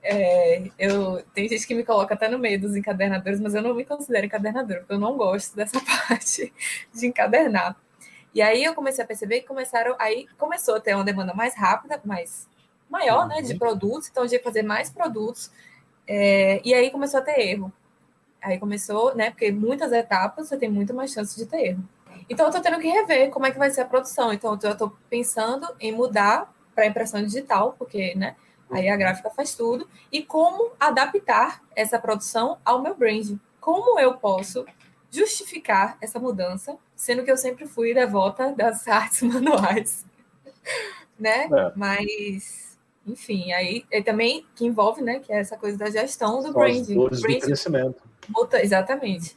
É, 0.09 0.69
eu, 0.79 1.21
tem 1.33 1.49
gente 1.49 1.67
que 1.67 1.75
me 1.75 1.83
coloca 1.83 2.13
até 2.13 2.29
no 2.29 2.39
meio 2.39 2.61
dos 2.61 2.77
encadernadores, 2.77 3.41
mas 3.41 3.53
eu 3.53 3.61
não 3.61 3.73
me 3.73 3.83
considero 3.83 4.25
encadernadora, 4.25 4.79
porque 4.79 4.93
eu 4.93 4.99
não 4.99 5.17
gosto 5.17 5.53
dessa 5.53 5.81
parte 6.07 6.53
de 6.93 7.07
encadernar. 7.07 7.75
E 8.33 8.41
aí 8.41 8.63
eu 8.63 8.73
comecei 8.73 9.03
a 9.03 9.07
perceber 9.07 9.41
que 9.41 9.47
começaram, 9.47 9.97
aí 9.99 10.25
começou 10.37 10.75
a 10.75 10.79
ter 10.79 10.93
uma 10.93 11.03
demanda 11.03 11.33
mais 11.33 11.55
rápida, 11.55 11.99
mais 12.05 12.47
maior, 12.89 13.27
né, 13.27 13.41
de 13.41 13.53
uhum. 13.53 13.59
produtos, 13.59 14.07
então 14.07 14.23
eu 14.23 14.29
tinha 14.29 14.39
que 14.39 14.45
fazer 14.45 14.61
mais 14.61 14.89
produtos 14.89 15.51
é, 16.07 16.61
e 16.63 16.73
aí 16.73 16.89
começou 16.89 17.19
a 17.19 17.23
ter 17.23 17.39
erro. 17.39 17.71
Aí 18.41 18.57
começou, 18.57 19.15
né? 19.15 19.31
Porque 19.31 19.51
muitas 19.51 19.91
etapas 19.91 20.47
você 20.47 20.57
tem 20.57 20.69
muito 20.69 20.93
mais 20.93 21.11
chance 21.11 21.35
de 21.35 21.45
ter 21.45 21.67
erro. 21.67 21.83
Então 22.29 22.45
eu 22.45 22.49
estou 22.49 22.61
tendo 22.61 22.79
que 22.79 22.87
rever 22.87 23.29
como 23.29 23.45
é 23.45 23.51
que 23.51 23.57
vai 23.57 23.69
ser 23.69 23.81
a 23.81 23.85
produção. 23.85 24.31
Então 24.31 24.57
eu 24.61 24.71
estou 24.71 24.97
pensando 25.09 25.67
em 25.79 25.91
mudar 25.91 26.53
para 26.73 26.85
impressão 26.85 27.21
digital, 27.21 27.75
porque, 27.77 28.15
né? 28.15 28.35
Aí 28.69 28.89
a 28.89 28.97
gráfica 28.97 29.29
faz 29.29 29.55
tudo. 29.55 29.87
E 30.11 30.21
como 30.21 30.71
adaptar 30.79 31.61
essa 31.75 31.99
produção 31.99 32.57
ao 32.63 32.81
meu 32.81 32.95
branding. 32.95 33.39
Como 33.59 33.99
eu 33.99 34.13
posso 34.15 34.65
justificar 35.09 35.97
essa 36.01 36.19
mudança, 36.19 36.77
sendo 36.95 37.23
que 37.23 37.31
eu 37.31 37.37
sempre 37.37 37.65
fui 37.65 37.93
devota 37.93 38.53
das 38.53 38.87
artes 38.87 39.21
manuais, 39.21 40.05
né? 41.19 41.45
É. 41.45 41.71
Mas 41.75 42.66
enfim, 43.07 43.51
aí 43.53 43.85
é 43.89 44.01
também 44.01 44.45
que 44.55 44.65
envolve, 44.65 45.01
né, 45.01 45.19
que 45.19 45.31
é 45.31 45.39
essa 45.39 45.57
coisa 45.57 45.77
da 45.77 45.89
gestão 45.89 46.43
do 46.43 46.51
branding. 46.51 46.95
Branding, 46.95 47.39
crescimento. 47.39 48.01
Muta, 48.27 48.61
exatamente. 48.61 49.35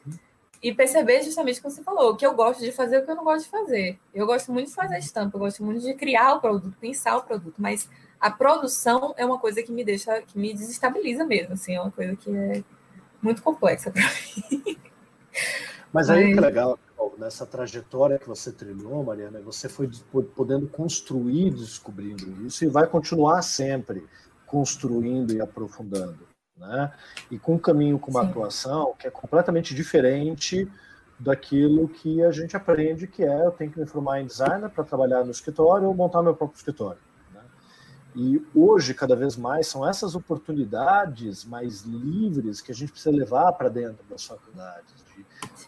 E 0.63 0.75
perceber 0.75 1.23
justamente 1.23 1.61
o 1.61 1.63
que 1.63 1.71
você 1.71 1.83
falou, 1.83 2.11
o 2.11 2.17
que 2.17 2.27
eu 2.27 2.35
gosto 2.35 2.61
de 2.61 2.73
fazer 2.73 2.99
o 2.99 3.05
que 3.05 3.11
eu 3.11 3.15
não 3.15 3.25
gosto 3.25 3.45
de 3.45 3.51
fazer. 3.51 3.99
Eu 4.13 4.27
gosto 4.27 4.53
muito 4.53 4.69
de 4.69 4.75
fazer 4.75 4.99
estampa, 4.99 5.37
eu 5.37 5.41
gosto 5.41 5.65
muito 5.65 5.81
de 5.81 5.95
criar 5.95 6.35
o 6.35 6.41
produto, 6.41 6.77
pensar 6.81 7.17
o 7.17 7.23
produto, 7.23 7.55
mas 7.59 7.89
a 8.21 8.31
produção 8.31 9.15
é 9.17 9.25
uma 9.25 9.39
coisa 9.39 9.63
que 9.63 9.73
me 9.73 9.83
deixa, 9.83 10.21
que 10.21 10.39
me 10.39 10.53
desestabiliza 10.53 11.25
mesmo, 11.25 11.55
assim, 11.55 11.75
é 11.75 11.81
uma 11.81 11.91
coisa 11.91 12.15
que 12.17 12.31
é 12.31 12.63
muito 13.23 13.43
complexa 13.43 13.91
para 13.91 14.03
mim. 14.51 14.77
Mas 15.93 16.09
aí 16.09 16.27
mas... 16.27 16.35
que 16.35 16.41
legal, 16.41 16.79
nessa 17.21 17.45
trajetória 17.45 18.19
que 18.19 18.27
você 18.27 18.51
trilhou, 18.51 19.05
Mariana, 19.05 19.41
você 19.41 19.69
foi 19.69 19.89
podendo 20.35 20.67
construir, 20.67 21.51
descobrindo 21.51 22.47
isso 22.47 22.65
e 22.65 22.69
vai 22.69 22.87
continuar 22.87 23.43
sempre 23.43 24.07
construindo 24.47 25.33
e 25.33 25.41
aprofundando, 25.41 26.27
né? 26.57 26.93
E 27.31 27.39
com 27.39 27.55
um 27.55 27.59
caminho, 27.59 27.99
com 27.99 28.11
uma 28.11 28.23
Sim. 28.23 28.31
atuação 28.31 28.95
que 28.99 29.07
é 29.07 29.11
completamente 29.11 29.75
diferente 29.75 30.69
daquilo 31.19 31.87
que 31.87 32.25
a 32.25 32.33
gente 32.33 32.57
aprende, 32.57 33.07
que 33.07 33.23
é 33.23 33.47
eu 33.47 33.51
tenho 33.53 33.71
que 33.71 33.79
me 33.79 33.87
formar 33.87 34.21
em 34.21 34.27
designer 34.27 34.71
para 34.71 34.83
trabalhar 34.83 35.23
no 35.23 35.31
escritório 35.31 35.87
ou 35.87 35.95
montar 35.95 36.23
meu 36.23 36.35
próprio 36.35 36.57
escritório. 36.57 37.01
Né? 37.33 37.43
E 38.17 38.45
hoje, 38.55 38.95
cada 38.95 39.15
vez 39.15 39.37
mais, 39.37 39.67
são 39.67 39.87
essas 39.87 40.15
oportunidades 40.15 41.45
mais 41.45 41.83
livres 41.83 42.63
que 42.63 42.73
a 42.73 42.75
gente 42.75 42.91
precisa 42.91 43.15
levar 43.15 43.53
para 43.53 43.69
dentro 43.69 44.03
das 44.09 44.25
faculdades 44.25 45.01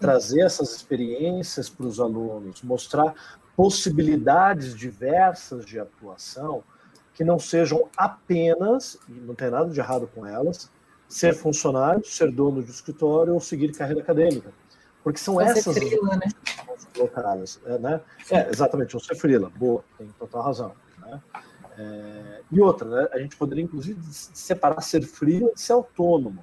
trazer 0.01 0.41
essas 0.41 0.75
experiências 0.75 1.69
para 1.69 1.87
os 1.87 2.01
alunos, 2.01 2.63
mostrar 2.63 3.15
possibilidades 3.57 4.75
diversas 4.75 5.65
de 5.65 5.79
atuação 5.79 6.63
que 7.15 7.23
não 7.23 7.39
sejam 7.39 7.89
apenas, 7.97 8.99
e 9.09 9.13
não 9.13 9.35
tem 9.35 9.51
nada 9.51 9.71
de 9.71 9.79
errado 9.79 10.09
com 10.15 10.27
elas, 10.27 10.71
ser 11.09 11.35
funcionário, 11.35 12.05
ser 12.05 12.33
dono 12.33 12.63
de 12.63 12.71
escritório 12.71 13.35
ou 13.35 13.41
seguir 13.41 13.73
carreira 13.73 14.01
acadêmica. 14.01 14.51
Porque 15.05 15.19
são 15.19 15.41
essas 15.41 15.77
frila, 15.77 16.17
né? 16.17 16.29
colocadas. 16.95 17.61
É, 17.67 17.79
né? 17.79 18.01
é, 18.31 18.49
exatamente, 18.51 18.97
ou 18.97 19.03
ser 19.03 19.15
frila, 19.15 19.51
boa, 19.51 19.85
tem 19.99 20.09
total 20.19 20.43
razão. 20.43 20.73
Né? 20.99 21.21
É, 21.79 22.41
e 22.51 22.61
outra, 22.61 22.89
né? 22.89 23.09
a 23.13 23.19
gente 23.19 23.37
poderia 23.37 23.63
inclusive 23.65 24.01
separar 24.11 24.81
ser 24.81 25.03
frila 25.03 25.53
de 25.55 25.61
ser 25.61 25.73
autônomo 25.73 26.43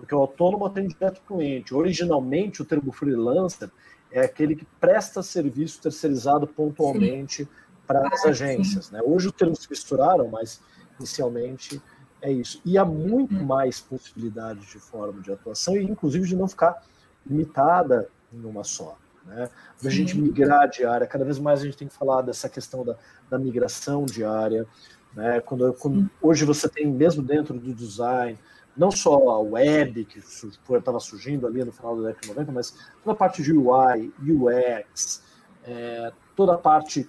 porque 0.00 0.14
o 0.14 0.18
autônomo 0.18 0.64
atende 0.64 0.94
direto 0.94 1.20
cliente. 1.28 1.74
Originalmente, 1.74 2.62
o 2.62 2.64
termo 2.64 2.90
freelancer 2.90 3.70
é 4.10 4.22
aquele 4.22 4.56
que 4.56 4.66
presta 4.80 5.22
serviço 5.22 5.80
terceirizado 5.82 6.46
pontualmente 6.46 7.46
para 7.86 8.08
as 8.08 8.24
ah, 8.24 8.30
agências. 8.30 8.90
Né? 8.90 9.00
Hoje 9.04 9.28
o 9.28 9.32
termo 9.32 9.54
se 9.54 9.68
misturaram, 9.68 10.26
mas 10.28 10.62
inicialmente 10.98 11.80
é 12.22 12.32
isso. 12.32 12.62
E 12.64 12.78
há 12.78 12.84
muito 12.84 13.34
hum. 13.34 13.44
mais 13.44 13.78
possibilidades 13.78 14.66
de 14.70 14.78
forma 14.78 15.20
de 15.20 15.30
atuação, 15.30 15.76
e 15.76 15.84
inclusive 15.84 16.26
de 16.26 16.34
não 16.34 16.48
ficar 16.48 16.82
limitada 17.26 18.08
em 18.32 18.42
uma 18.42 18.64
só. 18.64 18.96
Né? 19.26 19.50
Da 19.82 19.90
gente 19.90 20.18
migrar 20.18 20.68
de 20.70 20.82
área, 20.82 21.06
cada 21.06 21.26
vez 21.26 21.38
mais 21.38 21.60
a 21.60 21.64
gente 21.64 21.76
tem 21.76 21.88
que 21.88 21.94
falar 21.94 22.22
dessa 22.22 22.48
questão 22.48 22.82
da, 22.82 22.96
da 23.28 23.38
migração 23.38 24.06
diária. 24.06 24.66
Né? 25.14 25.40
Quando, 25.40 25.74
quando 25.74 26.10
hoje 26.22 26.46
você 26.46 26.70
tem, 26.70 26.86
mesmo 26.86 27.22
dentro 27.22 27.52
do 27.52 27.74
design, 27.74 28.38
não 28.80 28.90
só 28.90 29.28
a 29.28 29.38
web, 29.38 30.06
que 30.06 30.18
estava 30.18 30.98
surgindo 30.98 31.46
ali 31.46 31.62
no 31.62 31.70
final 31.70 31.94
da 31.96 32.08
década 32.08 32.22
de 32.22 32.28
90, 32.28 32.52
mas 32.52 32.74
toda 33.04 33.12
a 33.12 33.14
parte 33.14 33.42
de 33.42 33.52
UI, 33.52 34.10
UX, 34.18 35.22
é, 35.64 36.10
toda 36.34 36.54
a 36.54 36.58
parte 36.58 37.06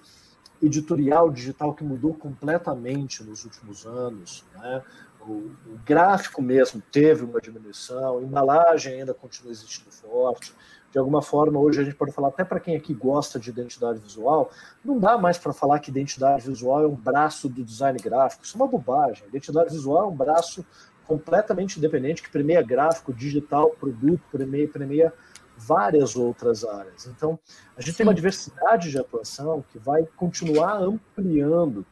editorial 0.62 1.30
digital 1.30 1.72
que 1.72 1.82
mudou 1.82 2.12
completamente 2.12 3.24
nos 3.24 3.46
últimos 3.46 3.86
anos. 3.86 4.44
Né? 4.54 4.82
O, 5.22 5.32
o, 5.32 5.80
gráfico 5.82 6.42
mesmo 6.42 6.82
teve 6.92 7.24
uma 7.24 7.40
diminuição, 7.40 8.18
a 8.18 8.22
embalagem 8.22 9.00
ainda 9.00 9.14
continua 9.14 9.50
existindo 9.50 9.90
forte. 9.90 10.52
De 10.92 10.98
alguma 10.98 11.22
forma, 11.22 11.58
hoje 11.58 11.80
a 11.80 11.84
gente 11.84 11.96
pode 11.96 12.12
falar, 12.12 12.28
até 12.28 12.44
para 12.44 12.60
quem 12.60 12.76
aqui 12.76 12.92
gosta 12.92 13.40
de 13.40 13.48
identidade 13.48 13.98
visual, 13.98 14.50
não 14.84 14.98
dá 14.98 15.16
mais 15.16 15.38
para 15.38 15.54
falar 15.54 15.78
que 15.78 15.90
identidade 15.90 16.46
visual 16.46 16.84
é 16.84 16.86
um 16.86 16.94
braço 16.94 17.48
do 17.48 17.64
design 17.64 17.98
gráfico. 17.98 18.44
Isso 18.44 18.58
é 18.58 18.60
uma 18.60 18.68
bobagem. 18.68 19.26
Identidade 19.26 19.70
visual 19.70 20.04
é 20.04 20.06
um 20.08 20.14
braço 20.14 20.62
completamente 21.06 21.78
independente 21.78 22.22
que 22.22 22.30
premia 22.30 22.62
gráfico, 22.62 23.12
digital, 23.12 23.70
produto, 23.70 24.22
premia, 24.30 24.68
premia 24.68 25.12
várias 25.56 26.16
outras 26.16 26.64
áreas. 26.64 27.06
Então, 27.06 27.38
a 27.76 27.80
gente 27.80 27.92
Sim. 27.92 27.98
tem 27.98 28.06
uma 28.06 28.14
diversidade 28.14 28.90
de 28.90 28.98
atuação 28.98 29.64
que 29.72 29.78
vai 29.78 30.04
continuar 30.16 30.74
ampliando 30.78 31.84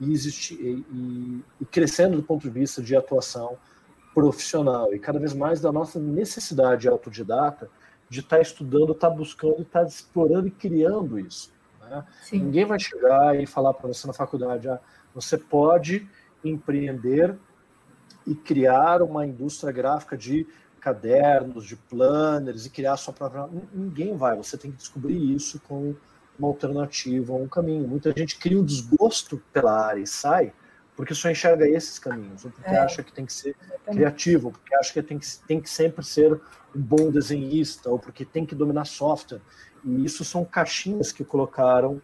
e, 0.00 0.12
existir, 0.12 0.54
e, 0.54 1.42
e, 1.60 1.64
crescendo 1.64 2.16
do 2.16 2.22
ponto 2.22 2.42
de 2.42 2.50
vista 2.50 2.82
de 2.82 2.94
atuação 2.96 3.56
profissional 4.14 4.94
e 4.94 4.98
cada 4.98 5.18
vez 5.18 5.32
mais 5.32 5.60
da 5.60 5.72
nossa 5.72 5.98
necessidade 5.98 6.88
autodidata 6.88 7.68
de 8.08 8.20
estar 8.20 8.36
tá 8.36 8.42
estudando, 8.42 8.92
estar 8.92 9.10
tá 9.10 9.14
buscando, 9.14 9.62
estar 9.62 9.80
tá 9.80 9.86
explorando 9.86 10.46
e 10.48 10.50
criando 10.50 11.18
isso. 11.18 11.52
Né? 11.80 12.04
Ninguém 12.32 12.64
vai 12.64 12.78
chegar 12.78 13.40
e 13.40 13.46
falar 13.46 13.74
para 13.74 13.88
você 13.88 14.06
na 14.06 14.12
faculdade, 14.12 14.68
ah, 14.68 14.78
você 15.14 15.36
pode 15.38 16.06
empreender 16.44 17.34
e 18.26 18.34
criar 18.34 19.02
uma 19.02 19.26
indústria 19.26 19.72
gráfica 19.72 20.16
de 20.16 20.46
cadernos, 20.80 21.66
de 21.66 21.76
planners 21.76 22.66
e 22.66 22.70
criar 22.70 22.96
sua 22.96 23.12
própria. 23.12 23.48
Ninguém 23.72 24.16
vai, 24.16 24.36
você 24.36 24.56
tem 24.56 24.70
que 24.70 24.76
descobrir 24.76 25.34
isso 25.34 25.60
com 25.66 25.94
uma 26.38 26.48
alternativa, 26.48 27.32
um 27.32 27.48
caminho. 27.48 27.88
Muita 27.88 28.12
gente 28.16 28.38
cria 28.38 28.58
um 28.58 28.64
desgosto 28.64 29.42
pela 29.52 29.86
área 29.86 30.00
e 30.00 30.06
sai 30.06 30.52
porque 30.96 31.14
só 31.14 31.30
enxerga 31.30 31.68
esses 31.68 31.98
caminhos, 31.98 32.44
ou 32.44 32.50
porque 32.50 32.70
é. 32.70 32.78
acha 32.78 33.02
que 33.02 33.12
tem 33.12 33.26
que 33.26 33.32
ser 33.32 33.56
criativo, 33.84 34.46
ou 34.46 34.52
porque 34.52 34.74
acha 34.76 34.92
que 34.92 35.02
tem 35.02 35.18
que, 35.18 35.26
tem 35.46 35.60
que 35.60 35.68
sempre 35.68 36.04
ser 36.04 36.32
um 36.74 36.80
bom 36.80 37.10
desenhista, 37.10 37.90
ou 37.90 37.98
porque 37.98 38.24
tem 38.24 38.46
que 38.46 38.54
dominar 38.54 38.84
software. 38.84 39.40
E 39.84 40.04
isso 40.04 40.24
são 40.24 40.44
caixinhas 40.44 41.10
que 41.10 41.24
colocaram 41.24 42.00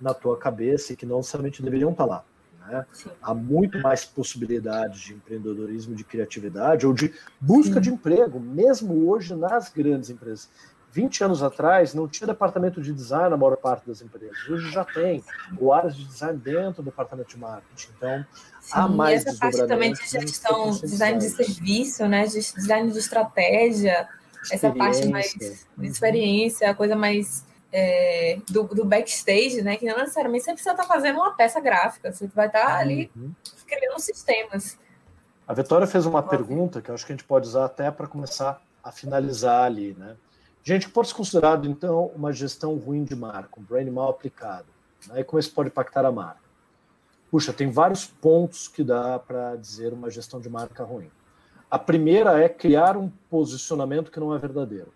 na 0.00 0.14
tua 0.14 0.36
cabeça 0.36 0.92
e 0.92 0.96
que 0.96 1.04
não 1.04 1.18
necessariamente 1.18 1.62
deveriam 1.62 1.90
estar 1.90 2.04
lá. 2.04 2.24
Né? 2.68 2.84
Há 3.22 3.32
muito 3.32 3.78
mais 3.80 4.04
possibilidades 4.04 5.00
de 5.00 5.14
empreendedorismo, 5.14 5.94
de 5.94 6.04
criatividade 6.04 6.86
ou 6.86 6.92
de 6.92 7.12
busca 7.40 7.74
Sim. 7.74 7.80
de 7.80 7.90
emprego, 7.90 8.38
mesmo 8.38 9.08
hoje 9.08 9.34
nas 9.34 9.70
grandes 9.70 10.10
empresas. 10.10 10.48
20 10.92 11.24
anos 11.24 11.42
atrás 11.42 11.92
não 11.92 12.08
tinha 12.08 12.26
departamento 12.26 12.80
de 12.80 12.92
design 12.92 13.30
na 13.30 13.36
maior 13.36 13.56
parte 13.56 13.86
das 13.86 14.00
empresas. 14.00 14.36
Hoje 14.48 14.70
já 14.70 14.84
tem 14.84 15.22
o 15.58 15.72
áreas 15.72 15.94
de 15.94 16.04
design 16.04 16.38
dentro 16.38 16.82
do 16.82 16.86
departamento 16.86 17.30
de 17.30 17.38
marketing. 17.38 17.88
Então, 17.96 18.26
Sim, 18.60 18.72
há 18.72 18.88
mais 18.88 19.24
e 19.24 19.28
essa 19.28 19.38
parte 19.38 19.66
também 19.66 19.92
de 19.92 20.06
gestão, 20.06 20.70
design 20.70 21.18
de 21.18 21.28
serviço, 21.28 22.06
né, 22.06 22.26
de 22.26 22.40
design 22.40 22.90
de 22.90 22.98
estratégia, 22.98 24.08
essa 24.50 24.70
parte 24.70 25.06
mais 25.08 25.34
de 25.76 25.86
experiência, 25.86 26.70
a 26.70 26.74
coisa 26.74 26.96
mais 26.96 27.44
é, 27.72 28.38
do, 28.48 28.64
do, 28.64 28.84
backstage, 28.84 29.62
né? 29.62 29.76
Que 29.76 29.84
não 29.84 29.98
necessariamente 29.98 30.44
você 30.44 30.52
precisa 30.52 30.72
estar 30.72 30.84
fazendo 30.84 31.16
uma 31.16 31.34
peça 31.34 31.60
gráfica, 31.60 32.12
você 32.12 32.26
vai 32.28 32.46
estar 32.46 32.78
ali 32.78 33.10
uhum. 33.16 33.32
criando 33.66 34.00
sistemas. 34.00 34.78
A 35.46 35.54
Vitória 35.54 35.86
fez 35.86 36.04
uma 36.06 36.22
pergunta 36.22 36.82
que 36.82 36.90
eu 36.90 36.94
acho 36.94 37.06
que 37.06 37.12
a 37.12 37.16
gente 37.16 37.24
pode 37.24 37.46
usar 37.48 37.64
até 37.64 37.90
para 37.90 38.06
começar 38.06 38.60
a 38.82 38.92
finalizar 38.92 39.64
ali, 39.64 39.94
né? 39.98 40.16
Gente, 40.62 40.88
pode 40.88 41.08
ser 41.08 41.14
considerado, 41.14 41.66
então, 41.66 42.10
uma 42.14 42.32
gestão 42.32 42.76
ruim 42.76 43.04
de 43.04 43.16
marca, 43.16 43.58
um 43.58 43.62
brand 43.62 43.88
mal 43.88 44.10
aplicado. 44.10 44.66
Né? 45.06 45.20
E 45.20 45.24
como 45.24 45.40
isso 45.40 45.52
pode 45.52 45.70
impactar 45.70 46.04
a 46.04 46.12
marca? 46.12 46.42
Puxa, 47.30 47.52
tem 47.52 47.70
vários 47.70 48.04
pontos 48.04 48.68
que 48.68 48.84
dá 48.84 49.18
para 49.18 49.56
dizer 49.56 49.92
uma 49.92 50.10
gestão 50.10 50.40
de 50.40 50.48
marca 50.48 50.84
ruim. 50.84 51.10
A 51.70 51.78
primeira 51.78 52.42
é 52.42 52.48
criar 52.48 52.96
um 52.96 53.10
posicionamento 53.30 54.10
que 54.10 54.20
não 54.20 54.34
é 54.34 54.38
verdadeiro. 54.38 54.92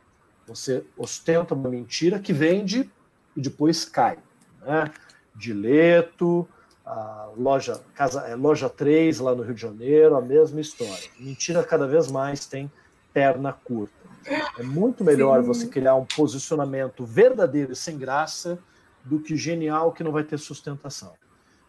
Você 0.46 0.84
ostenta 0.96 1.54
uma 1.54 1.68
mentira 1.68 2.18
que 2.18 2.32
vende 2.32 2.90
e 3.36 3.40
depois 3.40 3.84
cai. 3.84 4.18
Né? 4.60 4.90
Dileto, 5.34 6.48
a 6.84 7.30
loja, 7.36 7.80
casa, 7.94 8.22
é, 8.28 8.34
loja 8.34 8.68
3 8.68 9.20
lá 9.20 9.34
no 9.34 9.42
Rio 9.42 9.54
de 9.54 9.62
Janeiro, 9.62 10.16
a 10.16 10.20
mesma 10.20 10.60
história. 10.60 11.10
Mentira 11.18 11.62
cada 11.62 11.86
vez 11.86 12.10
mais 12.10 12.46
tem 12.46 12.70
perna 13.12 13.52
curta. 13.52 14.02
É 14.58 14.62
muito 14.62 15.02
melhor 15.02 15.40
Sim. 15.40 15.46
você 15.46 15.66
criar 15.66 15.94
um 15.94 16.04
posicionamento 16.04 17.04
verdadeiro 17.04 17.72
e 17.72 17.76
sem 17.76 17.98
graça 17.98 18.58
do 19.04 19.18
que 19.18 19.36
genial 19.36 19.92
que 19.92 20.04
não 20.04 20.12
vai 20.12 20.22
ter 20.22 20.38
sustentação. 20.38 21.12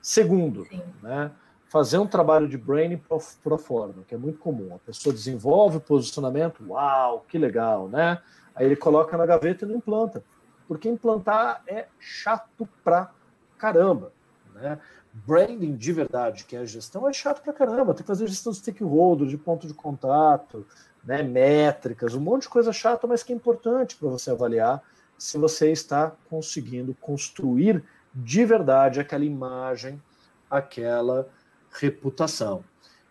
Segundo, 0.02 0.68
né, 1.02 1.32
fazer 1.68 1.98
um 1.98 2.06
trabalho 2.06 2.48
de 2.48 2.58
brain 2.58 3.02
pro 3.44 3.58
forma, 3.58 4.04
que 4.08 4.14
é 4.14 4.18
muito 4.18 4.38
comum. 4.38 4.76
A 4.76 4.80
pessoa 4.80 5.14
desenvolve 5.14 5.78
o 5.78 5.82
posicionamento, 5.82 6.64
uau, 6.68 7.26
que 7.28 7.38
legal, 7.38 7.88
né? 7.88 8.22
Aí 8.56 8.66
ele 8.66 8.76
coloca 8.76 9.18
na 9.18 9.26
gaveta 9.26 9.66
e 9.66 9.68
não 9.68 9.78
implanta. 9.78 10.24
Porque 10.68 10.88
implantar 10.88 11.62
é 11.68 11.88
chato 12.00 12.68
pra 12.84 13.12
caramba. 13.58 14.12
Né? 14.54 14.80
Branding 15.14 15.76
de 15.76 15.94
verdade, 15.94 16.46
que 16.46 16.56
é 16.56 16.60
a 16.60 16.66
gestão, 16.66 17.08
é 17.08 17.14
chato 17.14 17.42
pra 17.42 17.54
caramba. 17.54 17.94
Tem 17.94 18.04
que 18.04 18.08
fazer 18.08 18.28
gestão 18.28 18.52
de 18.52 18.60
stakeholder, 18.60 19.28
de 19.28 19.38
ponto 19.38 19.68
de 19.68 19.74
contato, 19.74 20.66
né? 21.04 21.22
métricas, 21.22 22.14
um 22.16 22.20
monte 22.20 22.44
de 22.44 22.50
coisa 22.50 22.72
chata, 22.72 23.06
mas 23.06 23.24
que 23.24 23.34
é 23.34 23.36
importante 23.36 23.96
para 23.96 24.10
você 24.10 24.32
avaliar 24.32 24.82
se 25.18 25.38
você 25.38 25.72
está 25.72 26.12
conseguindo 26.30 26.96
construir 26.96 27.84
de 28.14 28.46
verdade 28.46 29.00
aquela 29.00 29.26
imagem, 29.26 30.02
aquela 30.50 31.28
reputação. 31.72 32.64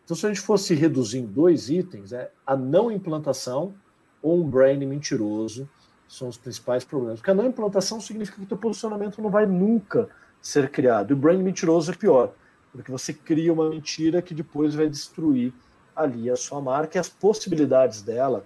Então, 0.04 0.16
se 0.16 0.26
a 0.26 0.28
gente 0.28 0.40
fosse 0.40 0.74
reduzir 0.74 1.18
em 1.18 1.26
dois 1.26 1.70
itens, 1.70 2.12
é 2.12 2.30
a 2.46 2.56
não 2.56 2.90
implantação 2.90 3.74
ou 4.22 4.40
um 4.40 4.48
brand 4.48 4.80
mentiroso 4.82 5.68
são 6.08 6.28
os 6.28 6.36
principais 6.36 6.84
problemas. 6.84 7.18
Porque 7.18 7.30
a 7.30 7.34
não 7.34 7.46
implantação 7.46 8.00
significa 8.00 8.36
que 8.36 8.44
o 8.44 8.46
teu 8.46 8.58
posicionamento 8.58 9.20
não 9.20 9.30
vai 9.30 9.46
nunca 9.46 10.08
ser 10.40 10.70
criado. 10.70 11.10
E 11.10 11.14
o 11.14 11.16
brand 11.16 11.40
mentiroso 11.40 11.90
é 11.90 11.94
pior, 11.94 12.32
porque 12.70 12.90
você 12.90 13.12
cria 13.12 13.52
uma 13.52 13.68
mentira 13.70 14.20
que 14.20 14.34
depois 14.34 14.74
vai 14.74 14.88
destruir 14.88 15.52
ali 15.94 16.30
a 16.30 16.36
sua 16.36 16.60
marca 16.60 16.98
e 16.98 17.00
as 17.00 17.08
possibilidades 17.08 18.02
dela 18.02 18.44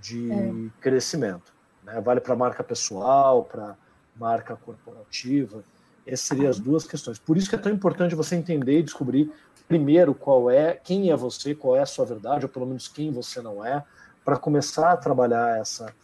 de 0.00 0.30
é. 0.30 0.52
crescimento. 0.80 1.52
Né? 1.84 2.00
Vale 2.00 2.20
para 2.20 2.34
marca 2.34 2.62
pessoal, 2.62 3.44
para 3.44 3.76
marca 4.16 4.56
corporativa. 4.56 5.62
Essas 6.06 6.26
seriam 6.26 6.50
as 6.50 6.58
duas 6.58 6.86
questões. 6.86 7.18
Por 7.18 7.36
isso 7.36 7.48
que 7.48 7.54
é 7.54 7.58
tão 7.58 7.72
importante 7.72 8.14
você 8.14 8.36
entender 8.36 8.80
e 8.80 8.82
descobrir 8.82 9.32
primeiro 9.68 10.14
qual 10.14 10.50
é, 10.50 10.74
quem 10.74 11.10
é 11.10 11.16
você, 11.16 11.54
qual 11.54 11.76
é 11.76 11.80
a 11.80 11.86
sua 11.86 12.04
verdade, 12.04 12.44
ou 12.44 12.48
pelo 12.48 12.66
menos 12.66 12.86
quem 12.86 13.10
você 13.10 13.40
não 13.42 13.64
é, 13.64 13.84
para 14.26 14.36
começar 14.36 14.90
a 14.90 14.96
trabalhar 14.96 15.60
essa 15.60 15.94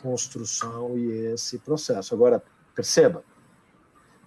construção 0.00 0.96
e 0.96 1.10
esse 1.34 1.58
processo. 1.58 2.14
Agora, 2.14 2.42
perceba, 2.74 3.22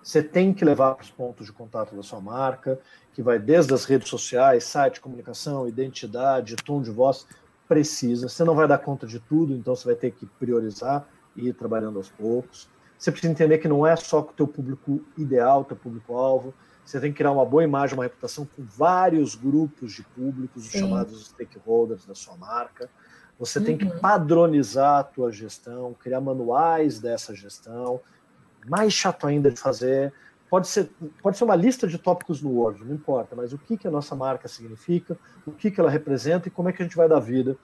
você 0.03 0.21
tem 0.21 0.53
que 0.53 0.63
levar 0.63 0.93
para 0.93 1.03
os 1.03 1.09
pontos 1.09 1.47
de 1.47 1.51
contato 1.51 1.95
da 1.95 2.03
sua 2.03 2.21
marca, 2.21 2.79
que 3.11 3.23
vai 3.23 3.39
desde 3.39 3.73
as 3.73 3.85
redes 3.85 4.07
sociais, 4.07 4.65
site, 4.65 5.01
comunicação, 5.01 5.67
identidade, 5.67 6.55
tom 6.57 6.79
de 6.79 6.91
voz, 6.91 7.25
precisa. 7.67 8.29
Você 8.29 8.43
não 8.43 8.53
vai 8.53 8.67
dar 8.67 8.77
conta 8.77 9.07
de 9.07 9.19
tudo, 9.19 9.55
então 9.55 9.75
você 9.75 9.85
vai 9.85 9.95
ter 9.95 10.11
que 10.11 10.27
priorizar 10.27 11.07
e 11.35 11.47
ir 11.47 11.53
trabalhando 11.53 11.97
aos 11.97 12.09
poucos. 12.09 12.69
Você 12.99 13.11
precisa 13.11 13.33
entender 13.33 13.57
que 13.57 13.67
não 13.67 13.85
é 13.85 13.95
só 13.95 14.21
com 14.21 14.31
o 14.31 14.35
teu 14.35 14.47
público 14.47 15.03
ideal, 15.17 15.65
teu 15.65 15.75
público-alvo. 15.75 16.53
Você 16.85 16.99
tem 16.99 17.11
que 17.11 17.17
criar 17.17 17.31
uma 17.31 17.45
boa 17.45 17.63
imagem, 17.63 17.97
uma 17.97 18.03
reputação 18.03 18.45
com 18.45 18.63
vários 18.63 19.33
grupos 19.33 19.93
de 19.93 20.03
públicos, 20.03 20.67
os 20.67 20.71
chamados 20.71 21.29
stakeholders 21.29 22.05
da 22.05 22.13
sua 22.13 22.37
marca. 22.37 22.87
Você 23.39 23.59
uhum. 23.59 23.65
tem 23.65 23.77
que 23.77 23.85
uhum. 23.85 23.99
padronizar 23.99 24.99
a 24.99 25.03
tua 25.03 25.31
gestão, 25.31 25.93
criar 25.93 26.19
manuais 26.19 26.99
dessa 26.99 27.33
gestão. 27.33 28.01
Mais 28.67 28.91
chato 28.91 29.25
ainda 29.25 29.49
de 29.49 29.59
fazer, 29.59 30.13
pode 30.49 30.67
ser, 30.67 30.91
pode 31.23 31.37
ser 31.37 31.45
uma 31.45 31.55
lista 31.55 31.87
de 31.87 31.97
tópicos 31.97 32.41
no 32.41 32.51
Word, 32.51 32.83
não 32.83 32.93
importa, 32.93 33.35
mas 33.35 33.53
o 33.53 33.57
que, 33.57 33.77
que 33.77 33.87
a 33.87 33.91
nossa 33.91 34.13
marca 34.15 34.49
significa, 34.49 35.17
o 35.47 35.51
que, 35.51 35.71
que 35.71 35.79
ela 35.79 35.89
representa 35.89 36.49
e 36.49 36.51
como 36.51 36.67
é 36.67 36.73
que 36.73 36.81
a 36.81 36.85
gente 36.85 36.97
vai 36.97 37.07
dar 37.07 37.19
vida 37.19 37.57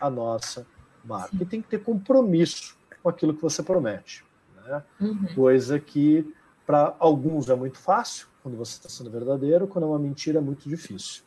à 0.00 0.10
nossa 0.10 0.66
marca. 1.04 1.30
Sim. 1.30 1.42
E 1.42 1.46
tem 1.46 1.62
que 1.62 1.68
ter 1.68 1.78
compromisso 1.78 2.76
com 3.00 3.08
aquilo 3.08 3.32
que 3.32 3.42
você 3.42 3.62
promete. 3.62 4.24
Né? 4.56 4.82
Uhum. 5.00 5.26
Coisa 5.34 5.78
que 5.78 6.34
para 6.66 6.94
alguns 6.98 7.48
é 7.48 7.54
muito 7.54 7.78
fácil, 7.78 8.26
quando 8.42 8.56
você 8.56 8.72
está 8.72 8.88
sendo 8.88 9.10
verdadeiro, 9.10 9.68
quando 9.68 9.84
é 9.84 9.88
uma 9.88 9.98
mentira 9.98 10.38
é 10.38 10.42
muito 10.42 10.68
difícil. 10.68 11.22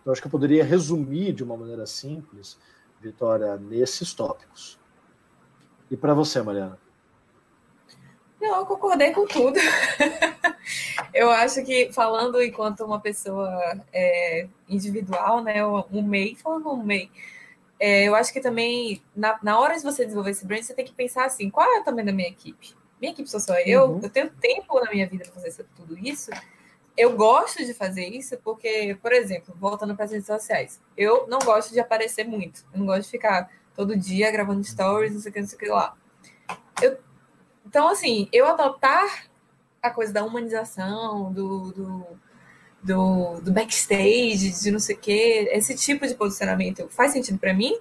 Então, 0.00 0.12
acho 0.12 0.20
que 0.20 0.26
eu 0.26 0.30
poderia 0.30 0.64
resumir 0.64 1.32
de 1.32 1.42
uma 1.42 1.56
maneira 1.56 1.86
simples 1.86 2.58
Vitória, 3.04 3.56
nesses 3.56 4.14
tópicos. 4.14 4.78
E 5.90 5.96
para 5.96 6.14
você, 6.14 6.40
Mariana? 6.42 6.78
Não, 8.40 8.56
eu 8.56 8.66
concordei 8.66 9.12
com 9.12 9.26
tudo. 9.26 9.58
eu 11.12 11.30
acho 11.30 11.64
que, 11.64 11.92
falando 11.92 12.42
enquanto 12.42 12.84
uma 12.84 13.00
pessoa 13.00 13.50
é, 13.92 14.48
individual, 14.68 15.42
né, 15.42 15.64
um 15.66 16.02
MEI, 16.02 16.34
falando 16.36 16.70
um 16.70 16.82
MEI, 16.82 17.10
é, 17.78 18.08
eu 18.08 18.14
acho 18.14 18.32
que 18.32 18.40
também, 18.40 19.02
na, 19.14 19.38
na 19.42 19.58
hora 19.58 19.76
de 19.76 19.82
você 19.82 20.04
desenvolver 20.04 20.30
esse 20.30 20.46
brand, 20.46 20.62
você 20.62 20.74
tem 20.74 20.84
que 20.84 20.92
pensar 20.92 21.26
assim, 21.26 21.50
qual 21.50 21.66
é 21.66 21.80
o 21.80 21.84
tamanho 21.84 22.06
da 22.06 22.12
minha 22.12 22.28
equipe? 22.28 22.74
minha 23.00 23.12
equipe 23.12 23.28
sou 23.28 23.40
só 23.40 23.54
eu, 23.60 23.84
uhum. 23.84 24.00
eu 24.02 24.08
tenho 24.08 24.30
tempo 24.30 24.80
na 24.80 24.90
minha 24.90 25.06
vida 25.06 25.24
para 25.24 25.42
fazer 25.42 25.66
tudo 25.76 25.98
isso. 25.98 26.30
Eu 26.96 27.16
gosto 27.16 27.64
de 27.64 27.74
fazer 27.74 28.06
isso 28.06 28.36
porque, 28.44 28.96
por 29.02 29.12
exemplo, 29.12 29.54
voltando 29.58 29.96
para 29.96 30.04
as 30.04 30.12
redes 30.12 30.26
sociais, 30.26 30.80
eu 30.96 31.26
não 31.26 31.40
gosto 31.40 31.72
de 31.72 31.80
aparecer 31.80 32.24
muito. 32.24 32.64
Eu 32.72 32.78
não 32.78 32.86
gosto 32.86 33.02
de 33.02 33.10
ficar 33.10 33.50
todo 33.74 33.96
dia 33.96 34.30
gravando 34.30 34.62
stories, 34.62 35.12
não 35.12 35.20
sei 35.20 35.30
o 35.30 35.34
que, 35.34 35.40
não 35.40 35.48
sei 35.48 35.56
o 35.56 35.60
que 35.60 35.68
lá. 35.68 35.96
Eu, 36.80 36.96
então, 37.66 37.88
assim, 37.88 38.28
eu 38.32 38.46
adotar 38.46 39.26
a 39.82 39.90
coisa 39.90 40.12
da 40.12 40.24
humanização, 40.24 41.32
do, 41.32 41.72
do, 41.72 42.06
do, 42.82 43.40
do 43.40 43.52
backstage, 43.52 44.50
de 44.62 44.70
não 44.70 44.78
sei 44.78 44.94
o 44.94 44.98
que, 44.98 45.48
esse 45.50 45.74
tipo 45.74 46.06
de 46.06 46.14
posicionamento 46.14 46.88
faz 46.88 47.12
sentido 47.12 47.38
para 47.38 47.52
mim? 47.52 47.76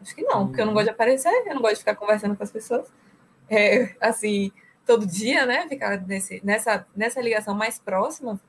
Acho 0.00 0.14
que 0.14 0.22
não, 0.22 0.46
porque 0.46 0.60
eu 0.60 0.66
não 0.66 0.72
gosto 0.72 0.86
de 0.86 0.90
aparecer, 0.90 1.30
eu 1.46 1.54
não 1.54 1.60
gosto 1.60 1.74
de 1.74 1.80
ficar 1.80 1.96
conversando 1.96 2.36
com 2.36 2.42
as 2.42 2.50
pessoas. 2.50 2.86
É, 3.48 3.94
assim, 4.00 4.50
todo 4.86 5.04
dia, 5.04 5.44
né? 5.44 5.66
Ficar 5.68 6.00
nesse, 6.06 6.40
nessa, 6.44 6.86
nessa 6.94 7.20
ligação 7.20 7.54
mais 7.54 7.78
próxima. 7.78 8.40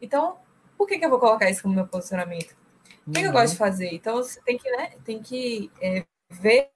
Então, 0.00 0.36
por 0.78 0.86
que, 0.86 0.98
que 0.98 1.04
eu 1.04 1.10
vou 1.10 1.18
colocar 1.18 1.50
isso 1.50 1.62
como 1.62 1.74
meu 1.74 1.86
posicionamento? 1.86 2.54
O 3.06 3.10
que, 3.12 3.18
uhum. 3.18 3.24
que 3.24 3.28
eu 3.28 3.32
gosto 3.32 3.52
de 3.52 3.58
fazer? 3.58 3.92
Então, 3.92 4.16
você 4.16 4.40
tem 4.40 4.56
que, 4.56 4.70
né, 4.70 4.92
tem 5.04 5.20
que 5.20 5.70
é, 5.80 6.04
ver 6.30 6.70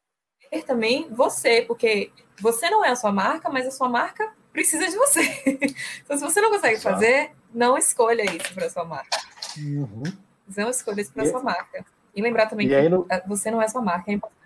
também 0.66 1.08
você, 1.10 1.62
porque 1.62 2.10
você 2.40 2.68
não 2.68 2.84
é 2.84 2.90
a 2.90 2.96
sua 2.96 3.12
marca, 3.12 3.48
mas 3.48 3.66
a 3.66 3.70
sua 3.70 3.88
marca 3.88 4.32
precisa 4.52 4.86
de 4.86 4.96
você. 4.96 5.22
então, 6.04 6.18
se 6.18 6.24
você 6.24 6.40
não 6.40 6.50
consegue 6.50 6.80
fazer, 6.80 7.30
não 7.52 7.78
escolha 7.78 8.24
isso 8.24 8.52
para 8.52 8.68
sua 8.68 8.84
marca. 8.84 9.18
Uhum. 9.56 10.02
Não 10.56 10.70
escolha 10.70 11.00
isso 11.00 11.12
para 11.12 11.26
sua 11.26 11.42
marca. 11.42 11.84
E 12.14 12.22
lembrar 12.22 12.46
também 12.46 12.66
e 12.66 12.70
que 12.70 12.88
no... 12.88 13.06
você 13.26 13.50
não 13.50 13.60
é 13.60 13.68
sua 13.68 13.82
marca, 13.82 14.10
é 14.10 14.14
importante. 14.14 14.43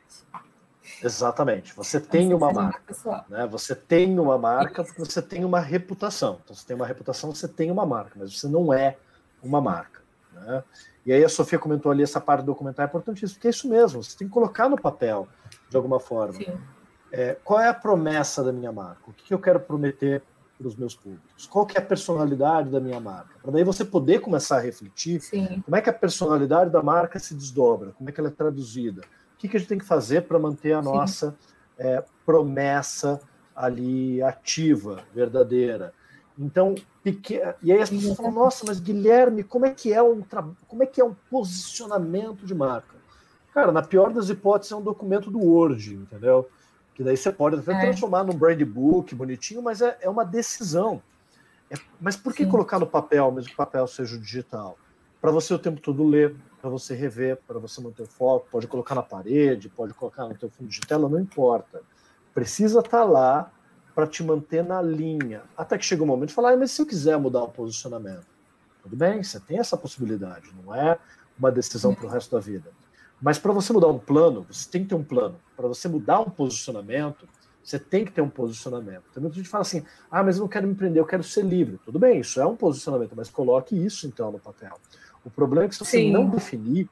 Exatamente. 1.03 1.75
Você 1.75 2.01
tem 2.01 2.33
uma 2.33 2.53
marca. 2.53 2.95
Né? 3.29 3.47
Você 3.47 3.75
tem 3.75 4.19
uma 4.19 4.39
marca 4.39 4.85
porque 4.85 5.05
você 5.05 5.23
tem 5.23 5.45
uma 5.45 5.61
reputação. 5.61 6.41
Então, 6.45 6.55
você 6.55 6.67
tem 6.67 6.77
uma 6.77 6.87
reputação, 6.87 7.35
você 7.35 7.49
tem 7.49 7.71
uma 7.71 7.87
marca, 7.87 8.13
mas 8.17 8.37
você 8.37 8.49
não 8.49 8.73
é 8.73 8.97
uma 9.43 9.61
marca. 9.61 10.01
Né? 10.33 10.63
E 11.07 11.13
aí 11.13 11.25
a 11.25 11.29
Sofia 11.29 11.59
comentou 11.59 11.91
ali 11.91 12.03
essa 12.03 12.21
parte 12.21 12.43
do 12.43 12.47
documentário 12.47 12.89
é 12.89 12.91
importantíssimo, 12.91 13.37
porque 13.37 13.49
é 13.49 13.51
isso 13.51 13.69
mesmo, 13.69 14.03
você 14.03 14.17
tem 14.17 14.29
que 14.29 14.35
colocar 14.35 14.69
no 14.69 14.77
papel, 14.77 15.27
de 15.71 15.77
alguma 15.77 15.99
forma. 15.99 16.39
É, 17.11 17.37
qual 17.43 17.61
é 17.61 17.69
a 17.69 17.75
promessa 17.75 18.45
da 18.45 18.53
minha 18.53 18.71
marca? 18.71 19.01
O 19.07 19.13
que 19.13 19.33
eu 19.33 19.39
quero 19.39 19.59
prometer 19.59 20.23
para 20.59 20.69
os 20.69 20.77
meus 20.77 20.95
públicos? 20.95 21.47
Qual 21.47 21.65
que 21.65 21.79
é 21.79 21.81
a 21.81 21.85
personalidade 21.85 22.69
da 22.69 22.81
minha 22.81 23.01
marca? 23.01 23.31
Para 23.41 23.53
daí 23.53 23.65
você 23.65 23.85
poder 23.85 24.21
começar 24.21 24.59
a 24.59 24.61
refletir 24.61 25.21
Sim. 25.23 25.63
como 25.65 25.77
é 25.77 25.81
que 25.81 25.89
a 25.89 25.93
personalidade 25.93 26.71
da 26.71 26.83
marca 26.83 27.19
se 27.19 27.35
desdobra, 27.35 27.93
como 27.93 28.11
é 28.11 28.13
que 28.13 28.21
ela 28.21 28.29
é 28.29 28.33
traduzida, 28.33 29.01
que, 29.39 29.49
que 29.49 29.57
a 29.57 29.61
gente 29.61 29.69
tem 29.69 29.79
que 29.79 29.85
fazer 29.85 30.23
para 30.23 30.39
manter 30.39 30.73
a 30.73 30.83
nossa 30.83 31.37
é, 31.79 32.03
promessa 32.27 33.21
ali 33.55 34.23
ativa, 34.23 35.03
verdadeira. 35.15 35.93
Então, 36.39 36.75
pequeno, 37.03 37.55
e 37.63 37.73
aí 37.73 37.81
as 37.81 37.91
pessoas 37.91 38.17
falam, 38.17 38.33
nossa, 38.33 38.65
mas 38.67 38.79
Guilherme, 38.79 39.43
como 39.43 39.67
é 39.67 39.71
que 39.71 39.93
é 39.93 40.03
um 40.03 40.23
como 40.69 40.83
é 40.83 40.87
que 40.87 41.01
é 41.01 41.05
um 41.05 41.15
posicionamento 41.29 42.47
de 42.47 42.55
marca? 42.55 42.97
Cara, 43.53 43.73
na 43.73 43.83
pior 43.83 44.13
das 44.13 44.29
hipóteses 44.29 44.73
é 44.73 44.77
um 44.77 44.83
documento 44.83 45.31
do 45.31 45.41
Word, 45.41 45.95
entendeu? 45.95 46.49
Que 46.95 47.03
daí 47.03 47.17
você 47.17 47.33
pode 47.33 47.57
até 47.57 47.73
é. 47.73 47.81
transformar 47.81 48.25
num 48.25 48.35
brand 48.35 48.63
book 48.63 49.15
bonitinho, 49.15 49.63
mas 49.63 49.81
é, 49.81 49.99
é 50.01 50.09
uma 50.09 50.25
decisão. 50.25 51.03
É, 51.71 51.75
mas 52.01 52.17
por 52.17 52.33
que 52.33 52.45
Sim. 52.45 52.51
colocar 52.51 52.79
no 52.79 52.87
papel, 52.87 53.33
mesmo 53.33 53.49
que 53.49 53.55
o 53.55 53.57
papel 53.57 53.87
seja 53.89 54.17
o 54.17 54.21
digital? 54.21 54.79
Para 55.21 55.33
você 55.33 55.53
o 55.53 55.59
tempo 55.59 55.81
todo 55.81 56.05
ler, 56.05 56.37
para 56.61 56.69
você 56.71 56.95
rever, 56.95 57.39
para 57.47 57.59
você 57.59 57.81
manter 57.81 58.03
o 58.03 58.07
foco, 58.07 58.49
pode 58.51 58.67
colocar 58.67 58.95
na 58.95 59.03
parede, 59.03 59.69
pode 59.69 59.95
colocar 59.95 60.27
no 60.27 60.35
teu 60.35 60.51
fundo 60.51 60.69
de 60.69 60.81
tela, 60.81 61.09
não 61.09 61.21
importa. 61.21 61.83
Precisa 62.35 62.81
estar 62.81 62.91
tá 62.99 63.05
lá 63.05 63.51
para 63.95 64.07
te 64.07 64.23
manter 64.23 64.65
na 64.65 64.81
linha. 64.83 65.43
Até 65.57 65.77
que 65.79 65.85
chega 65.85 66.03
um 66.03 66.07
momento 66.07 66.29
de 66.29 66.35
falar, 66.35 66.53
ah, 66.53 66.57
mas 66.57 66.71
se 66.71 66.83
eu 66.83 66.87
quiser 66.87 67.19
mudar 67.19 67.43
o 67.43 67.49
posicionamento, 67.49 68.27
tudo 68.83 68.97
bem, 68.97 69.23
você 69.23 69.41
tem 69.41 69.59
essa 69.59 69.77
possibilidade, 69.77 70.53
não 70.65 70.75
é 70.75 70.99
uma 71.39 71.51
decisão 71.51 71.95
para 71.95 72.07
o 72.07 72.09
resto 72.09 72.35
da 72.35 72.41
vida. 72.41 72.71
Mas 73.21 73.39
para 73.39 73.53
você 73.53 73.73
mudar 73.73 73.89
um 73.89 73.99
plano, 73.99 74.47
você 74.49 74.69
tem 74.71 74.83
que 74.83 74.89
ter 74.89 74.95
um 74.95 75.03
plano. 75.03 75.37
Para 75.57 75.67
você 75.67 75.89
mudar 75.89 76.21
um 76.21 76.31
posicionamento, 76.31 77.29
você 77.63 77.79
tem 77.79 78.05
que 78.05 78.13
ter 78.13 78.23
um 78.23 78.31
posicionamento. 78.31 79.03
Tem 79.13 79.21
muita 79.21 79.37
gente 79.37 79.49
fala 79.49 79.63
assim: 79.63 79.85
ah, 80.11 80.23
mas 80.23 80.37
eu 80.37 80.43
não 80.43 80.49
quero 80.49 80.67
me 80.67 80.75
prender, 80.75 81.03
eu 81.03 81.07
quero 81.07 81.23
ser 81.23 81.45
livre. 81.45 81.79
Tudo 81.85 81.99
bem, 81.99 82.21
isso 82.21 82.41
é 82.41 82.47
um 82.47 82.57
posicionamento, 82.57 83.15
mas 83.15 83.29
coloque 83.29 83.77
isso 83.77 84.07
então 84.07 84.31
no 84.33 84.39
papel. 84.39 84.79
O 85.29 85.31
problema 85.31 85.67
é 85.67 85.69
que 85.69 85.75
se 85.75 85.85
você 85.85 85.99
Sim. 85.99 86.11
não 86.11 86.29
definir, 86.29 86.89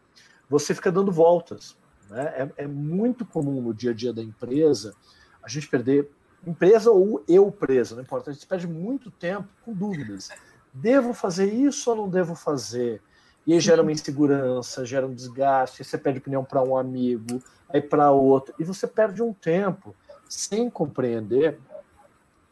você 0.49 0.75
fica 0.75 0.93
dando 0.93 1.11
voltas. 1.11 1.77
Né? 2.11 2.25
É, 2.37 2.65
é, 2.65 2.67
muito 2.67 3.25
comum 3.25 3.61
no 3.63 3.73
dia 3.73 3.91
a 3.91 3.95
dia 3.95 4.13
da 4.13 4.23
empresa 4.23 4.95
a 5.43 5.49
gente 5.49 5.69
perder 5.69 6.11
empresa 6.47 6.91
ou 6.91 7.25
eu 7.27 7.51
presa, 7.51 7.95
não 7.95 8.03
importa. 8.03 8.31
A 8.31 8.33
gente 8.33 8.47
perde 8.47 8.67
muito 8.67 9.11
tempo 9.11 9.49
com 9.65 9.73
dúvidas. 9.73 10.29
Devo 10.73 11.15
fazer 11.15 11.53
isso 11.53 11.91
ou 11.91 11.97
não 11.97 12.09
devo 12.09 12.35
fazer? 12.35 13.01
E 13.47 13.55
aí 13.55 13.61
gera 13.61 13.81
uma 13.81 13.93
insegurança, 13.93 14.85
gera 14.85 15.07
um 15.07 15.15
desgaste, 15.15 15.83
você 15.83 15.97
pede 15.97 16.19
opinião 16.19 16.45
para 16.45 16.63
um 16.63 16.77
amigo, 16.77 17.43
aí 17.69 17.81
para 17.81 18.11
outro, 18.11 18.53
e 18.59 18.65
você 18.65 18.87
perde 18.87 19.23
um 19.23 19.33
tempo 19.33 19.95
sem 20.29 20.69
compreender 20.69 21.59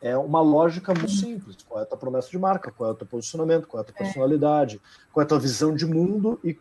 é 0.05 0.15
uma 0.19 0.43
lógica 0.43 0.93
muito 0.93 1.11
simples. 1.11 1.57
Qual 1.67 1.81
é 1.81 1.83
a 1.83 1.87
tua 1.87 1.97
promessa 1.97 2.29
de 2.29 2.39
marca? 2.39 2.71
Qual 2.71 2.91
é 2.91 2.93
o 2.93 2.95
teu 2.95 3.07
posicionamento? 3.07 3.67
Qual 3.67 3.83
é 3.83 3.83
a 3.83 3.87
tua 3.87 3.95
é. 3.97 4.05
personalidade? 4.05 4.79
Qual 5.11 5.23
é 5.23 5.25
a 5.25 5.29
tua 5.29 5.39
visão 5.39 5.75
de 5.75 5.87
mundo? 5.87 6.39
E 6.45 6.59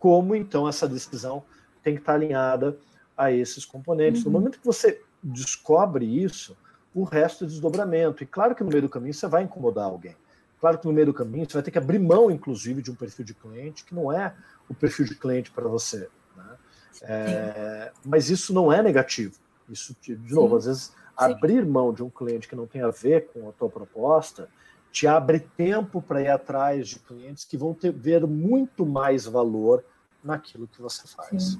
como, 0.00 0.34
então, 0.34 0.68
essa 0.68 0.88
decisão 0.88 1.44
tem 1.80 1.94
que 1.94 2.00
estar 2.00 2.14
alinhada 2.14 2.76
a 3.16 3.30
esses 3.30 3.64
componentes. 3.64 4.24
Uhum. 4.24 4.32
No 4.32 4.38
momento 4.40 4.58
que 4.58 4.66
você 4.66 5.00
descobre 5.22 6.04
isso, 6.04 6.56
o 6.92 7.04
resto 7.04 7.44
é 7.44 7.46
desdobramento. 7.46 8.24
E 8.24 8.26
claro 8.26 8.52
que 8.52 8.64
no 8.64 8.70
meio 8.70 8.82
do 8.82 8.88
caminho 8.88 9.14
você 9.14 9.28
vai 9.28 9.44
incomodar 9.44 9.84
alguém. 9.84 10.16
Claro 10.60 10.76
que 10.76 10.86
no 10.86 10.92
meio 10.92 11.06
do 11.06 11.14
caminho 11.14 11.46
você 11.46 11.54
vai 11.54 11.62
ter 11.62 11.70
que 11.70 11.78
abrir 11.78 12.00
mão, 12.00 12.32
inclusive, 12.32 12.82
de 12.82 12.90
um 12.90 12.96
perfil 12.96 13.24
de 13.24 13.32
cliente 13.32 13.84
que 13.84 13.94
não 13.94 14.12
é 14.12 14.34
o 14.68 14.74
perfil 14.74 15.04
de 15.04 15.14
cliente 15.14 15.52
para 15.52 15.68
você. 15.68 16.08
Né? 16.36 16.56
É, 17.02 17.92
mas 18.04 18.28
isso 18.28 18.52
não 18.52 18.72
é 18.72 18.82
negativo. 18.82 19.36
Isso, 19.70 19.96
de 20.02 20.34
novo, 20.34 20.50
Sim. 20.50 20.56
às 20.56 20.64
vezes. 20.66 21.01
Abrir 21.16 21.64
mão 21.64 21.92
de 21.92 22.02
um 22.02 22.10
cliente 22.10 22.48
que 22.48 22.56
não 22.56 22.66
tem 22.66 22.82
a 22.82 22.90
ver 22.90 23.28
com 23.32 23.48
a 23.48 23.52
tua 23.52 23.68
proposta 23.68 24.48
te 24.92 25.06
abre 25.06 25.40
tempo 25.40 26.02
para 26.02 26.20
ir 26.20 26.28
atrás 26.28 26.86
de 26.88 26.98
clientes 26.98 27.44
que 27.44 27.56
vão 27.56 27.72
ter, 27.72 27.90
ver 27.90 28.26
muito 28.26 28.84
mais 28.84 29.24
valor 29.24 29.82
naquilo 30.22 30.68
que 30.68 30.82
você 30.82 31.08
faz. 31.08 31.58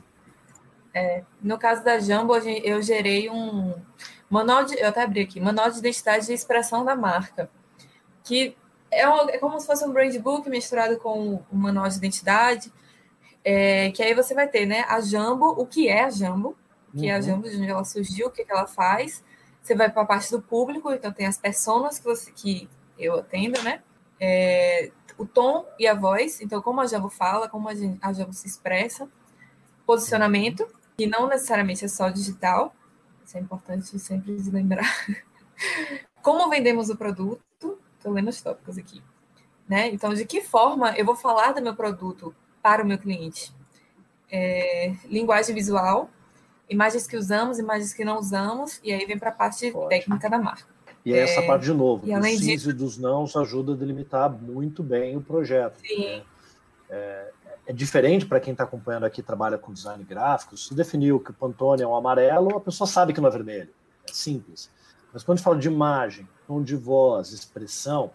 É, 0.95 1.25
no 1.43 1.59
caso 1.59 1.83
da 1.83 1.99
Jumbo, 1.99 2.37
eu 2.37 2.83
gerei 2.83 3.31
um 3.31 3.75
manual 4.29 4.65
de, 4.65 4.79
eu 4.79 4.89
até 4.89 5.03
abri 5.03 5.21
aqui, 5.23 5.41
manual 5.41 5.71
de 5.71 5.79
identidade 5.79 6.31
e 6.31 6.35
expressão 6.35 6.85
da 6.85 6.95
marca, 6.95 7.51
que 8.23 8.55
é, 8.91 9.03
é 9.03 9.39
como 9.39 9.59
se 9.59 9.67
fosse 9.67 9.85
um 9.85 9.93
brand 9.93 10.15
book 10.19 10.49
misturado 10.51 10.99
com 10.99 11.43
um 11.51 11.57
manual 11.57 11.89
de 11.89 11.97
identidade, 11.97 12.71
é, 13.43 13.91
que 13.93 14.03
aí 14.03 14.15
você 14.15 14.35
vai 14.35 14.47
ter, 14.47 14.67
né, 14.67 14.85
a 14.87 15.01
Jambo, 15.01 15.47
o 15.59 15.67
que 15.67 15.89
é 15.89 16.05
a 16.05 16.11
Jambo, 16.11 16.55
o 16.93 16.99
que 16.99 17.05
uhum. 17.05 17.11
é 17.11 17.15
a 17.15 17.17
uhum. 17.17 17.23
Jambo, 17.23 17.49
de 17.49 17.57
onde 17.57 17.71
ela 17.71 17.85
surgiu, 17.85 18.27
o 18.27 18.31
que, 18.31 18.45
que 18.45 18.53
ela 18.53 18.67
faz. 18.67 19.25
Você 19.63 19.75
vai 19.75 19.91
para 19.91 20.03
a 20.03 20.07
parte 20.07 20.31
do 20.31 20.43
público, 20.43 20.91
então 20.93 21.13
tem 21.13 21.27
as 21.27 21.39
pessoas 21.39 21.99
que, 21.99 22.05
você, 22.05 22.33
que 22.33 22.69
eu 22.99 23.19
atendo, 23.19 23.63
né? 23.63 23.81
É, 24.21 24.91
o 25.19 25.27
tom 25.27 25.67
e 25.79 25.87
a 25.87 25.95
voz, 25.95 26.41
então 26.41 26.61
como 26.63 26.81
a 26.81 26.87
Jambo 26.87 27.09
fala, 27.09 27.49
como 27.49 27.69
a, 27.69 27.73
a 28.01 28.13
Jambo 28.13 28.33
se 28.33 28.47
expressa, 28.47 29.09
posicionamento, 29.87 30.67
que 30.97 31.07
não 31.07 31.29
necessariamente 31.29 31.85
é 31.85 31.89
só 31.89 32.09
digital, 32.09 32.75
isso 33.25 33.37
é 33.37 33.41
importante 33.41 33.99
sempre 33.99 34.37
lembrar. 34.51 34.87
como 36.23 36.49
vendemos 36.51 36.91
o 36.91 36.97
produto, 36.97 37.43
Estou 38.03 38.13
lendo 38.13 38.31
os 38.31 38.43
tópicos 38.43 38.77
aqui. 38.77 39.01
Né? 39.69 39.87
Então, 39.91 40.13
de 40.13 40.25
que 40.25 40.41
forma 40.41 40.93
eu 40.99 41.05
vou 41.05 41.15
falar 41.15 41.53
do 41.53 41.63
meu 41.63 41.77
produto 41.77 42.35
para 42.61 42.83
o 42.83 42.87
meu 42.87 42.99
cliente? 42.99 43.53
É, 44.29 44.93
linguagem 45.05 45.55
visual, 45.55 46.11
imagens 46.73 47.07
que 47.07 47.17
usamos, 47.17 47.59
imagens 47.59 47.93
que 47.93 48.05
não 48.05 48.19
usamos, 48.19 48.81
e 48.83 48.93
aí 48.93 49.05
vem 49.07 49.19
para 49.19 49.31
a 49.31 49.33
parte 49.33 49.71
Pode. 49.71 49.89
técnica 49.91 50.29
da 50.29 50.39
marca. 50.39 50.73
E 51.05 51.13
é, 51.13 51.19
essa 51.19 51.43
parte 51.43 51.65
de 51.65 51.73
novo, 51.73 52.07
e 52.09 52.15
dos 52.15 52.39
sims 52.39 52.67
e 52.67 52.73
dos 52.73 52.97
nãos 52.97 53.37
ajuda 53.37 53.73
a 53.73 53.77
delimitar 53.77 54.31
muito 54.31 54.83
bem 54.83 55.17
o 55.17 55.21
projeto. 55.21 55.79
Sim. 55.81 56.07
Né? 56.07 56.23
É, 56.89 57.31
é, 57.67 57.73
diferente 57.73 58.27
para 58.27 58.39
quem 58.39 58.53
está 58.53 58.65
acompanhando 58.65 59.05
aqui 59.05 59.23
trabalha 59.23 59.59
com 59.59 59.73
design 59.73 60.03
gráfico. 60.05 60.57
Se 60.57 60.75
definiu 60.75 61.19
que 61.19 61.31
o 61.31 61.35
Pantone 61.35 61.83
é 61.83 61.87
um 61.87 61.95
amarelo, 61.95 62.57
a 62.57 62.61
pessoa 62.61 62.87
sabe 62.87 63.13
que 63.13 63.21
não 63.21 63.29
é 63.29 63.33
vermelho. 63.33 63.71
É 64.09 64.13
simples. 64.13 64.71
Mas 65.13 65.23
quando 65.23 65.37
a 65.37 65.37
gente 65.39 65.45
fala 65.45 65.59
de 65.59 65.69
imagem, 65.69 66.29
tom 66.47 66.63
de 66.63 66.77
voz, 66.77 67.33
expressão, 67.33 68.13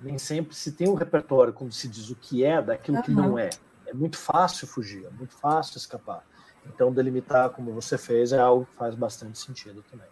nem 0.00 0.18
sempre 0.18 0.54
se 0.54 0.72
tem 0.72 0.88
um 0.88 0.94
repertório, 0.94 1.52
como 1.52 1.72
se 1.72 1.88
diz, 1.88 2.10
o 2.10 2.14
que 2.14 2.44
é 2.44 2.60
daquilo 2.60 2.98
uhum. 2.98 3.02
que 3.02 3.10
não 3.10 3.38
é. 3.38 3.50
É 3.86 3.94
muito 3.94 4.16
fácil 4.16 4.66
fugir, 4.66 5.04
é 5.04 5.10
muito 5.10 5.34
fácil 5.34 5.78
escapar. 5.78 6.24
Então, 6.66 6.92
delimitar 6.92 7.50
como 7.50 7.72
você 7.72 7.96
fez 7.96 8.32
é 8.32 8.38
algo 8.38 8.66
que 8.66 8.76
faz 8.76 8.94
bastante 8.94 9.38
sentido 9.38 9.84
também. 9.90 10.08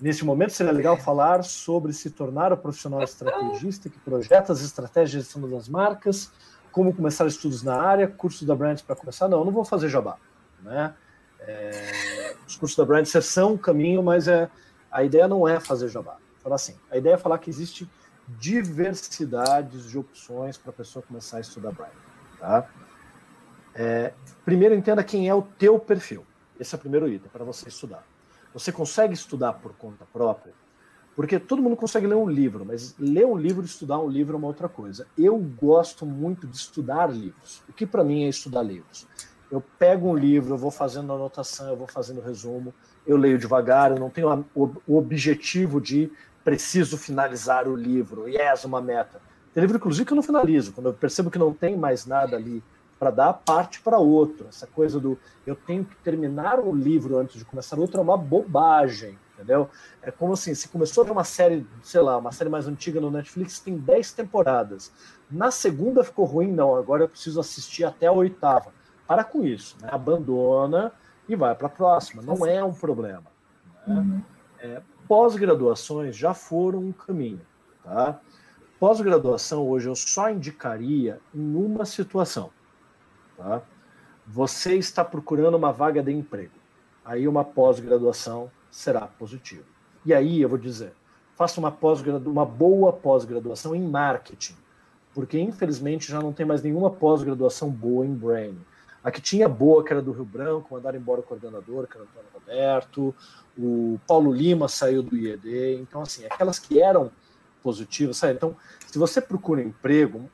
Nesse 0.00 0.24
momento, 0.24 0.52
seria 0.52 0.72
legal 0.72 0.96
falar 0.96 1.44
sobre 1.44 1.92
se 1.92 2.10
tornar 2.10 2.52
o 2.52 2.56
profissional 2.56 3.02
estrategista 3.02 3.88
que 3.88 3.98
projeta 4.00 4.52
as 4.52 4.60
estratégias 4.60 5.10
de 5.10 5.18
gestão 5.18 5.48
das 5.48 5.68
marcas, 5.68 6.30
como 6.72 6.92
começar 6.92 7.26
estudos 7.26 7.62
na 7.62 7.80
área, 7.80 8.08
curso 8.08 8.44
da 8.44 8.54
Brands 8.54 8.82
para 8.82 8.96
começar. 8.96 9.28
Não, 9.28 9.44
não 9.44 9.52
vou 9.52 9.64
fazer 9.64 9.88
jabá. 9.88 10.16
Né? 10.60 10.92
É, 11.40 12.34
os 12.46 12.56
cursos 12.56 12.76
da 12.76 12.84
Brands 12.84 13.12
são 13.24 13.52
um 13.52 13.58
caminho, 13.58 14.02
mas 14.02 14.26
é, 14.26 14.50
a 14.90 15.04
ideia 15.04 15.28
não 15.28 15.46
é 15.46 15.60
fazer 15.60 15.88
jabá. 15.88 16.16
Falar 16.42 16.56
assim, 16.56 16.74
a 16.90 16.96
ideia 16.96 17.14
é 17.14 17.18
falar 17.18 17.38
que 17.38 17.48
existe 17.48 17.88
diversidades 18.26 19.88
de 19.90 19.98
opções 19.98 20.56
para 20.56 20.70
a 20.70 20.74
pessoa 20.74 21.04
começar 21.06 21.36
a 21.36 21.40
estudar 21.40 21.72
Braille. 21.72 21.94
Tá? 22.38 22.68
É, 23.74 24.12
primeiro, 24.44 24.74
entenda 24.74 25.02
quem 25.02 25.28
é 25.28 25.34
o 25.34 25.42
teu 25.42 25.78
perfil. 25.78 26.24
Esse 26.58 26.74
é 26.74 26.78
o 26.78 26.80
primeiro 26.80 27.08
item 27.08 27.30
para 27.32 27.44
você 27.44 27.68
estudar. 27.68 28.04
Você 28.52 28.70
consegue 28.70 29.14
estudar 29.14 29.54
por 29.54 29.72
conta 29.74 30.04
própria? 30.12 30.52
Porque 31.14 31.38
todo 31.38 31.62
mundo 31.62 31.76
consegue 31.76 32.06
ler 32.06 32.14
um 32.14 32.28
livro, 32.28 32.64
mas 32.64 32.94
ler 32.98 33.26
um 33.26 33.36
livro 33.36 33.62
e 33.62 33.66
estudar 33.66 33.98
um 33.98 34.08
livro 34.08 34.34
é 34.34 34.38
uma 34.38 34.46
outra 34.46 34.68
coisa. 34.68 35.06
Eu 35.18 35.36
gosto 35.38 36.06
muito 36.06 36.46
de 36.46 36.56
estudar 36.56 37.10
livros. 37.10 37.62
O 37.68 37.72
que 37.72 37.84
para 37.84 38.02
mim 38.02 38.24
é 38.24 38.28
estudar 38.28 38.62
livros? 38.62 39.06
Eu 39.50 39.62
pego 39.78 40.08
um 40.08 40.16
livro, 40.16 40.54
eu 40.54 40.58
vou 40.58 40.70
fazendo 40.70 41.12
anotação, 41.12 41.68
eu 41.68 41.76
vou 41.76 41.86
fazendo 41.86 42.22
resumo, 42.22 42.72
eu 43.06 43.18
leio 43.18 43.38
devagar, 43.38 43.90
eu 43.90 43.98
não 43.98 44.08
tenho 44.08 44.46
o 44.54 44.96
objetivo 44.96 45.80
de 45.80 46.10
preciso 46.42 46.96
finalizar 46.96 47.68
o 47.68 47.76
livro, 47.76 48.28
e 48.28 48.36
yes, 48.36 48.64
uma 48.64 48.80
meta. 48.80 49.20
Tem 49.52 49.60
livro, 49.60 49.76
inclusive, 49.76 50.06
que 50.06 50.12
eu 50.12 50.16
não 50.16 50.22
finalizo. 50.22 50.72
Quando 50.72 50.86
eu 50.86 50.94
percebo 50.94 51.30
que 51.30 51.38
não 51.38 51.52
tem 51.52 51.76
mais 51.76 52.06
nada 52.06 52.36
ali 52.36 52.62
para 53.02 53.10
dar, 53.10 53.32
parte 53.32 53.80
para 53.80 53.98
outro. 53.98 54.46
Essa 54.48 54.64
coisa 54.64 55.00
do 55.00 55.18
eu 55.44 55.56
tenho 55.56 55.84
que 55.84 55.96
terminar 55.96 56.60
o 56.60 56.72
livro 56.72 57.18
antes 57.18 57.36
de 57.36 57.44
começar 57.44 57.76
outro 57.76 57.98
é 57.98 58.00
uma 58.00 58.16
bobagem 58.16 59.18
entendeu? 59.34 59.68
É 60.00 60.12
como 60.12 60.34
assim, 60.34 60.54
se 60.54 60.68
começou 60.68 61.04
uma 61.06 61.24
série, 61.24 61.66
sei 61.82 62.00
lá, 62.00 62.16
uma 62.16 62.30
série 62.30 62.48
mais 62.48 62.68
antiga 62.68 63.00
no 63.00 63.10
Netflix, 63.10 63.58
tem 63.58 63.76
10 63.76 64.12
temporadas. 64.12 64.92
Na 65.28 65.50
segunda 65.50 66.04
ficou 66.04 66.24
ruim, 66.24 66.52
não, 66.52 66.76
agora 66.76 67.02
eu 67.02 67.08
preciso 67.08 67.40
assistir 67.40 67.82
até 67.82 68.06
a 68.06 68.12
oitava. 68.12 68.70
Para 69.04 69.24
com 69.24 69.42
isso, 69.42 69.76
né? 69.80 69.88
abandona 69.90 70.92
e 71.28 71.34
vai 71.34 71.56
para 71.56 71.66
a 71.66 71.70
próxima. 71.70 72.22
Não 72.22 72.46
é 72.46 72.62
um 72.62 72.72
problema. 72.72 73.24
Né? 73.84 73.96
Uhum. 73.96 74.22
É, 74.60 74.82
Pós-graduações 75.08 76.16
já 76.16 76.34
foram 76.34 76.78
um 76.78 76.92
caminho. 76.92 77.40
Tá? 77.82 78.20
Pós-graduação, 78.78 79.66
hoje, 79.68 79.88
eu 79.88 79.96
só 79.96 80.30
indicaria 80.30 81.18
em 81.34 81.54
uma 81.56 81.84
situação. 81.84 82.50
Tá? 83.36 83.62
Você 84.26 84.76
está 84.76 85.04
procurando 85.04 85.56
uma 85.56 85.72
vaga 85.72 86.02
de 86.02 86.12
emprego. 86.12 86.52
Aí 87.04 87.26
uma 87.26 87.44
pós-graduação 87.44 88.50
será 88.70 89.02
positivo. 89.02 89.64
E 90.04 90.14
aí 90.14 90.40
eu 90.40 90.48
vou 90.48 90.58
dizer, 90.58 90.92
faça 91.36 91.60
uma, 91.60 91.70
pós 91.70 92.00
uma 92.00 92.44
boa 92.44 92.92
pós-graduação 92.92 93.74
em 93.74 93.82
marketing, 93.82 94.56
porque 95.14 95.38
infelizmente 95.38 96.10
já 96.10 96.20
não 96.20 96.32
tem 96.32 96.46
mais 96.46 96.62
nenhuma 96.62 96.90
pós-graduação 96.90 97.68
boa 97.68 98.06
em 98.06 98.14
brain. 98.14 98.56
A 99.02 99.10
que 99.10 99.20
tinha 99.20 99.48
boa, 99.48 99.84
que 99.84 99.92
era 99.92 100.00
do 100.00 100.12
Rio 100.12 100.24
Branco, 100.24 100.74
mandaram 100.74 100.96
embora 100.96 101.20
o 101.20 101.24
coordenador, 101.24 101.88
que 101.88 101.96
era 101.96 102.04
o 102.04 102.08
Antônio 102.08 102.28
Roberto, 102.32 103.14
o 103.58 103.98
Paulo 104.06 104.32
Lima 104.32 104.68
saiu 104.68 105.02
do 105.02 105.16
IED, 105.16 105.80
então 105.80 106.02
assim, 106.02 106.24
aquelas 106.24 106.58
que 106.58 106.80
eram 106.80 107.10
positivas, 107.62 108.16
sabe? 108.16 108.34
Então, 108.34 108.56
se 108.86 108.98
você 108.98 109.20
procura 109.20 109.62
emprego, 109.62 110.28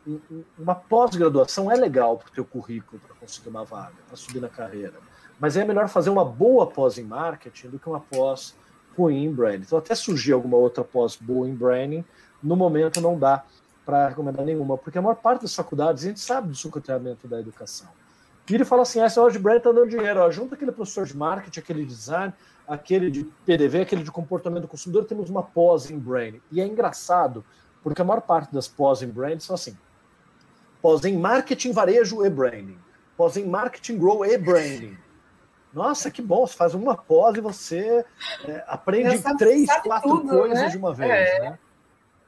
uma 0.58 0.74
pós-graduação 0.74 1.70
é 1.70 1.76
legal 1.76 2.18
para 2.18 2.28
o 2.28 2.32
teu 2.32 2.44
currículo, 2.44 3.00
para 3.06 3.14
conseguir 3.16 3.48
uma 3.48 3.64
vaga, 3.64 3.94
para 4.06 4.16
subir 4.16 4.40
na 4.40 4.48
carreira. 4.48 4.94
Mas 5.38 5.56
é 5.56 5.64
melhor 5.64 5.88
fazer 5.88 6.10
uma 6.10 6.24
boa 6.24 6.66
pós 6.66 6.98
em 6.98 7.04
marketing 7.04 7.68
do 7.68 7.78
que 7.78 7.88
uma 7.88 8.00
pós 8.00 8.54
ruim 8.96 9.24
em 9.24 9.32
branding. 9.32 9.62
Então, 9.62 9.78
até 9.78 9.94
surgir 9.94 10.32
alguma 10.32 10.56
outra 10.56 10.82
pós 10.82 11.14
boa 11.14 11.48
em 11.48 11.54
branding, 11.54 12.04
no 12.42 12.56
momento 12.56 13.00
não 13.00 13.18
dá 13.18 13.44
para 13.86 14.08
recomendar 14.08 14.44
nenhuma, 14.44 14.76
porque 14.76 14.98
a 14.98 15.02
maior 15.02 15.14
parte 15.14 15.42
das 15.42 15.54
faculdades, 15.54 16.04
a 16.04 16.08
gente 16.08 16.20
sabe 16.20 16.48
do 16.48 16.54
sucateamento 16.54 17.26
da 17.28 17.40
educação. 17.40 17.88
E 18.48 18.54
ele 18.54 18.64
fala 18.64 18.82
assim: 18.82 19.00
essa 19.00 19.20
hora 19.20 19.32
de 19.32 19.38
branding 19.38 19.58
está 19.58 19.72
dando 19.72 19.88
dinheiro, 19.88 20.20
ó, 20.20 20.30
junta 20.30 20.54
aquele 20.54 20.72
professor 20.72 21.04
de 21.04 21.16
marketing, 21.16 21.60
aquele 21.60 21.84
design, 21.84 22.32
aquele 22.66 23.10
de 23.10 23.24
PDV, 23.44 23.82
aquele 23.82 24.02
de 24.02 24.10
comportamento 24.10 24.62
do 24.62 24.68
consumidor, 24.68 25.04
temos 25.04 25.28
uma 25.28 25.42
pós 25.42 25.90
em 25.90 25.98
branding. 25.98 26.40
E 26.50 26.60
é 26.60 26.66
engraçado, 26.66 27.44
porque 27.82 28.00
a 28.00 28.04
maior 28.04 28.20
parte 28.20 28.52
das 28.52 28.66
pós 28.66 29.02
em 29.02 29.08
branding 29.08 29.40
são 29.40 29.54
assim: 29.54 29.76
pós 30.80 31.04
em 31.04 31.16
marketing, 31.18 31.72
varejo 31.72 32.24
e 32.24 32.30
branding, 32.30 32.78
pós 33.16 33.36
em 33.36 33.46
marketing, 33.46 33.98
grow 33.98 34.24
e 34.24 34.36
branding. 34.38 34.96
Nossa, 35.72 36.10
que 36.10 36.22
bom, 36.22 36.46
você 36.46 36.54
faz 36.54 36.74
uma 36.74 36.96
pós 36.96 37.36
e 37.36 37.40
você 37.40 38.04
é, 38.46 38.64
aprende 38.66 39.18
sabe, 39.18 39.38
três, 39.38 39.66
sabe 39.66 39.88
quatro 39.88 40.08
tudo, 40.08 40.28
coisas 40.28 40.58
né? 40.58 40.68
de 40.68 40.76
uma 40.78 40.94
vez. 40.94 41.10
É. 41.10 41.40
Né? 41.40 41.58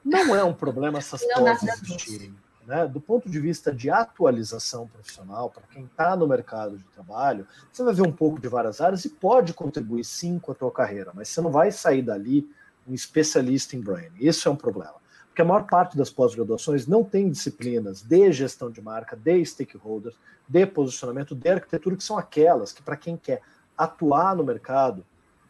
Não 0.04 0.34
é 0.34 0.44
um 0.44 0.52
problema 0.52 0.98
essas 0.98 1.26
não, 1.26 1.44
pós 1.44 1.62
existirem. 1.62 2.34
Né? 2.66 2.86
Do 2.86 3.00
ponto 3.00 3.28
de 3.28 3.40
vista 3.40 3.72
de 3.72 3.90
atualização 3.90 4.86
profissional, 4.86 5.50
para 5.50 5.62
quem 5.72 5.84
está 5.84 6.14
no 6.14 6.26
mercado 6.26 6.76
de 6.76 6.84
trabalho, 6.84 7.46
você 7.72 7.82
vai 7.82 7.94
ver 7.94 8.02
um 8.02 8.12
pouco 8.12 8.40
de 8.40 8.48
várias 8.48 8.80
áreas 8.80 9.04
e 9.04 9.08
pode 9.08 9.52
contribuir 9.52 10.04
sim 10.04 10.38
com 10.38 10.52
a 10.52 10.54
tua 10.54 10.70
carreira, 10.70 11.10
mas 11.14 11.28
você 11.28 11.40
não 11.40 11.50
vai 11.50 11.72
sair 11.72 12.02
dali 12.02 12.48
um 12.86 12.94
especialista 12.94 13.76
em 13.76 13.80
brain. 13.80 14.10
Isso 14.18 14.48
é 14.48 14.52
um 14.52 14.56
problema. 14.56 14.94
Porque 15.28 15.42
a 15.42 15.44
maior 15.44 15.64
parte 15.66 15.96
das 15.96 16.10
pós-graduações 16.10 16.86
não 16.86 17.04
tem 17.04 17.30
disciplinas 17.30 18.02
de 18.02 18.32
gestão 18.32 18.70
de 18.70 18.82
marca, 18.82 19.16
de 19.16 19.44
stakeholders, 19.44 20.16
de 20.48 20.66
posicionamento, 20.66 21.34
de 21.34 21.48
arquitetura, 21.48 21.96
que 21.96 22.02
são 22.02 22.18
aquelas 22.18 22.72
que, 22.72 22.82
para 22.82 22.96
quem 22.96 23.16
quer 23.16 23.40
atuar 23.78 24.34
no 24.34 24.44
mercado, 24.44 25.06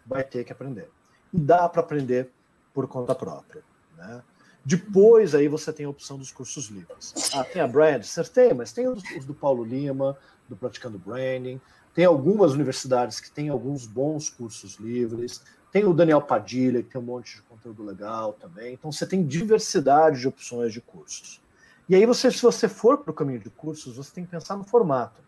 vai 0.07 0.23
ter 0.23 0.45
que 0.45 0.53
aprender. 0.53 0.91
E 1.32 1.39
dá 1.39 1.69
para 1.69 1.81
aprender 1.81 2.31
por 2.74 2.87
conta 2.87 3.15
própria. 3.15 3.62
Né? 3.97 4.23
Depois 4.65 5.35
aí 5.35 5.49
você 5.49 5.73
tem 5.73 5.87
a 5.87 5.91
opção 5.91 6.19
dos 6.19 6.31
cursos 6.31 6.66
livres. 6.66 7.15
Ah, 7.35 7.45
tem 7.45 7.62
a 7.62 7.66
Brand, 7.66 8.05
tem, 8.32 8.55
mas 8.55 8.73
tem 8.73 8.87
os, 8.89 9.03
os 9.16 9.24
do 9.24 9.35
Paulo 9.35 9.65
Lima, 9.65 10.16
do 10.49 10.57
Praticando 10.57 10.99
Branding, 10.99 11.61
tem 11.95 12.05
algumas 12.05 12.53
universidades 12.53 13.20
que 13.20 13.31
têm 13.31 13.49
alguns 13.49 13.87
bons 13.87 14.28
cursos 14.28 14.77
livres, 14.77 15.43
tem 15.73 15.85
o 15.85 15.95
Daniel 15.95 16.20
Padilha, 16.20 16.82
que 16.82 16.91
tem 16.91 17.01
um 17.01 17.05
monte 17.05 17.37
de 17.37 17.43
conteúdo 17.43 17.82
legal 17.82 18.32
também. 18.35 18.74
Então 18.74 18.91
você 18.91 19.07
tem 19.07 19.24
diversidade 19.24 20.20
de 20.20 20.28
opções 20.28 20.73
de 20.73 20.81
cursos. 20.81 21.41
E 21.89 21.95
aí 21.95 22.05
você, 22.07 22.31
se 22.31 22.43
você 22.43 22.69
for 22.69 22.99
para 22.99 23.11
o 23.11 23.15
caminho 23.15 23.41
de 23.41 23.51
cursos, 23.51 23.97
você 23.97 24.12
tem 24.12 24.24
que 24.24 24.31
pensar 24.31 24.57
no 24.57 24.65
formato. 24.65 25.20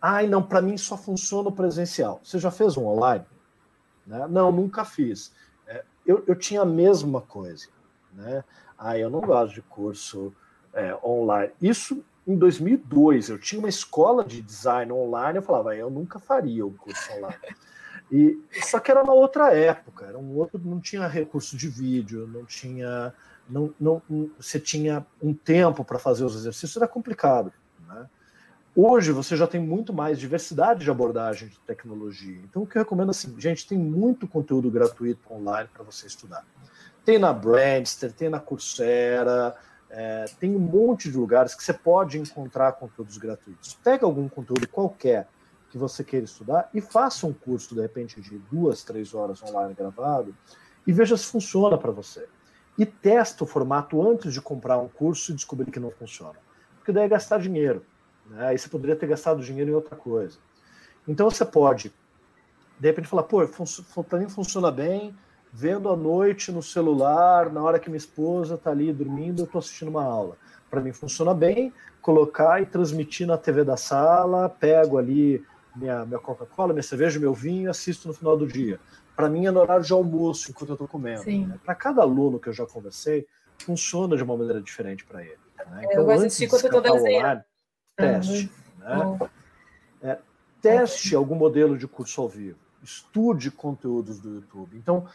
Ai, 0.00 0.26
não, 0.26 0.42
para 0.42 0.62
mim 0.62 0.76
só 0.76 0.96
funciona 0.96 1.48
o 1.48 1.52
presencial. 1.52 2.20
Você 2.24 2.38
já 2.38 2.50
fez 2.50 2.76
um 2.76 2.86
online? 2.86 3.24
Né? 4.06 4.26
Não, 4.28 4.50
nunca 4.50 4.84
fiz. 4.84 5.32
É, 5.66 5.84
eu, 6.06 6.24
eu 6.26 6.34
tinha 6.34 6.62
a 6.62 6.66
mesma 6.66 7.20
coisa. 7.20 7.68
Né? 8.12 8.44
Ah, 8.78 8.98
eu 8.98 9.10
não 9.10 9.20
gosto 9.20 9.54
de 9.54 9.62
curso 9.62 10.32
é, 10.72 10.96
online. 11.04 11.52
Isso 11.60 12.04
em 12.26 12.36
2002. 12.36 13.28
Eu 13.28 13.38
tinha 13.38 13.58
uma 13.58 13.68
escola 13.68 14.24
de 14.24 14.40
design 14.40 14.92
online. 14.92 15.38
Eu 15.38 15.42
falava, 15.42 15.76
eu 15.76 15.90
nunca 15.90 16.18
faria 16.18 16.64
o 16.64 16.72
curso 16.72 17.12
online. 17.12 17.56
E, 18.10 18.40
só 18.62 18.80
que 18.80 18.90
era 18.90 19.02
uma 19.02 19.14
outra 19.14 19.54
época, 19.54 20.04
era 20.06 20.18
um 20.18 20.36
outro, 20.36 20.60
não 20.64 20.80
tinha 20.80 21.06
recurso 21.06 21.56
de 21.56 21.68
vídeo, 21.68 22.26
não 22.26 22.44
tinha 22.44 23.14
não, 23.50 23.74
não, 23.80 24.00
você 24.38 24.60
tinha 24.60 25.04
um 25.20 25.34
tempo 25.34 25.84
para 25.84 25.98
fazer 25.98 26.24
os 26.24 26.36
exercícios, 26.36 26.76
era 26.76 26.86
complicado. 26.86 27.52
Né? 27.86 28.06
Hoje 28.74 29.10
você 29.10 29.36
já 29.36 29.46
tem 29.46 29.60
muito 29.60 29.92
mais 29.92 30.18
diversidade 30.18 30.84
de 30.84 30.90
abordagem 30.90 31.48
de 31.48 31.58
tecnologia. 31.60 32.40
Então, 32.44 32.62
o 32.62 32.66
que 32.66 32.78
eu 32.78 32.82
recomendo 32.82 33.10
assim, 33.10 33.34
gente, 33.38 33.66
tem 33.66 33.76
muito 33.76 34.28
conteúdo 34.28 34.70
gratuito 34.70 35.20
online 35.32 35.68
para 35.72 35.82
você 35.82 36.06
estudar. 36.06 36.44
Tem 37.04 37.18
na 37.18 37.32
Brandster, 37.32 38.12
tem 38.12 38.28
na 38.28 38.40
Coursera, 38.40 39.56
é, 39.90 40.26
tem 40.38 40.54
um 40.54 40.60
monte 40.60 41.10
de 41.10 41.16
lugares 41.16 41.54
que 41.54 41.64
você 41.64 41.72
pode 41.72 42.18
encontrar 42.18 42.72
conteúdos 42.72 43.18
gratuitos. 43.18 43.74
Pega 43.82 44.06
algum 44.06 44.28
conteúdo 44.28 44.68
qualquer 44.68 45.26
que 45.70 45.78
você 45.78 46.04
queira 46.04 46.24
estudar 46.24 46.68
e 46.74 46.80
faça 46.80 47.26
um 47.26 47.32
curso, 47.32 47.74
de 47.74 47.80
repente, 47.80 48.20
de 48.20 48.38
duas, 48.50 48.84
três 48.84 49.14
horas 49.14 49.42
online 49.42 49.74
gravado 49.74 50.34
e 50.86 50.92
veja 50.92 51.16
se 51.16 51.26
funciona 51.26 51.76
para 51.76 51.90
você 51.90 52.26
e 52.78 52.86
testa 52.86 53.44
o 53.44 53.46
formato 53.46 54.00
antes 54.06 54.32
de 54.32 54.40
comprar 54.40 54.78
um 54.78 54.88
curso 54.88 55.32
e 55.32 55.34
descobrir 55.34 55.70
que 55.70 55.80
não 55.80 55.90
funciona. 55.90 56.38
Porque 56.76 56.92
daí 56.92 57.04
é 57.04 57.08
gastar 57.08 57.38
dinheiro. 57.38 57.84
Né? 58.26 58.48
Aí 58.48 58.58
você 58.58 58.68
poderia 58.68 58.96
ter 58.96 59.06
gastado 59.06 59.42
dinheiro 59.42 59.70
em 59.70 59.74
outra 59.74 59.96
coisa. 59.96 60.38
Então 61.06 61.30
você 61.30 61.44
pode, 61.44 61.92
de 62.78 62.88
repente, 62.88 63.08
falar, 63.08 63.24
pô, 63.24 63.46
para 64.08 64.18
mim 64.18 64.28
funciona 64.28 64.70
bem, 64.70 65.14
vendo 65.52 65.88
à 65.88 65.96
noite 65.96 66.52
no 66.52 66.62
celular, 66.62 67.52
na 67.52 67.62
hora 67.62 67.78
que 67.78 67.88
minha 67.88 67.98
esposa 67.98 68.54
está 68.54 68.70
ali 68.70 68.92
dormindo, 68.92 69.42
eu 69.42 69.44
estou 69.44 69.58
assistindo 69.58 69.88
uma 69.88 70.04
aula. 70.04 70.36
Para 70.70 70.80
mim 70.80 70.92
funciona 70.92 71.34
bem, 71.34 71.72
colocar 72.00 72.62
e 72.62 72.66
transmitir 72.66 73.26
na 73.26 73.36
TV 73.36 73.64
da 73.64 73.76
sala, 73.76 74.48
pego 74.48 74.98
ali 74.98 75.44
minha, 75.74 76.04
minha 76.04 76.20
Coca-Cola, 76.20 76.72
minha 76.72 76.82
cerveja, 76.82 77.18
meu 77.18 77.34
vinho, 77.34 77.70
assisto 77.70 78.08
no 78.08 78.14
final 78.14 78.36
do 78.36 78.46
dia 78.46 78.78
para 79.20 79.28
mim 79.28 79.44
é 79.44 79.50
no 79.50 79.60
horário 79.60 79.84
de 79.84 79.92
almoço, 79.92 80.50
enquanto 80.50 80.70
eu 80.70 80.74
estou 80.74 80.88
comendo. 80.88 81.22
Né? 81.26 81.58
Para 81.62 81.74
cada 81.74 82.00
aluno 82.00 82.40
que 82.40 82.48
eu 82.48 82.54
já 82.54 82.64
conversei, 82.64 83.26
funciona 83.58 84.16
de 84.16 84.22
uma 84.22 84.34
maneira 84.34 84.62
diferente 84.62 85.04
para 85.04 85.22
ele. 85.22 85.36
Né? 85.58 85.82
Então, 85.84 86.00
eu 86.00 86.04
vou 86.06 86.14
assistir 86.14 86.48
quando 86.48 86.64
eu 86.64 86.78
estou 86.78 86.94
desenhando. 86.94 87.44
Teste. 87.96 88.50
Uhum. 88.80 89.18
Né? 89.18 89.30
É, 90.02 90.18
teste 90.62 91.14
algum 91.14 91.34
modelo 91.34 91.76
de 91.76 91.86
curso 91.86 92.22
ao 92.22 92.30
vivo. 92.30 92.58
Estude 92.82 93.50
conteúdos 93.50 94.18
do 94.20 94.36
YouTube. 94.36 94.78
Então, 94.78 95.06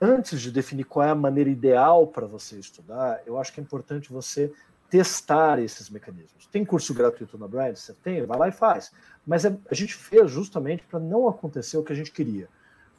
antes 0.00 0.40
de 0.40 0.50
definir 0.50 0.84
qual 0.84 1.06
é 1.06 1.10
a 1.10 1.14
maneira 1.14 1.50
ideal 1.50 2.06
para 2.06 2.26
você 2.26 2.58
estudar, 2.58 3.20
eu 3.26 3.38
acho 3.38 3.52
que 3.52 3.60
é 3.60 3.62
importante 3.62 4.12
você 4.12 4.52
testar 4.88 5.60
esses 5.60 5.88
mecanismos. 5.88 6.46
Tem 6.46 6.64
curso 6.64 6.92
gratuito 6.92 7.38
na 7.38 7.46
Brand? 7.46 7.76
Você 7.76 7.94
tem? 7.94 8.24
Vai 8.26 8.38
lá 8.38 8.48
e 8.48 8.52
faz. 8.52 8.92
Mas 9.26 9.44
é, 9.44 9.56
a 9.70 9.74
gente 9.74 9.94
fez 9.94 10.30
justamente 10.30 10.82
para 10.84 10.98
não 10.98 11.28
acontecer 11.28 11.76
o 11.76 11.84
que 11.84 11.92
a 11.92 11.96
gente 11.96 12.10
queria 12.10 12.48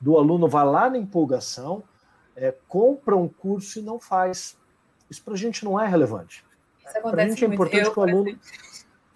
do 0.01 0.17
aluno 0.17 0.47
vai 0.47 0.65
lá 0.65 0.89
na 0.89 0.97
empolgação, 0.97 1.83
é, 2.35 2.53
compra 2.67 3.15
um 3.15 3.27
curso 3.27 3.77
e 3.77 3.81
não 3.83 3.99
faz. 3.99 4.57
Isso 5.09 5.23
para 5.23 5.35
a 5.35 5.37
gente 5.37 5.63
não 5.63 5.79
é 5.79 5.87
relevante. 5.87 6.43
Para 7.03 7.23
a 7.23 7.27
gente 7.27 7.45
é 7.45 7.47
importante 7.47 7.85
eu, 7.85 7.93
que 7.93 7.99
o 7.99 8.01
aluno 8.01 8.39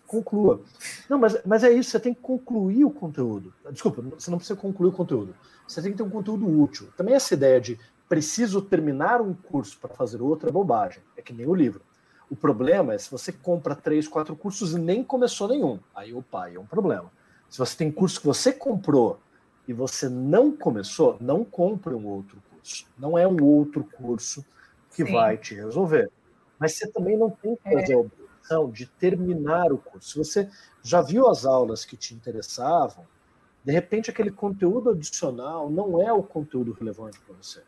conclua. 0.05 0.61
Não, 1.09 1.17
mas, 1.17 1.41
mas 1.43 1.63
é 1.63 1.71
isso, 1.71 1.89
você 1.89 1.99
tem 1.99 2.13
que 2.13 2.21
concluir 2.21 2.85
o 2.85 2.91
conteúdo. 2.91 3.51
Desculpa, 3.71 4.01
você 4.01 4.29
não 4.29 4.37
precisa 4.37 4.57
concluir 4.57 4.89
o 4.89 4.93
conteúdo. 4.93 5.35
Você 5.67 5.81
tem 5.81 5.91
que 5.91 5.97
ter 5.97 6.03
um 6.03 6.09
conteúdo 6.09 6.47
útil. 6.47 6.89
Também 6.95 7.15
essa 7.15 7.33
ideia 7.33 7.59
de 7.59 7.79
preciso 8.07 8.61
terminar 8.61 9.21
um 9.21 9.33
curso 9.33 9.77
para 9.79 9.93
fazer 9.93 10.21
outro 10.21 10.47
é 10.47 10.51
bobagem. 10.51 11.01
É 11.17 11.21
que 11.21 11.33
nem 11.33 11.47
o 11.47 11.55
livro. 11.55 11.81
O 12.29 12.35
problema 12.35 12.93
é 12.93 12.97
se 12.97 13.09
você 13.09 13.31
compra 13.31 13.75
três, 13.75 14.07
quatro 14.07 14.35
cursos 14.35 14.73
e 14.73 14.79
nem 14.79 15.03
começou 15.03 15.47
nenhum. 15.47 15.79
Aí, 15.93 16.13
opa, 16.13 16.45
aí 16.45 16.55
é 16.55 16.59
um 16.59 16.65
problema. 16.65 17.11
Se 17.49 17.57
você 17.59 17.77
tem 17.77 17.91
curso 17.91 18.19
que 18.19 18.25
você 18.25 18.51
comprou 18.51 19.19
e 19.67 19.73
você 19.73 20.09
não 20.09 20.51
começou, 20.51 21.17
não 21.19 21.43
compre 21.43 21.93
um 21.93 22.05
outro 22.05 22.41
curso. 22.49 22.87
Não 22.97 23.17
é 23.17 23.27
um 23.27 23.43
outro 23.43 23.83
curso 23.83 24.45
que 24.91 25.05
Sim. 25.05 25.13
vai 25.13 25.37
te 25.37 25.53
resolver. 25.53 26.09
Mas 26.59 26.73
você 26.73 26.87
também 26.87 27.17
não 27.17 27.29
tem 27.29 27.55
que 27.55 27.63
fazer 27.63 27.93
é. 27.93 27.95
a 27.95 27.99
obrigação 27.99 28.71
de 28.71 28.85
terminar 28.85 29.71
o 29.71 29.77
curso. 29.77 30.09
Se 30.09 30.17
você 30.17 30.49
já 30.81 31.01
viu 31.01 31.27
as 31.27 31.45
aulas 31.45 31.85
que 31.85 31.97
te 31.97 32.13
interessavam, 32.13 33.05
de 33.65 33.71
repente 33.71 34.11
aquele 34.11 34.29
conteúdo 34.29 34.91
adicional 34.91 35.71
não 35.71 35.99
é 35.99 36.13
o 36.13 36.21
conteúdo 36.21 36.71
relevante 36.71 37.19
para 37.19 37.35
você. 37.35 37.63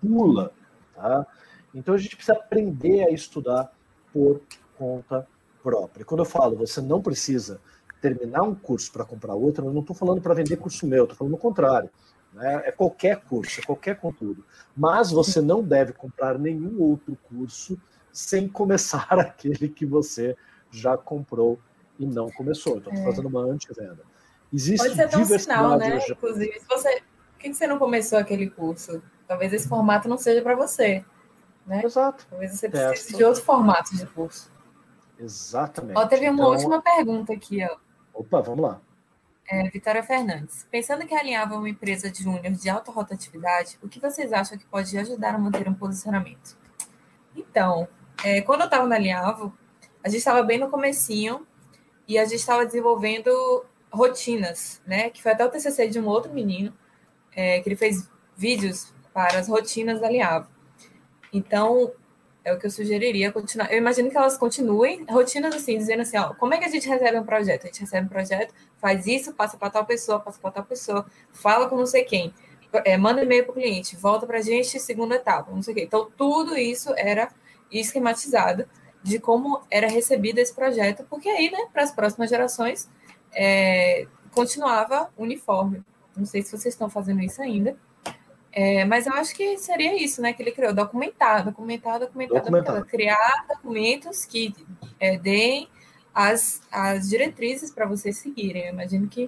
Pula, 0.00 0.50
tá? 0.94 1.26
Então 1.74 1.94
a 1.94 1.98
gente 1.98 2.16
precisa 2.16 2.38
aprender 2.38 3.04
a 3.04 3.10
estudar 3.10 3.70
por 4.12 4.40
conta 4.78 5.28
própria. 5.62 6.06
Quando 6.06 6.20
eu 6.20 6.24
falo, 6.24 6.56
você 6.56 6.80
não 6.80 7.02
precisa 7.02 7.60
terminar 8.00 8.42
um 8.42 8.54
curso 8.54 8.90
para 8.90 9.04
comprar 9.04 9.34
outro, 9.34 9.66
eu 9.66 9.72
não 9.72 9.82
estou 9.82 9.94
falando 9.94 10.22
para 10.22 10.34
vender 10.34 10.56
curso 10.56 10.86
meu, 10.86 11.04
estou 11.04 11.16
falando 11.16 11.34
o 11.34 11.38
contrário. 11.38 11.90
Né? 12.32 12.62
É 12.64 12.72
qualquer 12.72 13.20
curso, 13.20 13.60
é 13.60 13.62
qualquer 13.62 14.00
conteúdo. 14.00 14.42
Mas 14.74 15.10
você 15.10 15.42
não 15.42 15.62
deve 15.62 15.92
comprar 15.92 16.38
nenhum 16.38 16.80
outro 16.80 17.16
curso 17.28 17.78
sem 18.10 18.48
começar 18.48 19.06
aquele 19.20 19.68
que 19.68 19.84
você 19.84 20.34
já 20.70 20.96
comprou 20.96 21.58
e 21.98 22.06
não 22.06 22.30
começou. 22.30 22.78
Então, 22.78 22.90
estou 22.90 23.06
é. 23.06 23.10
fazendo 23.10 23.28
uma 23.28 23.42
antivenda. 23.42 24.11
Existe 24.52 24.84
Pode 24.84 24.94
ser 24.94 25.02
até 25.02 25.18
um 25.18 25.24
sinal, 25.24 25.78
né? 25.78 25.98
Inclusive, 26.08 26.60
se 26.60 26.66
você, 26.68 27.02
por 27.32 27.38
que 27.38 27.54
você 27.54 27.66
não 27.66 27.78
começou 27.78 28.18
aquele 28.18 28.50
curso? 28.50 29.02
Talvez 29.26 29.52
esse 29.52 29.68
formato 29.68 30.08
não 30.08 30.18
seja 30.18 30.42
para 30.42 30.54
você. 30.54 31.04
Né? 31.66 31.82
Exato. 31.84 32.26
Talvez 32.28 32.52
você 32.52 32.68
precise 32.68 33.06
Testa. 33.06 33.16
de 33.16 33.24
outro 33.24 33.42
formato 33.42 33.96
de 33.96 34.04
curso. 34.06 34.50
Exatamente. 35.18 35.96
Ó, 35.96 36.06
teve 36.06 36.28
uma 36.28 36.34
então... 36.34 36.50
última 36.50 36.82
pergunta 36.82 37.32
aqui, 37.32 37.64
ó. 37.64 37.76
Opa, 38.12 38.40
vamos 38.40 38.62
lá. 38.62 38.80
É, 39.48 39.68
Vitória 39.70 40.02
Fernandes. 40.02 40.66
Pensando 40.70 41.06
que 41.06 41.14
alinhava 41.14 41.56
uma 41.56 41.68
empresa 41.68 42.10
de 42.10 42.22
júnior 42.22 42.52
de 42.52 42.68
alta 42.68 42.90
rotatividade, 42.90 43.78
o 43.82 43.88
que 43.88 44.00
vocês 44.00 44.32
acham 44.32 44.58
que 44.58 44.64
pode 44.66 44.96
ajudar 44.98 45.34
a 45.34 45.38
manter 45.38 45.68
um 45.68 45.74
posicionamento? 45.74 46.56
Então, 47.34 47.88
é, 48.24 48.40
quando 48.42 48.60
eu 48.60 48.66
estava 48.66 48.86
na 48.86 48.96
Alinhavo, 48.96 49.52
a 50.04 50.08
gente 50.08 50.18
estava 50.18 50.42
bem 50.42 50.58
no 50.58 50.70
comecinho 50.70 51.46
e 52.06 52.18
a 52.18 52.24
gente 52.24 52.36
estava 52.36 52.66
desenvolvendo 52.66 53.30
rotinas, 53.92 54.80
né? 54.86 55.10
Que 55.10 55.22
foi 55.22 55.32
até 55.32 55.44
o 55.44 55.50
TCC 55.50 55.88
de 55.88 56.00
um 56.00 56.06
outro 56.06 56.32
menino, 56.32 56.72
é, 57.34 57.60
que 57.60 57.68
ele 57.68 57.76
fez 57.76 58.08
vídeos 58.36 58.88
para 59.12 59.38
as 59.38 59.48
rotinas 59.48 60.00
da 60.00 60.06
Alinhavo. 60.06 60.48
Então, 61.32 61.92
é 62.44 62.52
o 62.52 62.58
que 62.58 62.66
eu 62.66 62.70
sugeriria 62.70 63.30
continuar. 63.30 63.70
Eu 63.70 63.78
imagino 63.78 64.10
que 64.10 64.16
elas 64.16 64.36
continuem 64.36 65.04
rotinas 65.08 65.54
assim, 65.54 65.78
dizendo 65.78 66.02
assim, 66.02 66.18
ó, 66.18 66.34
como 66.34 66.54
é 66.54 66.58
que 66.58 66.64
a 66.64 66.68
gente 66.68 66.88
recebe 66.88 67.18
um 67.18 67.24
projeto? 67.24 67.64
A 67.64 67.66
gente 67.66 67.80
recebe 67.80 68.06
um 68.06 68.08
projeto, 68.08 68.52
faz 68.80 69.06
isso, 69.06 69.32
passa 69.32 69.56
para 69.56 69.70
tal 69.70 69.84
pessoa, 69.84 70.18
passa 70.18 70.38
para 70.40 70.50
tal 70.50 70.64
pessoa, 70.64 71.06
fala 71.32 71.68
com 71.68 71.76
não 71.76 71.86
sei 71.86 72.02
quem, 72.04 72.34
é, 72.84 72.96
manda 72.96 73.22
e-mail 73.22 73.44
para 73.44 73.52
o 73.52 73.54
cliente, 73.54 73.96
volta 73.96 74.26
para 74.26 74.38
a 74.38 74.42
gente, 74.42 74.80
segunda 74.80 75.14
etapa, 75.16 75.52
não 75.52 75.62
sei 75.62 75.72
o 75.72 75.76
quê. 75.76 75.84
Então, 75.84 76.10
tudo 76.16 76.56
isso 76.56 76.92
era 76.96 77.30
esquematizado 77.70 78.66
de 79.02 79.18
como 79.18 79.62
era 79.70 79.88
recebido 79.88 80.38
esse 80.38 80.54
projeto, 80.54 81.04
porque 81.08 81.28
aí, 81.28 81.50
né, 81.50 81.66
para 81.72 81.82
as 81.82 81.92
próximas 81.92 82.30
gerações, 82.30 82.88
é, 83.34 84.06
continuava 84.30 85.08
uniforme. 85.16 85.82
Não 86.16 86.26
sei 86.26 86.42
se 86.42 86.50
vocês 86.50 86.74
estão 86.74 86.90
fazendo 86.90 87.20
isso 87.20 87.40
ainda, 87.40 87.76
é, 88.52 88.84
mas 88.84 89.06
eu 89.06 89.14
acho 89.14 89.34
que 89.34 89.56
seria 89.56 89.96
isso, 90.02 90.20
né? 90.20 90.32
Que 90.34 90.42
ele 90.42 90.52
criou, 90.52 90.74
documentar, 90.74 91.42
documentar, 91.44 91.98
documentar, 91.98 92.40
documentar. 92.40 92.84
Criar 92.84 93.46
documentos 93.48 94.26
que 94.26 94.54
é, 95.00 95.18
deem 95.18 95.68
as, 96.14 96.60
as 96.70 97.08
diretrizes 97.08 97.70
para 97.70 97.86
vocês 97.86 98.18
seguirem. 98.18 98.66
Eu 98.66 98.74
imagino 98.74 99.08
que. 99.08 99.26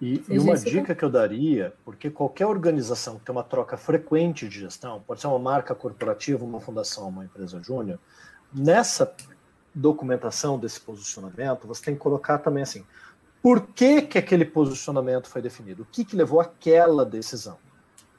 E, 0.00 0.22
e 0.28 0.38
uma 0.38 0.56
dica 0.56 0.94
que 0.94 1.02
eu 1.02 1.10
daria, 1.10 1.72
porque 1.84 2.08
qualquer 2.10 2.46
organização 2.46 3.18
que 3.18 3.24
tem 3.24 3.34
uma 3.34 3.42
troca 3.42 3.76
frequente 3.76 4.46
de 4.46 4.60
gestão, 4.60 5.02
pode 5.04 5.20
ser 5.20 5.26
uma 5.26 5.40
marca 5.40 5.74
corporativa, 5.74 6.44
uma 6.44 6.60
fundação, 6.60 7.08
uma 7.08 7.24
empresa 7.24 7.60
júnior, 7.60 7.98
nessa 8.52 9.12
documentação 9.78 10.58
desse 10.58 10.80
posicionamento, 10.80 11.66
você 11.66 11.84
tem 11.84 11.94
que 11.94 12.00
colocar 12.00 12.38
também 12.38 12.62
assim, 12.62 12.84
por 13.40 13.60
que, 13.60 14.02
que 14.02 14.18
aquele 14.18 14.44
posicionamento 14.44 15.28
foi 15.28 15.40
definido? 15.40 15.82
O 15.82 15.86
que, 15.86 16.04
que 16.04 16.16
levou 16.16 16.40
àquela 16.40 17.04
decisão? 17.04 17.56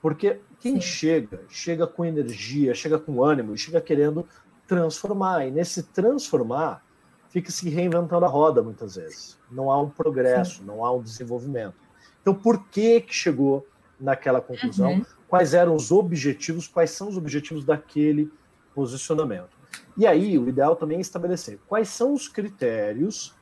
Porque 0.01 0.39
quem 0.61 0.75
Sim. 0.75 0.81
chega, 0.81 1.41
chega 1.49 1.85
com 1.85 2.05
energia, 2.05 2.73
chega 2.73 2.97
com 2.97 3.21
ânimo, 3.21 3.57
chega 3.57 3.81
querendo 3.81 4.25
transformar. 4.67 5.45
E 5.45 5.51
nesse 5.51 5.83
transformar, 5.83 6.81
fica 7.29 7.51
se 7.51 7.69
reinventando 7.69 8.25
a 8.25 8.29
roda 8.29 8.63
muitas 8.63 8.95
vezes. 8.95 9.37
Não 9.51 9.69
há 9.69 9.81
um 9.81 9.89
progresso, 9.89 10.59
Sim. 10.59 10.65
não 10.65 10.85
há 10.85 10.93
um 10.93 11.01
desenvolvimento. 11.01 11.75
Então, 12.21 12.33
por 12.33 12.65
que 12.69 13.01
que 13.01 13.13
chegou 13.13 13.67
naquela 13.99 14.39
conclusão? 14.39 14.93
Uhum. 14.93 15.05
Quais 15.27 15.53
eram 15.53 15.75
os 15.75 15.91
objetivos? 15.91 16.67
Quais 16.67 16.91
são 16.91 17.09
os 17.09 17.17
objetivos 17.17 17.65
daquele 17.65 18.31
posicionamento? 18.73 19.58
E 19.97 20.07
aí, 20.07 20.37
o 20.37 20.47
ideal 20.47 20.75
também 20.75 20.97
é 20.97 21.01
estabelecer 21.01 21.59
quais 21.67 21.89
são 21.89 22.13
os 22.13 22.27
critérios 22.27 23.33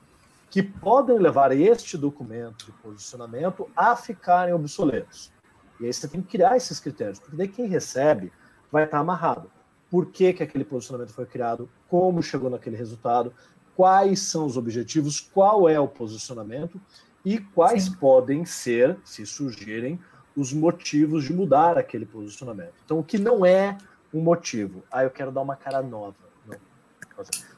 que 0.49 0.63
podem 0.63 1.19
levar 1.19 1.51
este 1.51 1.97
documento 1.97 2.65
de 2.65 2.71
posicionamento 2.71 3.69
a 3.75 3.95
ficarem 3.95 4.53
obsoletos. 4.53 5.31
E 5.79 5.85
aí 5.85 5.93
você 5.93 6.07
tem 6.07 6.21
que 6.21 6.29
criar 6.29 6.57
esses 6.57 6.79
critérios, 6.79 7.19
porque 7.19 7.35
daí 7.35 7.47
quem 7.47 7.67
recebe 7.67 8.31
vai 8.71 8.85
estar 8.85 8.99
amarrado. 8.99 9.51
Por 9.89 10.07
que, 10.07 10.33
que 10.33 10.43
aquele 10.43 10.65
posicionamento 10.65 11.13
foi 11.13 11.25
criado? 11.25 11.69
Como 11.87 12.23
chegou 12.23 12.49
naquele 12.49 12.75
resultado? 12.75 13.33
Quais 13.75 14.21
são 14.21 14.45
os 14.45 14.57
objetivos? 14.57 15.19
Qual 15.19 15.69
é 15.69 15.79
o 15.79 15.87
posicionamento? 15.87 16.81
E 17.23 17.39
quais 17.39 17.83
Sim. 17.83 17.93
podem 17.93 18.45
ser, 18.45 18.97
se 19.03 19.25
surgirem, 19.25 19.99
os 20.35 20.53
motivos 20.53 21.23
de 21.23 21.33
mudar 21.33 21.77
aquele 21.77 22.05
posicionamento. 22.05 22.73
Então, 22.85 22.99
o 22.99 23.03
que 23.03 23.17
não 23.17 23.45
é 23.45 23.77
um 24.13 24.21
motivo? 24.21 24.84
Ah, 24.91 25.03
eu 25.03 25.09
quero 25.09 25.31
dar 25.31 25.41
uma 25.41 25.55
cara 25.55 25.81
nova. 25.81 26.15
Não. 26.45 26.57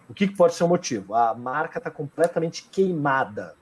O 0.09 0.13
que 0.13 0.27
pode 0.27 0.55
ser 0.55 0.63
um 0.63 0.69
motivo? 0.69 1.13
A 1.13 1.33
marca 1.33 1.77
está 1.77 1.91
completamente 1.91 2.63
queimada. 2.71 3.55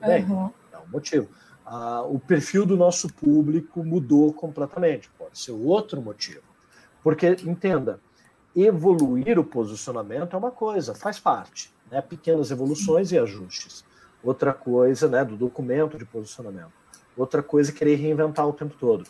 Bem, 0.00 0.24
uhum. 0.24 0.50
é 0.72 0.78
um 0.78 0.88
motivo 0.88 1.28
ah, 1.66 2.02
o 2.02 2.20
perfil 2.20 2.64
do 2.64 2.76
nosso 2.76 3.12
público 3.12 3.84
mudou 3.84 4.32
completamente. 4.32 5.10
Pode 5.18 5.36
ser 5.36 5.50
outro 5.50 6.00
motivo. 6.00 6.42
Porque, 7.02 7.36
entenda, 7.44 8.00
evoluir 8.54 9.38
o 9.38 9.44
posicionamento 9.44 10.34
é 10.34 10.38
uma 10.38 10.52
coisa, 10.52 10.94
faz 10.94 11.18
parte. 11.18 11.72
Né? 11.90 12.00
Pequenas 12.00 12.52
evoluções 12.52 13.10
e 13.10 13.18
ajustes. 13.18 13.84
Outra 14.22 14.52
coisa, 14.52 15.08
né, 15.08 15.24
do 15.24 15.36
documento 15.36 15.98
de 15.98 16.04
posicionamento. 16.04 16.72
Outra 17.16 17.42
coisa 17.42 17.70
é 17.70 17.74
querer 17.74 17.96
reinventar 17.96 18.46
o 18.46 18.52
tempo 18.52 18.74
todo. 18.78 19.04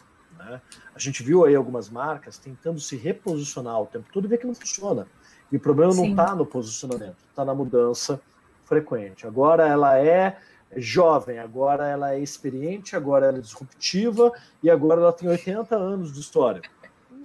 Né? 0.51 0.61
A 0.95 0.99
gente 0.99 1.23
viu 1.23 1.45
aí 1.45 1.55
algumas 1.55 1.89
marcas 1.91 2.39
tentando 2.39 2.81
se 2.81 2.97
reposicionar 2.97 3.81
o 3.81 3.87
tempo 3.87 4.07
todo 4.13 4.27
e 4.27 4.29
vê 4.29 4.39
que 4.39 4.47
não 4.47 4.55
funciona. 4.55 5.07
E 5.51 5.57
o 5.57 5.61
problema 5.61 5.93
Sim. 5.93 5.99
não 5.99 6.11
está 6.11 6.35
no 6.35 6.47
posicionamento, 6.47 7.17
está 7.31 7.45
na 7.45 7.55
mudança 7.55 8.21
frequente. 8.65 9.27
Agora 9.27 9.67
ela 9.67 9.99
é 9.99 10.39
jovem, 10.77 11.39
agora 11.39 11.87
ela 11.87 12.13
é 12.13 12.21
experiente, 12.21 12.97
agora 12.97 13.27
ela 13.27 13.39
é 13.39 13.41
disruptiva 13.41 14.33
e 14.63 14.71
agora 14.71 15.01
ela 15.01 15.13
tem 15.13 15.29
80 15.29 15.77
anos 15.77 16.13
de 16.13 16.21
história. 16.21 16.63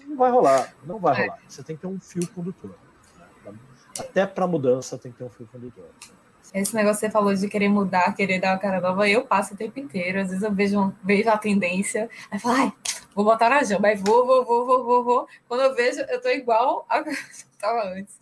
Não 0.05 0.17
vai 0.17 0.31
rolar, 0.31 0.73
não 0.85 0.99
vai 0.99 1.21
rolar. 1.21 1.39
Você 1.47 1.63
tem 1.63 1.75
que 1.75 1.81
ter 1.81 1.87
um 1.87 1.99
fio 1.99 2.27
condutor. 2.27 2.75
Né? 3.45 3.53
Até 3.97 4.25
para 4.25 4.45
mudança 4.45 4.97
tem 4.97 5.11
que 5.11 5.17
ter 5.17 5.23
um 5.23 5.29
fio 5.29 5.47
condutor. 5.51 5.85
Esse 6.53 6.75
negócio 6.75 6.99
que 6.99 7.05
você 7.05 7.11
falou 7.11 7.33
de 7.33 7.47
querer 7.47 7.69
mudar, 7.69 8.13
querer 8.13 8.39
dar 8.39 8.53
uma 8.53 8.59
cara 8.59 8.81
nova, 8.81 9.07
eu 9.07 9.23
passo 9.23 9.53
o 9.53 9.57
tempo 9.57 9.79
inteiro. 9.79 10.19
Às 10.19 10.27
vezes 10.27 10.43
eu 10.43 10.51
vejo, 10.51 10.93
vejo 11.01 11.29
a 11.29 11.37
tendência, 11.37 12.09
aí 12.29 12.39
falo, 12.39 12.55
ai, 12.55 12.73
vou 13.15 13.25
botar 13.25 13.49
na 13.49 13.63
jamba, 13.63 13.89
aí 13.89 13.95
vou, 13.95 14.25
vou, 14.25 14.45
vou, 14.45 14.65
vou, 14.65 14.83
vou, 14.83 15.03
vou. 15.03 15.27
Quando 15.47 15.61
eu 15.61 15.75
vejo, 15.75 16.01
eu 16.01 16.21
tô 16.21 16.29
igual 16.29 16.85
a 16.89 17.01
que 17.03 17.09
eu 17.09 17.13
estava 17.13 17.87
antes. 17.89 18.19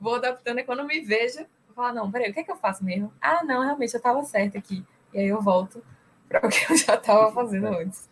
Vou 0.00 0.16
adaptando 0.16 0.58
e 0.58 0.64
quando 0.64 0.84
me 0.84 1.00
vejo, 1.00 1.46
falar, 1.74 1.92
não, 1.92 2.10
peraí, 2.10 2.30
o 2.30 2.34
que 2.34 2.40
é 2.40 2.44
que 2.44 2.50
eu 2.50 2.56
faço 2.56 2.84
mesmo? 2.84 3.12
Ah, 3.20 3.42
não, 3.44 3.62
realmente 3.62 3.94
eu 3.94 3.98
estava 3.98 4.22
certo 4.24 4.58
aqui. 4.58 4.84
E 5.12 5.18
aí 5.18 5.28
eu 5.28 5.40
volto 5.40 5.82
para 6.28 6.46
o 6.46 6.50
que 6.50 6.72
eu 6.72 6.76
já 6.76 6.94
estava 6.94 7.32
fazendo 7.32 7.68
é. 7.68 7.82
antes. 7.82 8.10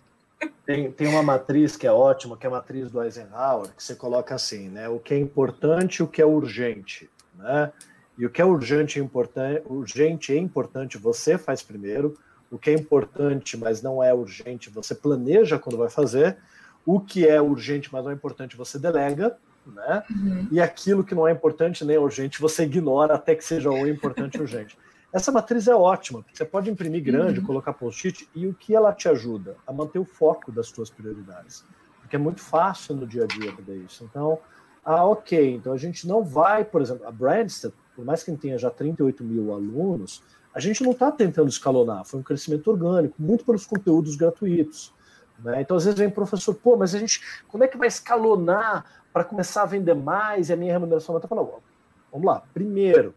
Tem, 0.65 0.90
tem 0.90 1.09
uma 1.09 1.23
matriz 1.23 1.77
que 1.77 1.86
é 1.86 1.93
ótima, 1.93 2.36
que 2.36 2.47
é 2.47 2.48
a 2.48 2.52
matriz 2.52 2.90
do 2.90 3.02
Eisenhower, 3.02 3.70
que 3.74 3.82
você 3.82 3.94
coloca 3.94 4.35
assim, 4.35 4.69
né? 4.69 4.89
O 4.89 4.98
que 4.98 5.12
é 5.12 5.19
importante 5.19 5.97
e 5.97 6.02
o 6.02 6.09
que 6.09 6.23
é 6.23 6.24
urgente, 6.24 7.11
né? 7.35 7.70
E 8.16 8.24
o 8.24 8.31
que 8.31 8.40
é 8.40 8.44
urgente 8.44 8.98
e 8.98 9.02
importante, 9.02 9.62
urgente 9.66 10.32
e 10.32 10.39
importante 10.39 10.97
você 10.97 11.36
faz 11.36 11.62
primeiro. 11.62 12.19
O 12.51 12.59
que 12.59 12.70
é 12.70 12.74
importante, 12.74 13.56
mas 13.56 13.81
não 13.81 14.02
é 14.02 14.12
urgente, 14.12 14.70
você 14.70 14.94
planeja 14.94 15.59
quando 15.59 15.77
vai 15.78 15.90
fazer. 15.90 16.36
o 16.85 16.98
que 16.98 17.28
é 17.28 17.40
urgente, 17.40 17.93
mas 17.93 18.02
não 18.02 18.10
é 18.10 18.14
importante, 18.14 18.56
você 18.56 18.78
delega, 18.78 19.36
né? 19.66 20.02
Uhum. 20.10 20.48
E 20.51 20.60
aquilo 20.60 21.05
que 21.05 21.14
não 21.14 21.28
é 21.28 21.32
importante 21.32 21.85
nem 21.85 21.98
urgente, 21.98 22.40
você 22.40 22.64
ignora 22.64 23.14
até 23.14 23.35
que 23.35 23.44
seja 23.44 23.70
o 23.70 23.86
importante 23.86 24.36
e 24.36 24.40
urgente. 24.40 24.78
Essa 25.12 25.32
matriz 25.32 25.66
é 25.66 25.74
ótima, 25.74 26.22
porque 26.22 26.36
você 26.36 26.44
pode 26.44 26.70
imprimir 26.70 27.02
grande, 27.02 27.40
uhum. 27.40 27.47
colocar 27.47 27.72
post-it, 27.72 28.28
e 28.35 28.47
o 28.47 28.55
que 28.55 28.74
ela 28.74 28.93
te 28.93 29.09
ajuda? 29.09 29.56
A 29.66 29.72
manter 29.72 29.98
o 29.98 30.05
foco 30.05 30.52
das 30.52 30.68
suas 30.68 30.89
prioridades. 30.89 31.64
Porque 32.01 32.16
é 32.16 32.18
muito 32.18 32.40
fácil 32.40 32.94
no 32.94 33.06
dia 33.06 33.24
a 33.24 33.27
dia 33.27 33.52
fazer 33.52 33.77
isso. 33.77 34.05
Então, 34.05 34.39
ah, 34.85 35.05
ok, 35.05 35.55
então 35.55 35.72
a 35.72 35.77
gente 35.77 36.06
não 36.06 36.24
vai, 36.24 36.64
por 36.64 36.81
exemplo, 36.81 37.06
a 37.06 37.10
Brandster, 37.10 37.72
por 37.94 38.05
mais 38.05 38.22
que 38.22 38.32
tenha 38.36 38.56
já 38.56 38.70
38 38.70 39.22
mil 39.22 39.52
alunos, 39.52 40.22
a 40.55 40.60
gente 40.60 40.82
não 40.82 40.93
está 40.93 41.10
tentando 41.10 41.48
escalonar, 41.48 42.05
foi 42.05 42.20
um 42.20 42.22
crescimento 42.22 42.68
orgânico, 42.70 43.14
muito 43.18 43.44
pelos 43.44 43.66
conteúdos 43.66 44.16
gratuitos. 44.16 44.93
Né? 45.39 45.60
Então, 45.60 45.77
às 45.77 45.85
vezes 45.85 45.98
vem 45.98 46.09
o 46.09 46.12
professor, 46.12 46.55
pô, 46.55 46.77
mas 46.77 46.94
a 46.94 46.98
gente, 46.98 47.20
como 47.48 47.64
é 47.64 47.68
que 47.68 47.77
vai 47.77 47.89
escalonar 47.89 48.85
para 49.12 49.24
começar 49.24 49.62
a 49.62 49.66
vender 49.66 49.94
mais 49.94 50.48
e 50.48 50.52
a 50.52 50.56
minha 50.56 50.72
remuneração 50.72 51.12
vai 51.12 51.18
estar 51.18 51.28
falando, 51.28 51.52
vamos 52.12 52.27
lá, 52.27 52.43
primeiro, 52.52 53.14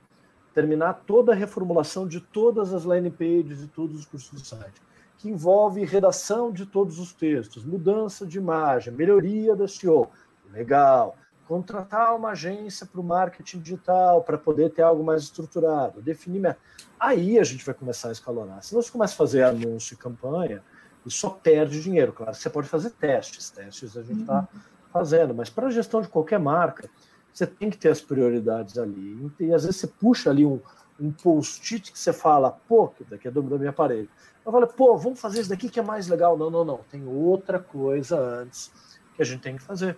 terminar 0.54 1.02
toda 1.06 1.32
a 1.32 1.36
reformulação 1.36 2.08
de 2.08 2.20
todas 2.20 2.74
as 2.74 2.84
landing 2.84 3.12
pages 3.12 3.64
e 3.64 3.68
todos 3.68 4.00
os 4.00 4.06
cursos 4.06 4.30
do 4.30 4.46
site, 4.46 4.82
que 5.18 5.30
envolve 5.30 5.84
redação 5.84 6.52
de 6.52 6.66
todos 6.66 7.00
os 7.00 7.14
textos, 7.14 7.66
mudança 7.66 8.26
de 8.26 8.38
imagem, 8.38 8.94
melhoria 8.94 9.56
da 9.56 9.68
SEO. 9.68 10.10
Legal. 10.52 11.18
Contratar 11.54 12.16
uma 12.16 12.32
agência 12.32 12.84
para 12.84 13.00
o 13.00 13.04
marketing 13.04 13.60
digital 13.60 14.24
para 14.24 14.40
poder 14.40 14.72
ter 14.72 14.82
algo 14.82 15.04
mais 15.04 15.22
estruturado, 15.22 16.02
definir. 16.02 16.58
Aí 17.00 17.38
a 17.38 17.44
gente 17.44 17.64
vai 17.64 17.76
começar 17.76 18.10
a 18.10 18.12
escalonar. 18.12 18.64
Se 18.64 18.74
você 18.74 18.90
começa 18.90 19.14
a 19.14 19.18
fazer 19.18 19.44
anúncio 19.44 19.94
e 19.94 19.98
campanha, 19.98 20.64
e 21.06 21.12
só 21.12 21.30
perde 21.30 21.80
dinheiro. 21.80 22.12
Claro, 22.12 22.34
você 22.34 22.50
pode 22.50 22.68
fazer 22.68 22.90
testes, 22.90 23.52
testes 23.52 23.96
a 23.96 24.02
gente 24.02 24.22
está 24.22 24.40
uhum. 24.52 24.60
fazendo, 24.92 25.36
mas 25.36 25.48
para 25.48 25.68
a 25.68 25.70
gestão 25.70 26.02
de 26.02 26.08
qualquer 26.08 26.40
marca, 26.40 26.90
você 27.32 27.46
tem 27.46 27.70
que 27.70 27.78
ter 27.78 27.90
as 27.90 28.02
prioridades 28.02 28.80
ali. 28.80 29.32
E, 29.40 29.54
às 29.54 29.64
vezes 29.64 29.80
você 29.80 29.86
puxa 29.86 30.32
ali 30.32 30.44
um, 30.44 30.60
um 31.00 31.12
post-it 31.12 31.92
que 31.92 32.00
você 32.00 32.12
fala, 32.12 32.50
pô, 32.68 32.88
que 32.88 33.04
daqui 33.04 33.28
é 33.28 33.32
do, 33.32 33.44
do 33.44 33.60
meu 33.60 33.70
aparelho. 33.70 34.10
Eu 34.44 34.52
falo, 34.52 34.66
pô, 34.66 34.98
vamos 34.98 35.22
fazer 35.22 35.42
isso 35.42 35.52
daqui 35.52 35.70
que 35.70 35.80
é 35.80 35.84
mais 35.84 36.08
legal. 36.08 36.36
Não, 36.36 36.50
não, 36.50 36.66
não. 36.66 36.80
Tem 36.90 37.06
outra 37.06 37.60
coisa 37.60 38.20
antes 38.20 38.72
que 39.16 39.22
a 39.22 39.26
gente 39.26 39.42
tem 39.42 39.56
que 39.56 39.62
fazer. 39.62 39.96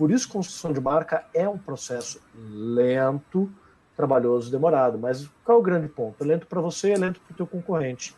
Por 0.00 0.10
isso, 0.10 0.30
construção 0.30 0.72
de 0.72 0.80
marca 0.80 1.26
é 1.34 1.46
um 1.46 1.58
processo 1.58 2.22
lento, 2.34 3.52
trabalhoso, 3.94 4.50
demorado. 4.50 4.98
Mas 4.98 5.28
qual 5.44 5.58
é 5.58 5.60
o 5.60 5.62
grande 5.62 5.88
ponto? 5.88 6.24
É 6.24 6.26
lento 6.26 6.46
para 6.46 6.58
você, 6.58 6.92
é 6.92 6.96
lento 6.96 7.20
para 7.20 7.34
o 7.34 7.36
teu 7.36 7.46
concorrente. 7.46 8.16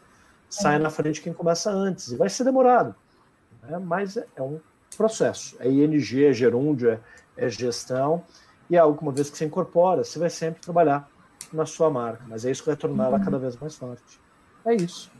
Sai 0.48 0.78
na 0.78 0.90
frente 0.90 1.20
quem 1.20 1.32
começa 1.32 1.72
antes. 1.72 2.12
E 2.12 2.16
vai 2.16 2.30
ser 2.30 2.44
demorado. 2.44 2.94
Né? 3.64 3.80
Mas 3.80 4.16
é, 4.16 4.24
é 4.36 4.42
um 4.42 4.60
processo. 4.96 5.56
É 5.58 5.68
ING, 5.68 6.24
é 6.24 6.32
gerúndio, 6.32 6.88
é, 6.88 7.00
é 7.36 7.48
gestão, 7.48 8.22
e 8.70 8.76
é 8.76 8.78
algo 8.78 8.96
que 8.96 9.02
uma 9.02 9.10
vez 9.10 9.28
que 9.28 9.36
você 9.36 9.44
incorpora, 9.44 10.04
você 10.04 10.20
vai 10.20 10.30
sempre 10.30 10.62
trabalhar 10.62 11.08
na 11.52 11.66
sua 11.66 11.90
marca, 11.90 12.22
mas 12.28 12.44
é 12.44 12.52
isso 12.52 12.62
que 12.62 12.68
vai 12.68 12.76
tornar 12.76 13.06
ela 13.06 13.18
uhum. 13.18 13.24
cada 13.24 13.38
vez 13.40 13.56
mais 13.56 13.74
forte. 13.74 14.20
É 14.64 14.72
isso. 14.72 15.10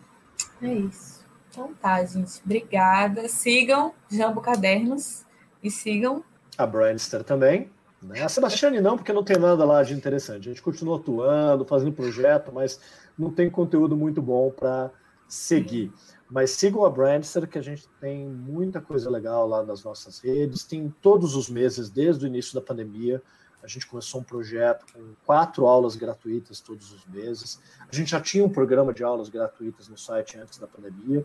É 0.63 0.73
isso. 0.73 1.25
Então 1.51 1.75
tá, 1.75 2.05
gente. 2.05 2.41
Obrigada. 2.45 3.29
Sigam 3.29 3.93
Jambo 4.09 4.41
Cadernos 4.41 5.25
e 5.61 5.69
sigam 5.69 6.23
a 6.57 6.67
Brandster 6.67 7.23
também. 7.25 7.71
Né? 8.03 8.23
A 8.23 8.29
Sebastiane 8.29 8.81
não, 8.81 8.97
porque 8.97 9.13
não 9.13 9.23
tem 9.23 9.39
nada 9.39 9.65
lá 9.65 9.83
de 9.83 9.95
interessante. 9.95 10.49
A 10.49 10.53
gente 10.53 10.63
continua 10.63 10.97
atuando, 10.97 11.65
fazendo 11.65 11.93
projeto, 11.93 12.53
mas 12.53 12.81
não 13.17 13.31
tem 13.31 13.49
conteúdo 13.49 13.97
muito 13.97 14.21
bom 14.21 14.51
para 14.51 14.91
seguir. 15.29 15.93
Mas 16.29 16.51
sigam 16.51 16.85
a 16.85 16.91
Brandster, 16.91 17.47
que 17.47 17.59
a 17.59 17.63
gente 17.63 17.87
tem 18.01 18.27
muita 18.27 18.81
coisa 18.81 19.11
legal 19.11 19.47
lá 19.47 19.63
nas 19.63 19.85
nossas 19.85 20.19
redes. 20.19 20.65
Tem 20.65 20.93
todos 21.01 21.37
os 21.37 21.49
meses, 21.49 21.91
desde 21.91 22.25
o 22.25 22.27
início 22.27 22.55
da 22.55 22.61
pandemia, 22.61 23.23
a 23.63 23.69
gente 23.69 23.87
começou 23.87 24.21
um 24.21 24.25
projeto 24.25 24.85
com 24.93 25.15
quatro 25.25 25.67
aulas 25.67 25.95
gratuitas 25.95 26.61
todos 26.61 26.93
os 26.93 27.07
meses. 27.07 27.61
A 27.91 27.95
gente 27.95 28.11
já 28.11 28.21
tinha 28.21 28.45
um 28.45 28.49
programa 28.49 28.93
de 28.93 29.05
aulas 29.05 29.29
gratuitas 29.29 29.89
no 29.89 29.97
site 29.97 30.37
antes 30.37 30.59
da 30.59 30.67
pandemia, 30.67 31.25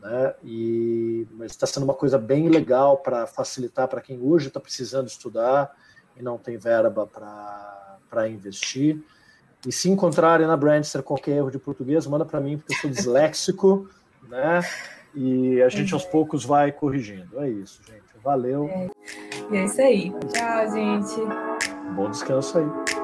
né? 0.00 0.34
E 0.42 1.26
mas 1.32 1.52
está 1.52 1.66
sendo 1.66 1.84
uma 1.84 1.94
coisa 1.94 2.18
bem 2.18 2.48
legal 2.48 2.98
para 2.98 3.26
facilitar 3.26 3.88
para 3.88 4.00
quem 4.00 4.20
hoje 4.20 4.48
está 4.48 4.60
precisando 4.60 5.06
estudar 5.08 5.74
e 6.16 6.22
não 6.22 6.38
tem 6.38 6.56
verba 6.56 7.06
para 7.06 8.28
investir. 8.28 9.02
E 9.66 9.70
se 9.70 9.90
encontrarem 9.90 10.46
na 10.46 10.56
Brandster 10.56 11.02
qualquer 11.02 11.36
erro 11.36 11.50
de 11.50 11.58
português, 11.58 12.06
manda 12.06 12.24
para 12.24 12.40
mim, 12.40 12.56
porque 12.56 12.72
eu 12.74 12.78
sou 12.78 12.90
disléxico 12.90 13.88
né? 14.28 14.62
E 15.14 15.60
a 15.60 15.68
gente 15.68 15.92
aos 15.92 16.04
poucos 16.04 16.44
vai 16.44 16.70
corrigindo. 16.70 17.40
É 17.40 17.48
isso, 17.48 17.82
gente. 17.86 18.00
Valeu. 18.22 18.68
É, 18.68 18.88
e 19.50 19.56
é 19.56 19.64
isso 19.64 19.80
aí. 19.80 20.12
Tchau, 20.32 20.70
gente. 20.70 21.94
Bom 21.96 22.10
descanso 22.10 22.58
aí. 22.58 22.99